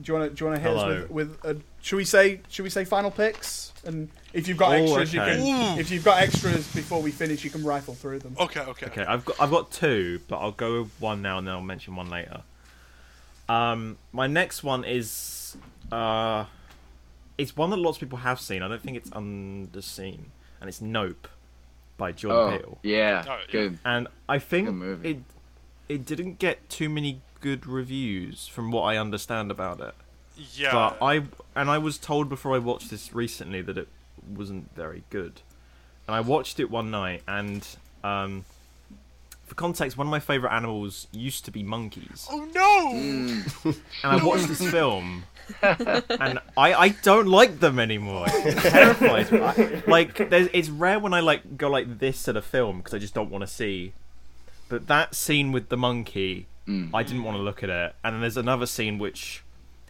do 0.00 0.12
you 0.12 0.18
want 0.18 0.30
to 0.30 0.36
do 0.36 0.44
you 0.44 0.50
want 0.50 0.62
to 0.62 0.68
hit 0.68 0.76
Hello. 0.78 0.90
us 1.04 1.08
with, 1.10 1.42
with 1.42 1.44
uh, 1.44 1.60
should 1.82 1.96
we 1.96 2.04
say 2.04 2.40
should 2.48 2.62
we 2.62 2.70
say 2.70 2.84
final 2.84 3.10
picks? 3.10 3.72
And 3.84 4.08
if 4.32 4.46
you've 4.48 4.56
got 4.56 4.72
Oh, 4.72 4.82
extras, 4.82 5.12
you 5.14 5.20
can 5.20 5.78
if 5.78 5.90
you've 5.90 6.04
got 6.04 6.20
extras 6.22 6.66
before 6.74 7.02
we 7.02 7.10
finish, 7.10 7.44
you 7.44 7.50
can 7.50 7.62
rifle 7.64 7.94
through 7.94 8.20
them. 8.20 8.36
Okay, 8.38 8.60
okay. 8.60 8.86
Okay, 8.86 9.04
I've 9.04 9.24
got 9.24 9.36
I've 9.40 9.50
got 9.50 9.70
two, 9.70 10.20
but 10.28 10.36
I'll 10.38 10.52
go 10.52 10.82
with 10.82 10.90
one 11.00 11.20
now 11.22 11.38
and 11.38 11.46
then 11.46 11.54
I'll 11.54 11.60
mention 11.62 11.94
one 11.96 12.08
later. 12.10 12.42
Um, 13.48 13.96
my 14.12 14.26
next 14.26 14.62
one 14.64 14.84
is 14.84 15.56
uh, 15.92 16.44
it's 17.38 17.56
one 17.56 17.70
that 17.70 17.76
lots 17.76 17.96
of 17.96 18.00
people 18.00 18.18
have 18.18 18.40
seen. 18.40 18.62
I 18.62 18.68
don't 18.68 18.82
think 18.82 18.96
it's 18.96 19.10
underseen, 19.10 20.20
and 20.60 20.68
it's 20.68 20.80
Nope 20.80 21.28
by 21.96 22.12
Jordan 22.12 22.54
Oh, 22.54 22.58
Peele. 22.58 22.72
Oh, 22.76 22.78
yeah. 22.82 23.24
yeah. 23.26 23.38
Good. 23.50 23.78
And 23.84 24.08
I 24.28 24.38
think 24.38 25.04
it 25.04 25.18
it 25.88 26.04
didn't 26.04 26.38
get 26.38 26.68
too 26.68 26.88
many 26.88 27.20
good 27.40 27.66
reviews 27.66 28.48
from 28.48 28.70
what 28.70 28.82
I 28.82 28.96
understand 28.96 29.50
about 29.50 29.80
it. 29.80 29.94
Yeah. 30.54 30.72
But 30.72 30.98
I 31.02 31.22
and 31.54 31.70
I 31.70 31.78
was 31.78 31.98
told 31.98 32.28
before 32.28 32.54
I 32.54 32.58
watched 32.58 32.90
this 32.90 33.14
recently 33.14 33.62
that 33.62 33.78
it 33.78 33.88
wasn't 34.28 34.74
very 34.74 35.04
good. 35.10 35.40
And 36.06 36.14
I 36.14 36.20
watched 36.20 36.60
it 36.60 36.70
one 36.70 36.90
night 36.90 37.22
and 37.26 37.66
um 38.04 38.44
for 39.44 39.54
context, 39.54 39.96
one 39.96 40.08
of 40.08 40.10
my 40.10 40.18
favorite 40.18 40.50
animals 40.52 41.06
used 41.12 41.44
to 41.44 41.52
be 41.52 41.62
monkeys. 41.62 42.26
oh 42.30 42.44
no! 42.52 43.72
And 44.02 44.12
I 44.20 44.24
watched 44.24 44.48
this 44.48 44.68
film 44.70 45.22
and 45.62 46.40
I, 46.56 46.74
I 46.74 46.88
don't 47.02 47.26
like 47.26 47.60
them 47.60 47.78
anymore. 47.78 48.26
It 48.28 48.58
terrifies 48.58 49.30
me. 49.30 49.82
Like 49.86 50.30
there's, 50.30 50.48
it's 50.52 50.68
rare 50.68 50.98
when 50.98 51.14
I 51.14 51.20
like 51.20 51.56
go 51.56 51.70
like 51.70 51.98
this 51.98 52.28
at 52.28 52.36
a 52.36 52.42
film 52.42 52.78
because 52.78 52.94
I 52.94 52.98
just 52.98 53.14
don't 53.14 53.30
want 53.30 53.42
to 53.42 53.46
see. 53.46 53.92
But 54.68 54.88
that 54.88 55.14
scene 55.14 55.52
with 55.52 55.68
the 55.68 55.76
monkey, 55.76 56.48
mm. 56.66 56.90
I 56.92 57.02
didn't 57.02 57.22
want 57.22 57.36
to 57.36 57.42
look 57.42 57.62
at 57.62 57.70
it. 57.70 57.94
And 58.02 58.14
then 58.14 58.20
there's 58.20 58.36
another 58.36 58.66
scene 58.66 58.98
which 58.98 59.44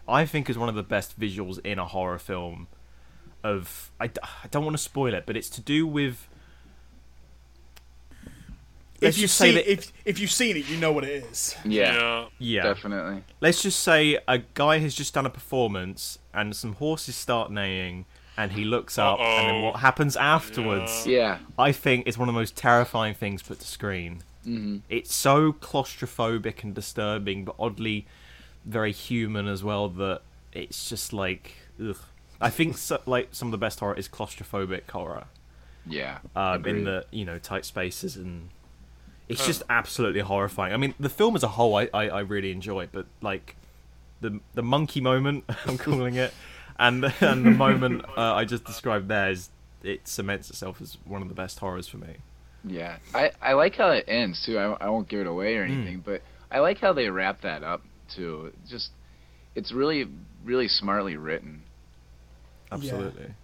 I 0.08 0.26
think 0.26 0.50
is 0.50 0.58
one 0.58 0.68
of 0.68 0.74
the 0.74 0.82
best 0.82 1.18
visuals 1.18 1.58
in 1.64 1.78
a 1.78 1.86
horror 1.86 2.18
film. 2.18 2.68
Of 3.42 3.92
I, 4.00 4.06
I 4.22 4.48
don't 4.50 4.64
want 4.64 4.76
to 4.76 4.82
spoil 4.82 5.14
it, 5.14 5.24
but 5.26 5.36
it's 5.36 5.50
to 5.50 5.60
do 5.60 5.86
with. 5.86 6.28
Let's 9.06 9.16
If 9.16 9.20
you've 9.22 9.28
just 9.28 9.38
say 9.38 9.46
seen 9.46 9.54
that 9.56 9.70
if 9.72 9.92
if 10.04 10.18
you've 10.18 10.30
seen 10.30 10.56
it, 10.56 10.68
you 10.68 10.76
know 10.76 10.92
what 10.92 11.04
it 11.04 11.24
is. 11.24 11.56
Yeah, 11.64 11.94
Yeah. 11.94 12.26
yeah, 12.38 12.62
definitely. 12.62 13.22
let's 13.40 13.62
just 13.62 13.80
say 13.80 14.18
a 14.28 14.38
guy 14.54 14.78
has 14.78 14.94
just 14.94 15.14
done 15.14 15.26
a 15.26 15.30
performance 15.30 16.18
and 16.34 16.54
some 16.54 16.74
horses 16.74 17.16
start 17.16 17.50
neighing 17.50 18.04
and 18.38 18.52
he 18.52 18.64
looks 18.64 18.98
up 18.98 19.18
and 19.18 19.48
then 19.48 19.62
what 19.62 19.76
happens 19.80 20.14
afterwards 20.16 21.06
Yeah. 21.06 21.38
i 21.58 21.72
think 21.72 22.06
is 22.06 22.18
one 22.18 22.28
of 22.28 22.34
the 22.34 22.38
most 22.38 22.54
terrifying 22.54 23.14
things 23.14 23.42
put 23.42 23.60
to 23.60 23.66
screen 23.66 24.22
hmm 24.44 24.76
it's 24.90 25.14
so 25.14 25.54
claustrophobic 25.54 26.62
and 26.62 26.74
disturbing 26.74 27.46
but 27.46 27.54
oddly 27.58 28.06
very 28.66 28.92
human 28.92 29.46
as 29.48 29.64
well 29.64 29.88
that 29.88 30.20
it's 30.52 30.88
just 30.88 31.12
like 31.14 31.54
ugh. 31.82 31.96
i 32.40 32.50
think 32.50 32.76
so, 32.76 33.00
like 33.06 33.28
some 33.32 33.48
of 33.48 33.52
the 33.52 33.58
best 33.58 33.80
horror 33.80 33.94
is 33.94 34.06
claustrophobic 34.06 34.90
horror 34.90 35.24
Yeah. 35.88 36.18
um, 36.34 36.66
in 36.66 36.84
the 36.84 37.06
you 37.10 37.24
know 37.24 37.38
tight 37.38 37.64
spaces 37.64 38.16
and 38.16 38.50
it's 39.28 39.42
Uh. 39.42 39.46
just 39.46 39.62
absolutely 39.68 40.20
horrifying. 40.20 40.72
I 40.72 40.76
mean, 40.76 40.94
the 41.00 41.08
film 41.08 41.34
as 41.36 41.42
a 41.42 41.48
whole, 41.48 41.76
I, 41.76 41.88
I, 41.92 42.08
I 42.08 42.20
really 42.20 42.50
enjoy, 42.52 42.88
but 42.92 43.06
like 43.20 43.56
the 44.20 44.40
the 44.54 44.62
monkey 44.62 45.00
moment, 45.00 45.44
I'm 45.66 45.78
calling 45.78 46.14
it, 46.16 46.32
and 46.78 47.04
and 47.20 47.44
the 47.46 47.50
moment 47.50 48.04
uh, 48.16 48.34
I 48.34 48.44
just 48.44 48.64
described 48.64 49.08
there 49.08 49.30
is 49.30 49.50
it 49.82 50.08
cements 50.08 50.50
itself 50.50 50.80
as 50.80 50.96
one 51.04 51.22
of 51.22 51.28
the 51.28 51.34
best 51.34 51.58
horrors 51.60 51.86
for 51.88 51.98
me. 51.98 52.16
Yeah, 52.64 52.96
I, 53.14 53.30
I 53.40 53.52
like 53.52 53.76
how 53.76 53.90
it 53.90 54.04
ends 54.08 54.42
too. 54.44 54.58
I, 54.58 54.72
I 54.86 54.88
won't 54.88 55.08
give 55.08 55.20
it 55.20 55.26
away 55.28 55.56
or 55.56 55.62
anything, 55.62 56.02
but 56.04 56.22
I 56.50 56.58
like 56.58 56.78
how 56.78 56.92
they 56.92 57.08
wrap 57.08 57.42
that 57.42 57.62
up 57.62 57.82
too. 58.14 58.52
Just, 58.68 58.90
it's 59.54 59.72
really 59.72 60.08
really 60.44 60.66
smartly 60.68 61.16
written. 61.16 61.62
Absolutely. 62.72 63.34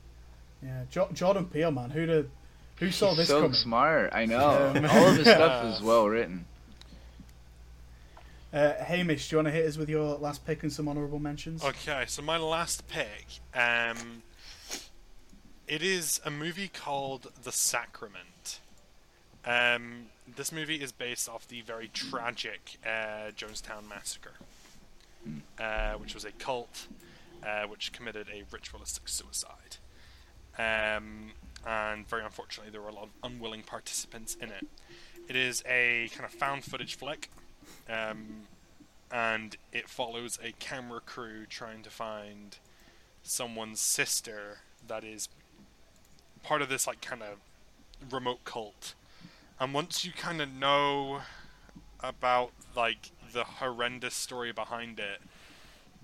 Yeah, 0.63 0.85
jo- 0.91 1.09
Jordan 1.13 1.47
Peele, 1.47 1.71
man, 1.71 1.91
who'd 1.91 2.09
have, 2.09 2.27
who 2.83 2.91
saw 2.91 3.11
He's 3.11 3.19
this 3.19 3.29
so 3.29 3.43
coming? 3.43 3.55
smart. 3.55 4.11
I 4.13 4.27
know. 4.27 4.73
Um, 4.75 4.85
All 4.91 5.09
of 5.09 5.17
his 5.17 5.27
stuff 5.27 5.77
is 5.77 5.83
well 5.83 6.09
written. 6.09 6.47
Uh, 8.53 8.75
Hamish, 8.85 9.29
do 9.29 9.37
you 9.37 9.39
want 9.39 9.47
to 9.47 9.53
hit 9.53 9.67
us 9.67 9.77
with 9.79 9.89
your 9.89 10.17
last 10.19 10.45
pick 10.45 10.63
and 10.63 10.73
some 10.73 10.89
honourable 10.89 11.19
mentions? 11.19 11.65
Okay, 11.65 12.05
so 12.07 12.21
my 12.21 12.37
last 12.37 12.87
pick, 12.89 13.27
um, 13.55 14.23
it 15.67 15.81
is 15.83 16.21
a 16.25 16.31
movie 16.31 16.69
called 16.69 17.33
The 17.45 17.53
Sacrament. 17.53 18.61
Um, 19.47 20.07
this 20.37 20.53
movie 20.53 20.77
is 20.77 20.93
based 20.93 21.29
off 21.29 21.49
the 21.49 21.63
very 21.63 21.89
tragic 21.89 22.77
uh, 22.85 23.31
Jonestown 23.35 23.89
massacre, 23.89 24.35
uh, 25.59 25.93
which 25.95 26.15
was 26.15 26.25
a 26.25 26.33
cult 26.33 26.89
uh, 27.47 27.63
which 27.67 27.93
committed 27.93 28.27
a 28.33 28.45
ritualistic 28.53 29.09
suicide. 29.09 29.77
Um, 30.59 31.33
and 31.67 32.09
very 32.09 32.25
unfortunately, 32.25 32.71
there 32.71 32.83
were 32.83 32.89
a 32.89 32.95
lot 32.95 33.05
of 33.05 33.11
unwilling 33.23 33.63
participants 33.63 34.37
in 34.41 34.51
it. 34.51 34.67
It 35.29 35.37
is 35.37 35.63
a 35.67 36.09
kind 36.15 36.25
of 36.25 36.33
found 36.33 36.65
footage 36.65 36.97
flick. 36.97 37.31
Um, 37.89 38.47
and 39.13 39.57
it 39.73 39.89
follows 39.89 40.39
a 40.43 40.53
camera 40.53 41.01
crew 41.01 41.45
trying 41.47 41.83
to 41.83 41.91
find 41.91 42.57
someone's 43.23 43.81
sister 43.81 44.59
that 44.89 45.05
is 45.05 45.29
part 46.43 46.63
of 46.63 46.69
this 46.69 46.87
like 46.87 47.01
kind 47.03 47.23
of 47.23 47.39
remote 48.13 48.43
cult 48.45 48.95
and 49.61 49.73
once 49.75 50.05
you 50.05 50.11
kind 50.13 50.41
of 50.41 50.49
know 50.53 51.21
about 52.01 52.51
like 52.75 53.13
the 53.33 53.45
horrendous 53.45 54.15
story 54.15 54.51
behind 54.51 54.99
it 54.99 55.21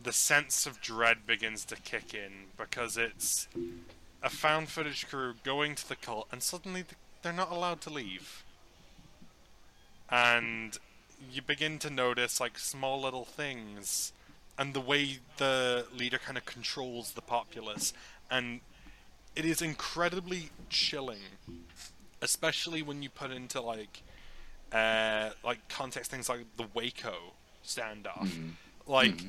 the 0.01 0.13
sense 0.13 0.65
of 0.65 0.81
dread 0.81 1.27
begins 1.27 1.65
to 1.65 1.75
kick 1.75 2.15
in 2.15 2.47
because 2.57 2.97
it's 2.97 3.49
a 4.23 4.29
found 4.31 4.69
footage 4.69 5.09
crew 5.09 5.35
going 5.45 5.75
to 5.77 5.89
the 5.89 5.97
cult 5.97 6.27
and 6.33 6.43
suddenly 6.43 6.85
they're 7.23 7.33
not 7.33 7.51
allowed 7.51 7.81
to 7.83 7.91
leave. 7.91 8.45
And 10.11 10.77
you 11.33 11.43
begin 11.43 11.79
to 11.81 11.91
notice 11.91 12.41
like 12.41 12.59
small 12.59 13.01
little 13.01 13.25
things 13.25 14.13
and 14.59 14.75
the 14.75 14.81
way 14.81 15.19
the 15.37 15.87
leader 15.95 16.19
kind 16.19 16.37
of 16.39 16.45
controls 16.45 17.13
the 17.13 17.21
populace. 17.23 17.93
And 18.31 18.61
it 19.37 19.45
is 19.45 19.63
incredibly 19.63 20.51
chilling 20.69 21.19
especially 22.21 22.83
when 22.83 23.01
you 23.01 23.09
put 23.09 23.31
into 23.31 23.61
like 23.61 24.03
uh 24.73 25.31
like 25.45 25.69
context 25.69 26.11
things 26.11 26.29
like 26.29 26.41
the 26.57 26.65
Waco 26.75 27.15
standoff. 27.65 28.29
Like 28.87 29.23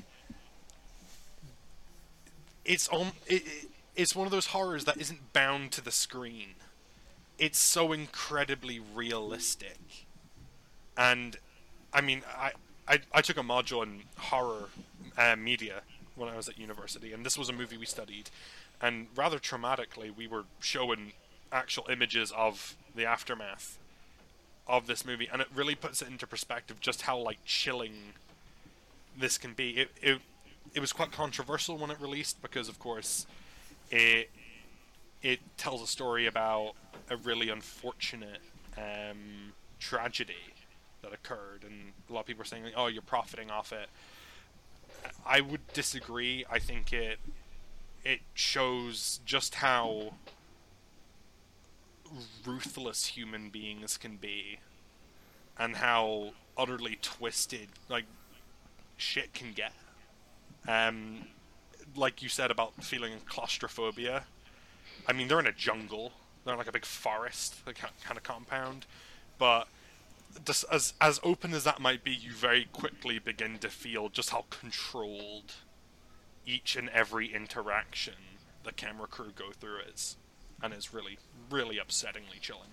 it's 2.65 2.87
on 2.89 3.11
it, 3.27 3.43
it- 3.45 3.69
it's 3.99 4.15
one 4.15 4.25
of 4.25 4.31
those 4.31 4.47
horrors 4.47 4.85
that 4.85 4.97
isn't 4.97 5.33
bound 5.33 5.71
to 5.71 5.81
the 5.81 5.91
screen 5.91 6.55
it's 7.37 7.59
so 7.59 7.91
incredibly 7.91 8.79
realistic 8.79 10.07
and 10.97 11.37
I 11.93 12.01
mean, 12.01 12.23
I, 12.37 12.51
I, 12.87 12.99
I 13.13 13.21
took 13.21 13.37
a 13.37 13.41
module 13.41 13.83
in 13.83 14.03
horror 14.17 14.69
uh, 15.17 15.35
media 15.35 15.81
when 16.15 16.29
I 16.29 16.35
was 16.35 16.49
at 16.49 16.59
university, 16.59 17.13
and 17.13 17.25
this 17.25 17.37
was 17.37 17.49
a 17.49 17.53
movie 17.53 17.77
we 17.77 17.85
studied. 17.85 18.29
And 18.81 19.07
rather 19.15 19.39
traumatically, 19.39 20.15
we 20.15 20.27
were 20.27 20.43
showing 20.59 21.13
actual 21.51 21.87
images 21.89 22.31
of 22.31 22.75
the 22.95 23.05
aftermath 23.05 23.77
of 24.67 24.87
this 24.87 25.05
movie, 25.05 25.27
and 25.31 25.41
it 25.41 25.47
really 25.53 25.75
puts 25.75 26.01
it 26.01 26.09
into 26.09 26.27
perspective 26.27 26.79
just 26.79 27.03
how 27.03 27.17
like 27.17 27.39
chilling 27.45 28.13
this 29.17 29.37
can 29.37 29.53
be. 29.53 29.71
It 29.71 29.91
it, 30.01 30.21
it 30.75 30.79
was 30.79 30.93
quite 30.93 31.11
controversial 31.11 31.77
when 31.77 31.89
it 31.89 31.99
released 31.99 32.41
because, 32.41 32.69
of 32.69 32.77
course, 32.77 33.25
it 33.89 34.29
it 35.21 35.39
tells 35.57 35.81
a 35.81 35.87
story 35.87 36.25
about 36.25 36.73
a 37.09 37.17
really 37.17 37.49
unfortunate 37.49 38.41
um, 38.77 39.53
tragedy 39.79 40.53
that 41.01 41.13
occurred, 41.13 41.63
and 41.63 41.93
a 42.09 42.13
lot 42.13 42.21
of 42.21 42.25
people 42.25 42.41
are 42.41 42.45
saying, 42.45 42.65
"Oh, 42.75 42.87
you're 42.87 43.01
profiting 43.01 43.49
off 43.49 43.71
it." 43.71 43.89
I 45.25 45.41
would 45.41 45.65
disagree. 45.73 46.45
I 46.49 46.59
think 46.59 46.93
it 46.93 47.19
it 48.03 48.21
shows 48.33 49.19
just 49.25 49.55
how 49.55 50.13
ruthless 52.45 53.07
human 53.07 53.49
beings 53.49 53.97
can 53.97 54.17
be, 54.17 54.59
and 55.57 55.77
how 55.77 56.33
utterly 56.57 56.97
twisted 57.01 57.69
like 57.87 58.05
shit 58.97 59.33
can 59.33 59.53
get. 59.53 59.73
Um, 60.67 61.27
like 61.99 62.21
you 62.23 62.29
said 62.29 62.49
about 62.49 62.83
feeling 62.83 63.13
claustrophobia. 63.27 64.23
I 65.07 65.13
mean, 65.13 65.27
they're 65.27 65.39
in 65.39 65.47
a 65.47 65.51
jungle. 65.51 66.13
They're 66.43 66.53
in 66.53 66.57
like 66.57 66.67
a 66.67 66.71
big 66.71 66.85
forest, 66.85 67.55
like 67.67 67.77
kind 67.77 68.17
of 68.17 68.23
compound, 68.23 68.85
but 69.37 69.67
just 70.45 70.65
as 70.71 70.93
as 71.01 71.19
open 71.23 71.53
as 71.53 71.63
that 71.63 71.79
might 71.79 72.03
be, 72.03 72.11
you 72.11 72.31
very 72.31 72.65
quickly 72.71 73.19
begin 73.19 73.57
to 73.59 73.69
feel 73.69 74.09
just 74.09 74.29
how 74.29 74.45
controlled 74.49 75.55
each 76.45 76.75
and 76.75 76.89
every 76.89 77.33
interaction 77.33 78.13
the 78.63 78.71
camera 78.71 79.07
crew 79.07 79.31
go 79.35 79.51
through 79.51 79.79
is, 79.93 80.15
and 80.61 80.73
it's 80.73 80.93
really 80.93 81.17
really 81.49 81.77
upsettingly 81.77 82.39
chilling. 82.39 82.69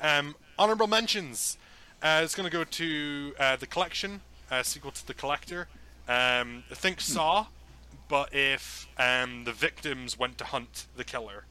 Um, 0.00 0.36
honorable 0.58 0.86
mentions. 0.86 1.58
Uh, 2.02 2.22
it's 2.24 2.34
going 2.34 2.48
to 2.48 2.52
go 2.52 2.64
to 2.64 3.34
uh, 3.38 3.56
the 3.56 3.66
collection, 3.66 4.22
uh, 4.50 4.62
sequel 4.64 4.90
to 4.90 5.06
the 5.06 5.14
collector. 5.14 5.68
Um, 6.08 6.64
think 6.72 7.00
Saw, 7.00 7.46
but 8.12 8.34
if 8.34 8.86
um, 8.98 9.44
the 9.44 9.54
victims 9.54 10.18
went 10.18 10.36
to 10.36 10.44
hunt 10.44 10.86
the 10.98 11.02
killer, 11.02 11.46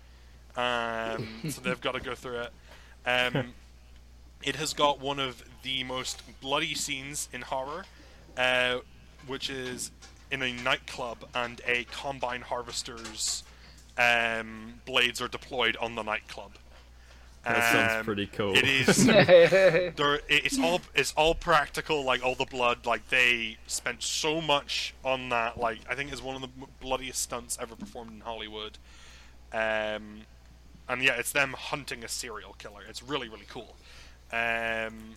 um, 0.56 1.28
so 1.50 1.60
they've 1.60 1.82
got 1.82 1.96
to 1.96 2.00
go 2.00 2.14
through 2.14 2.42
it. 2.42 2.54
Um, 3.04 3.56
it 4.44 4.58
has 4.58 4.76
got 4.76 5.00
one 5.00 5.20
of 5.20 5.44
the 5.64 5.84
most 5.84 6.22
bloody 6.40 6.76
scenes 6.76 7.30
in 7.34 7.42
horror, 7.42 7.86
uh, 8.38 8.78
which 9.26 9.50
is 9.50 9.90
in 10.30 10.44
a 10.44 10.54
nightclub 10.54 11.26
and 11.34 11.62
a 11.66 11.86
combine 11.86 12.42
harvester's 12.42 13.44
um, 13.98 14.76
blades 14.86 15.20
are 15.20 15.28
deployed 15.28 15.76
on 15.78 15.96
the 15.96 16.04
nightclub. 16.04 16.52
That 17.44 17.72
sounds 17.72 18.00
Um, 18.00 18.06
pretty 18.06 18.28
cool. 18.28 18.56
It 18.56 18.66
is. 18.66 19.06
there, 19.06 20.20
it's 20.30 20.60
all 20.60 20.82
it's 20.94 21.12
all 21.18 21.34
practical. 21.34 22.04
Like 22.04 22.24
all 22.24 22.36
the 22.36 22.46
blood. 22.46 22.86
Like 22.86 23.10
they 23.10 23.58
spent 23.68 24.04
so 24.04 24.42
much 24.42 24.94
on 25.04 25.30
that. 25.30 25.58
Like 25.60 25.80
I 25.90 25.96
think 25.96 26.12
it's 26.12 26.22
one 26.22 26.36
of 26.36 26.42
the 26.42 26.50
bloodiest 26.80 27.22
stunts 27.22 27.58
ever 27.60 27.76
performed 27.76 28.12
in 28.12 28.20
Hollywood. 28.22 28.78
Um, 29.52 30.22
and 30.88 31.02
yeah, 31.02 31.14
it's 31.18 31.32
them 31.32 31.54
hunting 31.58 32.04
a 32.04 32.08
serial 32.08 32.54
killer. 32.60 32.82
It's 32.88 33.02
really 33.02 33.28
really 33.28 33.48
cool. 33.50 33.76
Um, 34.32 35.16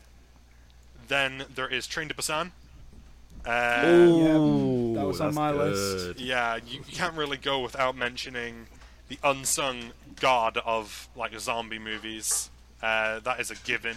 then 1.09 1.45
there 1.55 1.69
is 1.69 1.87
Train 1.87 2.09
to 2.09 2.15
Busan. 2.15 2.53
Uh, 3.47 3.83
Ooh, 3.87 4.95
that 4.95 5.07
was 5.07 5.21
on 5.21 5.35
my 5.35 5.53
good. 5.53 5.73
list. 5.73 6.19
yeah, 6.21 6.57
you, 6.57 6.79
you 6.79 6.93
can't 6.97 7.15
really 7.15 7.37
go 7.37 7.61
without 7.61 7.95
mentioning 7.95 8.67
the 9.09 9.19
unsung 9.23 9.93
god 10.21 10.57
of 10.65 11.09
like 11.17 11.39
zombie 11.39 11.79
movies. 11.79 12.51
Uh, 12.83 13.21
that 13.21 13.41
is 13.41 13.51
a 13.51 13.57
given. 13.57 13.97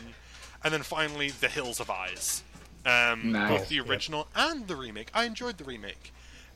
And 0.64 0.74
then 0.74 0.84
finally, 0.84 1.30
The 1.30 1.48
Hills 1.48 1.78
Have 1.80 1.90
Eyes. 1.90 2.44
Um, 2.86 3.32
Nice. 3.32 3.50
Both 3.60 3.70
the 3.70 3.76
Yep. 3.76 3.90
original 3.90 4.28
and 4.36 4.68
the 4.68 4.76
remake. 4.76 5.10
I 5.14 5.26
enjoyed 5.26 5.58
the 5.58 5.64
remake. 5.66 6.12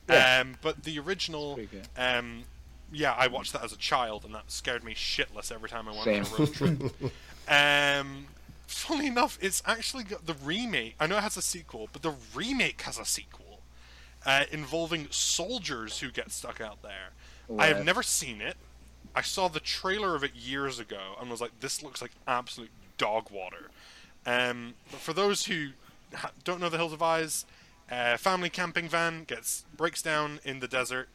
Yeah. 0.09 0.39
Um, 0.41 0.55
but 0.61 0.83
the 0.83 0.97
original, 0.99 1.59
um, 1.97 2.43
yeah, 2.91 3.13
I 3.17 3.27
watched 3.27 3.53
that 3.53 3.63
as 3.63 3.71
a 3.73 3.77
child, 3.77 4.25
and 4.25 4.33
that 4.33 4.49
scared 4.51 4.83
me 4.83 4.93
shitless 4.93 5.51
every 5.51 5.69
time 5.69 5.87
I 5.87 5.91
went 5.91 6.03
Same. 6.03 6.23
on 6.25 6.31
a 6.31 6.35
road 6.39 6.53
trip. 6.53 7.13
um, 7.47 8.25
funny 8.67 9.07
enough, 9.07 9.37
it's 9.41 9.61
actually 9.65 10.03
got 10.03 10.25
the 10.25 10.33
remake. 10.43 10.95
I 10.99 11.07
know 11.07 11.17
it 11.17 11.23
has 11.23 11.37
a 11.37 11.41
sequel, 11.41 11.89
but 11.93 12.01
the 12.01 12.13
remake 12.33 12.81
has 12.81 12.97
a 12.97 13.05
sequel 13.05 13.59
uh, 14.25 14.45
involving 14.51 15.07
soldiers 15.11 15.99
who 15.99 16.11
get 16.11 16.31
stuck 16.31 16.59
out 16.61 16.81
there. 16.81 17.09
I 17.59 17.67
have 17.67 17.85
never 17.85 18.03
seen 18.03 18.41
it. 18.41 18.55
I 19.15 19.21
saw 19.21 19.47
the 19.47 19.59
trailer 19.59 20.15
of 20.15 20.23
it 20.23 20.33
years 20.35 20.79
ago 20.79 21.15
and 21.19 21.29
was 21.29 21.41
like, 21.41 21.59
"This 21.59 21.83
looks 21.83 22.01
like 22.01 22.11
absolute 22.27 22.71
dog 22.97 23.29
water." 23.31 23.69
Um, 24.25 24.75
but 24.89 24.99
for 25.01 25.13
those 25.13 25.45
who 25.45 25.69
don't 26.43 26.59
know 26.61 26.69
the 26.69 26.77
Hills 26.77 26.91
Have 26.91 27.01
Eyes, 27.01 27.45
a 27.89 28.17
family 28.17 28.49
camping 28.49 28.87
van 28.87 29.23
gets 29.25 29.65
breaks 29.75 30.01
down 30.01 30.39
in 30.45 30.59
the 30.59 30.67
desert, 30.67 31.09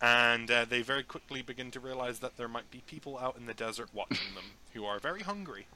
and 0.00 0.50
uh, 0.50 0.64
they 0.64 0.82
very 0.82 1.02
quickly 1.02 1.42
begin 1.42 1.70
to 1.72 1.80
realize 1.80 2.20
that 2.20 2.36
there 2.36 2.48
might 2.48 2.70
be 2.70 2.82
people 2.86 3.18
out 3.18 3.36
in 3.36 3.46
the 3.46 3.54
desert 3.54 3.88
watching 3.92 4.34
them 4.34 4.44
who 4.74 4.84
are 4.84 4.98
very 5.00 5.22
hungry. 5.22 5.66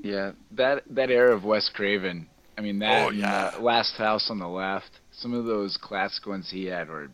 Yeah, 0.00 0.32
that 0.52 0.84
that 0.90 1.10
era 1.10 1.34
of 1.34 1.44
Wes 1.44 1.68
Craven. 1.74 2.28
I 2.58 2.62
mean, 2.62 2.78
that 2.78 3.06
Oh, 3.06 3.10
yeah. 3.10 3.52
uh, 3.56 3.60
Last 3.60 3.96
House 3.96 4.30
on 4.30 4.38
the 4.38 4.48
Left. 4.48 4.90
Some 5.12 5.34
of 5.34 5.44
those 5.44 5.76
classic 5.76 6.26
ones 6.26 6.48
he 6.50 6.64
had 6.66 6.88
were 6.88 7.10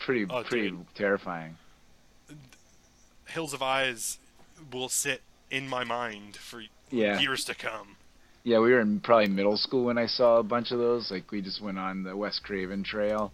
pretty 0.00 0.26
Oh, 0.28 0.42
pretty 0.42 0.70
dude. 0.70 0.94
terrifying. 0.94 1.56
Hills 3.26 3.52
Have 3.52 3.62
Eyes 3.62 4.18
will 4.72 4.88
sit 4.88 5.22
in 5.50 5.68
my 5.68 5.84
mind 5.84 6.36
for 6.36 6.62
Yeah. 6.90 7.18
years 7.20 7.44
to 7.44 7.54
come. 7.54 7.96
Yeah, 8.42 8.58
we 8.58 8.72
were 8.72 8.80
in 8.80 9.00
probably 9.00 9.28
middle 9.28 9.56
school 9.56 9.84
when 9.84 9.98
I 9.98 10.06
saw 10.06 10.38
a 10.38 10.42
bunch 10.42 10.70
of 10.72 10.78
those. 10.78 11.10
Like 11.10 11.30
we 11.30 11.40
just 11.42 11.60
went 11.60 11.78
on 11.78 12.02
the 12.02 12.16
Wes 12.16 12.38
Craven 12.38 12.82
trail. 12.82 13.32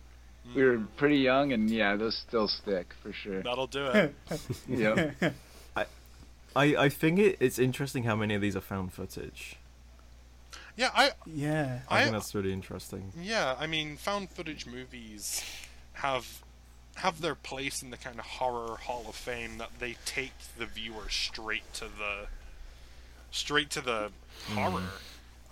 We 0.54 0.62
were 0.62 0.78
mm. 0.78 0.86
pretty 0.96 1.16
young, 1.18 1.52
and 1.52 1.68
yeah, 1.70 1.96
those 1.96 2.16
still 2.28 2.46
stick 2.48 2.92
for 3.02 3.12
sure. 3.12 3.42
That'll 3.42 3.66
do 3.66 3.86
it. 3.86 4.14
Yep. 4.68 5.34
I, 6.54 6.74
I 6.76 6.88
think 6.88 7.18
it, 7.18 7.36
it's 7.38 7.58
interesting 7.58 8.04
how 8.04 8.16
many 8.16 8.34
of 8.34 8.40
these 8.40 8.56
are 8.56 8.60
found 8.62 8.92
footage. 8.92 9.56
yeah, 10.76 10.90
I 10.94 11.10
Yeah. 11.26 11.80
I, 11.88 11.98
I- 11.98 12.02
think 12.04 12.12
that's 12.14 12.34
really 12.34 12.52
interesting. 12.52 13.12
Yeah, 13.20 13.56
I 13.58 13.66
mean, 13.66 13.96
found 13.96 14.30
footage 14.30 14.66
movies 14.66 15.42
have 15.94 16.42
have 16.96 17.20
their 17.20 17.34
place 17.34 17.82
in 17.82 17.90
the 17.90 17.96
kind 17.96 18.18
of 18.18 18.24
horror 18.24 18.76
hall 18.76 19.04
of 19.08 19.14
fame 19.14 19.58
that 19.58 19.70
they 19.78 19.96
take 20.04 20.32
the 20.58 20.66
viewer 20.66 21.08
straight 21.08 21.72
to 21.74 21.84
the 21.84 22.26
straight 23.30 23.70
to 23.70 23.80
the 23.80 24.10
hmm. 24.46 24.56
horror. 24.56 24.82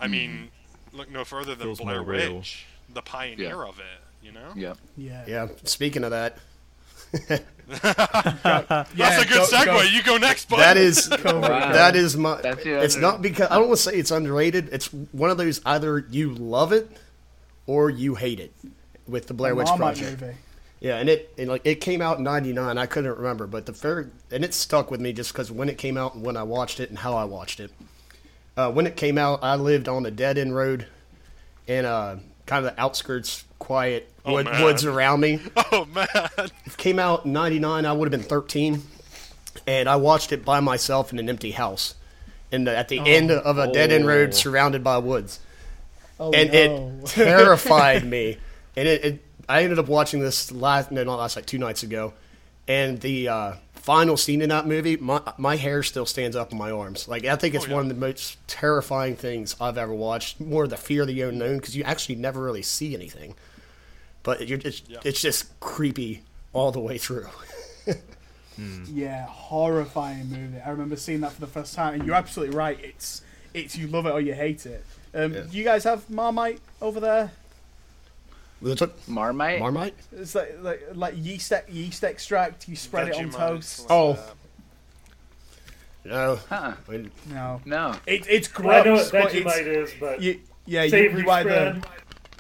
I 0.01 0.09
mean, 0.09 0.51
hmm. 0.91 0.97
look 0.97 1.11
no 1.11 1.25
further 1.25 1.55
than 1.55 1.69
Feels 1.69 1.81
Blair. 1.81 2.03
Witch, 2.03 2.67
the 2.93 3.03
pioneer 3.03 3.63
of 3.65 3.79
it. 3.79 3.85
You 4.23 4.33
know, 4.33 4.53
Yep. 4.57 4.79
Yeah. 4.97 5.25
Yeah. 5.27 5.49
Speaking 5.65 6.03
of 6.03 6.13
that, 6.13 6.39
that's 7.13 7.29
a 7.29 7.45
good 7.69 9.37
go- 9.37 9.47
segue. 9.47 9.65
go- 9.67 9.83
You 9.83 10.03
go 10.03 10.17
next, 10.17 10.49
bud. 10.49 10.61
that 10.61 10.79
is 10.79 11.11
Wow. 11.25 11.41
that 11.41 11.95
is 11.95 12.17
my. 12.17 12.41
That's 12.41 12.65
it's 12.65 12.97
not 12.97 13.21
because 13.21 13.49
I 13.51 13.57
don't 13.57 13.69
want 13.69 13.79
to 13.79 13.83
say 13.91 13.97
it's 13.97 14.11
underrated. 14.11 14.71
It's 14.73 14.87
one 14.87 15.29
of 15.29 15.37
those 15.37 15.61
either 15.67 16.07
you 16.11 16.33
love 16.33 16.73
it 16.73 16.91
or 17.67 17.91
you 17.91 18.15
hate 18.15 18.41
it 18.41 18.55
with 19.07 19.27
the 19.27 19.35
Blair 19.35 19.55
Witch 19.55 19.69
Project. 19.77 20.23
movie. 20.23 20.35
Yeah, 20.85 20.99
and 20.99 21.09
it 21.09 21.33
and 21.39 21.49
like 21.49 21.63
it 21.65 21.77
came 21.77 22.03
out 22.03 22.19
in 22.19 22.25
'99. 22.25 22.77
I 22.77 22.85
couldn't 22.85 23.17
remember, 23.17 23.47
but 23.47 23.65
the 23.65 23.73
fair 23.73 24.11
and 24.31 24.45
it 24.45 24.53
stuck 24.53 24.91
with 24.91 25.01
me 25.01 25.15
just 25.15 25.33
because 25.33 25.51
when 25.51 25.71
it 25.71 25.79
came 25.79 25.97
out 25.97 26.15
and 26.15 26.23
when 26.23 26.37
I 26.37 26.43
watched 26.43 26.79
it 26.79 26.91
and 26.91 26.99
how 26.99 27.15
I 27.15 27.25
watched 27.25 27.59
it. 27.59 27.71
Uh, 28.55 28.71
when 28.71 28.87
it 28.87 28.95
came 28.95 29.17
out, 29.17 29.41
I 29.43 29.57
lived 29.57 29.89
on 29.89 30.05
a 30.05 30.11
dead 30.11 30.37
end 30.37 30.55
road 30.55 30.87
in 31.67 31.87
uh, 31.87 32.19
kind 32.45 32.67
of 32.67 32.75
the 32.77 32.81
outskirts, 32.81 33.45
quiet 33.59 34.11
Oh, 34.27 34.35
wood, 34.35 34.45
man. 34.45 34.63
woods 34.63 34.85
around 34.85 35.21
me. 35.21 35.41
oh 35.57 35.87
man, 35.87 36.07
It 36.67 36.77
came 36.77 36.99
out 36.99 37.25
in 37.25 37.33
'99. 37.33 37.87
I 37.87 37.93
would 37.95 38.13
have 38.13 38.21
been 38.21 38.29
13, 38.29 38.83
and 39.67 39.89
I 39.89 39.97
watched 39.97 40.33
it 40.33 40.45
by 40.45 40.61
myself 40.61 41.13
in 41.15 41.19
an 41.19 41.31
empty 41.31 41.53
house, 41.53 41.95
in 42.53 42.65
the, 42.65 42.77
at 42.77 42.89
the 42.89 43.01
end 43.01 43.31
of 43.31 43.57
a 43.57 43.73
dead 43.73 43.91
end 43.91 44.05
Oh. 44.05 44.09
road 44.09 44.35
surrounded 44.35 44.85
by 44.85 44.99
woods 44.99 45.41
Oh, 46.21 46.31
and 46.33 46.53
no. 46.53 47.01
it 47.03 47.07
terrified 47.07 48.05
me. 48.05 48.37
And 48.77 48.87
it, 48.87 49.05
it, 49.05 49.24
I 49.49 49.63
ended 49.63 49.79
up 49.79 49.89
watching 49.89 50.21
this 50.21 50.51
last, 50.53 50.91
no, 50.91 51.05
not 51.05 51.19
last, 51.19 51.37
like 51.37 51.47
two 51.47 51.59
nights 51.59 51.83
ago, 51.83 52.13
and 52.69 53.01
the 53.01 53.29
uh, 53.29 53.53
final 53.75 54.17
scene 54.17 54.41
in 54.43 54.49
that 54.49 54.67
movie, 54.67 54.97
my 54.97 55.21
my 55.37 55.57
hair 55.57 55.83
still 55.83 56.07
stands 56.07 56.35
up 56.37 56.53
on 56.53 56.59
my 56.59 56.71
arms. 56.71 57.07
Like 57.09 57.25
I 57.27 57.37
think 57.37 57.55
it's 57.55 57.65
Oh, 57.67 57.69
yeah. 57.69 57.75
one 57.75 57.83
of 57.85 57.89
the 57.89 57.95
most 58.01 58.39
terrifying 58.49 59.17
things 59.17 59.55
I've 59.61 59.77
ever 59.79 59.93
watched. 59.95 60.41
More 60.41 60.67
the 60.67 60.77
fear 60.77 61.03
of 61.03 61.09
the 61.09 61.21
unknown 61.23 61.59
because 61.59 61.77
you 61.77 61.85
actually 61.85 62.15
never 62.17 62.43
really 62.43 62.63
see 62.63 62.95
anything, 62.95 63.35
but 64.23 64.49
you're 64.49 64.59
just 64.59 64.89
Yeah. 64.89 64.99
it's 65.05 65.21
just 65.21 65.59
creepy 65.61 66.23
all 66.53 66.73
the 66.73 66.81
way 66.81 66.99
through. 66.99 67.29
Yeah, 68.89 69.27
horrifying 69.27 70.29
movie. 70.31 70.61
I 70.65 70.71
remember 70.71 70.95
seeing 70.95 71.23
that 71.23 71.33
for 71.33 71.41
the 71.41 71.47
first 71.49 71.75
time, 71.75 71.95
and 71.95 72.07
you're 72.07 72.15
absolutely 72.15 72.55
right. 72.57 72.79
It's 72.81 73.23
it's 73.53 73.77
you 73.77 73.89
love 73.89 74.07
it 74.07 74.11
or 74.13 74.21
you 74.21 74.33
hate 74.33 74.65
it. 74.65 74.85
Um, 75.13 75.35
Yeah. 75.35 75.41
Do 75.51 75.59
you 75.59 75.65
guys 75.65 75.83
have 75.85 76.09
Marmite 76.09 76.61
over 76.81 77.01
there? 77.01 77.33
Was 78.65 78.81
it 78.81 79.09
Marmite. 79.09 79.61
Marmite? 79.61 79.95
It's 80.11 80.35
like 80.35 80.57
like, 80.63 80.83
like 80.95 81.15
yeast 81.17 81.53
e- 81.53 81.71
yeast 81.71 82.03
extract. 82.03 82.67
You 82.67 82.77
spread 82.77 83.09
it 83.09 83.17
on 83.17 83.31
toast. 83.31 83.87
Oh. 83.91 84.15
that. 84.15 84.35
No. 86.05 86.39
Huh. 86.49 86.75
I 86.89 87.11
No, 87.31 87.61
No. 87.65 87.95
it, 88.07 88.27
it's 88.29 88.59
Well, 88.59 88.81
I 88.81 88.85
know 88.85 88.95
what 88.95 89.13
but 89.13 89.33
Vegemite 89.33 89.67
is, 89.67 89.95
but 90.01 90.21
you, 90.23 90.41
yeah, 90.67 90.83
you, 90.85 91.19
you 91.19 91.31
either 91.31 91.81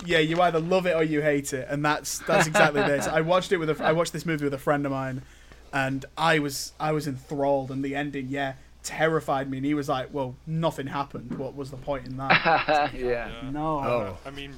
yeah 0.06 0.18
you 0.18 0.40
either 0.40 0.60
love 0.60 0.86
it 0.86 0.96
or 0.96 1.05
you 1.05 1.20
hate 1.20 1.52
it, 1.52 1.66
and 1.68 1.84
that's 1.84 2.18
that's 2.20 2.46
exactly 2.46 2.82
this. 2.86 3.06
I 3.06 3.20
watched 3.20 3.52
it 3.52 3.59
with 3.59 3.68
a 3.68 3.84
I 3.84 3.92
watched 3.92 4.14
this 4.14 4.24
movie 4.24 4.44
with 4.44 4.55
a 4.55 4.59
friend 4.59 4.86
of 4.86 4.92
mine, 4.92 5.22
and 5.72 6.06
I 6.16 6.38
was 6.38 6.72
I 6.80 6.92
was 6.92 7.06
enthralled, 7.06 7.70
and 7.70 7.84
the 7.84 7.94
ending 7.94 8.28
yeah 8.28 8.55
terrified 8.82 9.51
me, 9.51 9.59
and 9.59 9.66
he 9.66 9.74
was 9.74 9.88
like, 9.88 10.12
"Well, 10.12 10.36
nothing 10.46 10.86
happened. 10.86 11.38
What 11.38 11.55
was 11.55 11.70
the 11.70 11.76
point 11.76 12.06
in 12.06 12.16
that?" 12.18 12.92
yeah. 12.94 13.30
no. 13.51 13.78
oh. 13.78 14.18
I 14.26 14.30
mean, 14.30 14.52
Bl- 14.52 14.56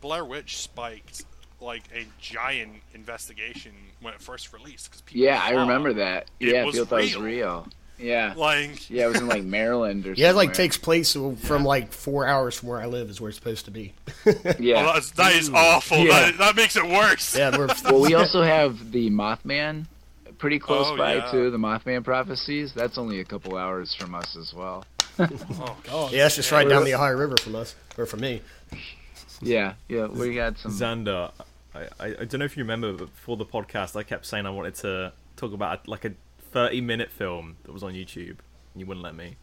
Blair 0.00 0.24
Witch 0.24 0.58
spiked 0.58 1.24
like 1.60 1.82
a 1.94 2.06
giant 2.20 2.82
investigation 2.94 3.72
when 4.00 4.14
it 4.14 4.20
first 4.20 4.52
released 4.52 4.86
because 4.90 5.02
people. 5.02 5.22
Yeah, 5.22 5.40
I 5.42 5.50
remember 5.50 5.94
that. 5.94 6.30
it 6.40 6.48
yeah, 6.48 6.64
was 6.64 6.74
people 6.74 6.86
thought 6.86 7.00
it 7.00 7.04
was 7.04 7.16
real. 7.16 7.22
real. 7.24 7.68
Yeah. 7.98 8.32
Like, 8.36 8.88
Yeah, 8.88 9.04
it 9.04 9.08
was 9.08 9.20
in 9.20 9.28
like 9.28 9.44
Maryland 9.44 10.06
or 10.06 10.12
Yeah, 10.16 10.30
it 10.30 10.36
like 10.36 10.54
takes 10.54 10.78
place 10.78 11.12
from 11.12 11.64
like 11.64 11.92
four 11.92 12.26
hours 12.26 12.56
from 12.58 12.70
where 12.70 12.80
I 12.80 12.86
live 12.86 13.10
is 13.10 13.20
where 13.20 13.28
it's 13.28 13.36
supposed 13.38 13.66
to 13.66 13.70
be. 13.70 13.92
Yeah. 14.58 14.88
oh, 14.88 14.94
that's, 14.94 15.10
that 15.12 15.32
is 15.34 15.50
awful. 15.50 15.98
Yeah. 15.98 16.30
That, 16.30 16.38
that 16.38 16.56
makes 16.56 16.76
it 16.76 16.86
worse. 16.86 17.36
Yeah, 17.36 17.56
we're 17.56 17.66
well, 17.84 18.00
we 18.00 18.14
also 18.14 18.42
have 18.42 18.90
the 18.90 19.10
Mothman 19.10 19.86
pretty 20.38 20.56
oh, 20.62 20.64
close 20.64 20.86
Oh, 20.88 20.96
by 20.96 21.16
yeah. 21.16 21.30
too. 21.30 21.50
The 21.50 21.58
Mothman 21.58 22.02
prophecies. 22.04 22.72
That's 22.74 22.96
only 22.96 23.20
a 23.20 23.24
couple 23.24 23.56
hours 23.56 23.94
from 23.94 24.14
us 24.14 24.36
as 24.38 24.54
well. 24.54 24.84
Oh, 25.18 25.76
God. 25.84 26.12
Yeah, 26.12 26.26
it's 26.26 26.36
just 26.36 26.50
right 26.50 26.66
down 26.66 26.84
the 26.84 26.94
Ohio 26.94 27.14
River 27.14 27.36
from 27.36 27.54
us, 27.54 27.74
or 27.98 28.06
from 28.06 28.20
me. 28.20 28.40
Yeah, 29.42 29.74
yeah, 29.88 30.06
we 30.06 30.34
got 30.34 30.58
some. 30.58 30.72
Xander, 30.72 31.30
I, 31.74 31.80
I, 31.98 32.06
I 32.20 32.24
don't 32.24 32.38
know 32.40 32.44
if 32.44 32.56
you 32.56 32.62
remember, 32.64 32.92
but 32.92 33.06
before 33.06 33.36
the 33.36 33.46
podcast, 33.46 33.96
I 33.96 34.02
kept 34.02 34.26
saying 34.26 34.44
I 34.46 34.50
wanted 34.50 34.74
to 34.76 35.12
talk 35.36 35.52
about 35.52 35.86
like 35.88 36.04
a 36.04 36.12
30 36.52 36.80
minute 36.80 37.10
film 37.10 37.56
that 37.64 37.72
was 37.72 37.82
on 37.82 37.92
YouTube. 37.94 38.30
and 38.30 38.76
You 38.76 38.86
wouldn't 38.86 39.04
let 39.04 39.14
me. 39.14 39.36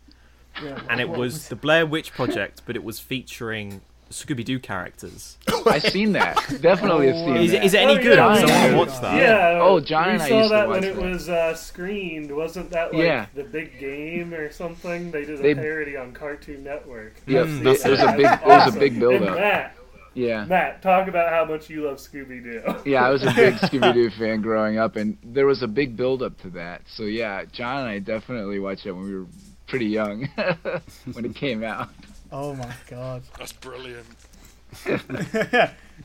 Yeah, 0.63 0.79
And 0.89 0.99
it 0.99 1.07
what 1.09 1.19
was 1.19 1.49
the 1.49 1.55
Blair 1.55 1.85
Witch 1.85 2.11
Project, 2.13 2.63
but 2.65 2.75
it 2.75 2.83
was 2.83 2.99
featuring 2.99 3.81
Scooby 4.09 4.43
Doo 4.43 4.57
characters. 4.59 5.37
I've 5.67 5.83
seen 5.83 6.13
that. 6.13 6.35
Definitely 6.61 7.07
have 7.07 7.15
seen 7.15 7.37
Is 7.37 7.51
it, 7.53 7.57
that. 7.57 7.65
is 7.65 7.73
it 7.73 7.77
any 7.77 7.93
Oh, 7.97 8.01
good? 8.01 8.17
yeah. 8.17 8.35
Someone 8.35 8.49
Yeah. 8.49 8.75
watched 8.77 9.01
that. 9.01 9.21
Yeah. 9.21 9.59
Oh, 9.61 9.79
John 9.79 10.07
we 10.07 10.13
and 10.13 10.21
I 10.23 10.29
saw 10.29 10.37
used 10.39 10.49
to 10.49 10.55
that 10.55 10.69
when 10.69 10.83
it 10.83 10.95
that. 10.95 11.01
was 11.03 11.29
uh, 11.29 11.53
screened. 11.55 12.35
Wasn't 12.35 12.69
that 12.71 12.93
like 12.93 13.03
Yeah. 13.03 13.25
the 13.35 13.43
big 13.43 13.79
game 13.79 14.33
or 14.33 14.51
something? 14.51 15.11
They 15.11 15.25
did 15.25 15.39
a 15.39 15.43
They- 15.43 15.53
parody 15.55 15.95
on 15.97 16.11
Cartoon 16.13 16.63
Network. 16.63 17.13
Yep, 17.27 17.45
I've 17.45 17.63
that's- 17.63 17.85
it 17.85 17.91
was 17.91 17.99
a 17.99 18.11
big- 18.13 18.21
That's 18.25 18.41
it 18.43 18.47
was 18.47 18.75
a 18.75 18.79
big 18.79 18.99
build-up. 18.99 19.27
And 19.27 19.37
that 19.37 19.76
Yeah. 20.17 20.45
Matt, 20.45 20.81
talk 20.81 21.07
about 21.07 21.29
how 21.31 21.45
much 21.45 21.69
you 21.69 21.85
love 21.85 21.97
Scooby 21.97 22.41
Doo. 22.43 22.63
Yeah, 22.89 23.05
I 23.05 23.11
was 23.11 23.21
a 23.21 23.31
big 23.35 23.53
Scooby 23.61 23.93
Doo 23.93 24.09
fan 24.09 24.41
growing 24.41 24.79
up, 24.79 24.95
and 24.95 25.15
there 25.23 25.45
was 25.45 25.61
a 25.61 25.67
big 25.67 25.95
build 25.95 26.23
up 26.23 26.39
to 26.41 26.49
that. 26.51 26.81
So 26.87 27.03
yeah, 27.03 27.45
John 27.45 27.81
and 27.81 27.89
I 27.89 27.99
definitely 27.99 28.57
watched 28.59 28.87
it 28.87 28.93
when 28.93 29.03
we 29.05 29.13
were 29.15 29.27
pretty 29.67 29.85
young 29.85 30.27
when 31.13 31.23
it 31.25 31.35
came 31.35 31.63
out. 31.63 31.89
Oh 32.31 32.55
my 32.55 32.73
god. 32.89 33.21
That's 33.37 33.53
brilliant. 33.53 34.07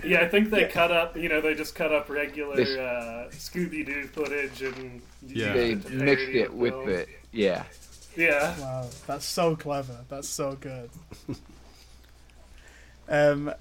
Yeah, 0.04 0.20
I 0.20 0.28
think 0.28 0.50
they 0.50 0.68
cut 0.68 0.90
up. 0.90 1.16
You 1.16 1.28
know, 1.30 1.40
they 1.40 1.54
just 1.54 1.74
cut 1.74 1.92
up 1.92 2.08
regular 2.10 2.54
uh, 2.54 3.28
Scooby 3.30 3.84
Doo 3.86 4.06
footage 4.08 4.60
and 4.62 5.00
Yeah. 5.26 5.52
They 5.54 5.70
it 5.72 5.90
mixed 5.90 6.28
it 6.28 6.52
with 6.52 6.74
film. 6.74 6.88
it. 6.90 7.08
Yeah. 7.32 7.64
Yeah, 8.14 8.60
Wow, 8.60 8.88
that's 9.06 9.24
so 9.24 9.56
clever. 9.56 9.96
That's 10.10 10.28
so 10.28 10.54
good. 10.60 10.90
um, 13.08 13.52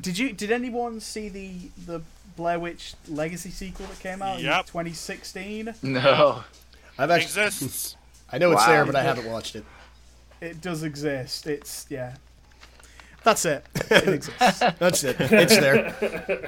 did 0.00 0.18
you? 0.18 0.32
Did 0.32 0.50
anyone 0.50 1.00
see 1.00 1.28
the 1.28 1.70
the 1.86 2.02
Blair 2.36 2.58
Witch 2.58 2.94
Legacy 3.08 3.50
sequel 3.50 3.86
that 3.86 3.98
came 4.00 4.22
out 4.22 4.38
in 4.38 4.44
2016? 4.44 5.74
No. 5.82 6.44
I've 6.98 7.10
actually, 7.10 7.42
Exists. 7.44 7.96
I 8.30 8.38
know 8.38 8.52
it's 8.52 8.62
Wow. 8.62 8.68
there, 8.68 8.84
but 8.86 8.96
I 8.96 9.02
haven't 9.02 9.30
watched 9.30 9.56
it. 9.56 9.64
It 10.40 10.60
does 10.60 10.82
exist. 10.82 11.46
It's 11.46 11.86
yeah. 11.88 12.16
That's 13.24 13.44
it. 13.44 13.64
It 13.90 14.08
exists. 14.08 14.58
That's 14.78 15.04
it. 15.04 15.16
It's 15.20 15.56
there. 15.56 15.86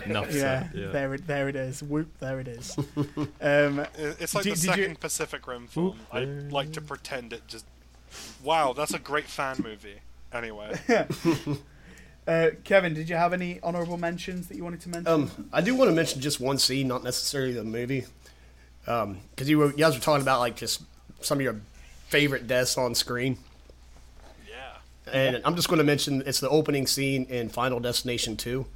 Enough 0.06 0.32
yeah, 0.34 0.40
said, 0.40 0.70
yeah. 0.74 0.86
there 0.88 1.14
it 1.14 1.26
there 1.26 1.48
it 1.48 1.54
is. 1.56 1.82
Whoop, 1.82 2.08
there 2.18 2.40
it 2.40 2.48
is. 2.48 2.76
Um, 3.40 3.86
It's 3.96 4.34
like 4.34 4.44
Did- 4.44 4.56
the 4.56 4.60
did 4.60 4.64
you- 4.76 4.82
second 4.82 5.00
Pacific 5.00 5.46
Rim 5.46 5.66
film. 5.68 6.00
I 6.12 6.24
like 6.24 6.72
to 6.72 6.80
pretend 6.80 7.32
it 7.32 7.42
just. 7.46 7.64
Wow, 8.42 8.72
that's 8.72 8.92
a 8.94 8.98
great 8.98 9.26
fan 9.26 9.56
movie. 9.62 9.98
Anyway, 10.32 10.72
uh, 12.26 12.50
Kevin, 12.64 12.94
did 12.94 13.08
you 13.08 13.16
have 13.16 13.32
any 13.32 13.60
honorable 13.62 13.98
mentions 13.98 14.48
that 14.48 14.56
you 14.56 14.64
wanted 14.64 14.80
to 14.82 14.88
mention? 14.88 15.12
Um, 15.12 15.48
I 15.52 15.60
do 15.60 15.74
want 15.74 15.90
to 15.90 15.94
mention 15.94 16.20
just 16.20 16.40
one 16.40 16.58
scene, 16.58 16.88
not 16.88 17.04
necessarily 17.04 17.52
the 17.52 17.64
movie, 17.64 18.06
because 18.84 19.48
you, 19.48 19.58
were, 19.58 19.70
you 19.70 19.78
guys 19.78 19.94
were 19.94 20.00
talking 20.00 20.22
about 20.22 20.40
like 20.40 20.56
just 20.56 20.82
some 21.20 21.38
of 21.38 21.42
your 21.42 21.56
favorite 22.08 22.46
deaths 22.46 22.78
on 22.78 22.94
screen, 22.94 23.36
yeah. 24.48 25.12
and 25.12 25.42
I'm 25.44 25.56
just 25.56 25.68
going 25.68 25.78
to 25.78 25.84
mention 25.84 26.22
it's 26.26 26.40
the 26.40 26.48
opening 26.48 26.86
scene 26.86 27.24
in 27.26 27.48
Final 27.48 27.80
Destination 27.80 28.36
2 28.36 28.66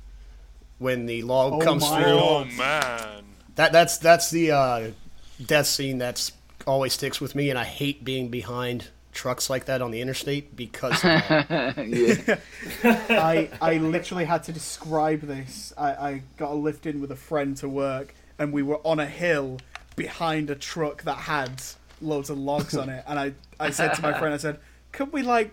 when 0.79 1.07
the 1.07 1.23
log 1.23 1.55
Oh 1.55 1.59
comes 1.59 1.83
my 1.83 2.03
through. 2.03 2.19
Oh 2.19 2.45
man. 2.45 3.25
That 3.57 3.73
that's 3.73 3.99
that's 3.99 4.31
the 4.31 4.53
uh, 4.53 4.91
death 5.45 5.67
scene 5.67 5.99
that's 5.99 6.33
always 6.67 6.93
sticks 6.93 7.21
with 7.21 7.35
me, 7.35 7.51
and 7.51 7.59
I 7.59 7.65
hate 7.65 8.05
being 8.05 8.29
behind 8.29 8.89
trucks 9.19 9.51
like 9.51 9.65
that 9.65 9.83
on 9.83 9.91
the 9.91 10.01
interstate 10.01 10.55
because 10.55 10.93
of 11.05 11.11
that. 11.29 11.75
yeah. 11.89 12.39
I 13.11 13.51
I 13.61 13.79
literally 13.79 14.25
had 14.25 14.45
to 14.45 14.53
describe 14.53 15.23
this. 15.23 15.73
I, 15.77 15.89
I 16.11 16.23
got 16.37 16.53
a 16.53 16.55
lift 16.55 16.87
in 16.87 17.01
with 17.01 17.11
a 17.11 17.17
friend 17.17 17.57
to 17.59 17.69
work, 17.69 18.15
and 18.39 18.53
we 18.53 18.63
were 18.63 18.79
on 18.87 19.01
a 19.01 19.07
hill 19.07 19.59
behind 19.97 20.51
a 20.51 20.55
truck 20.55 21.03
that 21.03 21.17
had 21.17 21.51
loads 22.01 22.31
of 22.31 22.39
logs 22.39 22.77
on 22.77 22.89
it. 22.89 23.03
And 23.09 23.19
I, 23.19 23.33
I 23.59 23.71
said 23.71 23.95
to 23.95 24.03
my 24.03 24.17
friend, 24.17 24.33
I 24.33 24.37
said, 24.37 24.61
"Could 24.93 25.13
we 25.13 25.23
like 25.23 25.51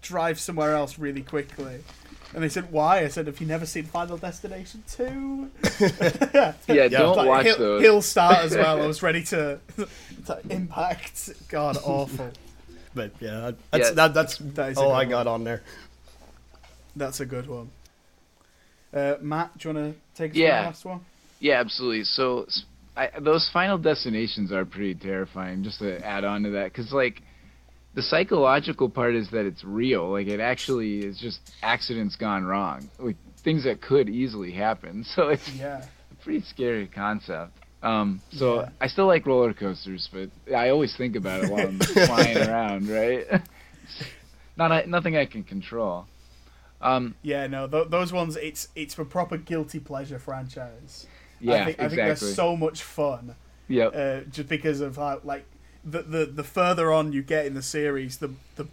drive 0.00 0.40
somewhere 0.40 0.74
else 0.74 0.98
really 0.98 1.22
quickly?" 1.22 1.80
And 2.32 2.42
they 2.42 2.48
said, 2.48 2.72
"Why?" 2.72 3.00
I 3.04 3.08
said, 3.08 3.26
"Have 3.26 3.38
you 3.38 3.46
never 3.46 3.66
seen 3.66 3.84
Final 3.84 4.16
Destination 4.16 4.82
2? 4.90 5.50
Yeah, 6.66 6.88
don't 6.88 7.16
Like, 7.16 7.28
watch 7.28 7.44
hill, 7.46 7.58
those. 7.58 7.82
hill 7.82 8.00
start 8.02 8.38
as 8.46 8.56
well. 8.56 8.82
I 8.82 8.86
was 8.86 9.02
ready 9.02 9.22
to, 9.24 9.60
to 10.26 10.40
impact. 10.48 11.30
God, 11.48 11.76
awful. 11.84 12.32
But 12.94 13.12
yeah, 13.20 13.52
that's 13.70 13.88
Yeah. 13.88 13.94
That, 13.94 14.14
that's 14.14 14.38
That 14.38 14.70
is 14.72 14.78
all 14.78 14.84
good 14.88 14.90
I 14.92 14.96
one. 14.98 15.08
got 15.10 15.26
on 15.26 15.44
there. 15.44 15.62
That's 16.96 17.20
a 17.20 17.26
good 17.26 17.48
one. 17.48 17.70
Uh, 18.92 19.14
Matt, 19.20 19.58
do 19.58 19.68
you 19.68 19.74
want 19.74 19.94
to 19.94 20.00
take 20.16 20.30
us 20.32 20.36
Yeah. 20.36 20.56
to 20.58 20.62
the 20.62 20.66
last 20.68 20.84
one? 20.84 21.00
Yeah, 21.40 21.60
absolutely. 21.60 22.04
So 22.04 22.44
s- 22.44 22.64
I, 22.96 23.10
those 23.20 23.50
final 23.52 23.76
destinations 23.76 24.52
are 24.52 24.64
pretty 24.64 24.94
terrifying. 24.94 25.64
Just 25.64 25.80
to 25.80 25.98
add 26.06 26.24
on 26.24 26.44
to 26.44 26.50
that, 26.50 26.72
because 26.72 26.92
like 26.92 27.22
the 27.94 28.02
psychological 28.02 28.88
part 28.88 29.14
is 29.16 29.30
that 29.30 29.44
it's 29.46 29.64
real. 29.64 30.10
Like 30.10 30.28
it 30.28 30.38
actually 30.40 31.00
is 31.00 31.18
just 31.18 31.40
accidents 31.62 32.14
gone 32.16 32.44
wrong, 32.44 32.88
like 33.00 33.16
things 33.38 33.64
that 33.64 33.80
could 33.82 34.08
easily 34.08 34.52
happen. 34.52 35.04
So 35.16 35.28
it's 35.30 35.48
Yeah. 35.54 35.84
a 36.12 36.14
pretty 36.22 36.42
scary 36.42 36.86
concept. 36.86 37.58
Um, 37.84 38.20
so 38.32 38.62
Yeah. 38.62 38.68
I 38.80 38.86
still 38.88 39.06
like 39.06 39.26
roller 39.26 39.52
coasters, 39.52 40.08
but 40.12 40.30
I 40.54 40.70
always 40.70 40.96
think 40.96 41.16
about 41.16 41.44
it 41.44 41.50
while 41.50 41.66
I'm 41.68 41.78
flying 42.06 42.38
around. 42.38 42.88
Right? 42.88 43.26
Not 44.56 44.88
nothing 44.88 45.16
I 45.16 45.26
can 45.26 45.44
control. 45.44 46.06
Um, 46.80 47.14
Yeah, 47.22 47.46
no, 47.46 47.66
th- 47.66 47.88
those 47.88 48.12
ones. 48.12 48.36
It's 48.36 48.68
it's 48.74 48.96
a 48.98 49.04
proper 49.04 49.36
guilty 49.36 49.80
pleasure 49.80 50.18
franchise. 50.18 51.06
yeah, 51.40 51.54
I 51.54 51.64
think, 51.64 51.80
I 51.80 51.88
think 51.88 51.96
they're 51.96 52.16
so 52.16 52.56
much 52.56 52.82
fun, 52.82 53.34
yep. 53.68 53.92
uh, 53.94 54.20
just 54.30 54.48
because 54.48 54.80
of 54.80 54.96
how 54.96 55.20
like 55.24 55.44
the, 55.84 56.02
the 56.02 56.26
the 56.26 56.44
further 56.44 56.92
on 56.92 57.12
you 57.12 57.22
get 57.22 57.46
in 57.46 57.54
the 57.54 57.62
series, 57.62 58.18
the 58.18 58.30
the 58.56 58.66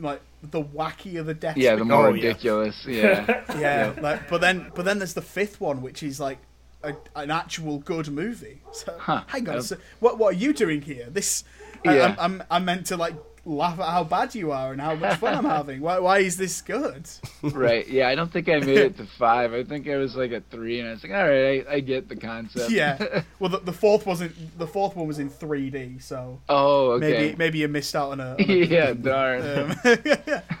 like 0.00 0.20
the 0.42 0.62
wackier 0.62 1.24
the 1.24 1.34
death. 1.34 1.56
yeah, 1.56 1.74
the 1.76 1.84
more 1.84 2.06
Oh, 2.08 2.14
yeah. 2.14 2.28
ridiculous. 2.28 2.84
Yeah. 2.86 3.44
yeah, 3.58 3.92
like 4.00 4.28
but 4.28 4.40
then 4.40 4.70
but 4.74 4.84
then 4.84 4.98
there's 4.98 5.14
the 5.14 5.22
fifth 5.22 5.60
one, 5.60 5.80
which 5.82 6.02
is 6.02 6.18
like 6.20 6.38
a, 6.82 6.94
an 7.16 7.30
actual 7.30 7.78
good 7.78 8.08
movie. 8.10 8.60
So 8.72 8.94
Huh. 8.98 9.24
hang 9.26 9.48
on, 9.48 9.54
a 9.54 9.58
Um, 9.58 9.62
sec. 9.64 9.78
what 10.00 10.18
what 10.18 10.34
are 10.34 10.38
you 10.38 10.52
doing 10.52 10.82
here? 10.82 11.06
This 11.10 11.44
I, 11.86 11.96
Yeah. 11.96 12.16
I'm, 12.18 12.40
I'm 12.40 12.42
I'm 12.50 12.64
meant 12.64 12.86
to 12.86 12.96
like 12.96 13.14
laugh 13.44 13.78
at 13.80 13.88
how 13.88 14.04
bad 14.04 14.34
you 14.34 14.52
are 14.52 14.72
and 14.72 14.80
how 14.80 14.94
much 14.94 15.16
fun 15.18 15.34
I'm 15.34 15.44
having. 15.44 15.80
Why 15.80 15.98
why 16.00 16.18
is 16.18 16.36
this 16.36 16.60
good? 16.60 17.08
right. 17.42 17.86
Yeah, 17.88 18.08
I 18.08 18.14
don't 18.14 18.30
think 18.30 18.48
I 18.48 18.58
made 18.58 18.76
it 18.78 18.96
to 18.98 19.06
five. 19.06 19.54
I 19.54 19.64
think 19.64 19.88
I 19.88 19.96
was 19.96 20.14
like 20.16 20.32
at 20.32 20.50
three, 20.50 20.80
and 20.80 20.88
I 20.88 20.92
was 20.92 21.02
like, 21.02 21.12
all 21.12 21.26
right, 21.28 21.66
I, 21.68 21.74
I 21.74 21.80
get 21.80 22.08
the 22.08 22.16
concept. 22.16 22.70
Yeah. 22.70 23.22
Well, 23.40 23.50
the, 23.50 23.60
the 23.60 23.72
fourth 23.72 24.04
wasn't. 24.04 24.32
The 24.58 24.66
fourth 24.66 24.96
one 24.96 25.06
was 25.06 25.18
in 25.20 25.30
3D, 25.30 26.02
so 26.02 26.40
oh, 26.48 26.90
okay. 26.92 27.10
maybe 27.10 27.36
maybe 27.36 27.58
you 27.58 27.68
missed 27.68 27.94
out 27.94 28.10
on 28.12 28.20
a. 28.20 28.32
On 28.34 28.40
a 28.40 28.44
yeah, 28.76 28.92
darn. 28.92 29.42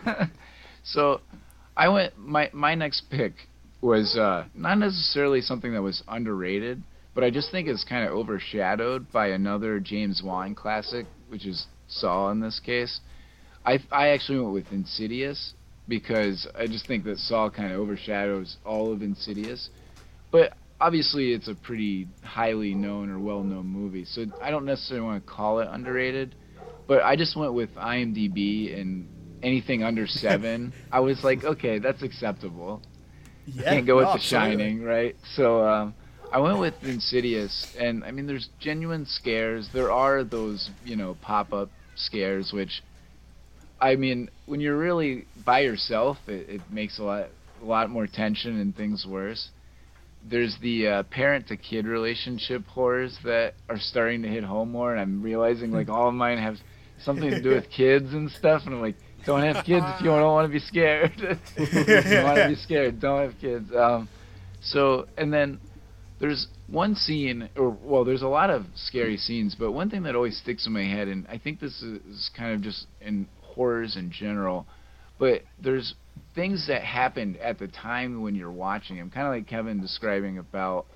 um, 0.06 0.30
So, 0.84 1.20
I 1.76 1.88
went. 1.88 2.16
My 2.18 2.48
my 2.52 2.74
next 2.74 3.10
pick 3.10 3.48
was 3.80 4.16
uh, 4.16 4.44
not 4.54 4.78
necessarily 4.78 5.40
something 5.40 5.72
that 5.72 5.82
was 5.82 6.02
underrated, 6.08 6.82
but 7.14 7.24
I 7.24 7.30
just 7.30 7.50
think 7.50 7.68
it's 7.68 7.84
kind 7.84 8.06
of 8.06 8.12
overshadowed 8.12 9.10
by 9.12 9.28
another 9.28 9.80
James 9.80 10.22
Wan 10.22 10.54
classic, 10.54 11.06
which 11.28 11.46
is 11.46 11.66
Saw 11.86 12.30
in 12.30 12.40
this 12.40 12.60
case. 12.60 13.00
I 13.64 13.78
I 13.90 14.08
actually 14.08 14.40
went 14.40 14.54
with 14.54 14.72
Insidious 14.72 15.54
because 15.86 16.46
I 16.54 16.66
just 16.66 16.86
think 16.86 17.04
that 17.04 17.18
Saw 17.18 17.50
kind 17.50 17.72
of 17.72 17.80
overshadows 17.80 18.56
all 18.64 18.92
of 18.92 19.02
Insidious, 19.02 19.70
but 20.30 20.54
obviously 20.80 21.32
it's 21.32 21.48
a 21.48 21.54
pretty 21.54 22.08
highly 22.22 22.74
known 22.74 23.10
or 23.10 23.18
well 23.18 23.42
known 23.42 23.66
movie, 23.66 24.04
so 24.04 24.26
I 24.42 24.50
don't 24.50 24.64
necessarily 24.64 25.06
want 25.06 25.24
to 25.24 25.32
call 25.32 25.60
it 25.60 25.68
underrated. 25.70 26.34
But 26.88 27.02
I 27.02 27.16
just 27.16 27.36
went 27.36 27.52
with 27.52 27.74
IMDb 27.74 28.78
and 28.78 29.08
anything 29.42 29.82
under 29.82 30.06
seven. 30.06 30.72
I 30.92 31.00
was 31.00 31.22
like, 31.22 31.44
okay, 31.44 31.78
that's 31.78 32.02
acceptable 32.02 32.82
yeah, 33.54 33.74
can't 33.74 33.86
go 33.86 33.96
with 33.96 34.04
no, 34.04 34.12
The 34.12 34.18
absolutely. 34.18 34.56
Shining, 34.56 34.82
right? 34.82 35.16
So 35.34 35.66
um, 35.66 35.94
I 36.32 36.38
went 36.38 36.58
with 36.58 36.74
Insidious, 36.82 37.74
and 37.78 38.04
I 38.04 38.10
mean, 38.10 38.26
there's 38.26 38.48
genuine 38.60 39.06
scares. 39.06 39.68
There 39.72 39.90
are 39.90 40.24
those, 40.24 40.70
you 40.84 40.96
know, 40.96 41.16
pop-up 41.22 41.70
scares, 41.94 42.52
which, 42.52 42.82
I 43.80 43.96
mean, 43.96 44.30
when 44.46 44.60
you're 44.60 44.76
really 44.76 45.26
by 45.44 45.60
yourself, 45.60 46.18
it, 46.26 46.48
it 46.48 46.60
makes 46.70 46.98
a 46.98 47.02
lot, 47.02 47.28
a 47.62 47.64
lot 47.64 47.90
more 47.90 48.06
tension 48.06 48.60
and 48.60 48.76
things 48.76 49.06
worse. 49.06 49.48
There's 50.28 50.56
the 50.60 50.88
uh, 50.88 51.02
parent-to-kid 51.04 51.86
relationship 51.86 52.66
horrors 52.66 53.16
that 53.24 53.54
are 53.68 53.78
starting 53.78 54.22
to 54.22 54.28
hit 54.28 54.44
home 54.44 54.70
more, 54.72 54.92
and 54.92 55.00
I'm 55.00 55.22
realizing 55.22 55.70
like 55.70 55.88
all 55.88 56.08
of 56.08 56.14
mine 56.14 56.38
have 56.38 56.56
something 57.02 57.30
to 57.30 57.40
do 57.40 57.50
with 57.54 57.70
kids 57.70 58.12
and 58.12 58.30
stuff, 58.30 58.62
and 58.66 58.74
I'm 58.74 58.80
like, 58.82 58.96
don't 59.28 59.42
have 59.42 59.64
kids 59.64 59.84
if 59.86 60.00
you 60.00 60.06
don't 60.06 60.22
want 60.22 60.48
to 60.48 60.52
be 60.52 60.58
scared. 60.58 61.12
if 61.56 62.06
you 62.06 62.24
want 62.24 62.38
to 62.38 62.48
be 62.48 62.54
scared, 62.54 62.98
don't 62.98 63.30
have 63.30 63.38
kids. 63.38 63.70
Um, 63.76 64.08
so, 64.62 65.06
and 65.18 65.32
then 65.32 65.60
there's 66.18 66.46
one 66.66 66.94
scene, 66.94 67.50
or 67.54 67.76
well, 67.82 68.04
there's 68.04 68.22
a 68.22 68.28
lot 68.28 68.48
of 68.48 68.64
scary 68.74 69.18
scenes, 69.18 69.54
but 69.54 69.72
one 69.72 69.90
thing 69.90 70.04
that 70.04 70.14
always 70.14 70.38
sticks 70.38 70.66
in 70.66 70.72
my 70.72 70.84
head, 70.84 71.08
and 71.08 71.26
I 71.28 71.36
think 71.36 71.60
this 71.60 71.82
is, 71.82 72.30
kind 72.36 72.54
of 72.54 72.62
just 72.62 72.86
in 73.02 73.28
horrors 73.42 73.96
in 73.96 74.10
general, 74.10 74.66
but 75.18 75.42
there's 75.62 75.94
things 76.34 76.66
that 76.68 76.82
happened 76.82 77.36
at 77.36 77.58
the 77.58 77.68
time 77.68 78.22
when 78.22 78.34
you're 78.34 78.50
watching 78.50 78.96
them, 78.96 79.10
kind 79.10 79.26
of 79.26 79.34
like 79.34 79.46
Kevin 79.46 79.80
describing 79.80 80.38
about 80.38 80.86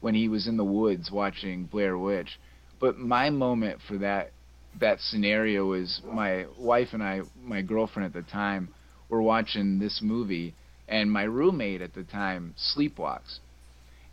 when 0.00 0.14
he 0.14 0.28
was 0.28 0.46
in 0.46 0.56
the 0.56 0.64
woods 0.64 1.10
watching 1.10 1.64
Blair 1.64 1.98
Witch. 1.98 2.38
But 2.80 2.96
my 2.98 3.30
moment 3.30 3.80
for 3.88 3.98
that 3.98 4.32
that 4.80 5.00
scenario 5.00 5.66
was 5.66 6.00
my 6.04 6.46
wife 6.58 6.88
and 6.92 7.02
I, 7.02 7.22
my 7.42 7.62
girlfriend 7.62 8.06
at 8.06 8.12
the 8.12 8.28
time, 8.30 8.68
were 9.08 9.22
watching 9.22 9.78
this 9.78 10.00
movie, 10.02 10.54
and 10.88 11.10
my 11.10 11.22
roommate 11.24 11.80
at 11.82 11.94
the 11.94 12.02
time 12.02 12.54
sleepwalks. 12.76 13.38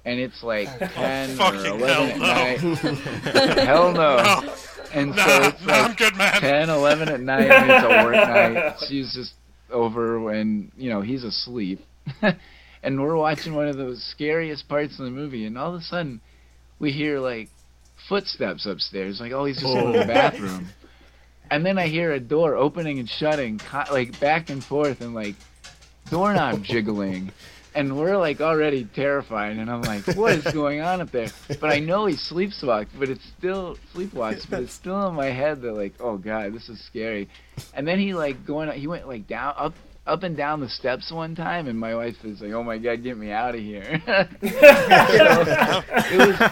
And 0.05 0.19
it's 0.19 0.43
like 0.43 0.67
10 0.79 1.31
or 1.31 1.35
Fucking 1.35 1.65
11 1.81 2.21
at 2.21 2.57
hell 2.59 2.75
night. 2.75 3.57
hell 3.65 3.91
no. 3.93 4.53
And 4.93 5.13
so 5.13 5.21
Nah, 5.21 5.47
it's 5.47 5.65
nah, 5.65 5.73
I'm 5.73 5.87
like 5.89 5.97
good, 5.97 6.15
man. 6.15 6.41
10, 6.41 6.69
11 6.69 7.09
at 7.09 7.19
night, 7.21 7.49
and 7.49 7.71
it's 7.71 7.83
a 7.85 8.03
work 8.05 8.13
night. 8.15 8.75
She's 8.87 9.13
just 9.13 9.33
over 9.71 10.19
when, 10.19 10.71
you 10.77 10.89
know, 10.89 11.01
he's 11.01 11.23
asleep. 11.23 11.79
and 12.81 13.01
we're 13.01 13.15
watching 13.15 13.53
one 13.53 13.67
of 13.67 13.77
the 13.77 13.95
scariest 13.97 14.67
parts 14.67 14.97
of 14.99 15.05
the 15.05 15.11
movie, 15.11 15.45
and 15.45 15.57
all 15.57 15.75
of 15.75 15.81
a 15.81 15.83
sudden 15.83 16.21
we 16.79 16.91
hear 16.91 17.19
like 17.19 17.49
footsteps 18.09 18.65
upstairs, 18.65 19.21
like 19.21 19.31
oh 19.31 19.45
he's 19.45 19.61
just 19.61 19.77
in 19.77 19.91
the 19.91 20.05
bathroom, 20.05 20.67
and 21.51 21.65
then 21.65 21.77
I 21.77 21.87
hear 21.87 22.11
a 22.11 22.19
door 22.19 22.55
opening 22.55 22.99
and 22.99 23.07
shutting, 23.07 23.61
like 23.91 24.19
back 24.19 24.49
and 24.49 24.63
forth, 24.63 24.99
and 24.99 25.13
like 25.13 25.35
doorknob 26.09 26.63
jiggling. 26.63 27.31
And 27.75 27.95
we're 27.95 28.17
like 28.17 28.41
already 28.41 28.83
terrified, 28.83 29.57
and 29.57 29.69
I'm 29.69 29.83
like, 29.83 30.07
"What 30.17 30.33
is 30.33 30.51
going 30.53 30.81
on 30.81 31.01
up 31.01 31.11
there?" 31.11 31.27
But 31.61 31.69
I 31.69 31.77
know 31.77 32.07
he 32.07 32.15
sleepwalked, 32.15 32.87
but 32.97 33.09
it's 33.09 33.23
still 33.37 33.77
sleepwalks, 33.93 34.49
but 34.49 34.63
it's 34.63 34.73
still 34.73 35.07
in 35.07 35.13
my 35.13 35.27
head 35.27 35.61
that 35.61 35.73
like, 35.73 35.93
"Oh 35.99 36.17
God, 36.17 36.51
this 36.53 36.67
is 36.67 36.83
scary." 36.83 37.29
And 37.75 37.87
then 37.87 37.99
he 37.99 38.15
like 38.15 38.43
going, 38.43 38.71
he 38.71 38.87
went 38.87 39.07
like 39.07 39.27
down 39.27 39.53
up 39.55 39.75
up 40.09 40.23
and 40.23 40.35
down 40.35 40.59
the 40.59 40.69
steps 40.69 41.11
one 41.11 41.35
time, 41.35 41.67
and 41.67 41.79
my 41.79 41.95
wife 41.95 42.15
was 42.23 42.41
like, 42.41 42.51
"Oh 42.51 42.63
my 42.63 42.77
God, 42.77 43.03
get 43.03 43.17
me 43.17 43.31
out 43.31 43.55
of 43.55 43.61
here!" 43.61 44.01
it 44.41 46.17
was, 46.17 46.51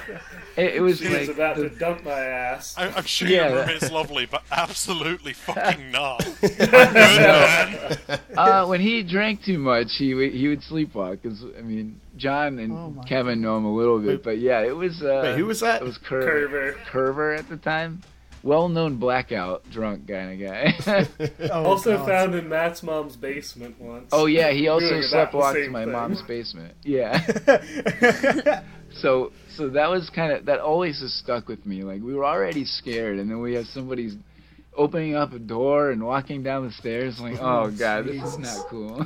it, 0.58 0.76
it 0.76 0.82
was 0.82 1.00
She 1.00 1.10
like 1.10 1.20
was 1.22 1.30
about 1.30 1.56
the- 1.58 1.70
to 1.70 1.76
dump 1.78 2.04
my 2.04 2.12
ass. 2.20 2.76
I, 2.78 2.88
I'm 2.90 3.06
sure 3.06 3.28
Yeah, 3.28 3.48
your 3.50 3.56
that- 3.58 3.68
roommate's 3.68 3.92
lovely, 3.92 4.26
but 4.26 4.44
absolutely 4.52 5.34
fucking 5.34 5.92
not. 5.92 6.26
I'm 6.26 6.34
good, 6.42 6.72
man. 6.72 7.98
uh, 8.36 8.66
when 8.68 8.82
he 8.82 9.04
drank 9.04 9.44
too 9.44 9.58
much, 9.60 9.88
he 9.98 10.14
would 10.14 10.32
he 10.34 10.48
would 10.48 10.62
sleepwalk. 10.62 11.22
Cause 11.24 11.44
I 11.58 11.62
mean, 11.62 12.00
John 12.18 12.60
and 12.60 12.72
Oh 12.74 13.04
Kevin 13.08 13.42
know 13.42 13.58
him 13.58 13.66
a 13.66 13.74
little 13.74 14.00
bit, 14.00 14.24
but 14.24 14.38
yeah, 14.40 14.62
it 14.62 14.76
was. 14.76 15.02
Uh, 15.02 15.22
Wait, 15.24 15.38
who 15.38 15.46
was 15.46 15.60
that? 15.62 15.82
It 15.82 15.86
was 15.86 15.98
Curver. 15.98 16.48
Curver. 16.48 16.76
Curver 16.92 17.38
at 17.40 17.50
the 17.50 17.58
time, 17.58 18.02
well-known 18.48 18.96
blackout 18.96 19.70
drunk 19.72 20.08
kind 20.08 20.42
of 20.42 20.50
guy. 20.50 21.08
Oh, 21.52 21.64
Also 21.66 21.98
God. 21.98 22.08
found 22.08 22.36
in 22.36 22.48
Matt's 22.50 22.82
mom's 22.82 23.16
basement 23.16 23.80
once. 23.80 24.10
oh 24.12 24.26
yeah, 24.26 24.52
he 24.52 24.68
also 24.68 24.88
Doing 24.90 25.04
about 25.12 25.32
sleptwalked 25.32 25.66
to 25.66 25.70
my 25.70 25.84
thing. 25.84 25.92
mom's 25.94 26.22
basement. 26.24 26.74
Yeah. 26.84 27.18
so 29.02 29.32
so 29.56 29.70
that 29.70 29.90
was 29.90 30.10
kind 30.10 30.32
of 30.32 30.46
that 30.46 30.60
always 30.60 31.00
has 31.02 31.14
stuck 31.14 31.48
with 31.48 31.66
me. 31.66 31.84
Like 31.84 32.02
we 32.02 32.14
were 32.14 32.26
already 32.26 32.66
scared, 32.66 33.20
and 33.20 33.30
then 33.30 33.40
we 33.42 33.54
have 33.56 33.66
somebody's 33.68 34.16
opening 34.76 35.16
up 35.16 35.34
a 35.34 35.40
door 35.40 35.92
and 35.92 36.04
walking 36.04 36.44
down 36.44 36.66
the 36.66 36.72
stairs. 36.74 37.20
Like 37.20 37.38
oh 37.42 37.72
god, 37.78 38.06
this 38.06 38.24
is 38.24 38.38
not 38.38 38.68
cool. 38.70 39.06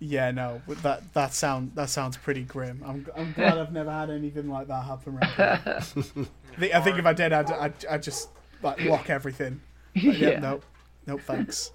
Yeah, 0.00 0.32
no, 0.32 0.60
that 0.82 1.02
that 1.14 1.32
sound 1.32 1.72
that 1.76 1.88
sounds 1.88 2.16
pretty 2.16 2.42
grim. 2.42 2.82
I'm 2.84 3.06
I'm 3.16 3.32
glad 3.32 3.56
I've 3.58 3.72
never 3.72 3.90
had 3.92 4.10
anything 4.10 4.48
like 4.48 4.66
that 4.68 4.84
happen. 4.84 5.16
Right. 5.16 5.38
I 5.38 5.80
think- 5.80 6.26
I 6.74 6.80
think 6.82 6.98
if 6.98 7.06
I 7.06 7.14
did, 7.14 7.32
I'd, 7.32 7.50
I'd, 7.50 7.86
I'd 7.88 8.02
just 8.02 8.28
like 8.62 8.80
lock 8.84 9.10
everything. 9.10 9.60
But, 9.94 10.02
yeah, 10.04 10.30
Yeah. 10.30 10.38
no, 10.40 10.60
no 11.06 11.18
thanks. 11.18 11.70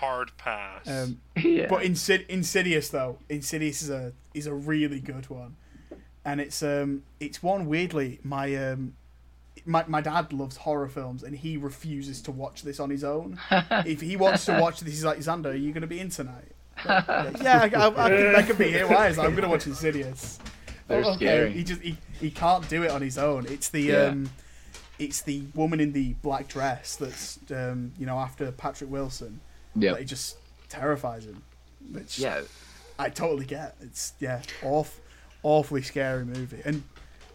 Hard 0.00 0.32
pass. 0.38 0.88
Um, 0.88 1.20
yeah. 1.36 1.66
But 1.68 1.82
Insid- 1.82 2.26
Insidious 2.28 2.88
though, 2.88 3.18
Insidious 3.28 3.82
is 3.82 3.90
a 3.90 4.12
is 4.32 4.46
a 4.46 4.54
really 4.54 4.98
good 5.00 5.28
one, 5.28 5.56
and 6.24 6.40
it's 6.40 6.62
um 6.62 7.02
it's 7.20 7.42
one 7.42 7.66
weirdly 7.66 8.18
my 8.22 8.54
um 8.56 8.94
my 9.66 9.84
my 9.88 10.00
dad 10.00 10.32
loves 10.32 10.56
horror 10.56 10.88
films 10.88 11.22
and 11.22 11.36
he 11.36 11.56
refuses 11.58 12.22
to 12.22 12.30
watch 12.32 12.62
this 12.62 12.80
on 12.80 12.88
his 12.88 13.04
own. 13.04 13.38
if 13.84 14.00
he 14.00 14.16
wants 14.16 14.46
to 14.46 14.58
watch 14.58 14.80
this, 14.80 14.94
he's 14.94 15.04
like 15.04 15.18
Xander, 15.18 15.46
are 15.46 15.54
you 15.54 15.72
going 15.72 15.82
to 15.82 15.86
be 15.86 16.00
in 16.00 16.08
tonight? 16.08 16.52
Like, 16.86 17.42
yeah, 17.42 17.60
I, 17.60 17.76
I, 17.76 18.04
I, 18.06 18.08
can, 18.10 18.36
I 18.36 18.42
can 18.42 18.56
be 18.56 18.70
here. 18.70 18.88
Why 18.88 19.08
is 19.08 19.18
I'm 19.18 19.30
going 19.32 19.42
to 19.44 19.48
watch 19.48 19.66
Insidious? 19.66 20.38
They're 20.88 21.04
Oh, 21.04 21.14
scary. 21.16 21.52
He 21.52 21.62
just 21.62 21.80
he, 21.82 21.96
he 22.20 22.30
can't 22.30 22.66
do 22.70 22.82
it 22.84 22.90
on 22.90 23.02
his 23.02 23.16
own. 23.18 23.46
It's 23.46 23.68
the 23.68 23.80
Yeah. 23.82 23.96
um, 24.06 24.30
it's 24.98 25.22
the 25.22 25.42
woman 25.54 25.80
in 25.80 25.92
the 25.92 26.14
black 26.22 26.48
dress 26.48 26.96
that's 26.96 27.38
um, 27.50 27.92
you 27.98 28.06
know 28.06 28.18
after 28.18 28.50
Patrick 28.52 28.90
Wilson. 28.90 29.40
Yep. 29.76 29.94
That 29.94 30.02
it 30.02 30.04
just 30.04 30.36
terrifies 30.68 31.24
him. 31.26 31.42
Which 31.90 32.18
Yeah, 32.18 32.42
I 32.98 33.08
totally 33.08 33.44
get. 33.44 33.74
It's 33.80 34.12
yeah, 34.20 34.40
awful, 34.62 35.02
awfully 35.42 35.82
scary 35.82 36.24
movie. 36.24 36.62
And 36.64 36.84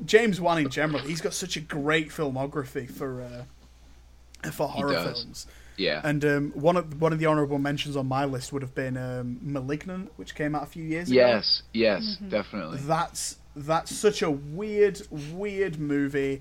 James 0.05 0.39
Wan 0.39 0.57
in 0.59 0.69
general, 0.69 1.01
he's 1.01 1.19
got 1.21 1.33
such 1.33 1.57
a 1.57 1.59
great 1.59 2.09
filmography 2.09 2.89
for 2.89 3.21
uh, 3.21 4.49
for 4.51 4.69
horror 4.69 4.93
does. 4.93 5.21
films. 5.21 5.47
yeah. 5.75 5.99
And 6.03 6.23
um, 6.23 6.51
one 6.55 6.77
of 6.77 7.01
one 7.01 7.11
of 7.11 7.19
the 7.19 7.25
honorable 7.25 7.59
mentions 7.59 7.97
on 7.97 8.07
my 8.07 8.23
list 8.25 8.53
would 8.53 8.61
have 8.61 8.73
been 8.73 8.95
um, 8.95 9.37
*Malignant*, 9.41 10.11
which 10.15 10.33
came 10.33 10.55
out 10.55 10.63
a 10.63 10.67
few 10.67 10.83
years 10.85 11.11
ago. 11.11 11.19
yes, 11.19 11.63
yes, 11.73 12.03
Mm-hmm. 12.03 12.29
definitely. 12.29 12.77
That's 12.83 13.35
that's 13.55 13.93
such 13.93 14.21
a 14.21 14.31
weird, 14.31 15.01
weird 15.33 15.77
movie, 15.79 16.39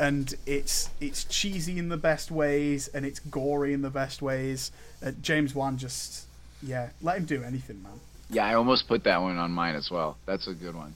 and 0.00 0.34
it's 0.46 0.88
it's 0.98 1.24
cheesy 1.24 1.78
in 1.78 1.90
the 1.90 1.96
best 1.96 2.30
ways, 2.30 2.88
and 2.88 3.04
it's 3.04 3.20
gory 3.20 3.74
in 3.74 3.82
the 3.82 3.90
best 3.90 4.22
ways. 4.22 4.72
Uh, 5.04 5.12
James 5.20 5.54
Wan 5.54 5.76
just 5.76 6.26
yeah, 6.62 6.88
let 7.02 7.18
him 7.18 7.26
do 7.26 7.44
anything, 7.44 7.82
man. 7.82 8.00
Yeah, 8.30 8.46
I 8.46 8.54
almost 8.54 8.88
put 8.88 9.04
that 9.04 9.20
one 9.20 9.36
on 9.36 9.50
mine 9.50 9.74
as 9.74 9.90
well. 9.90 10.16
That's 10.24 10.48
a 10.48 10.54
good 10.54 10.74
one. 10.74 10.94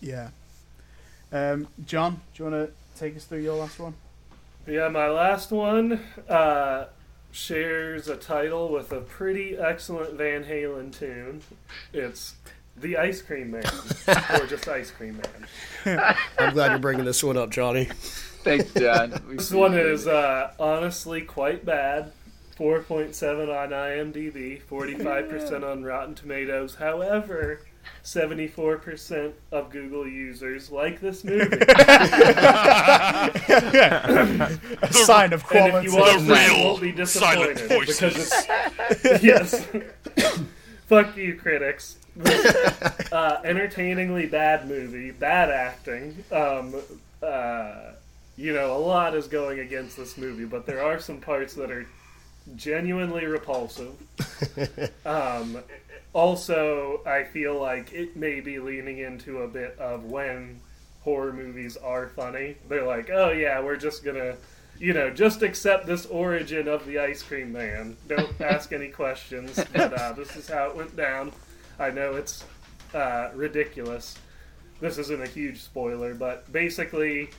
Yeah. 0.00 0.28
Um, 1.32 1.66
John, 1.84 2.20
do 2.34 2.44
you 2.44 2.50
want 2.50 2.68
to 2.68 2.98
take 2.98 3.16
us 3.16 3.24
through 3.24 3.40
your 3.40 3.56
last 3.56 3.80
one? 3.80 3.94
Yeah, 4.66 4.88
my 4.88 5.08
last 5.08 5.50
one 5.50 6.00
uh, 6.28 6.86
shares 7.32 8.06
a 8.08 8.16
title 8.16 8.68
with 8.68 8.92
a 8.92 9.00
pretty 9.00 9.56
excellent 9.56 10.14
Van 10.14 10.44
Halen 10.44 10.96
tune. 10.96 11.42
It's 11.92 12.34
The 12.76 12.96
Ice 12.98 13.22
Cream 13.22 13.52
Man, 13.52 13.64
or 14.40 14.46
just 14.46 14.66
Ice 14.68 14.90
Cream 14.90 15.20
Man. 15.84 16.14
I'm 16.38 16.52
glad 16.54 16.70
you're 16.70 16.78
bringing 16.80 17.04
this 17.04 17.22
one 17.22 17.36
up, 17.36 17.50
Johnny. 17.50 17.84
Thanks, 18.42 18.72
John. 18.74 19.22
We 19.28 19.36
This 19.36 19.50
one 19.52 19.74
is 19.74 20.06
uh, 20.06 20.52
honestly 20.58 21.22
quite 21.22 21.64
bad. 21.64 22.12
4.7 22.58 23.48
on 23.48 23.70
IMDb, 23.70 24.62
45% 24.62 25.64
on 25.68 25.82
Rotten 25.82 26.14
Tomatoes. 26.14 26.76
However, 26.76 27.62
74% 28.04 29.32
of 29.50 29.70
Google 29.70 30.06
users 30.06 30.70
like 30.70 31.00
this 31.00 31.24
movie. 31.24 31.48
A 31.60 31.66
sign 34.92 35.32
of 35.32 35.40
And 35.40 35.48
quality. 35.48 35.86
if 35.88 35.92
you 35.92 35.98
watch 35.98 36.18
The 36.18 36.24
that, 36.26 36.48
you 36.50 36.56
real 36.56 36.64
won't 36.68 36.80
be 36.82 36.92
disappointed 36.92 37.58
silent 37.58 37.72
voices. 37.72 38.00
because 38.00 38.46
it's 39.04 39.24
yes. 39.24 39.66
Fuck 40.86 41.16
you, 41.16 41.34
critics. 41.36 41.96
uh, 43.12 43.38
entertainingly 43.44 44.26
bad 44.26 44.68
movie, 44.68 45.10
bad 45.10 45.50
acting. 45.50 46.24
Um, 46.30 46.74
uh, 47.22 47.92
you 48.36 48.52
know, 48.52 48.76
a 48.76 48.78
lot 48.78 49.14
is 49.14 49.26
going 49.26 49.60
against 49.60 49.96
this 49.96 50.16
movie, 50.16 50.44
but 50.44 50.66
there 50.66 50.82
are 50.82 50.98
some 50.98 51.20
parts 51.20 51.54
that 51.54 51.70
are 51.70 51.86
genuinely 52.56 53.26
repulsive. 53.26 53.94
Um, 55.06 55.58
also, 56.14 57.00
I 57.04 57.24
feel 57.24 57.60
like 57.60 57.92
it 57.92 58.16
may 58.16 58.40
be 58.40 58.58
leaning 58.58 58.98
into 58.98 59.42
a 59.42 59.48
bit 59.48 59.76
of 59.78 60.04
when 60.04 60.60
horror 61.02 61.32
movies 61.32 61.76
are 61.76 62.08
funny. 62.08 62.56
They're 62.68 62.86
like, 62.86 63.10
oh 63.10 63.30
yeah, 63.30 63.60
we're 63.60 63.76
just 63.76 64.04
gonna, 64.04 64.36
you 64.78 64.92
know, 64.94 65.10
just 65.10 65.42
accept 65.42 65.86
this 65.86 66.06
origin 66.06 66.68
of 66.68 66.86
the 66.86 66.98
ice 67.00 67.22
cream 67.22 67.52
man. 67.52 67.96
Don't 68.08 68.30
ask 68.40 68.72
any 68.72 68.88
questions. 68.88 69.62
But 69.72 69.92
uh, 69.92 70.12
this 70.12 70.34
is 70.36 70.48
how 70.48 70.68
it 70.68 70.76
went 70.76 70.96
down. 70.96 71.32
I 71.78 71.90
know 71.90 72.14
it's 72.14 72.44
uh, 72.94 73.30
ridiculous. 73.34 74.16
This 74.80 74.98
isn't 74.98 75.22
a 75.22 75.26
huge 75.26 75.60
spoiler, 75.60 76.14
but 76.14 76.50
basically, 76.52 77.30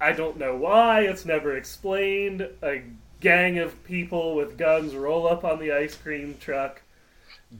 I 0.00 0.12
don't 0.12 0.38
know 0.38 0.56
why. 0.56 1.02
It's 1.02 1.24
never 1.24 1.56
explained. 1.56 2.46
A 2.62 2.82
gang 3.20 3.58
of 3.58 3.82
people 3.84 4.34
with 4.34 4.58
guns 4.58 4.94
roll 4.94 5.28
up 5.28 5.44
on 5.44 5.58
the 5.58 5.72
ice 5.72 5.94
cream 5.94 6.36
truck, 6.40 6.82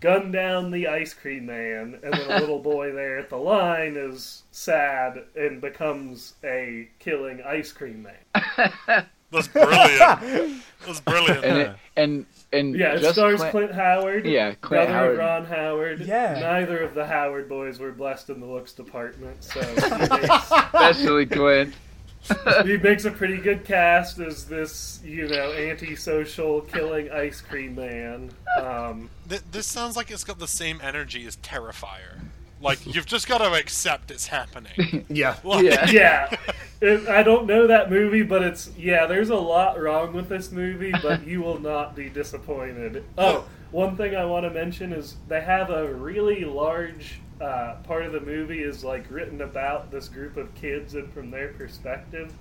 gun 0.01 0.33
down 0.33 0.71
the 0.71 0.89
ice 0.89 1.15
cream 1.15 1.47
man, 1.47 1.99
and 2.03 2.13
then 2.13 2.31
a 2.31 2.41
little 2.41 2.59
boy 2.63 2.93
there 2.93 3.19
at 3.19 3.31
the 3.31 3.37
line 3.37 3.97
is 3.97 4.43
sad 4.51 5.23
and 5.37 5.61
becomes 5.61 6.35
a 6.45 6.89
killing 6.99 7.43
ice 7.43 7.73
cream 7.73 8.03
man. 8.03 8.73
That's 9.31 9.49
brilliant. 9.49 10.63
That's 10.85 11.01
brilliant. 11.01 11.45
and 11.45 11.59
it, 11.59 11.77
and 11.97 12.27
and 12.53 12.77
Yeah, 12.77 12.95
it 12.95 13.13
stars 13.13 13.37
Clint- 13.39 13.51
Clint 13.53 13.73
Howard. 13.73 14.27
Yeah, 14.27 14.55
Clint 14.61 14.89
brother 14.89 14.93
Howard. 14.93 15.19
Ron 15.19 15.45
Howard. 15.47 16.01
Yeah. 16.01 16.39
Neither 16.41 16.79
of 16.81 16.95
the 16.95 17.07
Howard 17.07 17.49
boys 17.49 17.79
were 17.79 17.93
blessed 17.93 18.31
in 18.31 18.41
the 18.41 18.47
looks 18.47 18.73
department, 18.73 19.43
so 19.43 19.61
makes, 19.61 19.83
especially 20.53 21.27
Clint. 21.27 21.75
he 22.65 22.77
makes 22.77 23.05
a 23.05 23.11
pretty 23.11 23.39
good 23.39 23.65
cast 23.65 24.21
as 24.21 24.45
this, 24.45 25.01
you 25.05 25.27
know, 25.27 25.53
antisocial 25.53 26.61
killing 26.61 27.11
ice 27.11 27.41
cream 27.41 27.75
man. 27.75 28.31
Um, 28.61 29.11
Th- 29.29 29.43
this 29.51 29.67
sounds 29.67 29.97
like 29.97 30.11
it's 30.11 30.23
got 30.23 30.39
the 30.39 30.47
same 30.47 30.81
energy 30.83 31.27
as 31.27 31.37
Terrifier. 31.39 32.21
Like 32.63 32.87
you've 32.87 33.07
just 33.07 33.29
got 33.29 33.39
to 33.39 33.53
accept 33.55 34.11
it's 34.11 34.27
happening. 34.29 35.05
Yeah. 35.11 35.37
Like, 35.45 35.65
Yeah. 35.65 35.91
yeah, 35.91 36.37
it, 36.81 37.09
I 37.09 37.23
don't 37.23 37.47
know 37.47 37.67
that 37.67 37.91
movie, 37.91 38.23
but 38.23 38.43
it's 38.43 38.71
yeah. 38.79 39.07
There's 39.07 39.31
a 39.31 39.37
lot 39.37 39.81
wrong 39.81 40.13
with 40.13 40.29
this 40.29 40.51
movie, 40.53 40.93
but 41.03 41.27
you 41.27 41.43
will 41.43 41.59
not 41.59 41.95
be 41.97 42.09
disappointed. 42.09 43.05
Oh, 43.19 43.45
one 43.73 43.97
thing 43.97 44.15
I 44.15 44.25
want 44.25 44.45
to 44.45 44.51
mention 44.51 44.93
is 44.93 45.17
they 45.29 45.41
have 45.41 45.71
a 45.71 45.93
really 45.93 46.45
large 46.45 47.21
uh, 47.41 47.77
part 47.85 48.05
of 48.07 48.13
the 48.13 48.21
movie 48.21 48.63
is 48.63 48.85
like 48.85 49.11
written 49.11 49.41
about 49.41 49.91
this 49.91 50.09
group 50.09 50.37
of 50.37 50.55
kids 50.55 50.95
and 50.95 51.13
from 51.13 51.31
their 51.31 51.49
perspective. 51.49 52.33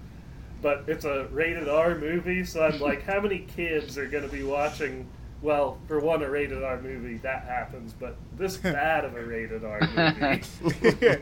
But 0.61 0.84
it's 0.85 1.06
a 1.06 1.26
rated 1.31 1.68
R 1.68 1.98
movie, 1.98 2.45
so 2.45 2.64
I'm 2.64 2.80
like, 2.80 3.02
how 3.02 3.19
many 3.19 3.39
kids 3.56 3.98
are 3.98 4.06
going 4.07 4.23
to 4.23 4.30
be 4.30 4.43
watching 4.43 5.07
well, 5.41 5.80
for 5.88 5.99
one, 5.99 6.22
a 6.22 6.30
rated 6.30 6.63
R 6.63 6.80
movie 6.81 7.18
that 7.18 7.43
happens, 7.45 7.93
but 7.93 8.15
this 8.38 8.57
bad 8.57 9.05
of 9.05 9.15
a 9.15 9.23
rated 9.26 9.63
R 9.65 9.80
movie. 9.95 10.43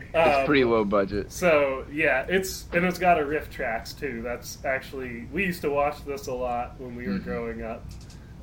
Um, 0.16 0.46
Pretty 0.46 0.64
low 0.64 0.84
budget. 0.86 1.32
So 1.32 1.86
yeah, 1.92 2.26
it's 2.28 2.66
and 2.74 2.84
it's 2.86 3.00
got 3.00 3.20
a 3.20 3.24
RiffTrax 3.24 3.98
too. 4.00 4.22
That's 4.22 4.58
actually 4.66 5.28
we 5.32 5.46
used 5.46 5.62
to 5.62 5.70
watch 5.70 6.04
this 6.06 6.28
a 6.28 6.34
lot 6.34 6.80
when 6.80 6.96
we 6.96 7.08
were 7.08 7.14
Mm-hmm. 7.14 7.24
growing 7.30 7.62
up. 7.64 7.86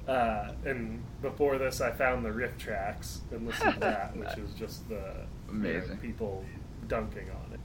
Uh, 0.08 0.52
and 0.64 1.02
before 1.20 1.58
this, 1.58 1.80
I 1.80 1.90
found 1.90 2.24
the 2.24 2.30
RiffTrax 2.30 3.18
and 3.32 3.46
listened 3.46 3.74
to 3.74 3.80
that, 3.80 4.16
which 4.16 4.28
is 4.38 4.52
just 4.54 4.88
the 4.88 4.94
you 4.94 5.58
know, 5.58 5.68
Amazing. 5.70 5.96
people 5.98 6.44
dunking 6.88 7.28
on 7.30 7.52
it. 7.54 7.60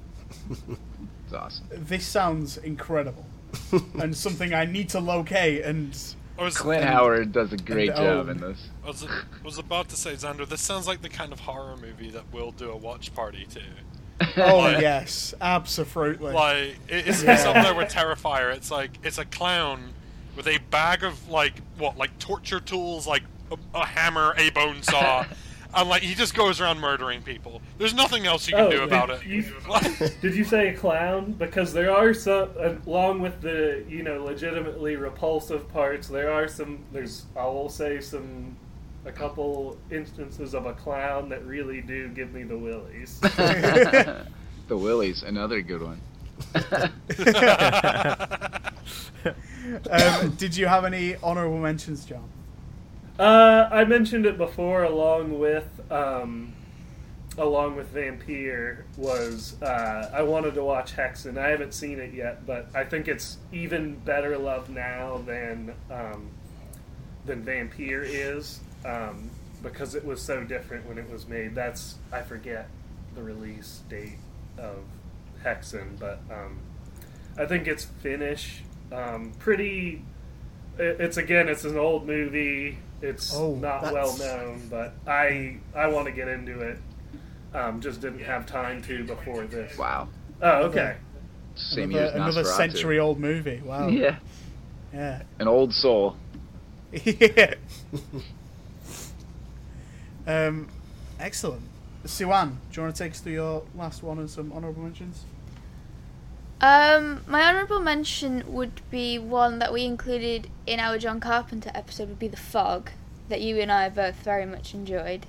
It's 1.25 1.33
awesome. 1.33 1.67
This 1.71 2.05
sounds 2.05 2.57
incredible, 2.57 3.25
and 3.99 4.15
something 4.17 4.53
I 4.53 4.65
need 4.65 4.89
to 4.89 4.99
locate. 4.99 5.63
And 5.63 5.93
I 5.93 6.20
was, 6.41 6.57
Clint 6.57 6.83
Howard 6.83 7.31
does 7.31 7.51
a 7.53 7.57
great 7.57 7.89
and, 7.89 7.97
job 7.97 8.19
um, 8.21 8.29
in 8.29 8.37
this. 8.39 8.67
I 8.83 8.87
was, 8.87 9.07
was 9.43 9.57
about 9.57 9.89
to 9.89 9.95
say, 9.95 10.13
Xander, 10.13 10.47
this 10.47 10.61
sounds 10.61 10.87
like 10.87 11.01
the 11.01 11.09
kind 11.09 11.31
of 11.33 11.39
horror 11.41 11.77
movie 11.77 12.09
that 12.11 12.23
we'll 12.31 12.51
do 12.51 12.69
a 12.71 12.75
watch 12.77 13.13
party 13.13 13.47
to. 13.51 13.61
oh 14.51 14.57
Like- 14.59 14.81
yes, 14.81 15.33
absolutely. 15.41 16.31
Like 16.33 16.57
it- 16.87 17.07
it's, 17.07 17.23
Yeah. 17.23 17.33
it's 17.33 17.45
up 17.45 17.55
there 17.55 17.73
with 17.75 17.91
Terrifier. 17.91 18.53
It's 18.55 18.69
like 18.71 18.91
it's 19.03 19.17
a 19.17 19.25
clown 19.25 19.93
with 20.35 20.47
a 20.47 20.59
bag 20.69 21.03
of 21.03 21.29
like 21.29 21.53
what, 21.77 21.97
like 21.97 22.17
torture 22.19 22.59
tools, 22.59 23.07
like 23.07 23.23
a, 23.51 23.57
a 23.77 23.85
hammer, 23.85 24.33
a 24.37 24.49
bone 24.51 24.81
saw, 24.83 25.25
and 25.73 25.89
like 25.89 26.03
he 26.03 26.13
just 26.15 26.33
goes 26.35 26.61
around 26.61 26.79
murdering 26.79 27.21
people. 27.21 27.61
There's 27.77 27.93
nothing 27.93 28.25
else 28.25 28.47
you 28.47 28.55
can 28.55 28.69
do 28.69 28.83
about 28.83 29.09
it. 29.09 29.25
you- 29.25 29.43
Did 30.21 30.35
you 30.35 30.43
say 30.43 30.69
a 30.69 30.77
clown? 30.77 31.33
Because 31.33 31.73
there 31.73 31.95
are 31.95 32.13
some, 32.13 32.49
along 32.85 33.21
with 33.21 33.41
the 33.41 33.83
you 33.87 34.03
know 34.03 34.23
legitimately 34.23 34.95
repulsive 34.95 35.67
parts, 35.69 36.07
there 36.07 36.31
are 36.31 36.47
some. 36.47 36.79
There's 36.91 37.25
I 37.37 37.45
will 37.45 37.69
say 37.69 38.01
some, 38.01 38.55
a 39.05 39.11
couple 39.11 39.77
instances 39.91 40.53
of 40.53 40.65
a 40.65 40.73
clown 40.73 41.29
that 41.29 41.45
really 41.45 41.81
do 41.81 42.09
give 42.09 42.33
me 42.33 42.43
the 42.43 42.57
willies. 42.57 43.19
the 43.21 44.25
Willies, 44.69 45.23
another 45.23 45.61
good 45.61 45.81
one. 45.81 46.01
um, 49.91 50.31
did 50.37 50.55
you 50.55 50.65
have 50.67 50.85
any 50.85 51.15
honorable 51.17 51.59
mentions, 51.59 52.05
John? 52.05 52.27
Uh, 53.21 53.69
I 53.71 53.85
mentioned 53.85 54.25
it 54.25 54.35
before, 54.35 54.81
along 54.83 55.37
with 55.37 55.79
um, 55.91 56.53
along 57.37 57.75
with 57.75 57.93
Vampyr 57.93 58.81
was 58.97 59.61
uh, 59.61 60.09
I 60.11 60.23
wanted 60.23 60.55
to 60.55 60.63
watch 60.63 60.95
Häxan. 60.95 61.37
I 61.37 61.49
haven't 61.49 61.75
seen 61.75 61.99
it 61.99 62.15
yet, 62.15 62.47
but 62.47 62.69
I 62.73 62.83
think 62.83 63.07
it's 63.07 63.37
even 63.53 63.93
better 63.93 64.39
loved 64.39 64.71
now 64.71 65.19
than 65.19 65.71
um, 65.91 66.31
than 67.23 67.45
Vampyr 67.45 68.03
is 68.03 68.59
um, 68.85 69.29
because 69.61 69.93
it 69.93 70.03
was 70.03 70.19
so 70.19 70.43
different 70.43 70.87
when 70.87 70.97
it 70.97 71.07
was 71.07 71.27
made. 71.27 71.53
That's 71.53 71.99
I 72.11 72.21
forget 72.21 72.69
the 73.13 73.21
release 73.21 73.81
date 73.87 74.17
of 74.57 74.79
Häxan, 75.45 75.99
but 75.99 76.21
um, 76.31 76.57
I 77.37 77.45
think 77.45 77.67
it's 77.67 77.85
Finnish. 77.85 78.63
Um, 78.91 79.33
pretty. 79.37 80.01
It's 80.79 81.17
again, 81.17 81.49
it's 81.49 81.65
an 81.65 81.77
old 81.77 82.07
movie. 82.07 82.79
It's 83.01 83.33
Oh, 83.35 83.55
not 83.55 83.81
that's- 83.81 83.93
well 83.93 84.17
known, 84.17 84.67
but 84.69 84.93
I 85.07 85.57
I 85.75 85.87
want 85.87 86.05
to 86.05 86.11
get 86.11 86.27
into 86.27 86.59
it. 86.61 86.77
Um, 87.53 87.81
just 87.81 87.99
didn't 88.01 88.19
have 88.23 88.45
time 88.45 88.81
to 88.83 89.03
before 89.03 89.45
this. 89.45 89.77
Wow. 89.77 90.07
Oh, 90.41 90.63
okay. 90.63 90.95
Same 91.55 91.91
year 91.91 92.03
Another, 92.05 92.29
as 92.29 92.35
another 92.37 92.43
century-old 92.45 93.19
movie. 93.19 93.61
Wow. 93.65 93.87
Yeah. 93.89 94.17
Yeah. 94.93 95.23
An 95.39 95.47
old 95.47 95.73
soul. 95.73 96.15
yeah. 96.91 97.55
um, 100.27 100.67
excellent. 101.19 101.61
Siwan, 102.05 102.55
do 102.71 102.77
you 102.79 102.83
want 102.83 102.95
to 102.95 103.03
take 103.03 103.11
us 103.11 103.19
through 103.19 103.33
your 103.33 103.63
last 103.75 104.01
one 104.03 104.17
and 104.19 104.29
some 104.29 104.51
honourable 104.53 104.83
mentions? 104.83 105.25
Um, 106.61 107.23
my 107.27 107.43
honourable 107.43 107.79
mention 107.79 108.43
would 108.53 108.81
be 108.91 109.17
one 109.17 109.57
that 109.59 109.73
we 109.73 109.83
included 109.83 110.47
in 110.67 110.79
our 110.79 110.97
John 110.99 111.19
Carpenter 111.19 111.71
episode. 111.73 112.09
Would 112.09 112.19
be 112.19 112.27
the 112.27 112.37
Fog 112.37 112.91
that 113.29 113.41
you 113.41 113.57
and 113.59 113.71
I 113.71 113.89
both 113.89 114.15
very 114.17 114.45
much 114.45 114.73
enjoyed. 114.73 115.25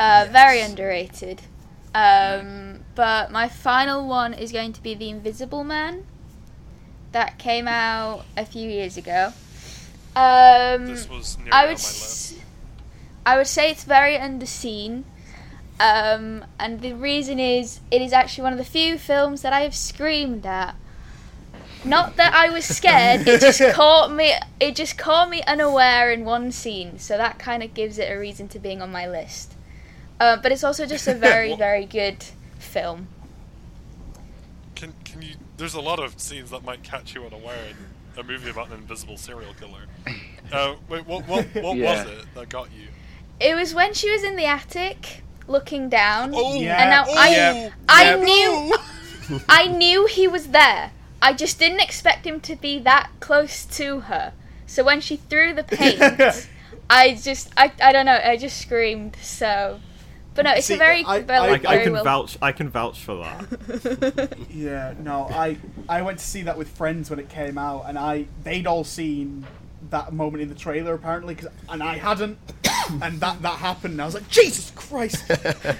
Uh, 0.00 0.26
Very 0.30 0.60
underrated. 0.60 1.42
Um, 1.94 2.84
but 2.94 3.32
my 3.32 3.48
final 3.48 4.06
one 4.08 4.32
is 4.32 4.52
going 4.52 4.72
to 4.74 4.82
be 4.82 4.94
the 4.94 5.08
Invisible 5.10 5.64
Man. 5.64 6.06
That 7.12 7.38
came 7.38 7.66
out 7.66 8.24
a 8.36 8.44
few 8.46 8.68
years 8.70 8.96
ago. 8.96 9.32
Um, 10.14 10.86
This 10.86 11.08
was 11.08 11.36
nearly 11.38 11.50
I 11.52 11.56
on 11.58 11.64
my 11.64 11.64
would, 11.66 11.72
list. 11.72 12.32
s- 12.34 12.38
I 13.26 13.36
would 13.36 13.46
say 13.48 13.70
it's 13.70 13.84
very 13.84 14.16
underseen. 14.16 15.02
Um, 15.80 16.44
and 16.58 16.80
the 16.80 16.92
reason 16.94 17.38
is, 17.38 17.80
it 17.90 18.02
is 18.02 18.12
actually 18.12 18.44
one 18.44 18.52
of 18.52 18.58
the 18.58 18.64
few 18.64 18.98
films 18.98 19.42
that 19.42 19.52
I 19.52 19.60
have 19.60 19.74
screamed 19.74 20.44
at. 20.44 20.74
Not 21.84 22.16
that 22.16 22.34
I 22.34 22.50
was 22.50 22.64
scared, 22.64 23.26
it 23.28 23.40
just 23.40 23.62
caught 23.74 24.12
me. 24.12 24.32
It 24.58 24.74
just 24.74 24.98
caught 24.98 25.30
me 25.30 25.42
unaware 25.46 26.10
in 26.10 26.24
one 26.24 26.50
scene, 26.50 26.98
so 26.98 27.16
that 27.16 27.38
kind 27.38 27.62
of 27.62 27.72
gives 27.74 27.98
it 27.98 28.10
a 28.10 28.18
reason 28.18 28.48
to 28.48 28.58
being 28.58 28.82
on 28.82 28.90
my 28.90 29.08
list. 29.08 29.54
Uh, 30.18 30.36
but 30.36 30.50
it's 30.50 30.64
also 30.64 30.86
just 30.86 31.06
a 31.06 31.14
very, 31.28 31.54
very 31.54 31.86
good 31.86 32.24
film. 32.58 33.06
Can 34.74 34.92
can 35.04 35.22
you? 35.22 35.34
There's 35.56 35.74
a 35.74 35.80
lot 35.80 36.00
of 36.00 36.18
scenes 36.20 36.50
that 36.50 36.64
might 36.64 36.82
catch 36.82 37.14
you 37.14 37.24
unaware 37.24 37.66
in 37.70 37.76
a 38.18 38.24
movie 38.24 38.50
about 38.50 38.68
an 38.68 38.74
invisible 38.74 39.16
serial 39.16 39.54
killer. 39.54 39.82
Uh, 40.50 40.76
wait, 40.88 41.06
what 41.06 41.28
what 41.28 41.44
what 41.56 41.76
Yeah. 41.76 42.04
was 42.06 42.10
it 42.10 42.24
that 42.34 42.48
got 42.48 42.68
you? 42.72 42.88
It 43.38 43.54
was 43.54 43.74
when 43.74 43.92
she 43.92 44.10
was 44.10 44.24
in 44.24 44.34
the 44.34 44.46
attic, 44.46 45.22
looking 45.48 45.88
down. 45.88 46.32
Oh, 46.34 46.54
Yeah. 46.54 46.80
And 46.80 46.90
now 46.90 47.04
oh, 47.08 47.14
I- 47.16 47.28
yeah. 47.30 47.70
I 47.88 48.14
Yeah. 48.16 48.24
knew, 49.30 49.40
I 49.48 49.66
knew 49.68 50.06
he 50.06 50.28
was 50.28 50.48
there. 50.48 50.92
I 51.20 51.32
just 51.32 51.58
didn't 51.58 51.80
expect 51.80 52.26
him 52.26 52.40
to 52.42 52.54
be 52.56 52.78
that 52.80 53.10
close 53.20 53.64
to 53.76 54.00
her. 54.00 54.32
So 54.66 54.84
when 54.84 55.00
she 55.00 55.16
threw 55.16 55.52
the 55.54 55.62
paint, 55.64 56.48
I 56.90 57.14
just, 57.14 57.50
I, 57.56 57.72
I 57.82 57.92
don't 57.92 58.06
know, 58.06 58.20
I 58.22 58.36
just 58.36 58.60
screamed. 58.60 59.16
So, 59.20 59.80
but 60.34 60.44
no, 60.44 60.52
it's 60.52 60.66
See, 60.66 60.74
a 60.74 60.76
very, 60.78 61.04
I- 61.04 61.20
very, 61.22 61.66
I- 61.66 61.70
I, 61.72 61.80
I 61.80 61.82
can 61.82 61.92
well. 61.94 62.04
vouch. 62.04 62.38
I 62.40 62.52
can 62.52 62.68
vouch 62.68 63.00
for 63.02 63.16
that. 63.16 64.36
Yeah, 64.50 64.94
no, 65.00 65.28
I 65.30 65.56
I 65.88 66.02
went 66.02 66.18
to 66.18 66.24
see 66.24 66.42
that 66.42 66.56
with 66.58 66.68
friends 66.68 67.10
when 67.10 67.18
it 67.18 67.28
came 67.28 67.58
out, 67.58 67.84
and 67.88 67.96
I 67.98 68.26
they'd 68.44 68.66
all 68.66 68.82
seen 68.84 69.46
that 69.90 70.12
moment 70.12 70.42
in 70.42 70.48
the 70.48 70.54
trailer 70.54 70.94
apparently, 70.94 71.34
'cause- 71.34 71.48
and 71.68 71.82
I 71.82 71.96
hadn't, 71.98 72.38
and 73.02 73.20
that 73.20 73.42
that 73.42 73.58
happened. 73.58 73.92
And 73.94 74.02
I 74.02 74.04
was 74.06 74.14
like, 74.14 74.28
Jesus 74.28 74.72
Christ! 74.74 75.24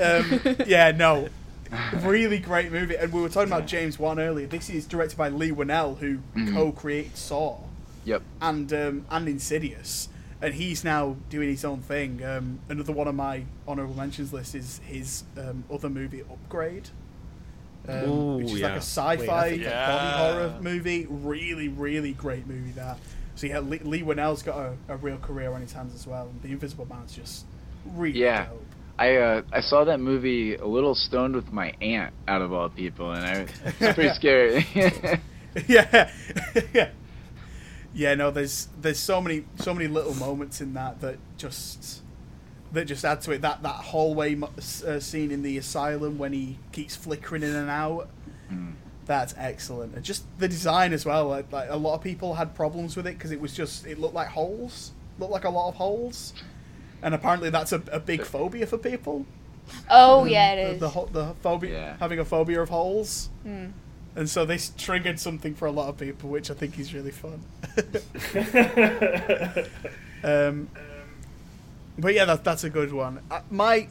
um, 0.00 0.40
yeah, 0.66 0.90
no, 0.92 1.28
really 2.02 2.38
great 2.38 2.72
movie. 2.72 2.96
And 2.96 3.12
we 3.12 3.20
were 3.20 3.28
talking 3.28 3.52
about 3.52 3.66
James 3.66 3.98
Wan 3.98 4.18
earlier. 4.18 4.46
This 4.46 4.70
is 4.70 4.86
directed 4.86 5.16
by 5.18 5.28
Leigh 5.28 5.52
Whannell, 5.52 5.98
who 5.98 6.18
co-created 6.54 7.16
Saw 7.16 7.58
Yep. 8.04 8.22
and 8.40 8.72
um, 8.72 9.06
and 9.10 9.28
Insidious, 9.28 10.08
and 10.40 10.54
he's 10.54 10.82
now 10.84 11.16
doing 11.28 11.48
his 11.50 11.64
own 11.64 11.80
thing. 11.80 12.24
Um, 12.24 12.60
another 12.68 12.92
one 12.92 13.06
of 13.08 13.14
my 13.14 13.44
honorable 13.66 13.94
mentions 13.94 14.32
list 14.32 14.54
is 14.54 14.80
his 14.84 15.24
um, 15.36 15.64
other 15.70 15.90
movie, 15.90 16.22
Upgrade, 16.22 16.88
um, 17.86 18.08
Ooh, 18.08 18.36
which 18.38 18.46
is 18.52 18.60
yeah. 18.60 18.66
like 18.68 18.76
a 18.76 18.78
sci-fi 18.78 19.16
Wait, 19.18 19.50
think- 19.50 19.62
like, 19.64 19.70
Yeah. 19.72 19.86
body 19.90 20.16
horror 20.38 20.60
movie. 20.62 21.06
Really, 21.10 21.68
really 21.68 22.12
great 22.14 22.46
movie. 22.46 22.70
That. 22.72 22.98
So 23.38 23.46
yeah, 23.46 23.60
Lee, 23.60 23.78
Leigh 23.78 24.02
Whannell's 24.02 24.42
got 24.42 24.58
a, 24.58 24.72
a 24.88 24.96
real 24.96 25.16
career 25.16 25.52
on 25.52 25.60
his 25.60 25.72
hands 25.72 25.94
as 25.94 26.08
well. 26.08 26.26
And 26.26 26.42
the 26.42 26.48
Invisible 26.48 26.86
Man's 26.86 27.14
just 27.14 27.44
really 27.86 28.18
Yeah. 28.18 28.46
dope. 28.46 28.64
I 28.98 29.14
uh, 29.14 29.42
I 29.52 29.60
saw 29.60 29.84
that 29.84 30.00
movie 30.00 30.56
a 30.56 30.66
little 30.66 30.96
stoned 30.96 31.36
with 31.36 31.52
my 31.52 31.72
aunt 31.80 32.12
out 32.26 32.42
of 32.42 32.52
all 32.52 32.68
people, 32.68 33.12
and 33.12 33.24
I 33.24 33.42
was 33.80 33.94
pretty 33.94 34.12
scary. 34.14 34.66
yeah, 35.68 36.10
yeah, 36.74 36.90
yeah. 37.94 38.14
No, 38.14 38.32
there's 38.32 38.66
there's 38.80 38.98
so 38.98 39.20
many 39.20 39.44
so 39.60 39.72
many 39.72 39.86
little 39.86 40.14
moments 40.14 40.60
in 40.60 40.74
that 40.74 41.00
that 41.02 41.18
just 41.36 42.02
that 42.72 42.86
just 42.86 43.04
add 43.04 43.20
to 43.20 43.30
it. 43.30 43.42
That 43.42 43.62
that 43.62 43.76
hallway 43.76 44.36
uh, 44.36 44.98
scene 44.98 45.30
in 45.30 45.42
the 45.42 45.58
asylum 45.58 46.18
when 46.18 46.32
he 46.32 46.58
keeps 46.72 46.96
flickering 46.96 47.44
in 47.44 47.54
and 47.54 47.70
out. 47.70 48.10
That's 49.08 49.34
excellent, 49.36 49.94
and 49.96 50.04
just 50.04 50.22
the 50.38 50.46
design 50.46 50.92
as 50.92 51.04
well. 51.04 51.26
Like, 51.28 51.50
like 51.50 51.68
a 51.70 51.76
lot 51.76 51.94
of 51.96 52.02
people 52.02 52.34
had 52.34 52.54
problems 52.54 52.96
with 52.96 53.06
it 53.08 53.14
because 53.18 53.32
it 53.32 53.40
was 53.40 53.52
just 53.54 53.86
it 53.86 53.98
looked 53.98 54.14
like 54.14 54.28
holes, 54.28 54.92
looked 55.18 55.32
like 55.32 55.44
a 55.44 55.50
lot 55.50 55.68
of 55.70 55.74
holes, 55.76 56.32
and 57.02 57.14
apparently 57.14 57.50
that's 57.50 57.72
a, 57.72 57.82
a 57.90 57.98
big 57.98 58.22
phobia 58.24 58.66
for 58.66 58.78
people. 58.78 59.26
Oh 59.90 60.24
yeah, 60.26 60.54
The, 60.54 60.60
it 60.60 60.64
is. 60.74 60.80
the, 60.80 60.88
ho- 60.90 61.08
the 61.12 61.34
phobia, 61.42 61.72
Yeah. 61.72 61.96
having 61.98 62.18
a 62.20 62.24
phobia 62.24 62.60
of 62.62 62.68
holes. 62.68 63.28
Hmm. 63.42 63.66
And 64.16 64.28
so 64.28 64.44
this 64.44 64.72
triggered 64.76 65.20
something 65.20 65.54
for 65.54 65.66
a 65.66 65.70
lot 65.70 65.88
of 65.88 65.96
people, 65.98 66.28
which 66.30 66.50
I 66.50 66.54
think 66.54 66.78
is 66.78 66.92
really 66.92 67.10
fun. 67.12 67.40
um, 70.24 70.68
but 71.98 72.14
yeah, 72.14 72.24
that, 72.24 72.44
that's 72.44 72.64
a 72.64 72.70
good 72.70 72.92
one. 72.92 73.20
Uh, 73.30 73.40
my 73.50 73.88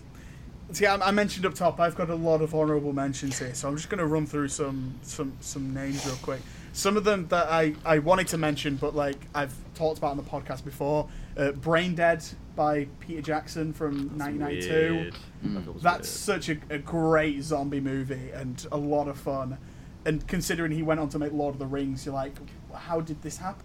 see, 0.72 0.86
I, 0.86 0.96
I 0.96 1.12
mentioned 1.12 1.46
up 1.46 1.54
top, 1.54 1.80
I've 1.80 1.96
got 1.96 2.10
a 2.10 2.16
lot 2.16 2.42
of 2.42 2.54
honourable 2.54 2.94
mentions 2.94 3.40
here, 3.40 3.54
so 3.54 3.68
I'm 3.68 3.76
just 3.76 3.90
going 3.90 4.00
to 4.00 4.06
run 4.06 4.26
through 4.26 4.50
some 4.50 4.96
some 5.02 5.34
some 5.40 5.74
names 5.74 6.06
real 6.06 6.16
quick. 6.18 6.42
some 6.74 6.98
of 6.98 7.04
them 7.04 7.28
that 7.30 7.48
I, 7.48 7.74
I 7.86 8.00
wanted 8.00 8.28
to 8.30 8.38
mention, 8.38 8.76
but 8.76 8.96
like 8.96 9.18
I've 9.34 9.54
talked 9.76 9.98
about 9.98 10.12
on 10.12 10.18
the 10.18 10.24
podcast 10.24 10.64
before. 10.64 11.08
Uh, 11.36 11.52
Brain 11.52 11.94
Dead 11.96 12.24
by 12.56 12.88
Peter 13.00 13.22
Jackson 13.22 13.72
from 13.74 14.18
1992. 14.18 14.94
Weird. 14.96 15.14
I 15.14 15.48
thought 15.60 15.68
it 15.70 15.74
was 15.76 15.84
That's 15.84 16.28
weird. 16.28 16.44
such 16.44 16.50
a, 16.50 16.58
a 16.74 16.78
great 16.80 17.44
zombie 17.44 17.80
movie 17.80 18.32
and 18.34 18.66
a 18.72 18.78
lot 18.78 19.08
of 19.08 19.20
fun. 19.20 19.58
And 20.06 20.26
considering 20.28 20.72
he 20.72 20.82
went 20.82 21.00
on 21.00 21.10
to 21.10 21.20
make 21.20 21.32
Lord 21.34 21.54
of 21.54 21.60
the 21.60 21.68
Rings, 21.68 22.06
you're 22.06 22.16
like, 22.16 22.34
how 22.74 23.02
did 23.02 23.22
this 23.22 23.38
happen? 23.38 23.64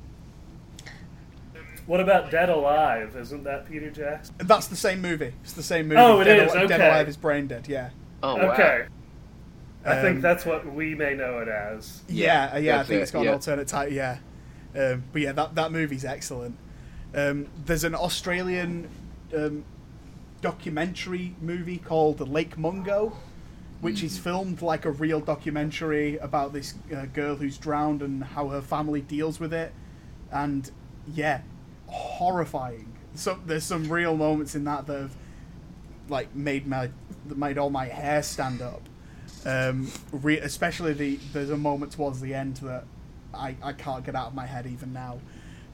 What 1.87 2.01
about 2.01 2.31
Dead 2.31 2.49
Alive? 2.49 3.17
Isn't 3.17 3.45
that 3.45 3.69
Peter 3.69 3.91
Jackson? 3.91 4.35
That's 4.39 4.69
the 4.69 4.77
same 4.77 5.01
movie. 5.01 5.33
It's 5.43 5.53
the 5.53 5.63
same 5.63 5.89
movie. 5.89 6.01
Oh, 6.01 6.21
it 6.21 6.25
Dead, 6.25 6.47
is, 6.47 6.55
Al- 6.55 6.69
Dead. 6.69 6.81
Alive 6.81 7.09
is 7.09 7.17
Brain 7.17 7.47
Dead. 7.49 7.67
Yeah. 7.69 7.91
Oh 8.23 8.37
wow. 8.37 8.53
Okay. 8.53 8.87
I 9.85 9.97
Um, 9.97 10.03
think 10.03 10.23
that's 10.23 10.47
what 10.47 10.73
we 10.73 10.95
may 10.95 11.15
know 11.15 11.41
it 11.41 11.49
as. 11.49 12.03
Yeah, 12.09 12.53
uh, 12.55 12.59
yeah. 12.59 12.81
I 12.81 12.85
think 12.85 13.01
it, 13.01 13.03
it's 13.03 13.11
got 13.11 13.23
yeah. 13.23 13.31
an 13.31 13.35
alternate 13.35 13.67
title. 13.67 13.93
Yeah, 13.93 14.19
um, 14.77 15.03
but 15.13 15.23
yeah, 15.23 15.33
that 15.33 15.57
that 15.57 15.73
movie's 15.73 16.05
excellent. 16.05 16.57
Um, 17.15 17.49
there's 17.67 17.85
an 17.85 17.95
Australian 17.97 18.89
um, 19.37 19.65
documentary 20.41 21.35
movie 21.41 21.79
called 21.79 22.27
Lake 22.29 22.57
Mungo, 22.57 23.17
which 23.81 24.05
is 24.05 24.19
filmed 24.19 24.63
like 24.63 24.85
a 24.85 24.91
real 24.93 25.21
documentary 25.21 26.17
about 26.19 26.53
this 26.53 26.75
uh, 26.95 27.07
girl 27.07 27.35
who's 27.37 27.59
drowned 27.59 28.03
and 28.03 28.23
how 28.23 28.49
her 28.49 28.63
family 28.63 29.01
deals 29.01 29.41
with 29.41 29.53
it. 29.53 29.73
And 30.31 30.71
yeah, 31.13 31.41
horrifying. 31.93 32.93
So 33.15 33.39
there's 33.47 33.65
some 33.65 33.91
real 33.91 34.17
moments 34.17 34.55
in 34.55 34.65
that 34.65 34.87
that 34.87 35.01
have 35.01 35.17
like 36.09 36.35
made 36.35 36.67
my 36.67 36.91
that 37.27 37.39
made 37.39 37.59
all 37.59 37.71
my 37.71 37.87
hair 37.87 38.23
stand 38.23 38.63
up. 38.63 38.83
Um, 39.45 39.91
re- 40.13 40.39
especially 40.39 40.93
the 40.93 41.17
there's 41.33 41.51
a 41.51 41.57
moment 41.57 41.93
towards 41.93 42.21
the 42.21 42.35
end 42.35 42.57
that 42.59 42.85
I, 43.35 43.57
I 43.63 43.73
can't 43.73 44.05
get 44.05 44.15
out 44.15 44.29
of 44.29 44.35
my 44.35 44.47
head 44.47 44.67
even 44.67 44.93
now. 44.93 45.21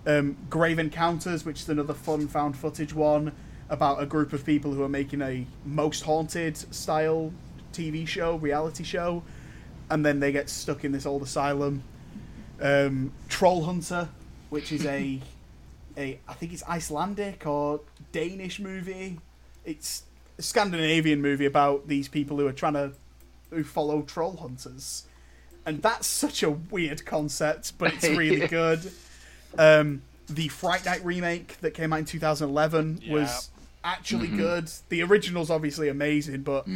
Um, 0.07 0.37
Grave 0.49 0.79
Encounters, 0.79 1.45
which 1.45 1.61
is 1.61 1.69
another 1.69 1.95
fun 1.95 2.29
found 2.29 2.57
footage 2.57 2.95
one 2.95 3.33
about 3.69 4.03
a 4.03 4.07
group 4.07 4.33
of 4.33 4.45
people 4.45 4.73
who 4.73 4.83
are 4.83 4.89
making 4.89 5.21
a 5.21 5.47
most 5.65 6.05
haunted 6.05 6.57
style 6.75 7.33
TV 7.73 8.07
show, 8.07 8.37
reality 8.37 8.85
show, 8.85 9.23
and 9.91 10.05
then 10.05 10.21
they 10.21 10.33
get 10.33 10.49
stuck 10.49 10.85
in 10.85 10.93
this 10.93 11.05
old 11.05 11.23
asylum. 11.23 11.83
Um, 12.61 13.13
Troll 13.29 13.65
Hunter, 13.65 14.09
which 14.51 14.73
is 14.73 14.87
a 14.87 15.21
a 15.99 16.19
I 16.29 16.33
think 16.35 16.53
it's 16.53 16.63
Icelandic 16.69 17.47
or 17.47 17.81
Danish 18.13 18.59
movie. 18.61 19.19
It's 19.65 20.05
a 20.39 20.43
Scandinavian 20.43 21.21
movie 21.21 21.45
about 21.47 21.89
these 21.89 22.09
people 22.09 22.37
who 22.39 22.47
are 22.47 22.53
trying 22.53 22.75
to 22.75 22.93
who 23.51 23.65
follow 23.65 24.03
troll 24.03 24.37
hunters, 24.37 25.05
and 25.67 25.83
that's 25.83 26.07
such 26.07 26.43
a 26.43 26.51
weird 26.51 27.05
concept, 27.05 27.73
but 27.79 27.93
it's 27.95 28.09
really 28.17 28.47
good. 28.47 28.93
Um, 29.59 30.03
the 30.29 30.49
Fright 30.49 30.85
Night 30.85 31.05
remake 31.05 31.59
that 31.61 31.73
came 31.73 31.93
out 31.93 32.01
in 32.01 32.05
2011 32.05 33.01
was 33.09 33.49
actually 33.83 34.29
good. 34.29 34.71
The 34.91 35.03
original's 35.03 35.49
obviously 35.51 35.89
amazing, 35.89 36.43
but 36.43 36.67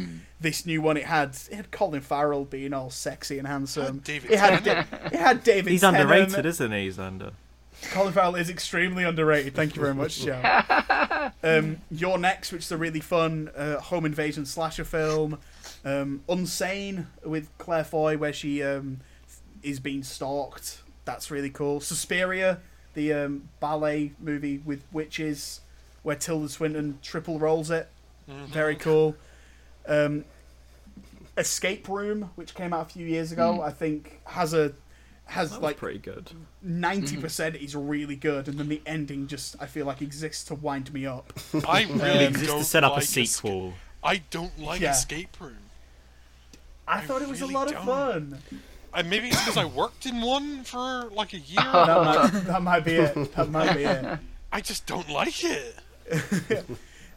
this 0.41 0.65
new 0.65 0.81
one 0.81 0.97
it 0.97 1.05
had 1.05 1.37
it 1.51 1.55
had 1.55 1.71
Colin 1.71 2.01
Farrell 2.01 2.45
being 2.45 2.73
all 2.73 2.89
sexy 2.89 3.37
and 3.37 3.47
handsome. 3.47 3.99
David 3.99 4.31
it 4.31 4.39
had 4.39 4.63
Tennant. 4.63 4.89
Da- 4.91 4.97
it 5.07 5.13
had 5.19 5.43
David. 5.43 5.71
He's 5.71 5.81
Tennant. 5.81 6.01
underrated, 6.03 6.45
isn't 6.47 6.71
he, 6.71 6.87
Xander? 6.89 7.33
Colin 7.91 8.13
Farrell 8.13 8.35
is 8.35 8.49
extremely 8.49 9.03
underrated. 9.03 9.55
Thank 9.55 9.75
you 9.75 9.81
very 9.81 9.93
much, 9.93 10.21
Joe. 10.21 10.41
um, 11.43 11.77
You're 11.91 12.17
Next, 12.17 12.51
which 12.51 12.63
is 12.63 12.71
a 12.71 12.77
really 12.77 12.99
fun 12.99 13.49
uh, 13.55 13.79
home 13.79 14.05
invasion 14.05 14.45
slasher 14.45 14.83
film. 14.83 15.39
Um, 15.85 16.23
Unsane 16.27 17.07
with 17.23 17.49
Claire 17.57 17.83
Foy, 17.83 18.17
where 18.17 18.33
she 18.33 18.63
um, 18.63 19.01
is 19.61 19.79
being 19.79 20.03
stalked. 20.03 20.81
That's 21.05 21.29
really 21.29 21.49
cool. 21.49 21.79
Suspiria, 21.81 22.59
the 22.93 23.13
um, 23.13 23.49
ballet 23.59 24.13
movie 24.19 24.59
with 24.59 24.83
witches, 24.91 25.61
where 26.03 26.15
Tilda 26.15 26.49
Swinton 26.49 26.99
triple 27.01 27.39
rolls 27.39 27.69
it. 27.71 27.89
Very 28.27 28.75
cool. 28.75 29.15
Um, 29.87 30.25
Escape 31.37 31.87
Room, 31.89 32.29
which 32.35 32.53
came 32.53 32.73
out 32.73 32.87
a 32.87 32.89
few 32.93 33.05
years 33.05 33.31
ago, 33.31 33.61
I 33.61 33.71
think 33.71 34.21
has 34.25 34.53
a 34.53 34.73
has 35.25 35.49
That 35.51 35.57
was 35.57 35.63
like 35.63 35.77
pretty 35.77 35.99
good. 35.99 36.31
ninety 36.61 37.17
percent 37.17 37.55
is 37.55 37.75
really 37.75 38.15
good, 38.15 38.47
and 38.47 38.57
then 38.59 38.69
the 38.69 38.81
ending 38.85 39.27
just 39.27 39.55
I 39.59 39.65
feel 39.67 39.85
like 39.85 40.01
exists 40.01 40.43
to 40.45 40.55
wind 40.55 40.93
me 40.93 41.05
up. 41.05 41.33
I 41.67 41.83
really 41.83 42.27
Just 42.33 42.45
don't 42.45 42.59
to 42.59 42.63
set 42.65 42.83
up 42.83 42.93
like 42.93 43.03
a 43.03 43.07
sequel. 43.07 43.69
Esca- 43.69 43.73
I 44.03 44.17
don't 44.31 44.59
like 44.59 44.81
Yeah. 44.81 44.91
Escape 44.91 45.29
Room. 45.39 45.55
I 46.87 47.01
thought 47.01 47.21
it 47.21 47.29
was 47.29 47.39
really 47.41 47.53
a 47.53 47.57
lot 47.57 47.67
don't. 47.69 47.77
of 47.77 47.85
fun. 47.85 48.39
I, 48.93 49.01
maybe 49.01 49.29
it's 49.29 49.39
because 49.39 49.57
I 49.57 49.65
worked 49.65 50.05
in 50.05 50.21
one 50.21 50.63
for 50.65 51.05
like 51.13 51.33
a 51.33 51.39
year. 51.53 51.61
That 51.63 52.03
might, 52.33 52.43
that 52.45 52.61
might 52.61 52.79
be 52.85 52.91
it. 52.93 53.33
That 53.35 53.49
might 53.49 53.75
be 53.75 53.83
it. 53.85 54.19
I 54.51 54.61
just 54.61 54.85
don't 54.85 55.09
like 55.09 55.43
it. 55.43 55.75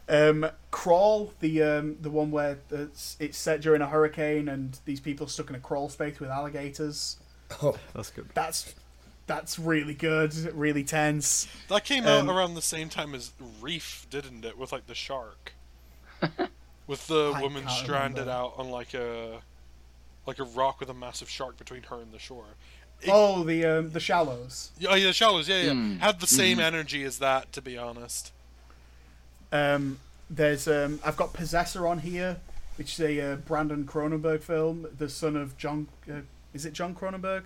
Um, 0.09 0.47
Crawl, 0.71 1.33
the 1.41 1.61
um, 1.61 1.97
the 2.01 2.09
one 2.09 2.31
where 2.31 2.57
it's, 2.71 3.17
it's 3.19 3.37
set 3.37 3.59
during 3.61 3.81
a 3.81 3.87
hurricane 3.87 4.47
and 4.47 4.79
these 4.85 5.01
people 5.01 5.25
are 5.27 5.29
stuck 5.29 5.49
in 5.49 5.55
a 5.55 5.59
crawl 5.59 5.89
space 5.89 6.19
with 6.21 6.29
alligators. 6.29 7.17
Oh, 7.63 7.77
that's 7.93 8.09
good. 8.11 8.27
That's 8.33 8.73
that's 9.25 9.59
really 9.59 9.93
good, 9.93 10.33
really 10.55 10.83
tense. 10.83 11.47
That 11.69 11.83
came 11.85 12.05
Um, 12.05 12.29
out 12.29 12.35
around 12.35 12.53
the 12.55 12.61
same 12.61 12.89
time 12.89 13.13
as 13.15 13.31
Reef, 13.61 14.05
didn't 14.09 14.45
it? 14.45 14.57
With 14.57 14.71
like 14.71 14.87
the 14.87 14.95
shark, 14.95 15.53
with 16.87 17.07
the 17.07 17.33
I 17.35 17.41
woman 17.41 17.67
stranded 17.69 18.19
remember. 18.27 18.31
out 18.31 18.53
on 18.57 18.69
like 18.69 18.93
a 18.93 19.39
like 20.25 20.39
a 20.39 20.43
rock 20.43 20.79
with 20.79 20.89
a 20.89 20.93
massive 20.93 21.29
shark 21.29 21.57
between 21.57 21.83
her 21.83 22.01
and 22.01 22.11
the 22.11 22.19
shore. 22.19 22.45
It- 23.01 23.09
Oh, 23.11 23.43
the 23.43 23.63
um, 23.65 23.91
the 23.91 23.99
shallows. 23.99 24.71
Yeah, 24.79 24.89
oh, 24.91 24.95
yeah, 24.95 25.07
the 25.07 25.13
shallows. 25.13 25.47
Yeah, 25.47 25.61
yeah. 25.61 25.71
Mm. 25.71 25.99
Had 25.99 26.19
the 26.19 26.27
same 26.27 26.59
energy 26.59 27.03
as 27.03 27.19
that, 27.19 27.51
to 27.53 27.61
be 27.61 27.77
honest. 27.77 28.31
Um, 29.51 29.99
there's 30.29 30.67
um, 30.67 30.99
I've 31.05 31.15
got 31.17 31.33
Possessor 31.33 31.87
on 31.87 31.99
here, 31.99 32.37
which 32.77 32.93
is 32.93 32.99
a 32.99 33.21
uh, 33.33 33.35
Brandon 33.37 33.85
Cronenberg 33.85 34.41
film, 34.41 34.87
the 34.97 35.09
son 35.09 35.35
of 35.37 35.57
John. 35.57 35.87
Uh, 36.09 36.21
is 36.53 36.65
it 36.65 36.73
John 36.73 36.95
Cronenberg? 36.95 37.43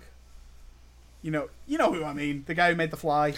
You 1.22 1.30
know, 1.30 1.48
you 1.66 1.78
know 1.78 1.92
who 1.92 2.04
I 2.04 2.12
mean. 2.12 2.44
The 2.46 2.54
guy 2.54 2.70
who 2.70 2.76
made 2.76 2.90
The 2.90 2.96
Fly. 2.96 3.34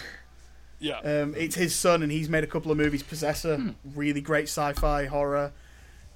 Yeah. 0.79 0.99
Um, 0.99 1.35
it's 1.37 1.55
his 1.55 1.73
son, 1.75 2.03
and 2.03 2.11
he's 2.11 2.29
made 2.29 2.43
a 2.43 2.47
couple 2.47 2.71
of 2.71 2.77
movies. 2.77 3.03
Possessor, 3.03 3.73
really 3.95 4.21
great 4.21 4.45
sci-fi 4.45 5.05
horror. 5.05 5.51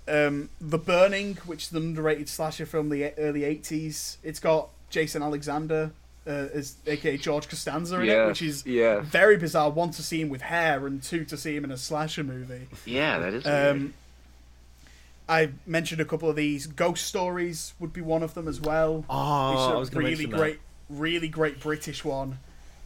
Um, 0.08 0.50
the 0.60 0.80
Burning, 0.80 1.36
which 1.46 1.66
is 1.66 1.72
an 1.72 1.78
underrated 1.78 2.28
slasher 2.28 2.66
film, 2.66 2.90
the 2.90 3.14
early 3.18 3.42
'80s. 3.42 4.18
It's 4.24 4.40
got 4.40 4.70
Jason 4.90 5.22
Alexander 5.22 5.92
uh, 6.30 6.48
as 6.54 6.76
aka 6.86 7.18
George 7.18 7.48
Costanza 7.48 8.00
in 8.00 8.10
it, 8.10 8.28
which 8.28 8.42
is 8.42 8.66
yeah. 8.66 9.02
very 9.02 9.38
bizarre. 9.38 9.70
One 9.70 9.92
to 9.92 10.04
see 10.04 10.22
him 10.22 10.30
with 10.30 10.42
hair, 10.42 10.86
and 10.86 11.02
two 11.02 11.26
to 11.26 11.38
see 11.38 11.56
him 11.56 11.64
in 11.64 11.72
a 11.72 11.78
slasher 11.78 12.24
movie. 12.24 12.68
Yeah, 12.86 13.20
that 13.20 13.34
is 13.34 13.46
weird. 13.46 13.76
Um, 13.76 13.94
I 15.30 15.52
mentioned 15.68 16.02
a 16.02 16.06
couple 16.06 16.30
of 16.30 16.36
these. 16.36 16.66
Ghost 16.68 17.06
Stories 17.06 17.74
would 17.80 17.94
be 17.94 18.02
one 18.02 18.24
of 18.24 18.34
them 18.34 18.48
as 18.48 18.60
well. 18.60 19.06
Oh, 19.10 19.52
Which 19.52 19.60
is 19.60 19.66
a 19.68 19.70
I 19.70 19.76
was 19.78 19.94
really 19.94 20.26
great, 20.26 20.60
really 20.90 21.28
great 21.30 21.60
British 21.62 22.04
one 22.04 22.40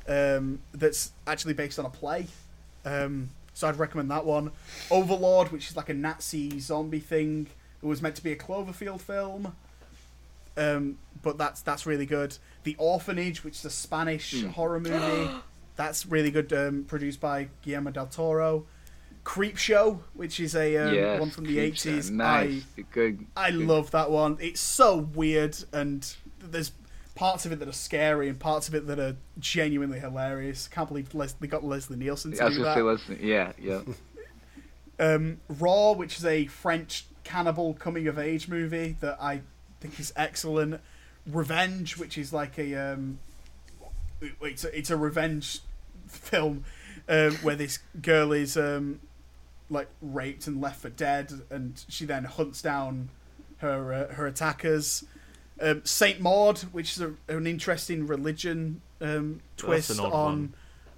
um, 0.10 0.60
that's 0.74 1.14
actually 1.26 1.54
based 1.54 1.80
on 1.80 1.86
a 1.86 1.90
play. 1.90 2.28
Um, 2.86 3.30
so 3.54 3.68
I'd 3.70 3.78
recommend 3.78 4.12
that 4.12 4.26
one. 4.26 4.52
Overlord, 4.92 5.52
which 5.54 5.70
is 5.70 5.78
like 5.78 5.88
a 5.90 5.94
Nazi 5.94 6.60
zombie 6.60 7.00
thing. 7.00 7.48
It 7.82 7.86
was 7.86 8.02
meant 8.02 8.16
to 8.16 8.24
be 8.24 8.32
a 8.34 8.36
Cloverfield 8.36 9.00
film, 9.02 9.56
um, 10.58 10.98
but 11.22 11.38
that's 11.38 11.62
that's 11.62 11.86
really 11.86 12.06
good. 12.06 12.38
The 12.64 12.76
Orphanage, 12.78 13.44
which 13.44 13.56
is 13.60 13.66
a 13.66 13.70
Spanish 13.70 14.42
Hmm. 14.42 14.50
horror 14.50 14.80
movie, 14.80 15.32
that's 15.78 16.06
really 16.06 16.32
good. 16.32 16.52
Um, 16.52 16.84
produced 16.86 17.22
by 17.22 17.48
Guillermo 17.62 17.92
del 17.92 18.08
Toro. 18.08 18.66
Creep 19.24 19.58
Show, 19.58 20.02
which 20.14 20.40
is 20.40 20.56
a 20.56 20.76
um, 20.78 20.94
yes, 20.94 21.20
one 21.20 21.30
from 21.30 21.46
the 21.46 21.60
eighties. 21.60 22.12
Nice. 22.12 22.64
good. 22.92 23.26
I 23.38 23.52
good. 23.52 23.62
love 23.62 23.92
that 23.92 24.12
one. 24.12 24.38
It's 24.42 24.60
so 24.62 24.98
weird, 24.98 25.58
and 25.72 26.14
there's 26.40 26.72
parts 27.16 27.46
of 27.46 27.52
it 27.52 27.60
that 27.60 27.68
are 27.68 27.72
scary 27.72 28.28
and 28.28 28.40
parts 28.40 28.68
of 28.68 28.76
it 28.76 28.88
that 28.88 29.00
are 29.00 29.16
genuinely 29.40 30.00
hilarious. 30.00 30.68
Can't 30.68 30.88
believe 30.88 31.14
Les- 31.14 31.34
they 31.34 31.48
got 31.48 31.64
Leslie 31.64 31.98
Nielsen 31.98 32.32
to 32.34 32.42
I 32.42 32.46
was 32.46 32.56
do 32.58 32.64
gonna 32.64 32.84
that. 32.84 32.98
say, 33.00 33.14
listen. 33.14 33.20
Yeah, 33.22 33.52
yeah. 33.60 33.82
Um, 35.00 35.42
Raw, 35.50 35.94
which 35.94 36.18
is 36.20 36.26
a 36.26 36.46
French 36.46 37.06
cannibal 37.24 37.74
coming 37.74 38.08
of 38.08 38.20
age 38.20 38.48
movie 38.48 38.96
that 39.00 39.18
I 39.20 39.42
think 39.82 40.00
is 40.00 40.14
excellent. 40.16 40.80
Revenge, 41.26 41.98
which 41.98 42.16
is 42.16 42.32
like 42.32 42.60
a 42.60 42.76
um, 42.76 43.18
it's 44.22 44.64
a, 44.64 44.78
it's 44.78 44.92
a 44.92 44.96
revenge 44.96 45.60
film 46.08 46.64
um, 47.10 47.32
where 47.38 47.56
this 47.56 47.80
girl 48.02 48.32
is 48.34 48.56
um, 48.56 49.00
like 49.74 49.90
raped 50.02 50.48
and 50.48 50.62
left 50.62 50.82
for 50.82 50.90
dead, 50.90 51.34
and 51.50 51.84
she 51.90 52.06
then 52.06 52.24
hunts 52.24 52.62
down 52.62 53.10
her 53.58 53.94
uh, 53.94 54.14
her 54.14 54.28
attackers. 54.28 55.04
Um, 55.60 55.86
Saint 55.86 56.20
Maud, 56.20 56.60
which 56.72 56.94
is 56.94 57.02
a, 57.02 57.14
an 57.28 57.46
interesting 57.46 58.08
religion 58.08 58.82
um, 59.02 59.42
twist 59.58 59.92
an 59.92 60.00
odd 60.00 60.06
on. 60.06 60.12
one. 60.12 60.54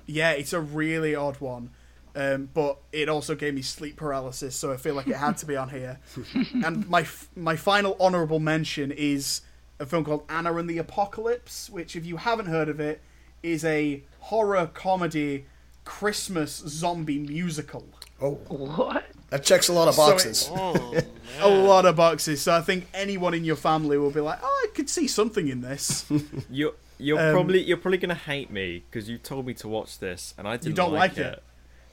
Yeah, 0.06 0.32
it's 0.32 0.54
a 0.54 0.62
really 0.62 1.16
odd 1.16 1.38
one. 1.40 1.72
Um, 2.16 2.50
but 2.54 2.78
it 2.94 3.10
also 3.10 3.36
gave 3.36 3.54
me 3.54 3.62
sleep 3.62 3.98
paralysis, 3.98 4.56
so 4.56 4.72
I 4.72 4.78
feel 4.78 4.96
like 4.96 5.08
it 5.08 5.18
had 5.18 5.38
to 5.40 5.46
be 5.46 5.58
on 5.58 5.70
here. 5.70 6.00
and 6.64 6.88
my 6.88 7.02
f- 7.02 7.28
my 7.36 7.58
final 7.58 7.98
honourable 8.00 8.40
mention 8.40 8.92
is 8.92 9.42
a 9.80 9.86
film 9.86 10.06
called 10.06 10.24
Anna 10.30 10.56
and 10.56 10.70
the 10.70 10.78
Apocalypse, 10.78 11.70
which, 11.70 11.96
if 11.96 12.06
you 12.06 12.16
haven't 12.18 12.46
heard 12.46 12.70
of 12.70 12.80
it, 12.80 13.02
is 13.44 13.66
a 13.66 14.02
horror 14.20 14.70
comedy 14.74 15.46
Christmas 15.84 16.64
zombie 16.66 17.20
musical. 17.20 17.86
Oh, 18.22 18.32
What? 18.48 19.06
that 19.30 19.44
checks 19.44 19.68
a 19.68 19.74
lot 19.74 19.88
of 19.88 19.96
So 19.96 20.08
boxes. 20.08 20.50
Oh. 20.52 20.96
A 21.42 21.50
lot 21.50 21.86
of 21.86 21.98
boxes. 21.98 22.42
So 22.42 22.54
I 22.54 22.62
think 22.62 22.88
anyone 22.94 23.34
in 23.34 23.44
your 23.44 23.58
family 23.58 23.98
will 23.98 24.10
be 24.12 24.22
like, 24.22 24.40
"Oh, 24.42 24.68
I 24.70 24.74
could 24.74 24.90
see 24.90 25.06
something 25.06 25.50
in 25.50 25.60
this." 25.62 26.06
You're 26.50 26.72
you're 26.98 27.20
Um, 27.20 27.34
probably 27.34 27.62
you're 27.62 27.76
probably 27.76 27.98
gonna 27.98 28.14
hate 28.16 28.50
me 28.50 28.84
because 28.90 29.10
you 29.10 29.18
told 29.18 29.46
me 29.46 29.54
to 29.56 29.68
watch 29.68 30.00
this 30.00 30.34
and 30.38 30.48
I 30.48 30.54
didn't 30.54 30.68
You 30.68 30.74
don't 30.76 30.94
like, 30.94 31.12
like 31.12 31.18
it? 31.18 31.34
it. 31.34 31.44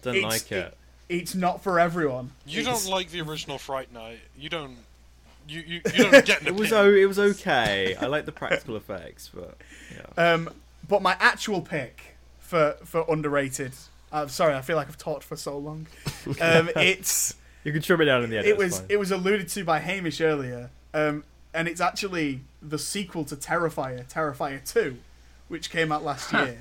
Don't 0.03 0.15
It's- 0.17 0.31
like 0.33 0.53
it. 0.53 0.77
It's 1.09 1.35
not 1.35 1.61
for 1.63 1.81
everyone. 1.81 2.31
You 2.47 2.61
It's- 2.61 2.85
don't 2.85 2.93
like 2.95 3.11
the 3.11 3.21
original 3.23 3.59
Fright 3.59 3.93
Night. 3.93 4.21
You 4.39 4.49
don't. 4.49 4.77
You 5.49 5.61
you, 5.67 5.81
you 5.93 6.05
don't 6.11 6.25
get 6.25 6.43
an 6.43 6.47
It 6.47 6.55
was 6.55 6.71
opinion. 6.71 6.95
o- 6.95 6.99
it 7.03 7.07
was 7.07 7.19
okay. 7.19 7.97
I 8.01 8.07
like 8.07 8.27
the 8.27 8.33
practical 8.33 8.77
effects, 8.77 9.29
but 9.35 9.57
yeah. 9.93 10.33
Um, 10.35 10.51
but 10.87 11.03
my 11.03 11.17
actual 11.19 11.63
pick 11.63 12.15
for 12.39 12.77
for 12.85 13.05
underrated. 13.09 13.73
I'm 14.13 14.29
sorry, 14.29 14.55
I 14.55 14.61
feel 14.61 14.77
like 14.77 14.89
I've 14.89 14.99
talked 14.99 15.25
for 15.25 15.37
so 15.37 15.57
long. 15.59 15.87
Um, 16.41 16.71
it's 16.77 17.35
you 17.65 17.73
can 17.73 17.81
trim 17.83 18.01
it 18.01 18.05
down 18.07 18.25
in 18.25 18.31
the 18.31 18.39
end. 18.39 18.47
it 18.47 18.57
was 18.57 18.83
it 18.89 18.99
was 18.99 19.11
alluded 19.11 19.49
to 19.49 19.65
by 19.65 19.79
Hamish 19.81 20.21
earlier, 20.21 20.71
um, 20.95 21.25
and 21.55 21.69
it's 21.69 21.81
actually 21.81 22.41
the 22.61 22.79
sequel 22.79 23.25
to 23.27 23.37
Terrifier, 23.37 24.07
Terrifier 24.11 24.61
Two, 24.71 24.99
which 25.49 25.71
came 25.71 25.91
out 25.93 26.05
last 26.05 26.33
year. 26.33 26.59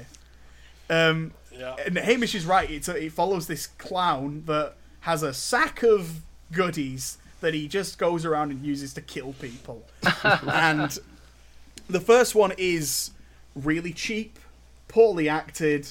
Um, 0.90 1.32
Yeah. 1.52 1.76
and 1.86 1.98
Hamish 1.98 2.36
is 2.36 2.46
right. 2.46 2.70
It's 2.70 2.88
a, 2.88 3.06
it 3.06 3.12
follows 3.12 3.48
this 3.48 3.68
clown 3.68 4.44
that 4.46 4.76
has 5.02 5.24
a 5.24 5.34
sack 5.34 5.84
of 5.84 6.22
goodies 6.52 7.18
that 7.40 7.54
he 7.54 7.68
just 7.68 7.98
goes 7.98 8.24
around 8.26 8.52
and 8.52 8.64
uses 8.66 8.94
to 8.94 9.02
kill 9.02 9.34
people. 9.34 9.84
and 10.24 10.98
the 11.90 12.00
first 12.00 12.36
one 12.36 12.54
is 12.58 13.12
really 13.56 13.94
cheap, 13.94 14.38
poorly 14.88 15.28
acted, 15.28 15.88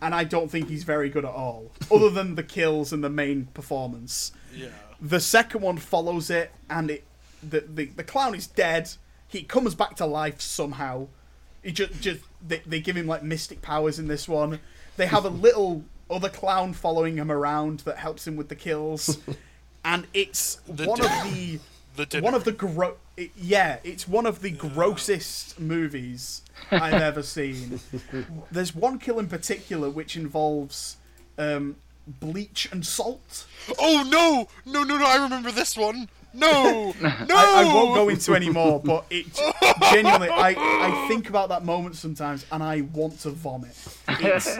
and 0.00 0.14
I 0.14 0.24
don't 0.24 0.50
think 0.50 0.68
he's 0.68 0.84
very 0.84 1.08
good 1.08 1.24
at 1.24 1.30
all, 1.32 1.70
other 1.90 2.10
than 2.10 2.34
the 2.34 2.42
kills 2.42 2.92
and 2.92 3.02
the 3.04 3.10
main 3.10 3.46
performance. 3.54 4.32
Yeah. 4.54 4.68
The 5.00 5.20
second 5.20 5.62
one 5.62 5.76
follows 5.78 6.30
it, 6.30 6.50
and 6.68 6.90
it 6.90 7.04
the 7.42 7.60
the, 7.60 7.86
the 7.86 8.04
clown 8.04 8.34
is 8.34 8.46
dead. 8.46 8.90
He 9.28 9.42
comes 9.42 9.74
back 9.74 9.96
to 9.96 10.06
life 10.06 10.40
somehow. 10.40 11.08
He 11.62 11.72
just 11.72 12.00
just 12.00 12.20
they, 12.46 12.62
they 12.66 12.80
give 12.80 12.96
him 12.96 13.06
like 13.06 13.22
mystic 13.22 13.62
powers 13.62 13.98
in 13.98 14.08
this 14.08 14.28
one. 14.28 14.60
They 14.96 15.06
have 15.06 15.24
a 15.24 15.28
little 15.30 15.84
other 16.10 16.28
clown 16.28 16.72
following 16.72 17.16
him 17.16 17.30
around 17.30 17.80
that 17.80 17.98
helps 17.98 18.26
him 18.26 18.36
with 18.36 18.48
the 18.48 18.56
kills, 18.56 19.18
and 19.84 20.06
it's 20.12 20.56
The 20.66 20.86
one 20.86 20.98
di- 21.00 21.06
of 21.06 21.24
the 21.96 22.04
The 22.06 22.20
one 22.20 22.34
of 22.34 22.44
the 22.44 22.52
gro 22.52 22.96
it, 23.20 23.30
yeah, 23.36 23.78
it's 23.84 24.08
one 24.08 24.26
of 24.26 24.40
the 24.40 24.50
grossest 24.50 25.60
movies 25.60 26.42
I've 26.70 26.94
ever 27.10 27.22
seen. 27.22 27.80
There's 28.50 28.74
one 28.74 28.98
kill 28.98 29.18
in 29.18 29.28
particular 29.28 29.90
which 29.90 30.16
involves 30.16 30.96
um, 31.38 31.76
bleach 32.06 32.68
and 32.72 32.84
salt. 32.86 33.46
Oh 33.78 34.06
no! 34.08 34.48
No 34.70 34.82
no 34.84 34.96
no! 34.98 35.04
I 35.06 35.22
remember 35.22 35.50
this 35.52 35.76
one. 35.76 36.08
No 36.32 36.94
no! 37.02 37.08
I, 37.10 37.64
I 37.68 37.74
won't 37.74 37.94
go 37.94 38.08
into 38.08 38.34
any 38.34 38.50
more, 38.50 38.80
but 38.80 39.04
it 39.10 39.26
genuinely, 39.90 40.28
I, 40.28 40.50
I 40.56 41.08
think 41.08 41.28
about 41.28 41.48
that 41.48 41.64
moment 41.64 41.96
sometimes 41.96 42.46
and 42.52 42.62
I 42.62 42.82
want 42.82 43.18
to 43.20 43.30
vomit. 43.30 43.76
It's 44.08 44.56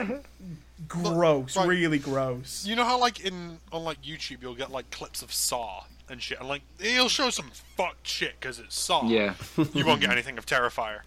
gross, 0.87 1.55
Right. 1.55 1.67
really 1.67 1.99
gross. 1.99 2.65
You 2.65 2.75
know 2.75 2.83
how 2.83 2.99
like 2.99 3.21
in 3.21 3.57
on 3.71 3.83
like 3.83 4.01
YouTube 4.01 4.41
you'll 4.41 4.55
get 4.55 4.71
like 4.71 4.89
clips 4.91 5.21
of 5.21 5.31
Saw 5.31 5.83
and 6.11 6.21
shit, 6.21 6.39
and 6.39 6.47
like 6.49 6.61
he'll 6.79 7.09
show 7.09 7.29
some 7.29 7.51
fucked 7.77 8.05
shit 8.07 8.33
because 8.39 8.59
it's 8.59 8.77
Saw. 8.79 9.07
Yeah. 9.07 9.33
You 9.73 9.85
won't 9.85 10.01
get 10.01 10.11
anything 10.11 10.37
of 10.37 10.45
Terrifier. 10.45 10.99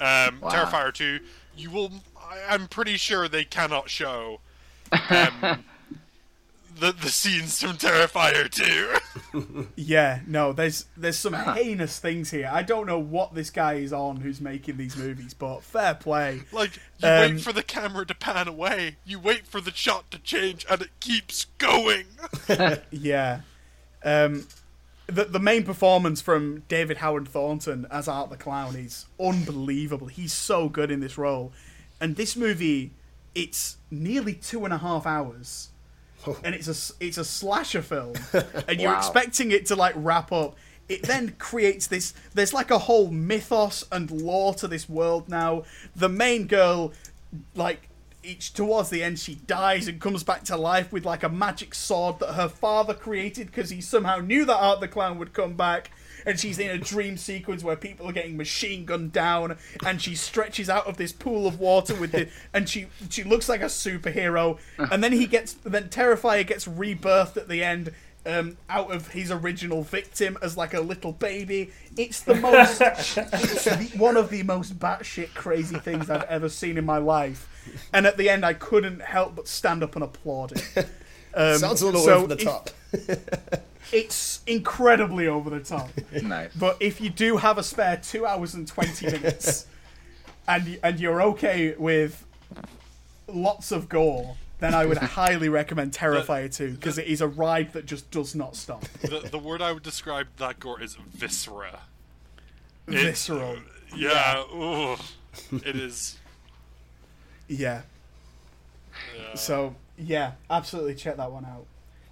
Um, 0.00 0.40
Wow. 0.40 0.50
Terrifier 0.50 0.92
two. 0.92 1.20
You 1.56 1.70
will. 1.70 1.92
I, 2.20 2.40
I'm 2.50 2.66
pretty 2.68 2.96
sure 2.96 3.28
they 3.28 3.44
cannot 3.44 3.88
show. 3.90 4.40
Um, 5.10 5.64
the 6.78 6.92
the 6.92 7.08
scenes 7.10 7.60
from 7.62 7.76
Terrifier 7.76 8.50
two. 8.50 8.96
Yeah, 9.76 10.20
no, 10.26 10.52
there's 10.52 10.86
there's 10.96 11.16
some 11.18 11.32
heinous 11.34 11.98
things 11.98 12.30
here. 12.30 12.50
I 12.52 12.62
don't 12.62 12.86
know 12.86 12.98
what 12.98 13.34
this 13.34 13.50
guy 13.50 13.74
is 13.74 13.92
on 13.92 14.16
who's 14.18 14.40
making 14.40 14.76
these 14.76 14.96
movies, 14.96 15.32
but 15.34 15.62
fair 15.62 15.94
play. 15.94 16.42
like 16.52 16.76
you 16.98 17.08
Um, 17.08 17.20
wait 17.36 17.40
for 17.40 17.52
the 17.52 17.62
camera 17.62 18.04
to 18.06 18.14
pan 18.14 18.48
away. 18.48 18.96
You 19.06 19.18
wait 19.18 19.46
for 19.46 19.60
the 19.60 19.70
shot 19.72 20.10
to 20.10 20.18
change, 20.18 20.66
and 20.68 20.82
it 20.82 20.90
keeps 21.00 21.46
going. 21.58 22.04
Yeah. 22.90 23.40
Um, 24.04 24.46
the 25.06 25.24
the 25.24 25.38
main 25.40 25.64
performance 25.64 26.20
from 26.20 26.62
David 26.68 26.98
Howard 26.98 27.28
Thornton 27.28 27.86
as 27.90 28.08
Art 28.08 28.30
the 28.30 28.36
Clown 28.36 28.76
is 28.76 29.06
unbelievable. 29.20 30.06
He's 30.06 30.32
so 30.32 30.68
good 30.68 30.90
in 30.90 31.00
this 31.00 31.18
role, 31.18 31.52
and 32.00 32.16
this 32.16 32.36
movie, 32.36 32.92
it's 33.34 33.76
nearly 33.90 34.34
two 34.34 34.64
and 34.64 34.72
a 34.72 34.78
half 34.78 35.06
hours, 35.06 35.70
and 36.44 36.54
it's 36.54 36.68
a 36.68 36.72
s- 36.72 36.92
it's 37.00 37.18
a 37.18 37.24
slasher 37.24 37.82
film, 37.82 38.14
and 38.68 38.80
you're 38.80 38.92
Wow. 38.92 38.98
expecting 38.98 39.50
it 39.50 39.66
to 39.66 39.76
like 39.76 39.94
wrap 39.96 40.32
up. 40.32 40.56
It 40.88 41.02
then 41.04 41.34
creates 41.38 41.86
this. 41.86 42.12
There's 42.34 42.52
like 42.52 42.70
a 42.70 42.78
whole 42.78 43.08
mythos 43.10 43.84
and 43.92 44.10
lore 44.10 44.52
to 44.54 44.68
this 44.68 44.88
world 44.88 45.28
now. 45.28 45.62
The 45.96 46.08
main 46.08 46.46
girl, 46.46 46.92
like 47.54 47.88
each 48.22 48.52
towards 48.52 48.90
the 48.90 49.02
end, 49.02 49.18
she 49.18 49.34
dies 49.34 49.88
and 49.88 50.00
comes 50.00 50.22
back 50.22 50.44
to 50.44 50.56
life 50.56 50.92
with 50.92 51.04
like 51.04 51.22
a 51.22 51.28
magic 51.28 51.74
sword 51.74 52.18
that 52.20 52.34
her 52.34 52.48
father 52.48 52.94
created 52.94 53.48
because 53.48 53.70
he 53.70 53.80
somehow 53.80 54.18
knew 54.18 54.44
that 54.44 54.56
Art 54.56 54.80
the 54.80 54.88
Clown 54.88 55.18
would 55.18 55.32
come 55.32 55.54
back. 55.54 55.90
And 56.24 56.38
she's 56.38 56.60
in 56.60 56.70
a 56.70 56.78
dream 56.78 57.16
sequence 57.16 57.64
where 57.64 57.74
people 57.74 58.08
are 58.08 58.12
getting 58.12 58.36
machine 58.36 58.84
gunned 58.84 59.10
down, 59.10 59.58
and 59.84 60.00
she 60.00 60.14
stretches 60.14 60.70
out 60.70 60.86
of 60.86 60.96
this 60.96 61.10
pool 61.10 61.48
of 61.48 61.58
water 61.58 61.96
with 61.96 62.12
the, 62.12 62.28
and 62.54 62.68
she 62.68 62.86
she 63.10 63.24
looks 63.24 63.48
like 63.48 63.60
a 63.60 63.64
superhero. 63.64 64.58
And 64.78 65.02
then 65.02 65.10
he 65.10 65.26
gets, 65.26 65.54
then 65.54 65.88
Terrifier 65.88 66.46
gets 66.46 66.68
rebirthed 66.68 67.36
at 67.36 67.48
the 67.48 67.64
end, 67.64 67.92
um, 68.24 68.56
out 68.70 68.92
of 68.92 69.08
his 69.08 69.30
original 69.30 69.82
victim 69.82 70.38
as 70.42 70.56
like 70.56 70.74
a 70.74 70.80
little 70.80 71.12
baby. 71.12 71.72
It's 71.96 72.20
the 72.20 72.34
most, 72.36 72.80
it's 72.80 73.64
the, 73.64 73.90
one 73.96 74.16
of 74.16 74.30
the 74.30 74.42
most 74.44 74.78
batshit 74.78 75.34
crazy 75.34 75.78
things 75.78 76.08
I've 76.08 76.22
ever 76.24 76.48
seen 76.48 76.78
in 76.78 76.84
my 76.84 76.98
life. 76.98 77.48
And 77.92 78.06
at 78.06 78.16
the 78.16 78.28
end, 78.28 78.44
I 78.44 78.54
couldn't 78.54 79.00
help 79.02 79.36
but 79.36 79.48
stand 79.48 79.82
up 79.82 79.94
and 79.94 80.04
applaud 80.04 80.52
it. 80.52 80.86
Um, 81.34 81.56
Sounds 81.56 81.80
a 81.80 81.86
little 81.86 82.02
so 82.02 82.14
over 82.18 82.26
the 82.26 82.34
if- 82.36 82.44
top. 82.44 82.70
It's 83.92 84.42
incredibly 84.46 85.26
over 85.26 85.48
the 85.50 85.60
top. 85.60 85.90
Nice. 86.22 86.50
But 86.54 86.76
if 86.80 87.00
you 87.00 87.08
do 87.08 87.38
have 87.38 87.56
a 87.56 87.62
spare 87.62 87.96
two 88.02 88.26
hours 88.26 88.52
and 88.54 88.68
twenty 88.68 89.06
minutes, 89.06 89.66
and 90.46 90.78
and 90.82 91.00
you're 91.00 91.22
okay 91.22 91.74
with 91.78 92.26
lots 93.28 93.72
of 93.72 93.88
gore, 93.88 94.36
then 94.60 94.74
I 94.74 94.84
would 94.84 94.98
highly 94.98 95.48
recommend 95.48 95.92
Terrifier 95.92 96.54
2 96.54 96.72
because 96.72 96.98
it 96.98 97.06
is 97.06 97.20
a 97.22 97.28
ride 97.28 97.72
that 97.72 97.86
just 97.86 98.10
does 98.10 98.34
not 98.34 98.54
stop. 98.54 98.84
the 99.00 99.20
the 99.30 99.38
word 99.38 99.62
I 99.62 99.72
would 99.72 99.82
describe 99.82 100.28
that 100.36 100.60
gore 100.60 100.82
is 100.82 100.96
viscera. 101.14 101.80
It- 102.88 102.92
Visceral. 103.04 103.56
Yeah. 103.96 104.42
ooh, 104.54 104.96
it 105.64 105.76
is. 105.76 106.18
Yeah. 107.52 107.82
So 109.34 109.74
yeah, 109.98 110.32
absolutely 110.50 110.94
check 110.94 111.16
that 111.16 111.30
one 111.30 111.44
out. 111.44 111.66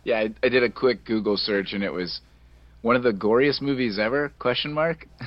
Yeah, 0.04 0.18
I, 0.18 0.30
I 0.42 0.48
did 0.48 0.62
a 0.62 0.70
quick 0.70 1.04
Google 1.04 1.36
search 1.36 1.72
and 1.72 1.84
it 1.84 1.92
was 1.92 2.20
one 2.82 2.96
of 2.96 3.02
the 3.02 3.12
goriest 3.12 3.60
movies 3.60 3.98
ever? 3.98 4.32
Question 4.38 4.72
mark. 4.72 5.06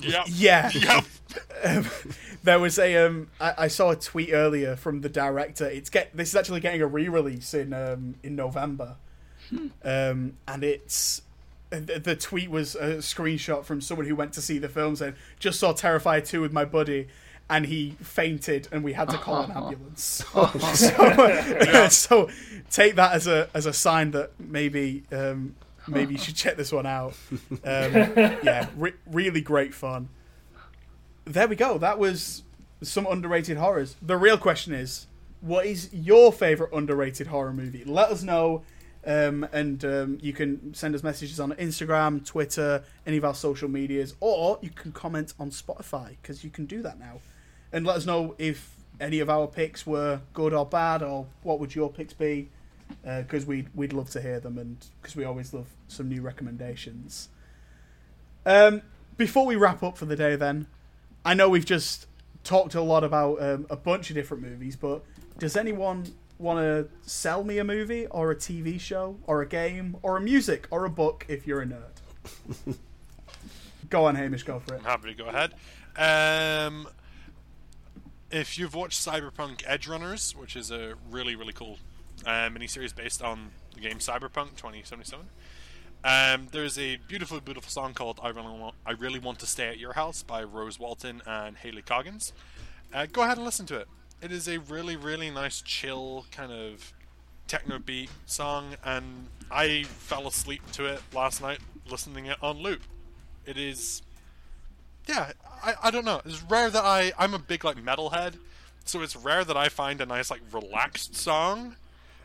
Yep. 0.00 0.24
Yeah. 0.28 0.70
Yep. 1.62 1.84
There 2.42 2.58
was 2.58 2.80
a 2.80 2.96
um, 3.06 3.28
I, 3.40 3.54
I 3.58 3.68
saw 3.68 3.90
a 3.90 3.96
tweet 3.96 4.30
earlier 4.32 4.74
from 4.74 5.02
the 5.02 5.08
director. 5.08 5.66
It's 5.66 5.88
get 5.88 6.16
this 6.16 6.30
is 6.30 6.34
actually 6.34 6.58
getting 6.58 6.82
a 6.82 6.86
re-release 6.86 7.54
in 7.54 7.72
um 7.72 8.16
in 8.24 8.34
November, 8.34 8.96
um, 9.84 10.36
and 10.48 10.64
it's 10.64 11.22
the, 11.70 12.00
the 12.00 12.16
tweet 12.16 12.50
was 12.50 12.74
a 12.74 12.96
screenshot 12.96 13.64
from 13.64 13.80
someone 13.80 14.06
who 14.06 14.16
went 14.16 14.32
to 14.32 14.42
see 14.42 14.58
the 14.58 14.68
film 14.68 14.96
saying 14.96 15.14
just 15.38 15.60
saw 15.60 15.72
Terrifier 15.72 16.26
two 16.26 16.40
with 16.40 16.52
my 16.52 16.64
buddy. 16.64 17.06
And 17.48 17.66
he 17.66 17.90
fainted, 18.00 18.68
and 18.72 18.82
we 18.82 18.94
had 18.94 19.10
to 19.10 19.18
call 19.18 19.42
an 19.42 19.50
ambulance. 19.54 20.24
so, 20.74 21.88
so 21.88 22.30
take 22.70 22.96
that 22.96 23.12
as 23.12 23.26
a 23.26 23.50
as 23.52 23.66
a 23.66 23.72
sign 23.72 24.12
that 24.12 24.30
maybe 24.40 25.04
um, 25.12 25.54
maybe 25.86 26.14
you 26.14 26.18
should 26.18 26.36
check 26.36 26.56
this 26.56 26.72
one 26.72 26.86
out. 26.86 27.14
Um, 27.40 27.60
yeah, 27.62 28.68
re- 28.76 28.94
really 29.06 29.42
great 29.42 29.74
fun. 29.74 30.08
There 31.26 31.46
we 31.46 31.56
go. 31.56 31.78
That 31.78 31.98
was 31.98 32.42
some 32.82 33.06
underrated 33.06 33.56
horrors. 33.56 33.96
The 34.02 34.16
real 34.16 34.38
question 34.38 34.72
is, 34.74 35.06
what 35.40 35.66
is 35.66 35.92
your 35.92 36.32
favorite 36.32 36.70
underrated 36.72 37.26
horror 37.26 37.52
movie? 37.52 37.84
Let 37.84 38.10
us 38.10 38.22
know, 38.22 38.62
um, 39.06 39.46
and 39.52 39.84
um, 39.84 40.18
you 40.22 40.32
can 40.32 40.74
send 40.74 40.94
us 40.94 41.02
messages 41.02 41.38
on 41.40 41.52
Instagram, 41.52 42.24
Twitter, 42.24 42.82
any 43.06 43.16
of 43.16 43.24
our 43.24 43.34
social 43.34 43.68
medias, 43.68 44.14
or 44.20 44.58
you 44.62 44.70
can 44.70 44.92
comment 44.92 45.34
on 45.38 45.50
Spotify 45.50 46.16
because 46.22 46.44
you 46.44 46.50
can 46.50 46.66
do 46.66 46.82
that 46.82 46.98
now. 46.98 47.20
And 47.74 47.84
let 47.84 47.96
us 47.96 48.06
know 48.06 48.36
if 48.38 48.76
any 49.00 49.18
of 49.18 49.28
our 49.28 49.48
picks 49.48 49.84
were 49.84 50.20
good 50.32 50.54
or 50.54 50.64
bad, 50.64 51.02
or 51.02 51.26
what 51.42 51.58
would 51.58 51.74
your 51.74 51.90
picks 51.90 52.12
be? 52.12 52.48
Because 53.02 53.44
we'd 53.44 53.68
we'd 53.74 53.92
love 53.92 54.10
to 54.10 54.20
hear 54.20 54.38
them, 54.38 54.58
and 54.58 54.76
because 55.02 55.16
we 55.16 55.24
always 55.24 55.52
love 55.52 55.66
some 55.88 56.08
new 56.08 56.22
recommendations. 56.22 57.30
Um, 58.46 58.82
before 59.16 59.44
we 59.44 59.56
wrap 59.56 59.82
up 59.82 59.98
for 59.98 60.04
the 60.04 60.14
day, 60.14 60.36
then, 60.36 60.68
I 61.24 61.34
know 61.34 61.48
we've 61.48 61.64
just 61.64 62.06
talked 62.44 62.76
a 62.76 62.80
lot 62.80 63.02
about 63.02 63.42
um, 63.42 63.66
a 63.68 63.76
bunch 63.76 64.08
of 64.08 64.14
different 64.14 64.44
movies, 64.44 64.76
but 64.76 65.02
does 65.38 65.56
anyone 65.56 66.04
want 66.38 66.60
to 66.60 66.88
sell 67.02 67.42
me 67.42 67.58
a 67.58 67.64
movie 67.64 68.06
or 68.06 68.30
a 68.30 68.36
TV 68.36 68.78
show 68.78 69.16
or 69.26 69.42
a 69.42 69.46
game 69.46 69.96
or 70.02 70.16
a 70.16 70.20
music 70.20 70.68
or 70.70 70.84
a 70.84 70.90
book 70.90 71.26
if 71.28 71.44
you're 71.44 71.62
a 71.62 71.66
nerd? 71.66 72.76
go 73.90 74.04
on, 74.04 74.14
Hamish, 74.14 74.44
go 74.44 74.60
for 74.60 74.74
it. 74.74 74.78
I'm 74.78 74.84
happy 74.84 75.14
to 75.14 75.24
go 75.24 75.28
ahead. 75.28 75.54
Um, 75.96 76.86
if 78.34 78.58
you've 78.58 78.74
watched 78.74 79.00
Cyberpunk 79.00 79.62
Edge 79.64 79.86
Runners, 79.86 80.34
which 80.36 80.56
is 80.56 80.72
a 80.72 80.94
really 81.08 81.36
really 81.36 81.52
cool 81.52 81.78
uh, 82.26 82.50
miniseries 82.50 82.94
based 82.94 83.22
on 83.22 83.52
the 83.74 83.80
game 83.80 83.98
Cyberpunk 83.98 84.56
2077, 84.56 85.26
um, 86.04 86.48
there's 86.50 86.76
a 86.76 86.96
beautiful 86.96 87.40
beautiful 87.40 87.70
song 87.70 87.94
called 87.94 88.18
"I 88.22 88.30
Really 88.30 88.58
Want, 88.58 88.74
I 88.84 88.90
Really 88.90 89.20
Want 89.20 89.38
to 89.38 89.46
Stay 89.46 89.68
at 89.68 89.78
Your 89.78 89.92
House" 89.92 90.24
by 90.24 90.42
Rosa 90.42 90.82
Walton 90.82 91.22
and 91.24 91.56
Hallie 91.58 91.82
Coggins. 91.82 92.32
Uh, 92.92 93.06
go 93.06 93.22
ahead 93.22 93.36
and 93.36 93.44
listen 93.44 93.66
to 93.66 93.76
it. 93.76 93.88
It 94.20 94.32
is 94.32 94.48
a 94.48 94.58
really 94.58 94.96
really 94.96 95.30
nice 95.30 95.62
chill 95.62 96.26
kind 96.32 96.50
of 96.50 96.92
techno 97.46 97.78
beat 97.78 98.10
song, 98.26 98.74
and 98.84 99.28
I 99.48 99.84
fell 99.84 100.26
asleep 100.26 100.62
to 100.72 100.86
it 100.86 101.00
last 101.12 101.40
night 101.40 101.60
listening 101.88 102.26
it 102.26 102.38
on 102.42 102.58
loop. 102.58 102.82
It 103.46 103.56
is 103.56 104.02
yeah, 105.06 105.32
I, 105.62 105.74
I 105.84 105.90
don't 105.90 106.04
know. 106.04 106.20
It's 106.24 106.42
rare 106.42 106.70
that 106.70 106.84
I 106.84 107.12
I'm 107.18 107.34
a 107.34 107.38
big 107.38 107.64
like 107.64 107.76
metalhead, 107.76 108.34
so 108.84 109.02
it's 109.02 109.16
rare 109.16 109.44
that 109.44 109.56
I 109.56 109.68
find 109.68 110.00
a 110.00 110.06
nice 110.06 110.30
like 110.30 110.40
relaxed 110.52 111.16
song. 111.16 111.76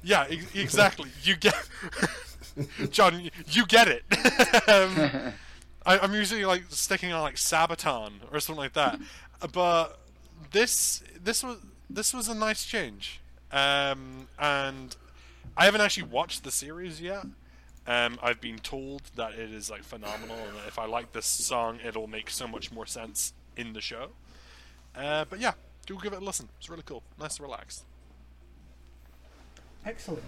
Yeah, 0.03 0.27
e- 0.29 0.41
exactly. 0.55 1.09
you 1.23 1.35
get 1.35 1.55
John, 2.89 3.29
you 3.47 3.65
get 3.65 3.87
it. 3.87 4.03
um, 4.67 5.33
I, 5.85 5.99
I'm 5.99 6.13
usually 6.13 6.45
like 6.45 6.63
sticking 6.69 7.11
on 7.11 7.21
like 7.21 7.35
Sabaton 7.35 8.11
or 8.31 8.39
something 8.39 8.59
like 8.59 8.73
that, 8.73 8.99
but 9.51 9.99
this 10.51 11.03
this 11.21 11.43
was 11.43 11.57
this 11.89 12.13
was 12.13 12.27
a 12.27 12.35
nice 12.35 12.65
change, 12.65 13.19
um, 13.51 14.27
and 14.37 14.95
I 15.57 15.65
haven't 15.65 15.81
actually 15.81 16.03
watched 16.03 16.43
the 16.43 16.51
series 16.51 17.01
yet. 17.01 17.25
Um, 17.87 18.19
I've 18.21 18.39
been 18.39 18.59
told 18.59 19.01
that 19.15 19.33
it 19.33 19.51
is 19.51 19.69
like 19.69 19.83
phenomenal, 19.83 20.37
and 20.37 20.57
that 20.57 20.67
if 20.67 20.77
I 20.77 20.85
like 20.85 21.11
this 21.11 21.25
song, 21.25 21.79
it'll 21.83 22.07
make 22.07 22.29
so 22.29 22.47
much 22.47 22.71
more 22.71 22.85
sense 22.85 23.33
in 23.57 23.73
the 23.73 23.81
show. 23.81 24.09
Uh, 24.95 25.25
but 25.29 25.39
yeah, 25.39 25.53
do 25.85 25.97
give 26.01 26.13
it 26.13 26.21
a 26.21 26.25
listen. 26.25 26.49
It's 26.59 26.69
really 26.69 26.83
cool, 26.85 27.03
nice 27.19 27.37
and 27.37 27.47
relaxed. 27.47 27.83
Excellent. 29.85 30.23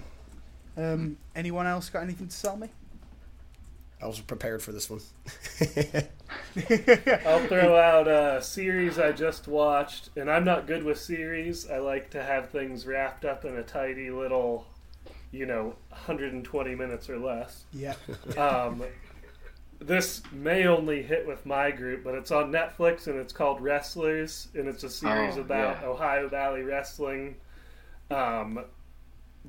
Um, 0.78 1.18
anyone 1.36 1.68
else 1.68 1.90
got 1.90 2.04
anything 2.04 2.28
to 2.28 2.36
sell 2.36 2.58
me? 2.58 2.70
I 4.02 4.08
was 4.08 4.20
prepared 4.20 4.64
for 4.64 4.72
this 4.72 4.90
one. 4.90 5.02
I'll 7.26 7.46
throw 7.46 7.78
out 7.78 8.08
a 8.08 8.42
series 8.42 8.98
I 8.98 9.12
just 9.12 9.48
watched, 9.48 10.10
and 10.16 10.32
I'm 10.32 10.44
not 10.44 10.66
good 10.66 10.84
with 10.84 11.00
series. 11.00 11.70
I 11.70 11.78
like 11.78 12.10
to 12.12 12.24
have 12.24 12.50
things 12.50 12.88
wrapped 12.88 13.26
up 13.26 13.46
in 13.46 13.56
a 13.58 13.64
tidy 13.64 14.10
little, 14.10 14.66
you 15.32 15.46
know, 15.46 15.76
120 15.90 16.76
minutes 16.76 17.10
or 17.10 17.18
less. 17.18 17.66
Yeah. 17.74 17.96
Um, 18.38 18.84
this 19.80 20.22
may 20.32 20.68
only 20.68 21.02
hit 21.02 21.26
with 21.28 21.46
my 21.46 21.72
group, 21.72 22.04
but 22.04 22.14
it's 22.14 22.32
on 22.32 22.52
Netflix 22.52 23.08
and 23.08 23.18
it's 23.18 23.34
called 23.34 23.62
Wrestlers, 23.62 24.50
and 24.54 24.68
it's 24.68 24.84
a 24.84 24.90
series 24.90 25.38
Oh, 25.38 25.42
about 25.42 25.80
yeah. 25.82 25.88
Ohio 25.88 26.28
Valley 26.30 26.62
wrestling. 26.62 27.36
Um, 28.12 28.66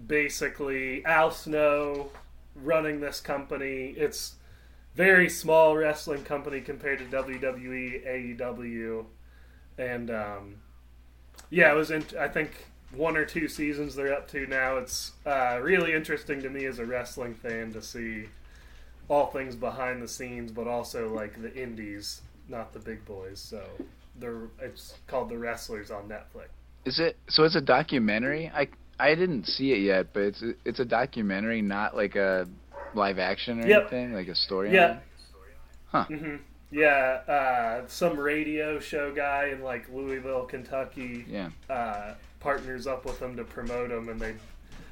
basically, 0.06 1.04
Al 1.04 1.30
Snow 1.30 2.10
running 2.54 3.00
this 3.00 3.20
company. 3.20 3.94
It's 3.96 4.36
very 4.94 5.28
small 5.28 5.76
wrestling 5.76 6.22
company 6.24 6.60
compared 6.60 6.98
to 7.00 7.04
WWE, 7.04 8.38
AEW, 8.38 9.04
and 9.78 10.10
um, 10.10 10.56
yeah, 11.50 11.72
it 11.72 11.76
was. 11.76 11.90
In, 11.90 12.04
I 12.18 12.28
think 12.28 12.52
one 12.96 13.16
or 13.16 13.24
two 13.24 13.48
seasons 13.48 13.94
they're 13.94 14.12
up 14.14 14.28
to 14.28 14.46
now. 14.46 14.76
It's 14.76 15.12
uh, 15.26 15.58
really 15.62 15.92
interesting 15.94 16.42
to 16.42 16.50
me 16.50 16.66
as 16.66 16.78
a 16.78 16.84
wrestling 16.86 17.34
fan 17.34 17.72
to 17.72 17.82
see 17.82 18.26
all 19.08 19.26
things 19.30 19.56
behind 19.56 20.02
the 20.02 20.08
scenes, 20.08 20.52
but 20.52 20.66
also 20.66 21.12
like 21.12 21.40
the 21.40 21.54
indies, 21.54 22.20
not 22.48 22.72
the 22.72 22.78
big 22.78 23.04
boys. 23.04 23.40
So 23.40 23.64
they're 24.18 24.48
it's 24.60 24.94
called 25.06 25.28
The 25.30 25.38
Wrestlers 25.38 25.90
on 25.90 26.08
Netflix. 26.08 26.48
Is 26.84 26.98
it 26.98 27.16
so? 27.28 27.44
It's 27.44 27.56
a 27.56 27.60
documentary. 27.60 28.50
I 28.54 28.68
I 28.98 29.14
didn't 29.14 29.46
see 29.46 29.72
it 29.72 29.80
yet, 29.80 30.12
but 30.12 30.22
it's 30.22 30.42
a, 30.42 30.52
it's 30.64 30.80
a 30.80 30.84
documentary, 30.84 31.62
not 31.62 31.96
like 31.96 32.14
a 32.16 32.46
live 32.94 33.18
action 33.18 33.60
or 33.60 33.66
Yep. 33.66 33.92
anything, 33.92 34.12
like 34.12 34.28
a 34.28 34.34
story. 34.34 34.72
Yeah. 34.72 34.98
Huh. 35.86 36.04
hmm 36.04 36.36
Yeah, 36.70 37.20
uh, 37.28 37.86
some 37.88 38.18
radio 38.18 38.80
show 38.80 39.12
guy 39.14 39.48
in 39.48 39.62
like 39.62 39.88
Louisville, 39.92 40.44
Kentucky, 40.46 41.24
Yeah. 41.28 41.50
uh, 41.68 42.14
partners 42.42 42.86
up 42.86 43.04
with 43.04 43.20
them 43.20 43.36
to 43.36 43.44
promote 43.44 43.90
them, 43.90 44.08
and 44.08 44.20
they 44.20 44.34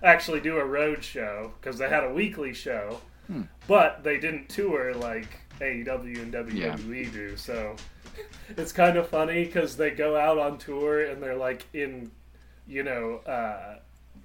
actually 0.02 0.40
do 0.40 0.56
a 0.59 0.64
road 0.64 1.02
show 1.05 1.52
because 1.60 1.77
they 1.78 1.89
had 1.89 2.05
a 2.05 2.12
weekly 2.12 2.55
show, 2.55 3.01
Hmm. 3.27 3.43
but 3.66 4.02
they 4.02 4.18
didn't 4.18 4.48
tour 4.48 4.94
like 4.94 5.27
AEW 5.60 6.22
and 6.22 6.32
WWE 6.32 7.12
do. 7.12 7.36
So 7.36 7.77
it's 8.56 8.72
kind 8.72 8.97
of 8.97 9.09
funny 9.09 9.44
because 9.44 9.77
they 9.77 9.90
go 9.90 10.16
out 10.16 10.39
on 10.39 10.59
tour 10.59 11.05
and 11.05 11.22
they're 11.22 11.36
like 11.36 11.66
in, 11.74 12.10
you 12.66 12.82
know, 12.82 13.16
uh, 13.27 13.78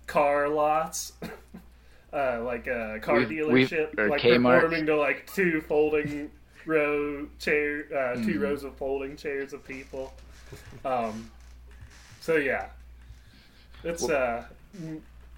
car 0.08 0.48
lots. 0.50 1.14
Uh, 2.14 2.42
like 2.46 2.66
a 2.68 2.98
car 3.02 3.18
We've- 3.18 3.42
we've- 3.44 3.76
dealership, 3.76 4.00
or 4.00 4.08
like 4.08 4.22
Kmart. 4.22 4.62
performing 4.62 4.86
to 4.86 4.96
like 4.96 5.30
two 5.34 5.60
folding 5.68 6.32
row 6.66 7.28
chair, 7.40 7.84
uh, 7.94 8.16
two 8.24 8.40
Mhm. 8.40 8.42
rows 8.42 8.64
of 8.64 8.74
folding 8.78 9.18
chairs 9.18 9.52
of 9.52 9.68
people. 9.68 10.14
Um, 10.86 11.30
so 12.22 12.38
yeah, 12.38 12.68
it's 13.86 14.10
uh, 14.10 14.46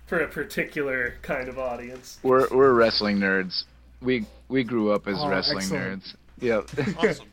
for 0.07 0.19
a 0.21 0.27
particular 0.27 1.15
kind 1.21 1.47
of 1.49 1.59
audience. 1.59 2.17
We're 2.23 2.47
we're 2.49 2.73
wrestling 2.73 3.17
nerds. 3.17 3.63
We 4.01 4.25
we 4.47 4.63
grew 4.63 4.91
up 4.91 5.07
as 5.07 5.15
Oh, 5.19 5.29
wrestling 5.29 5.57
excellent. 5.59 6.03
nerds. 6.03 6.15
Yep. 6.39 6.97
Awesome. 6.97 7.25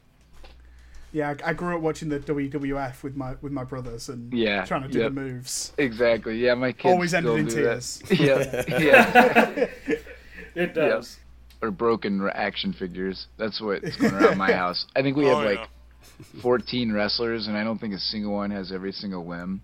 Yeah, 1.12 1.34
I 1.44 1.50
I 1.50 1.52
grew 1.52 1.76
up 1.76 1.80
watching 1.82 2.08
the 2.08 2.18
WWF 2.18 3.02
with 3.04 3.14
my 3.16 3.36
with 3.40 3.52
my 3.52 3.62
brothers 3.64 4.08
and 4.08 4.32
Yeah, 4.32 4.64
trying 4.64 4.82
to 4.82 4.88
do 4.88 4.98
yep. 4.98 5.14
the 5.14 5.20
moves. 5.20 5.72
exactly. 5.78 6.36
Yeah, 6.38 6.54
my 6.54 6.72
kids 6.72 6.86
Always 6.92 7.14
ended 7.14 7.30
still 7.30 7.36
in 7.36 7.46
do 7.46 7.54
tears. 7.54 8.02
That. 8.08 8.68
Yeah. 8.80 9.66
yeah. 9.86 9.96
It 10.56 10.74
does. 10.74 11.18
Or 11.62 11.70
broken 11.70 12.20
r- 12.20 12.30
action 12.30 12.72
figures. 12.72 13.26
That's 13.38 13.60
what's 13.60 13.96
going 13.96 14.12
around 14.14 14.38
my 14.38 14.52
house. 14.52 14.86
I 14.96 15.02
think 15.02 15.16
we 15.16 15.26
have 15.26 15.38
oh, 15.38 15.44
like 15.44 15.68
14 16.42 16.92
wrestlers, 16.92 17.46
and 17.46 17.56
I 17.56 17.62
don't 17.64 17.78
think 17.78 17.94
a 17.94 17.98
single 17.98 18.32
one 18.32 18.50
has 18.50 18.70
every 18.72 18.92
single 18.92 19.24
limb. 19.26 19.62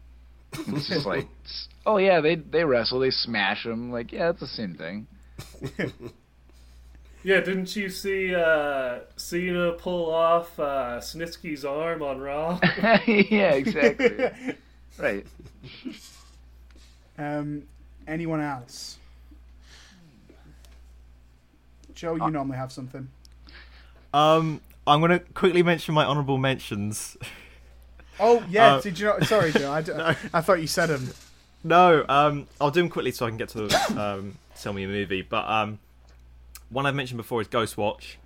It's 0.52 0.88
just 0.88 1.06
like, 1.06 1.28
oh 1.86 1.96
yeah, 1.98 2.20
they 2.20 2.34
they 2.36 2.64
wrestle, 2.64 3.00
they 3.00 3.10
smash 3.10 3.64
them. 3.64 3.90
Like, 3.92 4.12
yeah, 4.12 4.30
it's 4.30 4.40
the 4.40 4.46
same 4.46 4.74
thing. 4.74 5.06
Yeah, 7.22 7.40
didn't 7.40 7.76
you 7.76 7.90
see 7.90 8.34
uh, 8.34 9.00
Cena 9.16 9.72
pull 9.72 10.10
off 10.10 10.58
uh, 10.58 11.00
Snitsky's 11.00 11.66
arm 11.66 12.02
on 12.02 12.18
Raw? 12.18 12.58
yeah, 13.06 13.52
exactly. 13.52 14.30
right. 14.98 15.26
Um, 17.18 17.64
anyone 18.08 18.40
else? 18.40 18.98
Joe, 21.94 22.12
Uh, 22.18 22.26
you 22.26 22.30
normally 22.30 22.56
have 22.56 22.72
something. 22.72 23.08
Um, 24.14 24.62
I'm 24.86 25.02
gonna 25.02 25.20
quickly 25.20 25.62
mention 25.62 25.94
my 25.94 26.06
honourable 26.06 26.38
mentions. 26.38 27.18
Oh 28.20 28.44
yeah, 28.50 28.74
Uh, 28.76 28.80
did 28.80 28.98
you 28.98 29.06
know? 29.06 29.18
Sorry, 29.20 29.50
Joe. 29.52 29.72
I, 29.72 29.82
d- 29.82 29.92
I 30.34 30.40
thought 30.40 30.60
you 30.60 30.66
said 30.66 30.86
them. 30.86 31.08
No, 31.64 32.04
um, 32.08 32.46
I'll 32.60 32.70
do 32.70 32.80
them 32.80 32.88
quickly 32.90 33.10
so 33.12 33.26
I 33.26 33.28
can 33.30 33.36
get 33.38 33.48
to 33.50 34.00
um, 34.00 34.36
tell 34.58 34.72
me 34.72 34.84
a 34.84 34.88
movie. 34.88 35.22
But 35.22 35.48
um, 35.48 35.78
one 36.70 36.86
I've 36.86 36.94
mentioned 36.94 37.18
before 37.18 37.40
is 37.40 37.48
Ghostwatch, 37.48 38.16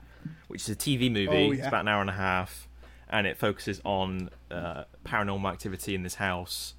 which 0.48 0.62
is 0.62 0.68
a 0.68 0.76
TV 0.76 1.10
movie. 1.10 1.48
Oh, 1.48 1.50
It's 1.52 1.58
yeah. 1.60 1.68
about 1.68 1.80
an 1.82 1.88
hour 1.88 2.00
and 2.00 2.10
a 2.10 2.14
half, 2.14 2.68
and 3.08 3.26
it 3.26 3.36
focuses 3.36 3.80
on 3.84 4.30
uh, 4.50 4.84
paranormal 5.04 5.50
activity 5.50 5.94
in 5.94 6.02
this 6.02 6.16
house, 6.16 6.74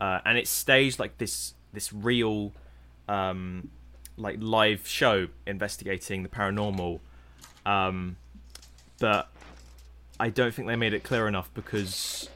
uh, 0.00 0.20
and 0.24 0.38
it's 0.38 0.50
staged 0.50 0.98
like 0.98 1.18
this 1.18 1.54
this 1.74 1.92
real, 1.92 2.52
um, 3.08 3.68
like 4.16 4.36
live 4.40 4.86
show 4.86 5.28
investigating 5.46 6.22
the 6.22 6.28
paranormal. 6.28 7.00
Um, 7.66 8.16
but 8.98 9.28
I 10.20 10.28
don't 10.30 10.54
think 10.54 10.68
they 10.68 10.76
made 10.76 10.94
it 10.94 11.02
clear 11.02 11.28
enough 11.28 11.50
because 11.54 12.28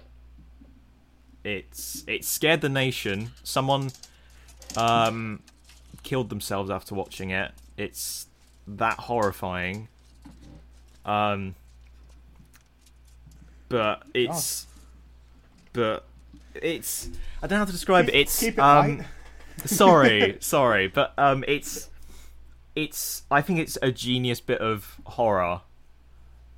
it's 1.47 2.05
it 2.09 2.25
scared 2.25 2.61
the 2.61 2.69
nation. 2.69 3.31
Someone 3.45 3.93
um, 4.77 5.43
killed 6.03 6.29
themselves 6.29 6.71
after 6.71 6.95
watching 6.95 7.31
it. 7.31 7.53
It's 7.77 8.27
that 8.67 8.99
horrifying. 8.99 9.89
Um, 11.05 11.55
but 13.69 14.03
it's 14.13 14.67
but 15.73 16.05
it's 16.55 17.09
I 17.43 17.47
don't 17.47 17.53
know 17.53 17.59
how 17.59 17.65
to 17.67 17.73
describe 17.73 18.09
it. 18.09 18.15
It's 18.15 18.41
Keep 18.41 18.55
it 18.55 18.61
um, 18.61 19.05
sorry, 19.65 20.39
sorry, 20.41 20.89
but 20.89 21.15
um, 21.17 21.45
it's 21.47 21.89
it's 22.75 23.23
I 23.31 23.41
think 23.41 23.61
it's 23.61 23.79
a 23.81 23.93
genius 23.93 24.41
bit 24.41 24.61
of 24.61 24.97
horror. 25.05 25.61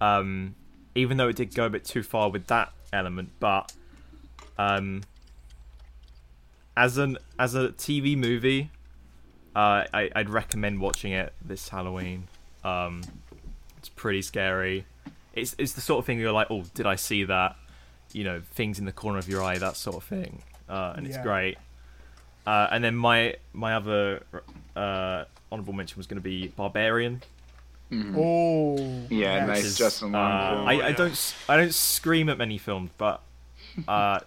Um, 0.00 0.54
even 0.94 1.16
though 1.18 1.28
it 1.28 1.36
did 1.36 1.54
go 1.54 1.66
a 1.66 1.70
bit 1.70 1.84
too 1.84 2.02
far 2.02 2.30
with 2.30 2.46
that 2.46 2.72
element. 2.92 3.30
But 3.38 3.72
um, 4.58 5.02
as 6.76 6.96
an 6.98 7.18
as 7.38 7.54
a 7.54 7.68
TV 7.70 8.16
movie, 8.16 8.70
uh, 9.56 9.84
I, 9.92 10.10
I'd 10.14 10.30
recommend 10.30 10.80
watching 10.80 11.12
it 11.12 11.32
this 11.44 11.68
Halloween. 11.68 12.28
Um, 12.64 13.02
it's 13.78 13.88
pretty 13.88 14.22
scary. 14.22 14.84
It's 15.34 15.54
it's 15.58 15.72
the 15.72 15.80
sort 15.80 16.00
of 16.00 16.04
thing 16.06 16.18
you're 16.18 16.32
like, 16.32 16.48
oh, 16.50 16.64
did 16.74 16.86
I 16.86 16.96
see 16.96 17.24
that? 17.24 17.56
You 18.12 18.24
know, 18.24 18.42
things 18.54 18.78
in 18.78 18.84
the 18.84 18.92
corner 18.92 19.18
of 19.18 19.28
your 19.28 19.42
eye, 19.42 19.58
that 19.58 19.76
sort 19.76 19.96
of 19.96 20.04
thing, 20.04 20.42
uh, 20.68 20.94
and 20.96 21.06
it's 21.06 21.16
Yeah. 21.16 21.22
great. 21.22 21.58
Uh, 22.46 22.66
and 22.70 22.82
then 22.82 22.96
my 22.96 23.36
my 23.52 23.74
other 23.74 24.22
uh, 24.74 25.24
honorable 25.52 25.72
mention 25.74 25.96
was 25.98 26.06
going 26.06 26.16
to 26.20 26.22
be 26.22 26.48
Barbarian. 26.48 27.22
Oh, 27.92 29.06
Yeah, 29.10 29.44
nice 29.46 29.64
is, 29.64 29.78
Justin 29.78 30.12
Long. 30.12 30.30
uh, 30.30 30.48
film. 30.56 30.68
I, 30.68 30.88
I 30.88 30.92
don't 30.92 31.10
s- 31.12 31.34
I 31.48 31.56
don't 31.56 31.72
scream 31.74 32.28
at 32.28 32.36
many 32.38 32.58
films, 32.58 32.90
but 32.98 33.22
uh, 33.86 34.20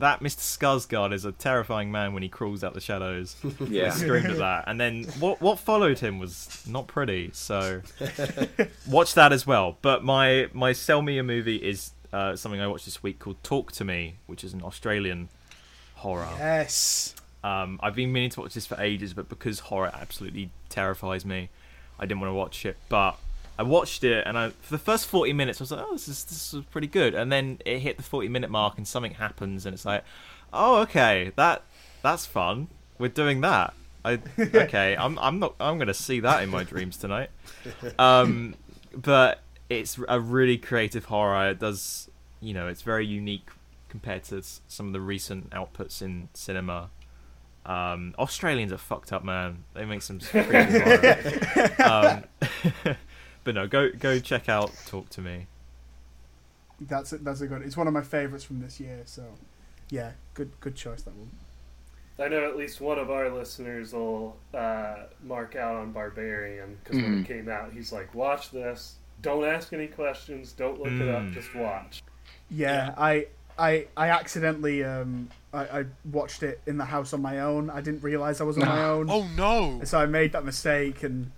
that 0.00 0.20
Mr. 0.20 0.40
Skarsgård 0.40 1.12
is 1.12 1.24
a 1.24 1.32
terrifying 1.32 1.90
man 1.90 2.12
when 2.12 2.22
he 2.22 2.28
crawls 2.28 2.62
out 2.64 2.74
the 2.74 2.80
shadows. 2.80 3.36
yeah. 3.60 3.90
screamed 3.90 4.26
at 4.30 4.38
that, 4.38 4.64
and 4.66 4.80
then 4.80 5.04
what 5.18 5.40
what 5.40 5.58
followed 5.58 5.98
him 5.98 6.18
was 6.18 6.62
not 6.68 6.86
pretty. 6.86 7.30
So 7.32 7.82
watch 8.88 9.14
that 9.14 9.32
as 9.32 9.46
well. 9.46 9.78
But 9.82 10.04
my 10.04 10.48
my 10.52 10.72
sell 10.72 11.02
me 11.02 11.18
a 11.18 11.22
movie 11.22 11.56
is 11.56 11.92
uh, 12.12 12.36
something 12.36 12.60
I 12.60 12.66
watched 12.66 12.84
this 12.84 13.02
week 13.02 13.18
called 13.18 13.42
Talk 13.42 13.72
to 13.72 13.84
Me, 13.84 14.16
which 14.26 14.44
is 14.44 14.52
an 14.52 14.62
Australian 14.62 15.28
horror. 15.96 16.28
yes. 16.38 17.14
Um, 17.44 17.80
I've 17.82 17.96
been 17.96 18.12
meaning 18.12 18.30
to 18.30 18.40
watch 18.40 18.54
this 18.54 18.66
for 18.66 18.80
ages, 18.80 19.14
but 19.14 19.28
because 19.28 19.58
horror 19.60 19.90
absolutely 19.92 20.50
terrifies 20.68 21.24
me, 21.24 21.48
I 21.98 22.06
didn't 22.06 22.20
want 22.20 22.30
to 22.30 22.34
watch 22.34 22.64
it. 22.64 22.76
But 22.88 23.18
I 23.62 23.64
watched 23.64 24.02
it, 24.02 24.26
and 24.26 24.36
I, 24.36 24.48
for 24.48 24.74
the 24.74 24.78
first 24.78 25.06
forty 25.06 25.32
minutes, 25.32 25.60
I 25.60 25.62
was 25.62 25.70
like, 25.70 25.84
"Oh, 25.86 25.92
this 25.92 26.08
is 26.08 26.24
this 26.24 26.52
is 26.52 26.64
pretty 26.64 26.88
good." 26.88 27.14
And 27.14 27.30
then 27.30 27.60
it 27.64 27.78
hit 27.78 27.96
the 27.96 28.02
forty 28.02 28.26
minute 28.26 28.50
mark, 28.50 28.76
and 28.76 28.88
something 28.88 29.12
happens, 29.14 29.64
and 29.64 29.72
it's 29.72 29.84
like, 29.84 30.02
"Oh, 30.52 30.78
okay, 30.80 31.30
that 31.36 31.62
that's 32.02 32.26
fun. 32.26 32.66
We're 32.98 33.06
doing 33.06 33.40
that." 33.42 33.72
I 34.04 34.18
okay, 34.40 34.96
I'm 34.96 35.16
I'm 35.20 35.38
not 35.38 35.54
I'm 35.60 35.78
gonna 35.78 35.94
see 35.94 36.18
that 36.18 36.42
in 36.42 36.48
my 36.50 36.64
dreams 36.64 36.96
tonight. 36.96 37.30
Um, 38.00 38.56
but 38.96 39.38
it's 39.70 39.96
a 40.08 40.18
really 40.18 40.58
creative 40.58 41.04
horror. 41.04 41.50
It 41.50 41.60
does, 41.60 42.10
you 42.40 42.54
know, 42.54 42.66
it's 42.66 42.82
very 42.82 43.06
unique 43.06 43.48
compared 43.88 44.24
to 44.24 44.42
some 44.66 44.88
of 44.88 44.92
the 44.92 45.00
recent 45.00 45.50
outputs 45.50 46.02
in 46.02 46.30
cinema. 46.34 46.90
Um, 47.64 48.16
Australians 48.18 48.72
are 48.72 48.76
fucked 48.78 49.12
up, 49.12 49.22
man. 49.22 49.62
They 49.74 49.84
make 49.84 50.02
some. 50.02 50.18
Um, 51.78 52.24
but 53.44 53.54
no, 53.54 53.66
go 53.66 53.90
go 53.90 54.18
check 54.18 54.48
out 54.48 54.72
Talk 54.86 55.08
to 55.10 55.20
Me. 55.20 55.46
That's 56.80 57.12
a, 57.12 57.18
that's 57.18 57.40
a 57.40 57.46
good. 57.46 57.62
It's 57.62 57.76
one 57.76 57.86
of 57.86 57.92
my 57.92 58.02
favorites 58.02 58.44
from 58.44 58.60
this 58.60 58.80
year. 58.80 59.02
So, 59.04 59.24
yeah, 59.90 60.12
good 60.34 60.50
good 60.60 60.74
choice 60.74 61.02
that 61.02 61.14
one. 61.14 61.30
I 62.18 62.28
know 62.28 62.48
at 62.48 62.56
least 62.56 62.80
one 62.80 62.98
of 62.98 63.10
our 63.10 63.30
listeners 63.30 63.92
will 63.92 64.36
uh, 64.52 64.96
mark 65.24 65.56
out 65.56 65.76
on 65.76 65.92
Barbarian 65.92 66.78
because 66.82 67.00
when 67.02 67.16
Mhm. 67.16 67.24
it 67.24 67.28
came 67.28 67.48
out, 67.48 67.72
he's 67.72 67.92
like, 67.92 68.14
"Watch 68.14 68.50
this. 68.50 68.96
Don't 69.22 69.44
ask 69.44 69.72
any 69.72 69.86
questions. 69.86 70.52
Don't 70.52 70.80
look 70.80 70.92
it 70.92 71.08
up. 71.08 71.22
Mm. 71.22 71.32
Just 71.32 71.54
watch." 71.54 72.02
Yeah, 72.50 72.94
I 72.98 73.26
I 73.58 73.86
I 73.96 74.08
accidentally 74.10 74.82
um 74.84 75.30
I, 75.54 75.80
I 75.80 75.84
watched 76.10 76.42
it 76.42 76.60
in 76.66 76.78
the 76.78 76.84
house 76.84 77.12
on 77.12 77.22
my 77.22 77.40
own. 77.40 77.70
I 77.70 77.80
didn't 77.80 78.02
realize 78.02 78.40
I 78.40 78.44
was 78.44 78.58
on 78.58 78.66
my 78.66 78.82
own. 78.84 79.08
Oh 79.10 79.26
no! 79.36 79.80
So 79.84 79.98
I 79.98 80.06
made 80.06 80.32
that 80.32 80.44
mistake, 80.44 81.02
and 81.02 81.30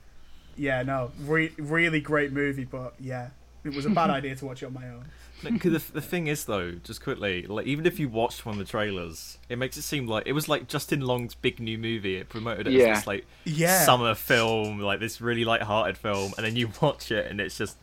yeah, 0.56 0.82
no, 0.82 1.10
re- 1.20 1.52
really 1.58 2.00
great 2.00 2.32
movie, 2.32 2.64
but 2.64 2.94
yeah, 3.00 3.30
it 3.64 3.74
was 3.74 3.86
a 3.86 3.90
bad 3.90 4.10
idea 4.18 4.34
to 4.36 4.44
watch 4.46 4.62
it 4.62 4.66
on 4.66 4.72
my 4.74 4.88
own. 4.88 5.04
Because 5.42 5.86
the, 5.88 5.92
the 5.94 6.00
thing 6.00 6.26
is, 6.28 6.46
though, 6.46 6.72
just 6.72 7.02
quickly, 7.02 7.46
like 7.46 7.66
even 7.66 7.84
if 7.84 7.98
you 7.98 8.08
watched 8.08 8.46
one 8.46 8.54
of 8.54 8.58
the 8.58 8.64
trailers, 8.64 9.36
it 9.50 9.58
makes 9.58 9.76
it 9.76 9.82
seem 9.82 10.06
like 10.06 10.22
it 10.26 10.32
was 10.32 10.48
like 10.48 10.68
Justin 10.68 11.00
Long's 11.02 11.34
big 11.34 11.60
new 11.60 11.76
movie. 11.76 12.16
It 12.16 12.30
promoted 12.30 12.66
it 12.66 12.72
Yeah. 12.72 12.84
as 12.92 12.98
this 13.00 13.06
like 13.06 13.26
Yeah, 13.44 13.84
summer 13.84 14.14
film, 14.14 14.80
like 14.80 15.00
this 15.00 15.20
really 15.20 15.44
light-hearted 15.44 15.98
film, 15.98 16.32
and 16.38 16.46
then 16.46 16.56
you 16.56 16.70
watch 16.80 17.10
it 17.12 17.30
and 17.30 17.40
it's 17.40 17.58
just 17.58 17.76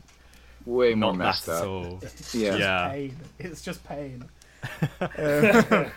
Way 0.66 0.94
more 0.94 1.12
not 1.12 1.18
that 1.18 1.24
messed 1.24 1.48
at 1.48 1.54
up. 1.62 1.64
all. 1.68 2.00
Yeah. 2.32 2.56
Yeah. 2.56 2.88
pain. 2.88 3.16
It's 3.38 3.62
just 3.62 3.84
pain. 3.84 4.24
Uh, 5.00 5.88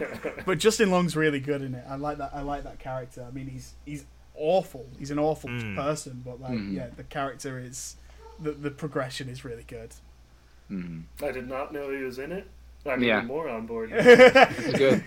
but 0.45 0.57
Justin 0.57 0.89
Long's 0.91 1.15
really 1.15 1.39
good 1.39 1.61
in 1.61 1.75
it. 1.75 1.83
I 1.87 1.95
like 1.95 2.17
that. 2.17 2.31
I 2.33 2.41
like 2.41 2.63
that 2.63 2.79
character. 2.79 3.23
I 3.27 3.31
mean, 3.31 3.47
he's 3.47 3.73
he's 3.85 4.05
awful. 4.37 4.85
He's 4.99 5.11
an 5.11 5.19
awful 5.19 5.49
Mm. 5.49 5.75
person, 5.75 6.21
but 6.25 6.39
like, 6.41 6.53
Mhm. 6.57 6.73
yeah, 6.73 6.87
the 6.95 7.03
character 7.03 7.59
is 7.59 7.95
the 8.39 8.51
the 8.51 8.71
progression 8.71 9.29
is 9.29 9.43
really 9.45 9.63
good. 9.63 9.91
Mhm. 10.69 11.03
I 11.21 11.31
did 11.31 11.47
not 11.47 11.71
know 11.73 11.89
he 11.91 12.03
was 12.03 12.17
in 12.19 12.31
it. 12.31 12.47
I'm 12.85 13.01
Yeah. 13.03 13.17
even 13.17 13.27
more 13.27 13.47
on 13.49 13.65
board. 13.65 13.91
It's 13.95 14.77
good. 14.77 15.03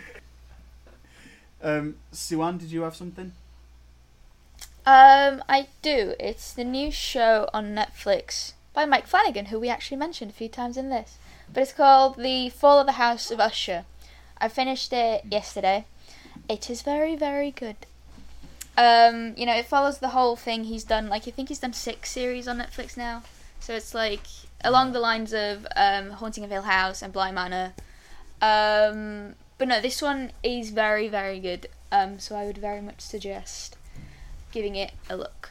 Um, 1.63 1.97
Siwan, 2.13 2.59
did 2.59 2.71
you 2.71 2.83
have 2.83 2.95
something? 2.97 3.33
Um, 4.87 5.43
I 5.49 5.69
do. 5.83 6.15
It's 6.19 6.53
the 6.53 6.65
new 6.65 6.91
show 6.91 7.49
on 7.53 7.75
Netflix 7.75 8.53
by 8.73 8.87
Mike 8.87 9.07
Flanagan, 9.07 9.47
who 9.47 9.59
we 9.61 9.69
actually 9.69 9.97
mentioned 9.99 10.31
a 10.31 10.35
few 10.35 10.49
times 10.49 10.77
in 10.77 10.89
this. 10.89 11.19
But 11.53 11.63
it's 11.65 11.73
called 11.73 12.17
The 12.17 12.49
Fall 12.51 12.81
of 12.81 12.87
the 12.87 12.93
House 12.93 13.31
of 13.31 13.41
Usher. 13.41 13.85
I 14.39 14.49
finished 14.49 14.93
it 14.93 15.25
yesterday. 15.31 15.85
It 16.49 16.71
is 16.71 16.83
very, 16.83 17.17
very 17.17 17.51
good. 17.51 17.77
Um, 18.79 19.35
you 19.37 19.45
know, 19.45 19.57
it 19.57 19.67
follows 19.67 19.99
the 19.99 20.11
whole 20.11 20.37
thing 20.37 20.65
he's 20.65 20.85
done. 20.85 21.09
Like, 21.09 21.27
I 21.27 21.33
think 21.33 21.49
he's 21.49 21.59
done 21.59 21.73
six 21.73 22.13
series 22.13 22.47
on 22.47 22.59
Netflix 22.59 22.97
now. 22.97 23.25
So 23.59 23.75
it's 23.75 23.93
like 23.93 24.23
along 24.63 24.93
the 24.93 25.01
lines 25.01 25.33
of 25.35 25.67
um, 25.75 26.11
Haunting 26.11 26.45
of 26.45 26.51
Hill 26.51 26.63
House 26.63 27.03
and 27.03 27.13
Bly 27.13 27.33
Manor. 27.33 27.75
Um, 28.41 29.35
but 29.59 29.67
no, 29.67 29.81
this 29.81 30.01
one 30.01 30.31
is 30.45 30.71
very, 30.71 31.09
very 31.09 31.41
good. 31.41 31.69
Um, 31.91 32.21
so 32.21 32.37
I 32.37 32.45
would 32.47 32.59
very 32.59 32.81
much 32.81 33.01
suggest 33.01 33.77
giving 34.53 34.77
it 34.77 34.93
a 35.11 35.17
look. 35.17 35.51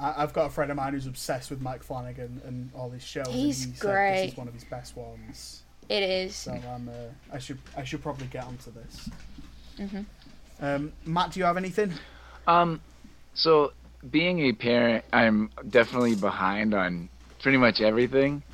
I, 0.00 0.22
I've 0.22 0.32
got 0.32 0.46
a 0.46 0.50
friend 0.50 0.70
of 0.70 0.78
mine 0.78 0.94
who's 0.94 1.06
obsessed 1.06 1.50
with 1.50 1.60
Mike 1.60 1.82
Flanagan 1.82 2.40
and 2.46 2.70
all 2.74 2.88
his 2.88 3.02
shows. 3.02 3.26
and 3.26 3.36
He's 3.36 3.64
he 3.64 3.72
said 3.72 3.80
great. 3.80 4.22
This 4.22 4.32
is 4.32 4.38
one 4.38 4.48
of 4.48 4.54
his 4.54 4.64
best 4.64 4.96
ones. 4.96 5.62
It 5.90 6.02
is. 6.02 6.34
So 6.34 6.52
I'm, 6.52 6.88
uh, 6.88 6.92
I 7.32 7.38
should 7.38 7.58
I 7.76 7.84
should 7.84 8.02
probably 8.02 8.26
get 8.26 8.44
onto 8.44 8.72
this. 8.72 9.08
Hmm 9.76 10.00
Um, 10.60 10.92
Matt, 11.04 11.32
do 11.32 11.40
you 11.40 11.46
have 11.46 11.56
anything? 11.56 11.92
Um, 12.46 12.80
so 13.34 13.72
being 14.10 14.40
a 14.40 14.52
parent, 14.52 15.04
I'm 15.12 15.50
definitely 15.70 16.14
behind 16.14 16.74
on 16.74 17.08
pretty 17.42 17.58
much 17.58 17.80
everything. 17.80 18.42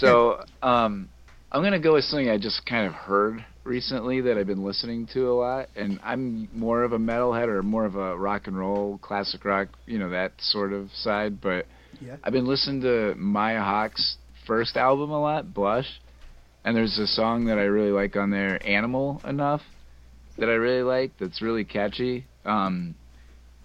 So 0.00 0.42
um, 0.62 1.10
I'm 1.52 1.62
gonna 1.62 1.78
go 1.78 1.92
with 1.92 2.04
something 2.04 2.30
I 2.30 2.38
just 2.38 2.64
kind 2.64 2.86
of 2.86 2.94
heard 2.94 3.44
recently 3.64 4.22
that 4.22 4.38
I've 4.38 4.46
been 4.46 4.64
listening 4.64 5.06
to 5.12 5.30
a 5.30 5.34
lot, 5.34 5.68
and 5.76 6.00
I'm 6.02 6.48
more 6.54 6.82
of 6.84 6.92
a 6.94 6.98
metalhead 6.98 7.48
or 7.48 7.62
more 7.62 7.84
of 7.84 7.94
a 7.94 8.16
rock 8.16 8.46
and 8.46 8.58
roll, 8.58 8.96
classic 8.98 9.44
rock, 9.44 9.68
you 9.86 9.98
know 9.98 10.08
that 10.08 10.32
sort 10.38 10.72
of 10.72 10.90
side. 10.94 11.40
But 11.40 11.66
Yeah. 12.00 12.16
I've 12.24 12.32
been 12.32 12.46
listening 12.46 12.80
to 12.80 13.14
Maya 13.16 13.60
Hawke's 13.60 14.16
first 14.46 14.76
album 14.78 15.10
a 15.10 15.20
lot, 15.20 15.52
Blush, 15.52 16.00
and 16.64 16.74
there's 16.74 16.98
a 16.98 17.06
song 17.06 17.44
that 17.44 17.58
I 17.58 17.64
really 17.64 17.92
like 17.92 18.16
on 18.16 18.30
there, 18.30 18.58
Animal 18.66 19.20
Enough, 19.24 19.60
that 20.38 20.48
I 20.48 20.54
really 20.54 20.82
like. 20.82 21.12
That's 21.18 21.40
really 21.42 21.64
catchy. 21.64 22.26
Um, 22.44 22.94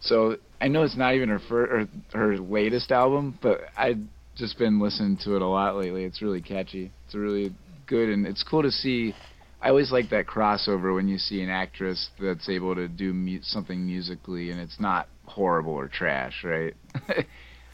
so 0.02 0.38
I 0.62 0.68
know 0.68 0.84
it's 0.84 0.96
not 0.98 1.14
even 1.16 1.30
her 1.30 1.40
fir- 1.40 1.82
or 1.82 1.88
her 2.18 2.38
latest 2.38 2.92
album, 2.92 3.38
but 3.42 3.62
I've 3.78 4.00
just 4.36 4.58
been 4.58 4.80
listening 4.80 5.18
to 5.26 5.36
it 5.36 5.42
a 5.42 5.48
lot 5.48 5.76
lately. 5.76 6.04
It's 6.06 6.22
really 6.22 6.42
catchy. 6.42 6.92
It's 7.06 7.16
really 7.16 7.54
good, 7.88 8.10
and 8.10 8.26
it's 8.26 8.44
cool 8.44 8.64
to 8.64 8.72
see. 8.72 9.14
I 9.62 9.70
always 9.70 9.92
like 9.92 10.10
that 10.12 10.26
crossover 10.26 10.96
when 10.96 11.10
you 11.10 11.18
see 11.18 11.42
an 11.42 11.50
actress 11.50 12.10
that's 12.22 12.48
able 12.48 12.76
to 12.76 12.88
do 12.88 13.14
mu- 13.14 13.42
something 13.42 13.86
musically, 13.86 14.52
and 14.52 14.60
it's 14.62 14.80
not 14.80 15.10
horrible 15.26 15.74
or 15.74 15.88
trash, 15.88 16.44
right? 16.44 16.74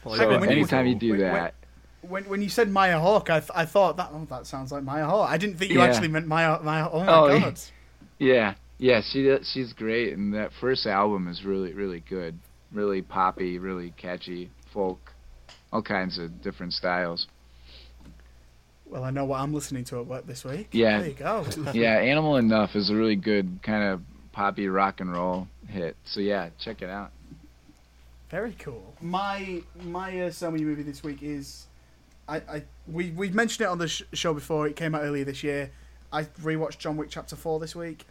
Well, 0.04 0.14
so 0.16 0.28
when 0.38 0.48
anytime 0.50 0.86
you 0.86 0.94
do 0.94 1.10
when- 1.12 1.20
when- 1.20 1.32
that, 1.32 1.54
When 2.02 2.24
when 2.28 2.40
you 2.42 2.48
said 2.48 2.70
Maya 2.70 3.00
Hawke, 3.00 3.28
I, 3.28 3.40
th- 3.40 3.50
I 3.52 3.64
thought 3.66 3.96
that 3.96 4.10
oh 4.12 4.24
that 4.30 4.46
sounds 4.46 4.70
like 4.70 4.84
Maya 4.84 5.04
Hawke. 5.04 5.28
I 5.28 5.36
didn't 5.36 5.56
think 5.58 5.72
you 5.72 5.80
Yeah. 5.80 5.86
actually 5.86 6.06
meant 6.08 6.28
Maya 6.28 6.60
Maya. 6.62 6.88
Oh 6.92 7.02
my 7.02 7.12
Oh, 7.12 7.40
god. 7.40 7.58
Yeah, 8.20 8.54
yeah, 8.78 9.00
she 9.00 9.36
she's 9.52 9.72
great, 9.72 10.12
and 10.12 10.34
that 10.34 10.50
first 10.60 10.86
album 10.86 11.28
is 11.28 11.44
really 11.44 11.72
really 11.72 12.00
good, 12.00 12.38
really 12.72 13.02
poppy, 13.02 13.58
really 13.58 13.92
catchy, 13.96 14.50
folk, 14.72 15.12
all 15.72 15.82
kinds 15.82 16.18
of 16.18 16.42
different 16.42 16.72
styles. 16.72 17.26
Well, 18.88 19.02
I 19.02 19.10
know 19.10 19.24
what 19.24 19.40
I'm 19.40 19.52
listening 19.52 19.84
to 19.86 19.98
at 19.98 20.06
work 20.06 20.26
this 20.26 20.44
week. 20.44 20.68
Yeah. 20.70 21.00
There 21.00 21.08
you 21.08 21.14
go. 21.14 21.44
yeah, 21.74 21.98
Animal 21.98 22.36
Enough 22.36 22.76
is 22.76 22.88
a 22.88 22.94
really 22.94 23.16
good 23.16 23.58
kind 23.64 23.82
of 23.82 24.00
poppy 24.32 24.68
rock 24.68 25.00
and 25.00 25.12
roll 25.12 25.48
hit. 25.68 25.96
So 26.04 26.20
yeah, 26.20 26.50
check 26.60 26.82
it 26.82 26.90
out. 26.90 27.10
Very 28.30 28.54
cool. 28.58 28.94
My 29.00 29.62
my 29.82 30.20
uh, 30.22 30.30
sell 30.30 30.50
me 30.50 30.62
movie 30.62 30.82
this 30.82 31.02
week 31.02 31.22
is, 31.22 31.66
I, 32.28 32.36
I 32.36 32.62
we 32.86 33.10
we 33.12 33.30
mentioned 33.30 33.66
it 33.66 33.70
on 33.70 33.78
the 33.78 33.88
sh- 33.88 34.02
show 34.12 34.34
before. 34.34 34.66
It 34.66 34.76
came 34.76 34.94
out 34.94 35.02
earlier 35.02 35.24
this 35.24 35.42
year. 35.42 35.70
I 36.12 36.24
rewatched 36.42 36.78
John 36.78 36.96
Wick 36.96 37.08
Chapter 37.10 37.36
Four 37.36 37.60
this 37.60 37.74
week. 37.74 38.04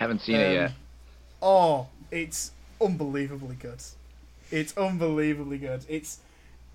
Haven't 0.00 0.22
seen 0.22 0.36
it 0.36 0.46
Um, 0.48 0.52
yet. 0.54 0.72
Oh, 1.42 1.88
it's 2.10 2.52
unbelievably 2.80 3.56
good. 3.56 3.82
It's 4.50 4.76
unbelievably 4.76 5.58
good. 5.58 5.84
It's 5.88 6.18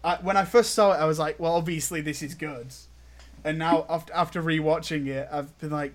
I, 0.04 0.18
when 0.18 0.38
I 0.38 0.46
first 0.46 0.76
saw 0.76 0.94
it, 0.94 0.98
I 0.98 1.06
was 1.06 1.18
like, 1.18 1.40
well, 1.40 1.56
obviously 1.56 2.00
this 2.00 2.22
is 2.22 2.36
good, 2.36 2.68
and 3.44 3.58
now 3.58 3.86
after 3.90 4.14
after 4.14 4.44
rewatching 4.44 5.08
it, 5.08 5.28
I've 5.32 5.58
been 5.60 5.72
like, 5.72 5.94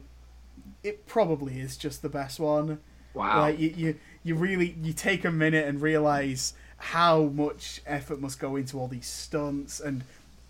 it 0.82 1.06
probably 1.06 1.60
is 1.60 1.76
just 1.76 2.02
the 2.02 2.08
best 2.08 2.40
one. 2.40 2.80
Wow. 3.14 3.42
Like 3.42 3.60
you, 3.60 3.74
you, 3.76 3.94
you 4.24 4.34
really 4.34 4.76
you 4.82 4.92
take 4.92 5.24
a 5.24 5.30
minute 5.30 5.66
and 5.68 5.80
realize 5.80 6.54
how 6.78 7.24
much 7.24 7.80
effort 7.86 8.20
must 8.20 8.40
go 8.40 8.56
into 8.56 8.76
all 8.78 8.88
these 8.88 9.06
stunts, 9.06 9.78
and 9.78 10.02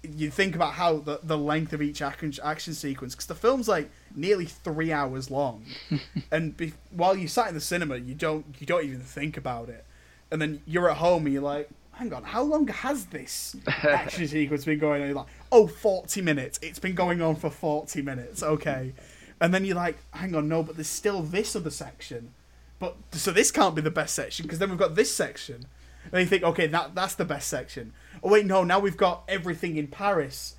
you 0.03 0.31
think 0.31 0.55
about 0.55 0.73
how 0.75 0.97
the 0.97 1.21
the 1.23 1.37
length 1.37 1.75
of 1.75 1.83
each 1.83 2.01
action 2.01 2.33
action 2.43 2.73
sequence 2.73 3.15
because 3.15 3.27
the 3.27 3.35
film's 3.35 3.69
like 3.69 3.91
nearly 4.15 4.47
three 4.47 4.93
hours 4.93 5.31
long, 5.31 5.65
and 6.31 6.57
be, 6.57 6.73
while 6.91 7.17
you 7.17 7.29
sat 7.29 7.49
in 7.49 7.55
the 7.55 7.61
cinema, 7.61 7.97
you 7.97 8.15
don't 8.15 8.45
you 8.59 8.67
don't 8.67 8.85
even 8.85 9.01
think 9.01 9.37
about 9.37 9.69
it, 9.69 9.85
and 10.31 10.41
then 10.41 10.63
you're 10.67 10.91
at 10.91 10.99
home 10.99 11.27
and 11.27 11.33
you're 11.33 11.43
like. 11.43 11.69
Hang 11.93 12.15
on, 12.15 12.23
how 12.25 12.43
long 12.43 12.67
has 12.69 13.05
this 13.07 13.55
action 13.67 14.27
sequence 14.27 14.65
been 14.65 14.79
going 14.79 15.03
on? 15.03 15.09
You're 15.09 15.17
like, 15.17 15.27
oh, 15.53 15.67
40 15.67 16.23
minutes. 16.23 16.59
It's 16.63 16.79
been 16.79 16.95
going 16.95 17.21
on 17.21 17.37
for 17.37 17.51
40 17.51 18.01
minutes. 18.01 18.43
Okay. 18.43 18.95
And 19.39 19.53
then 19.53 19.67
you're 19.67 19.77
like, 19.77 19.99
hang 20.13 20.35
on, 20.35 20.49
no, 20.49 20.63
but 20.63 20.77
there's 20.77 20.87
still 20.87 21.21
this 21.21 21.55
other 21.55 21.69
section. 21.69 22.33
But 22.79 22.97
so 23.13 23.31
this 23.31 23.51
can't 23.51 23.75
be 23.75 23.83
the 23.83 23.91
best 23.91 24.15
section 24.15 24.45
because 24.45 24.59
then 24.59 24.71
we've 24.71 24.79
got 24.79 24.95
this 24.95 25.15
section. 25.15 25.67
And 26.13 26.21
you 26.21 26.27
think, 26.27 26.43
okay, 26.43 26.67
that 26.67 26.95
that's 26.95 27.15
the 27.15 27.25
best 27.25 27.49
section. 27.49 27.93
Oh 28.23 28.31
wait, 28.31 28.47
no, 28.47 28.65
now 28.65 28.81
we've 28.81 28.97
got 28.97 29.23
everything 29.29 29.77
in 29.77 29.87
Paris. 29.87 30.57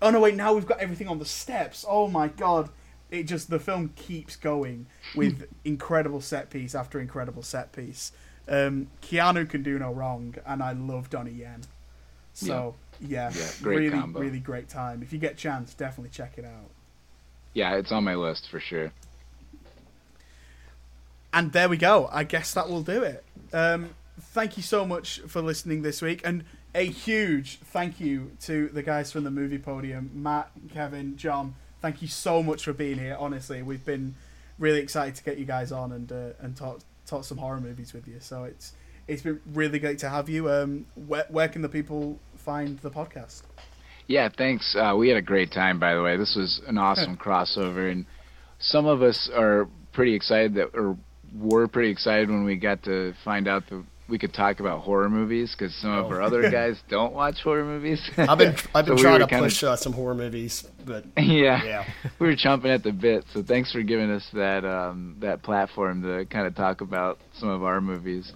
Oh 0.00 0.10
no, 0.10 0.20
wait, 0.20 0.34
now 0.34 0.52
we've 0.52 0.66
got 0.66 0.80
everything 0.80 1.08
on 1.08 1.18
the 1.18 1.24
steps. 1.24 1.84
Oh 1.88 2.08
my 2.08 2.28
god. 2.28 2.68
It 3.12 3.24
just 3.24 3.50
the 3.50 3.60
film 3.60 3.92
keeps 3.94 4.36
going 4.36 4.86
with 5.14 5.46
incredible 5.64 6.22
set 6.22 6.48
piece 6.50 6.74
after 6.74 6.98
incredible 6.98 7.42
set 7.42 7.70
piece. 7.72 8.10
Um, 8.48 8.88
Keanu 9.02 9.48
can 9.48 9.62
do 9.62 9.78
no 9.78 9.92
wrong, 9.92 10.34
and 10.46 10.62
I 10.62 10.72
love 10.72 11.10
Donnie 11.10 11.30
Yen. 11.32 11.60
So 12.32 12.74
yeah, 13.00 13.30
Yeah, 13.34 13.48
great 13.62 13.78
really, 13.78 13.90
combo. 13.90 14.18
really 14.18 14.40
great 14.40 14.68
time. 14.70 15.02
If 15.02 15.12
you 15.12 15.18
get 15.18 15.32
a 15.34 15.36
chance, 15.36 15.74
definitely 15.74 16.10
check 16.10 16.38
it 16.38 16.46
out. 16.46 16.70
Yeah, 17.52 17.74
it's 17.76 17.92
on 17.92 18.02
my 18.04 18.14
list 18.14 18.48
for 18.50 18.58
sure. 18.60 18.92
And 21.34 21.52
there 21.52 21.68
we 21.68 21.76
go. 21.76 22.08
I 22.10 22.24
guess 22.24 22.54
that 22.54 22.68
will 22.68 22.82
do 22.82 23.02
it. 23.02 23.24
Um, 23.52 23.90
thank 24.18 24.56
you 24.56 24.62
so 24.62 24.86
much 24.86 25.20
for 25.20 25.42
listening 25.42 25.82
this 25.82 26.00
week, 26.00 26.22
and 26.24 26.44
a 26.74 26.86
huge 26.86 27.58
thank 27.58 28.00
you 28.00 28.32
to 28.40 28.68
the 28.68 28.82
guys 28.82 29.12
from 29.12 29.24
the 29.24 29.30
movie 29.30 29.58
podium, 29.58 30.10
Matt, 30.14 30.50
Kevin, 30.72 31.16
John. 31.18 31.54
Thank 31.82 32.00
you 32.00 32.08
so 32.08 32.42
much 32.42 32.64
for 32.64 32.72
being 32.72 32.98
here. 32.98 33.16
Honestly, 33.18 33.60
we've 33.60 33.84
been 33.84 34.14
really 34.58 34.78
excited 34.78 35.16
to 35.16 35.24
get 35.24 35.36
you 35.36 35.44
guys 35.44 35.72
on 35.72 35.92
and 35.92 36.10
uh, 36.10 36.30
and 36.40 36.56
talk 36.56 36.80
talk 37.06 37.24
some 37.24 37.38
horror 37.38 37.60
movies 37.60 37.92
with 37.92 38.06
you. 38.06 38.18
So 38.20 38.44
it's 38.44 38.72
it's 39.08 39.22
been 39.22 39.40
really 39.52 39.80
great 39.80 39.98
to 39.98 40.08
have 40.08 40.28
you. 40.28 40.48
Um, 40.48 40.86
where 40.94 41.26
where 41.28 41.48
can 41.48 41.60
the 41.62 41.68
people 41.68 42.20
find 42.36 42.78
the 42.78 42.90
podcast? 42.90 43.42
Yeah, 44.06 44.28
thanks. 44.36 44.76
Uh, 44.78 44.94
we 44.96 45.08
had 45.08 45.16
a 45.16 45.22
great 45.22 45.52
time, 45.52 45.78
by 45.78 45.94
the 45.94 46.02
way. 46.02 46.16
This 46.16 46.36
was 46.36 46.60
an 46.66 46.78
awesome 46.78 47.16
crossover, 47.24 47.90
and 47.90 48.06
some 48.60 48.86
of 48.86 49.02
us 49.02 49.28
are 49.34 49.68
pretty 49.92 50.14
excited 50.14 50.54
that, 50.54 50.70
or 50.74 50.96
were 51.36 51.66
pretty 51.66 51.90
excited 51.90 52.28
when 52.28 52.44
we 52.44 52.56
got 52.56 52.82
to 52.84 53.14
find 53.24 53.48
out 53.48 53.64
that 53.70 53.84
we 54.08 54.18
could 54.18 54.34
talk 54.34 54.60
about 54.60 54.80
horror 54.82 55.08
movies 55.08 55.54
because 55.56 55.74
some 55.76 55.90
of 55.92 56.06
Oh. 56.06 56.10
our 56.14 56.22
other 56.22 56.50
guys 56.50 56.76
don't 56.88 57.12
watch 57.14 57.36
horror 57.42 57.64
movies. 57.64 58.00
I've 58.16 58.38
been 58.38 58.54
I've 58.74 58.84
been 58.86 58.96
So 58.98 59.02
trying 59.02 59.20
were 59.20 59.26
to 59.26 59.38
push 59.38 59.62
uh, 59.62 59.76
some 59.76 59.92
horror 59.92 60.14
movies, 60.14 60.66
but 60.84 61.04
yeah, 61.16 61.62
yeah. 61.64 61.84
we 62.18 62.26
were 62.26 62.36
chomping 62.36 62.74
at 62.74 62.82
the 62.82 62.92
bit. 62.92 63.24
So 63.32 63.42
thanks 63.42 63.72
for 63.72 63.82
giving 63.82 64.10
us 64.10 64.26
that 64.34 64.64
um, 64.64 65.16
that 65.20 65.42
platform 65.42 66.02
to 66.02 66.24
kind 66.26 66.46
of 66.46 66.54
talk 66.54 66.80
about 66.80 67.18
some 67.38 67.48
of 67.48 67.62
our 67.62 67.80
movies 67.80 68.32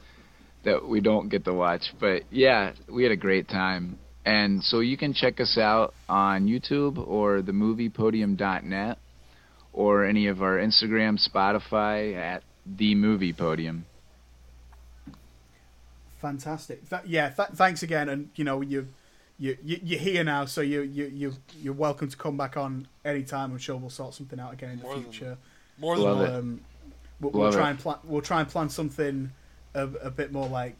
that 0.65 0.87
we 0.89 1.01
don't 1.01 1.29
get 1.29 1.45
to 1.45 1.53
watch. 1.53 1.83
But 2.01 2.23
yeah, 2.31 2.73
we 2.89 3.03
had 3.03 3.13
a 3.13 3.17
great 3.17 3.49
time. 3.49 3.99
And 4.25 4.63
so 4.65 4.81
you 4.81 4.97
can 4.97 5.13
check 5.15 5.39
us 5.41 5.57
out 5.57 5.95
on 6.09 6.47
YouTube 6.49 6.99
or 7.07 7.41
themoviepodium.net 7.43 8.99
or 9.73 10.05
any 10.05 10.27
of 10.27 10.43
our 10.43 10.57
Instagram, 10.59 11.19
Spotify 11.25 12.17
at 12.17 12.43
the 12.67 12.95
Movie 12.97 13.33
Podium. 13.33 13.87
Fantastic. 16.21 16.89
Th- 16.89 17.03
yeah, 17.07 17.31
th- 17.31 17.51
thanks 17.55 17.83
again. 17.83 18.09
And 18.09 18.31
you 18.37 18.45
know, 18.45 18.61
you 18.61 18.89
you 19.39 19.57
you- 19.63 19.81
you're 19.83 20.01
here 20.01 20.25
now, 20.25 20.45
so 20.47 20.61
you 20.61 20.81
you 20.83 21.07
you 21.07 21.35
you're 21.61 21.75
welcome 21.75 22.09
to 22.09 22.17
come 22.17 22.37
back 22.37 22.57
on 22.57 22.89
anytime. 23.05 23.53
I'm 23.53 23.59
sure 23.59 23.77
we'll 23.77 23.91
sort 23.91 24.15
something 24.15 24.41
out 24.41 24.53
again 24.55 24.71
in 24.71 24.79
the 24.79 24.85
More 24.85 24.95
than- 24.95 25.03
future. 25.05 25.39
More 25.79 25.97
than 25.97 26.05
Love 26.05 26.19
We'll, 26.19 26.27
it. 26.27 26.35
um, 26.39 26.61
we'll, 27.21 27.31
we'll 27.33 27.53
try 27.53 27.67
it. 27.69 27.71
and 27.73 27.79
plan. 27.79 27.97
We'll 28.05 28.23
try 28.23 28.41
and 28.41 28.49
plan 28.49 28.71
something 28.71 29.31
a, 29.75 29.83
a 29.83 30.11
bit 30.11 30.33
more 30.33 30.49
like 30.49 30.75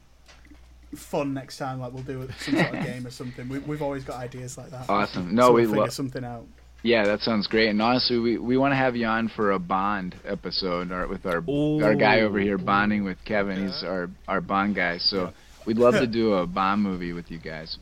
fun 0.95 1.35
next 1.35 1.59
time. 1.59 1.81
Like 1.81 1.93
we'll 1.93 2.03
do 2.03 2.27
some 2.39 2.55
sort 2.55 2.75
of 2.75 2.85
game 2.87 3.07
or 3.07 3.11
something. 3.11 3.47
We, 3.49 3.59
we've 3.59 3.83
always 3.83 4.05
got 4.05 4.17
ideas 4.17 4.57
like 4.57 4.71
that. 4.71 4.89
Awesome. 4.89 5.35
No, 5.35 5.49
so 5.49 5.53
we 5.53 5.61
we'll 5.63 5.71
figure 5.71 5.83
love. 5.83 5.93
something 5.93 6.25
out. 6.25 6.47
Yeah, 6.83 7.05
that 7.05 7.21
sounds 7.21 7.47
great. 7.49 7.69
And 7.69 7.83
honestly, 7.83 8.19
we, 8.19 8.39
we 8.39 8.57
want 8.57 8.73
to 8.73 8.77
have 8.77 8.95
you 8.95 9.07
on 9.07 9.29
for 9.29 9.53
a 9.53 9.59
Bond 9.59 10.15
episode 10.25 10.93
or 10.93 11.09
with 11.09 11.27
our 11.27 11.43
our 11.85 11.95
guy 11.95 12.21
over 12.21 12.39
here 12.39 12.59
bonding 12.59 13.03
with 13.05 13.19
Kevin. 13.25 13.67
He's 13.67 13.83
our 13.83 14.09
our 14.29 14.41
Bond 14.41 14.75
guy. 14.77 14.99
So 14.99 15.33
we'd 15.65 15.79
love 15.79 15.95
to 16.01 16.07
do 16.07 16.35
a 16.35 16.47
Bond 16.47 16.83
movie 16.83 17.13
with 17.13 17.31
you 17.31 17.39
guys. 17.39 17.79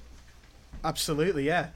Absolutely, 0.84 1.44
yeah. 1.44 1.68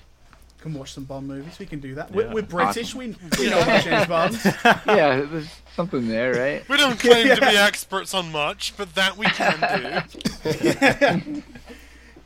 Can 0.60 0.74
watch 0.74 0.92
some 0.94 1.04
Bond 1.04 1.28
movies. 1.28 1.56
We 1.58 1.66
can 1.66 1.80
do 1.80 1.94
that. 1.96 2.10
We're, 2.10 2.26
Yeah. 2.26 2.32
we're 2.34 2.42
British. 2.42 2.94
We 2.94 3.14
we 3.38 3.48
know 3.50 3.60
about 3.60 3.84
James 3.84 4.06
Bond. 4.06 4.40
yeah, 4.86 5.20
there's 5.30 5.48
something 5.76 6.08
there, 6.08 6.32
right? 6.34 6.68
We 6.68 6.76
don't 6.78 6.98
claim 6.98 7.28
to 7.28 7.40
be 7.40 7.46
experts 7.56 8.12
on 8.14 8.32
much, 8.32 8.74
but 8.76 8.94
that 8.94 9.16
we 9.16 9.26
can 9.26 10.02
do. 10.42 11.42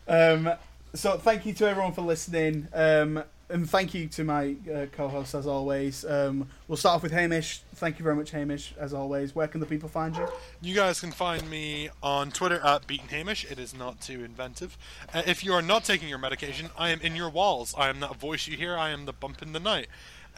Um, 0.09 0.51
so 0.95 1.17
thank 1.17 1.47
you 1.47 1.53
to 1.55 1.67
everyone 1.69 1.93
for 1.93 2.03
listening, 2.03 2.69
um, 2.75 3.23
and 3.53 3.69
thank 3.69 3.93
you 3.93 4.09
to 4.09 4.25
my 4.25 4.57
uh, 4.73 4.87
co-host 4.93 5.35
as 5.35 5.47
always. 5.47 6.05
Um, 6.05 6.49
we'll 6.67 6.77
start 6.77 6.97
off 6.97 7.03
with 7.03 7.13
Hamish. 7.13 7.61
Thank 7.75 7.99
you 7.99 8.03
very 8.03 8.17
much, 8.17 8.31
Hamish, 8.31 8.75
as 8.79 8.95
always. 8.95 9.35
Where 9.35 9.47
can 9.47 9.61
the 9.61 9.67
people 9.67 9.89
find 9.89 10.17
you? 10.17 10.27
You 10.63 10.75
guys 10.75 11.01
can 11.01 11.13
find 11.13 11.49
me 11.49 11.91
on 12.03 12.31
Twitter 12.31 12.61
at 12.65 12.87
Beaton 12.87 13.09
Hamish. 13.09 13.45
It 13.51 13.59
is 13.59 13.75
not 13.75 14.01
too 14.01 14.25
inventive. 14.25 14.79
Uh, 15.13 15.23
if 15.27 15.45
you 15.45 15.53
are 15.53 15.63
not 15.63 15.85
taking 15.85 16.09
your 16.09 16.19
medication, 16.19 16.71
I 16.79 16.91
am 16.91 17.01
in 17.03 17.15
your 17.15 17.29
walls. 17.29 17.75
I 17.77 17.89
am 17.89 18.01
that 18.01 18.17
voice 18.17 18.49
you 18.49 18.57
hear. 18.57 18.77
I 18.77 18.91
am 18.91 19.05
the 19.05 19.13
bump 19.13 19.43
in 19.43 19.53
the 19.53 19.61
night. 19.61 19.89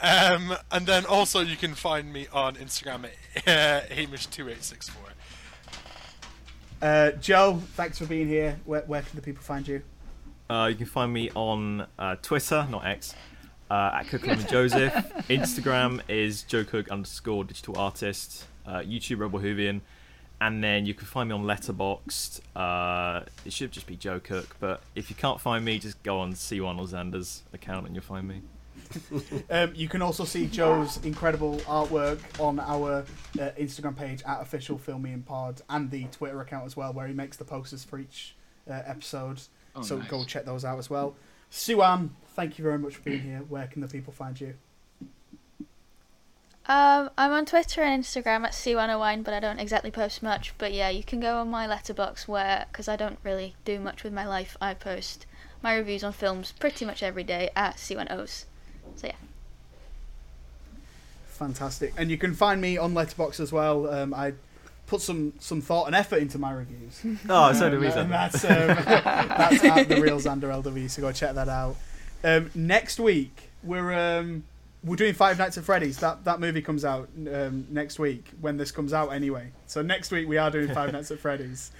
Um, 0.01 0.55
and 0.71 0.85
then 0.85 1.05
also 1.05 1.39
you 1.39 1.55
can 1.55 1.73
find 1.73 2.11
me 2.11 2.27
on 2.33 2.55
Instagram 2.55 3.09
at 3.47 3.47
uh, 3.47 3.85
Hamish2864. 3.93 4.91
Uh, 6.81 7.11
Joe, 7.11 7.61
thanks 7.75 7.97
for 7.97 8.05
being 8.05 8.27
here. 8.27 8.59
Where, 8.65 8.81
where 8.81 9.01
can 9.01 9.15
the 9.15 9.21
people 9.21 9.41
find 9.41 9.65
you? 9.65 9.81
Uh, 10.49 10.67
you 10.69 10.75
can 10.75 10.85
find 10.85 11.11
me 11.11 11.31
on 11.33 11.87
uh, 11.97 12.15
Twitter, 12.21 12.67
not 12.69 12.85
X, 12.85 13.15
uh, 13.69 13.91
at 13.95 14.07
Cook 14.09 14.27
Lemon 14.27 14.45
Joseph. 14.47 14.93
Instagram 15.27 16.01
is 16.07 16.43
Joe 16.43 16.63
Cook 16.63 16.89
underscore 16.89 17.43
digital 17.43 17.77
artist. 17.77 18.45
Uh, 18.65 18.79
YouTube 18.79 19.19
Rebel 19.19 19.39
Whovian. 19.39 19.81
And 20.41 20.63
then 20.63 20.85
you 20.85 20.93
can 20.93 21.07
find 21.07 21.29
me 21.29 21.35
on 21.35 21.43
Letterboxd. 21.43 22.41
Uh, 22.55 23.25
it 23.45 23.53
should 23.53 23.71
just 23.71 23.87
be 23.87 23.95
Joe 23.95 24.19
Cook, 24.19 24.57
but 24.59 24.81
if 24.93 25.09
you 25.09 25.15
can't 25.15 25.39
find 25.39 25.63
me, 25.63 25.79
just 25.79 26.01
go 26.03 26.19
on 26.19 26.33
Siwan 26.33 26.77
or 26.77 26.85
Xander's 26.85 27.43
account 27.53 27.85
and 27.87 27.95
you'll 27.95 28.03
find 28.03 28.27
me. 28.27 28.41
Um, 29.49 29.73
you 29.75 29.87
can 29.87 30.01
also 30.01 30.25
see 30.25 30.45
Joe's 30.45 31.03
incredible 31.03 31.57
artwork 31.61 32.19
on 32.39 32.59
our 32.59 33.05
uh, 33.39 33.49
Instagram 33.59 33.95
page 33.95 34.21
at 34.25 34.41
official 34.41 34.77
Film 34.77 35.03
Me 35.03 35.11
In 35.13 35.23
pod 35.23 35.61
and 35.69 35.89
the 35.89 36.05
Twitter 36.05 36.39
account 36.41 36.65
as 36.65 36.77
well, 36.77 36.93
where 36.93 37.07
he 37.07 37.13
makes 37.13 37.37
the 37.37 37.45
posters 37.45 37.83
for 37.83 37.99
each 37.99 38.35
uh, 38.69 38.73
episode. 38.85 39.41
Oh, 39.75 39.81
so 39.81 39.97
nice. 39.97 40.09
go 40.09 40.23
check 40.23 40.45
those 40.45 40.63
out 40.63 40.79
as 40.79 40.89
well. 40.89 41.15
Siwan, 41.51 42.09
thank 42.35 42.57
you 42.57 42.63
very 42.63 42.77
much 42.77 42.95
for 42.95 43.01
being 43.01 43.21
here. 43.21 43.43
Where 43.47 43.67
can 43.67 43.81
the 43.81 43.87
people 43.87 44.13
find 44.13 44.39
you? 44.39 44.55
Um, 46.67 47.11
I'm 47.15 47.31
on 47.31 47.45
Twitter 47.45 47.83
and 47.83 48.03
Instagram 48.03 48.43
at 48.43 48.53
C101, 48.53 49.23
but 49.23 49.33
I 49.35 49.39
don't 49.39 49.59
exactly 49.59 49.91
post 49.91 50.23
much. 50.23 50.53
But 50.57 50.73
yeah, 50.73 50.89
you 50.89 51.03
can 51.03 51.19
go 51.19 51.37
on 51.37 51.49
my 51.49 51.67
Letterboxd 51.67 52.27
where, 52.27 52.65
because 52.71 52.87
I 52.87 52.95
don't 52.95 53.19
really 53.23 53.55
do 53.65 53.79
much 53.79 54.03
with 54.03 54.13
my 54.13 54.25
life, 54.25 54.57
I 54.59 54.73
post 54.73 55.27
my 55.61 55.75
reviews 55.75 56.03
on 56.03 56.13
films 56.13 56.53
pretty 56.53 56.83
much 56.83 57.03
every 57.03 57.23
day 57.23 57.51
at 57.55 57.77
C1Os. 57.77 58.45
So 58.95 59.07
yeah. 59.07 59.13
Fantastic. 61.27 61.93
And 61.97 62.09
you 62.09 62.17
can 62.17 62.33
find 62.33 62.59
me 62.59 62.77
on 62.77 62.93
Letterboxd 62.93 63.39
as 63.41 63.51
well. 63.51 63.87
Um, 63.87 64.13
I 64.13 64.33
put 64.87 65.01
some, 65.01 65.33
some 65.39 65.61
thought 65.61 65.87
and 65.87 65.95
effort 65.95 66.17
into 66.19 66.37
my 66.37 66.51
reviews. 66.51 67.01
Oh, 67.29 67.53
so 67.53 67.69
do 67.69 67.79
we, 67.79 67.87
and 67.87 68.11
that's, 68.11 68.43
um, 68.43 68.49
that's 68.67 69.63
at 69.63 69.89
the 69.89 70.01
real 70.01 70.19
Xander 70.19 70.63
LW, 70.63 70.89
so 70.89 71.01
go 71.01 71.11
check 71.11 71.35
that 71.35 71.49
out. 71.49 71.75
Um, 72.23 72.49
next 72.55 72.99
week 72.99 73.49
we're 73.63 73.93
um, 73.93 74.43
we're 74.83 74.95
doing 74.95 75.13
Five 75.13 75.37
Nights 75.37 75.57
at 75.57 75.63
Freddy's. 75.63 75.97
That 75.97 76.23
that 76.25 76.39
movie 76.39 76.61
comes 76.61 76.85
out 76.85 77.09
um, 77.31 77.67
next 77.69 77.99
week 77.99 78.29
when 78.39 78.57
this 78.57 78.71
comes 78.71 78.93
out 78.93 79.09
anyway. 79.09 79.51
So 79.67 79.81
next 79.81 80.11
week 80.11 80.27
we 80.27 80.37
are 80.37 80.49
doing 80.49 80.73
Five 80.73 80.91
Nights 80.91 81.11
at 81.11 81.19
Freddy's. 81.19 81.71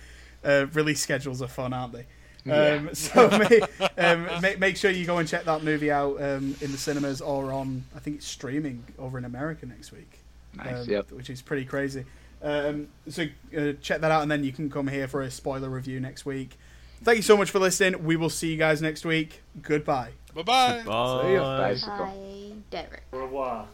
Uh, 0.44 0.68
release 0.73 1.02
schedules 1.02 1.41
are 1.41 1.48
fun, 1.48 1.73
aren't 1.73 1.94
they? 1.94 2.06
Um, 2.52 2.90
so 2.94 3.27
make, 3.38 3.64
um, 3.98 4.27
make 4.41 4.60
make 4.60 4.77
sure 4.77 4.91
you 4.91 5.06
go 5.06 5.18
and 5.18 5.27
check 5.27 5.45
that 5.45 5.64
movie 5.64 5.91
out 5.91 6.22
um, 6.22 6.56
in 6.61 6.72
the 6.72 6.77
cinemas 6.77 7.22
or 7.22 7.52
on 7.52 7.84
I 7.95 7.99
think 7.99 8.18
it's 8.18 8.27
streaming 8.27 8.84
over 8.99 9.18
in 9.18 9.26
America 9.26 9.65
next 9.65 9.91
week 9.91 10.19
Nice. 10.56 10.84
um, 10.84 10.90
yep. 10.90 11.11
which 11.11 11.30
is 11.32 11.41
pretty 11.41 11.65
crazy. 11.65 12.06
Um, 12.46 12.90
so 13.10 13.24
uh, 13.58 13.74
check 13.82 14.02
that 14.02 14.12
out, 14.12 14.22
and 14.22 14.30
then 14.30 14.44
you 14.44 14.52
can 14.52 14.70
come 14.70 14.88
here 14.88 15.08
for 15.08 15.24
a 15.24 15.32
spoiler 15.32 15.68
review 15.68 16.00
next 16.00 16.28
week. 16.28 16.58
Thank 17.04 17.18
you 17.18 17.24
so 17.24 17.36
much 17.36 17.50
for 17.50 17.58
listening. 17.60 18.06
We 18.06 18.16
will 18.16 18.30
see 18.30 18.52
you 18.52 18.58
guys 18.58 18.84
next 18.84 19.04
week. 19.04 19.42
Goodbye. 19.62 20.12
Bye 20.36 20.44
bye. 20.44 20.84
Bye. 20.86 21.38
Bicycle. 21.38 22.06
Hi, 22.06 22.52
Derek. 22.70 23.04
Au 23.12 23.20
revoir. 23.20 23.68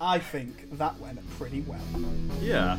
I 0.00 0.18
think 0.18 0.78
that 0.78 0.98
went 0.98 1.20
pretty 1.38 1.60
well. 1.60 1.78
Yeah. 2.40 2.78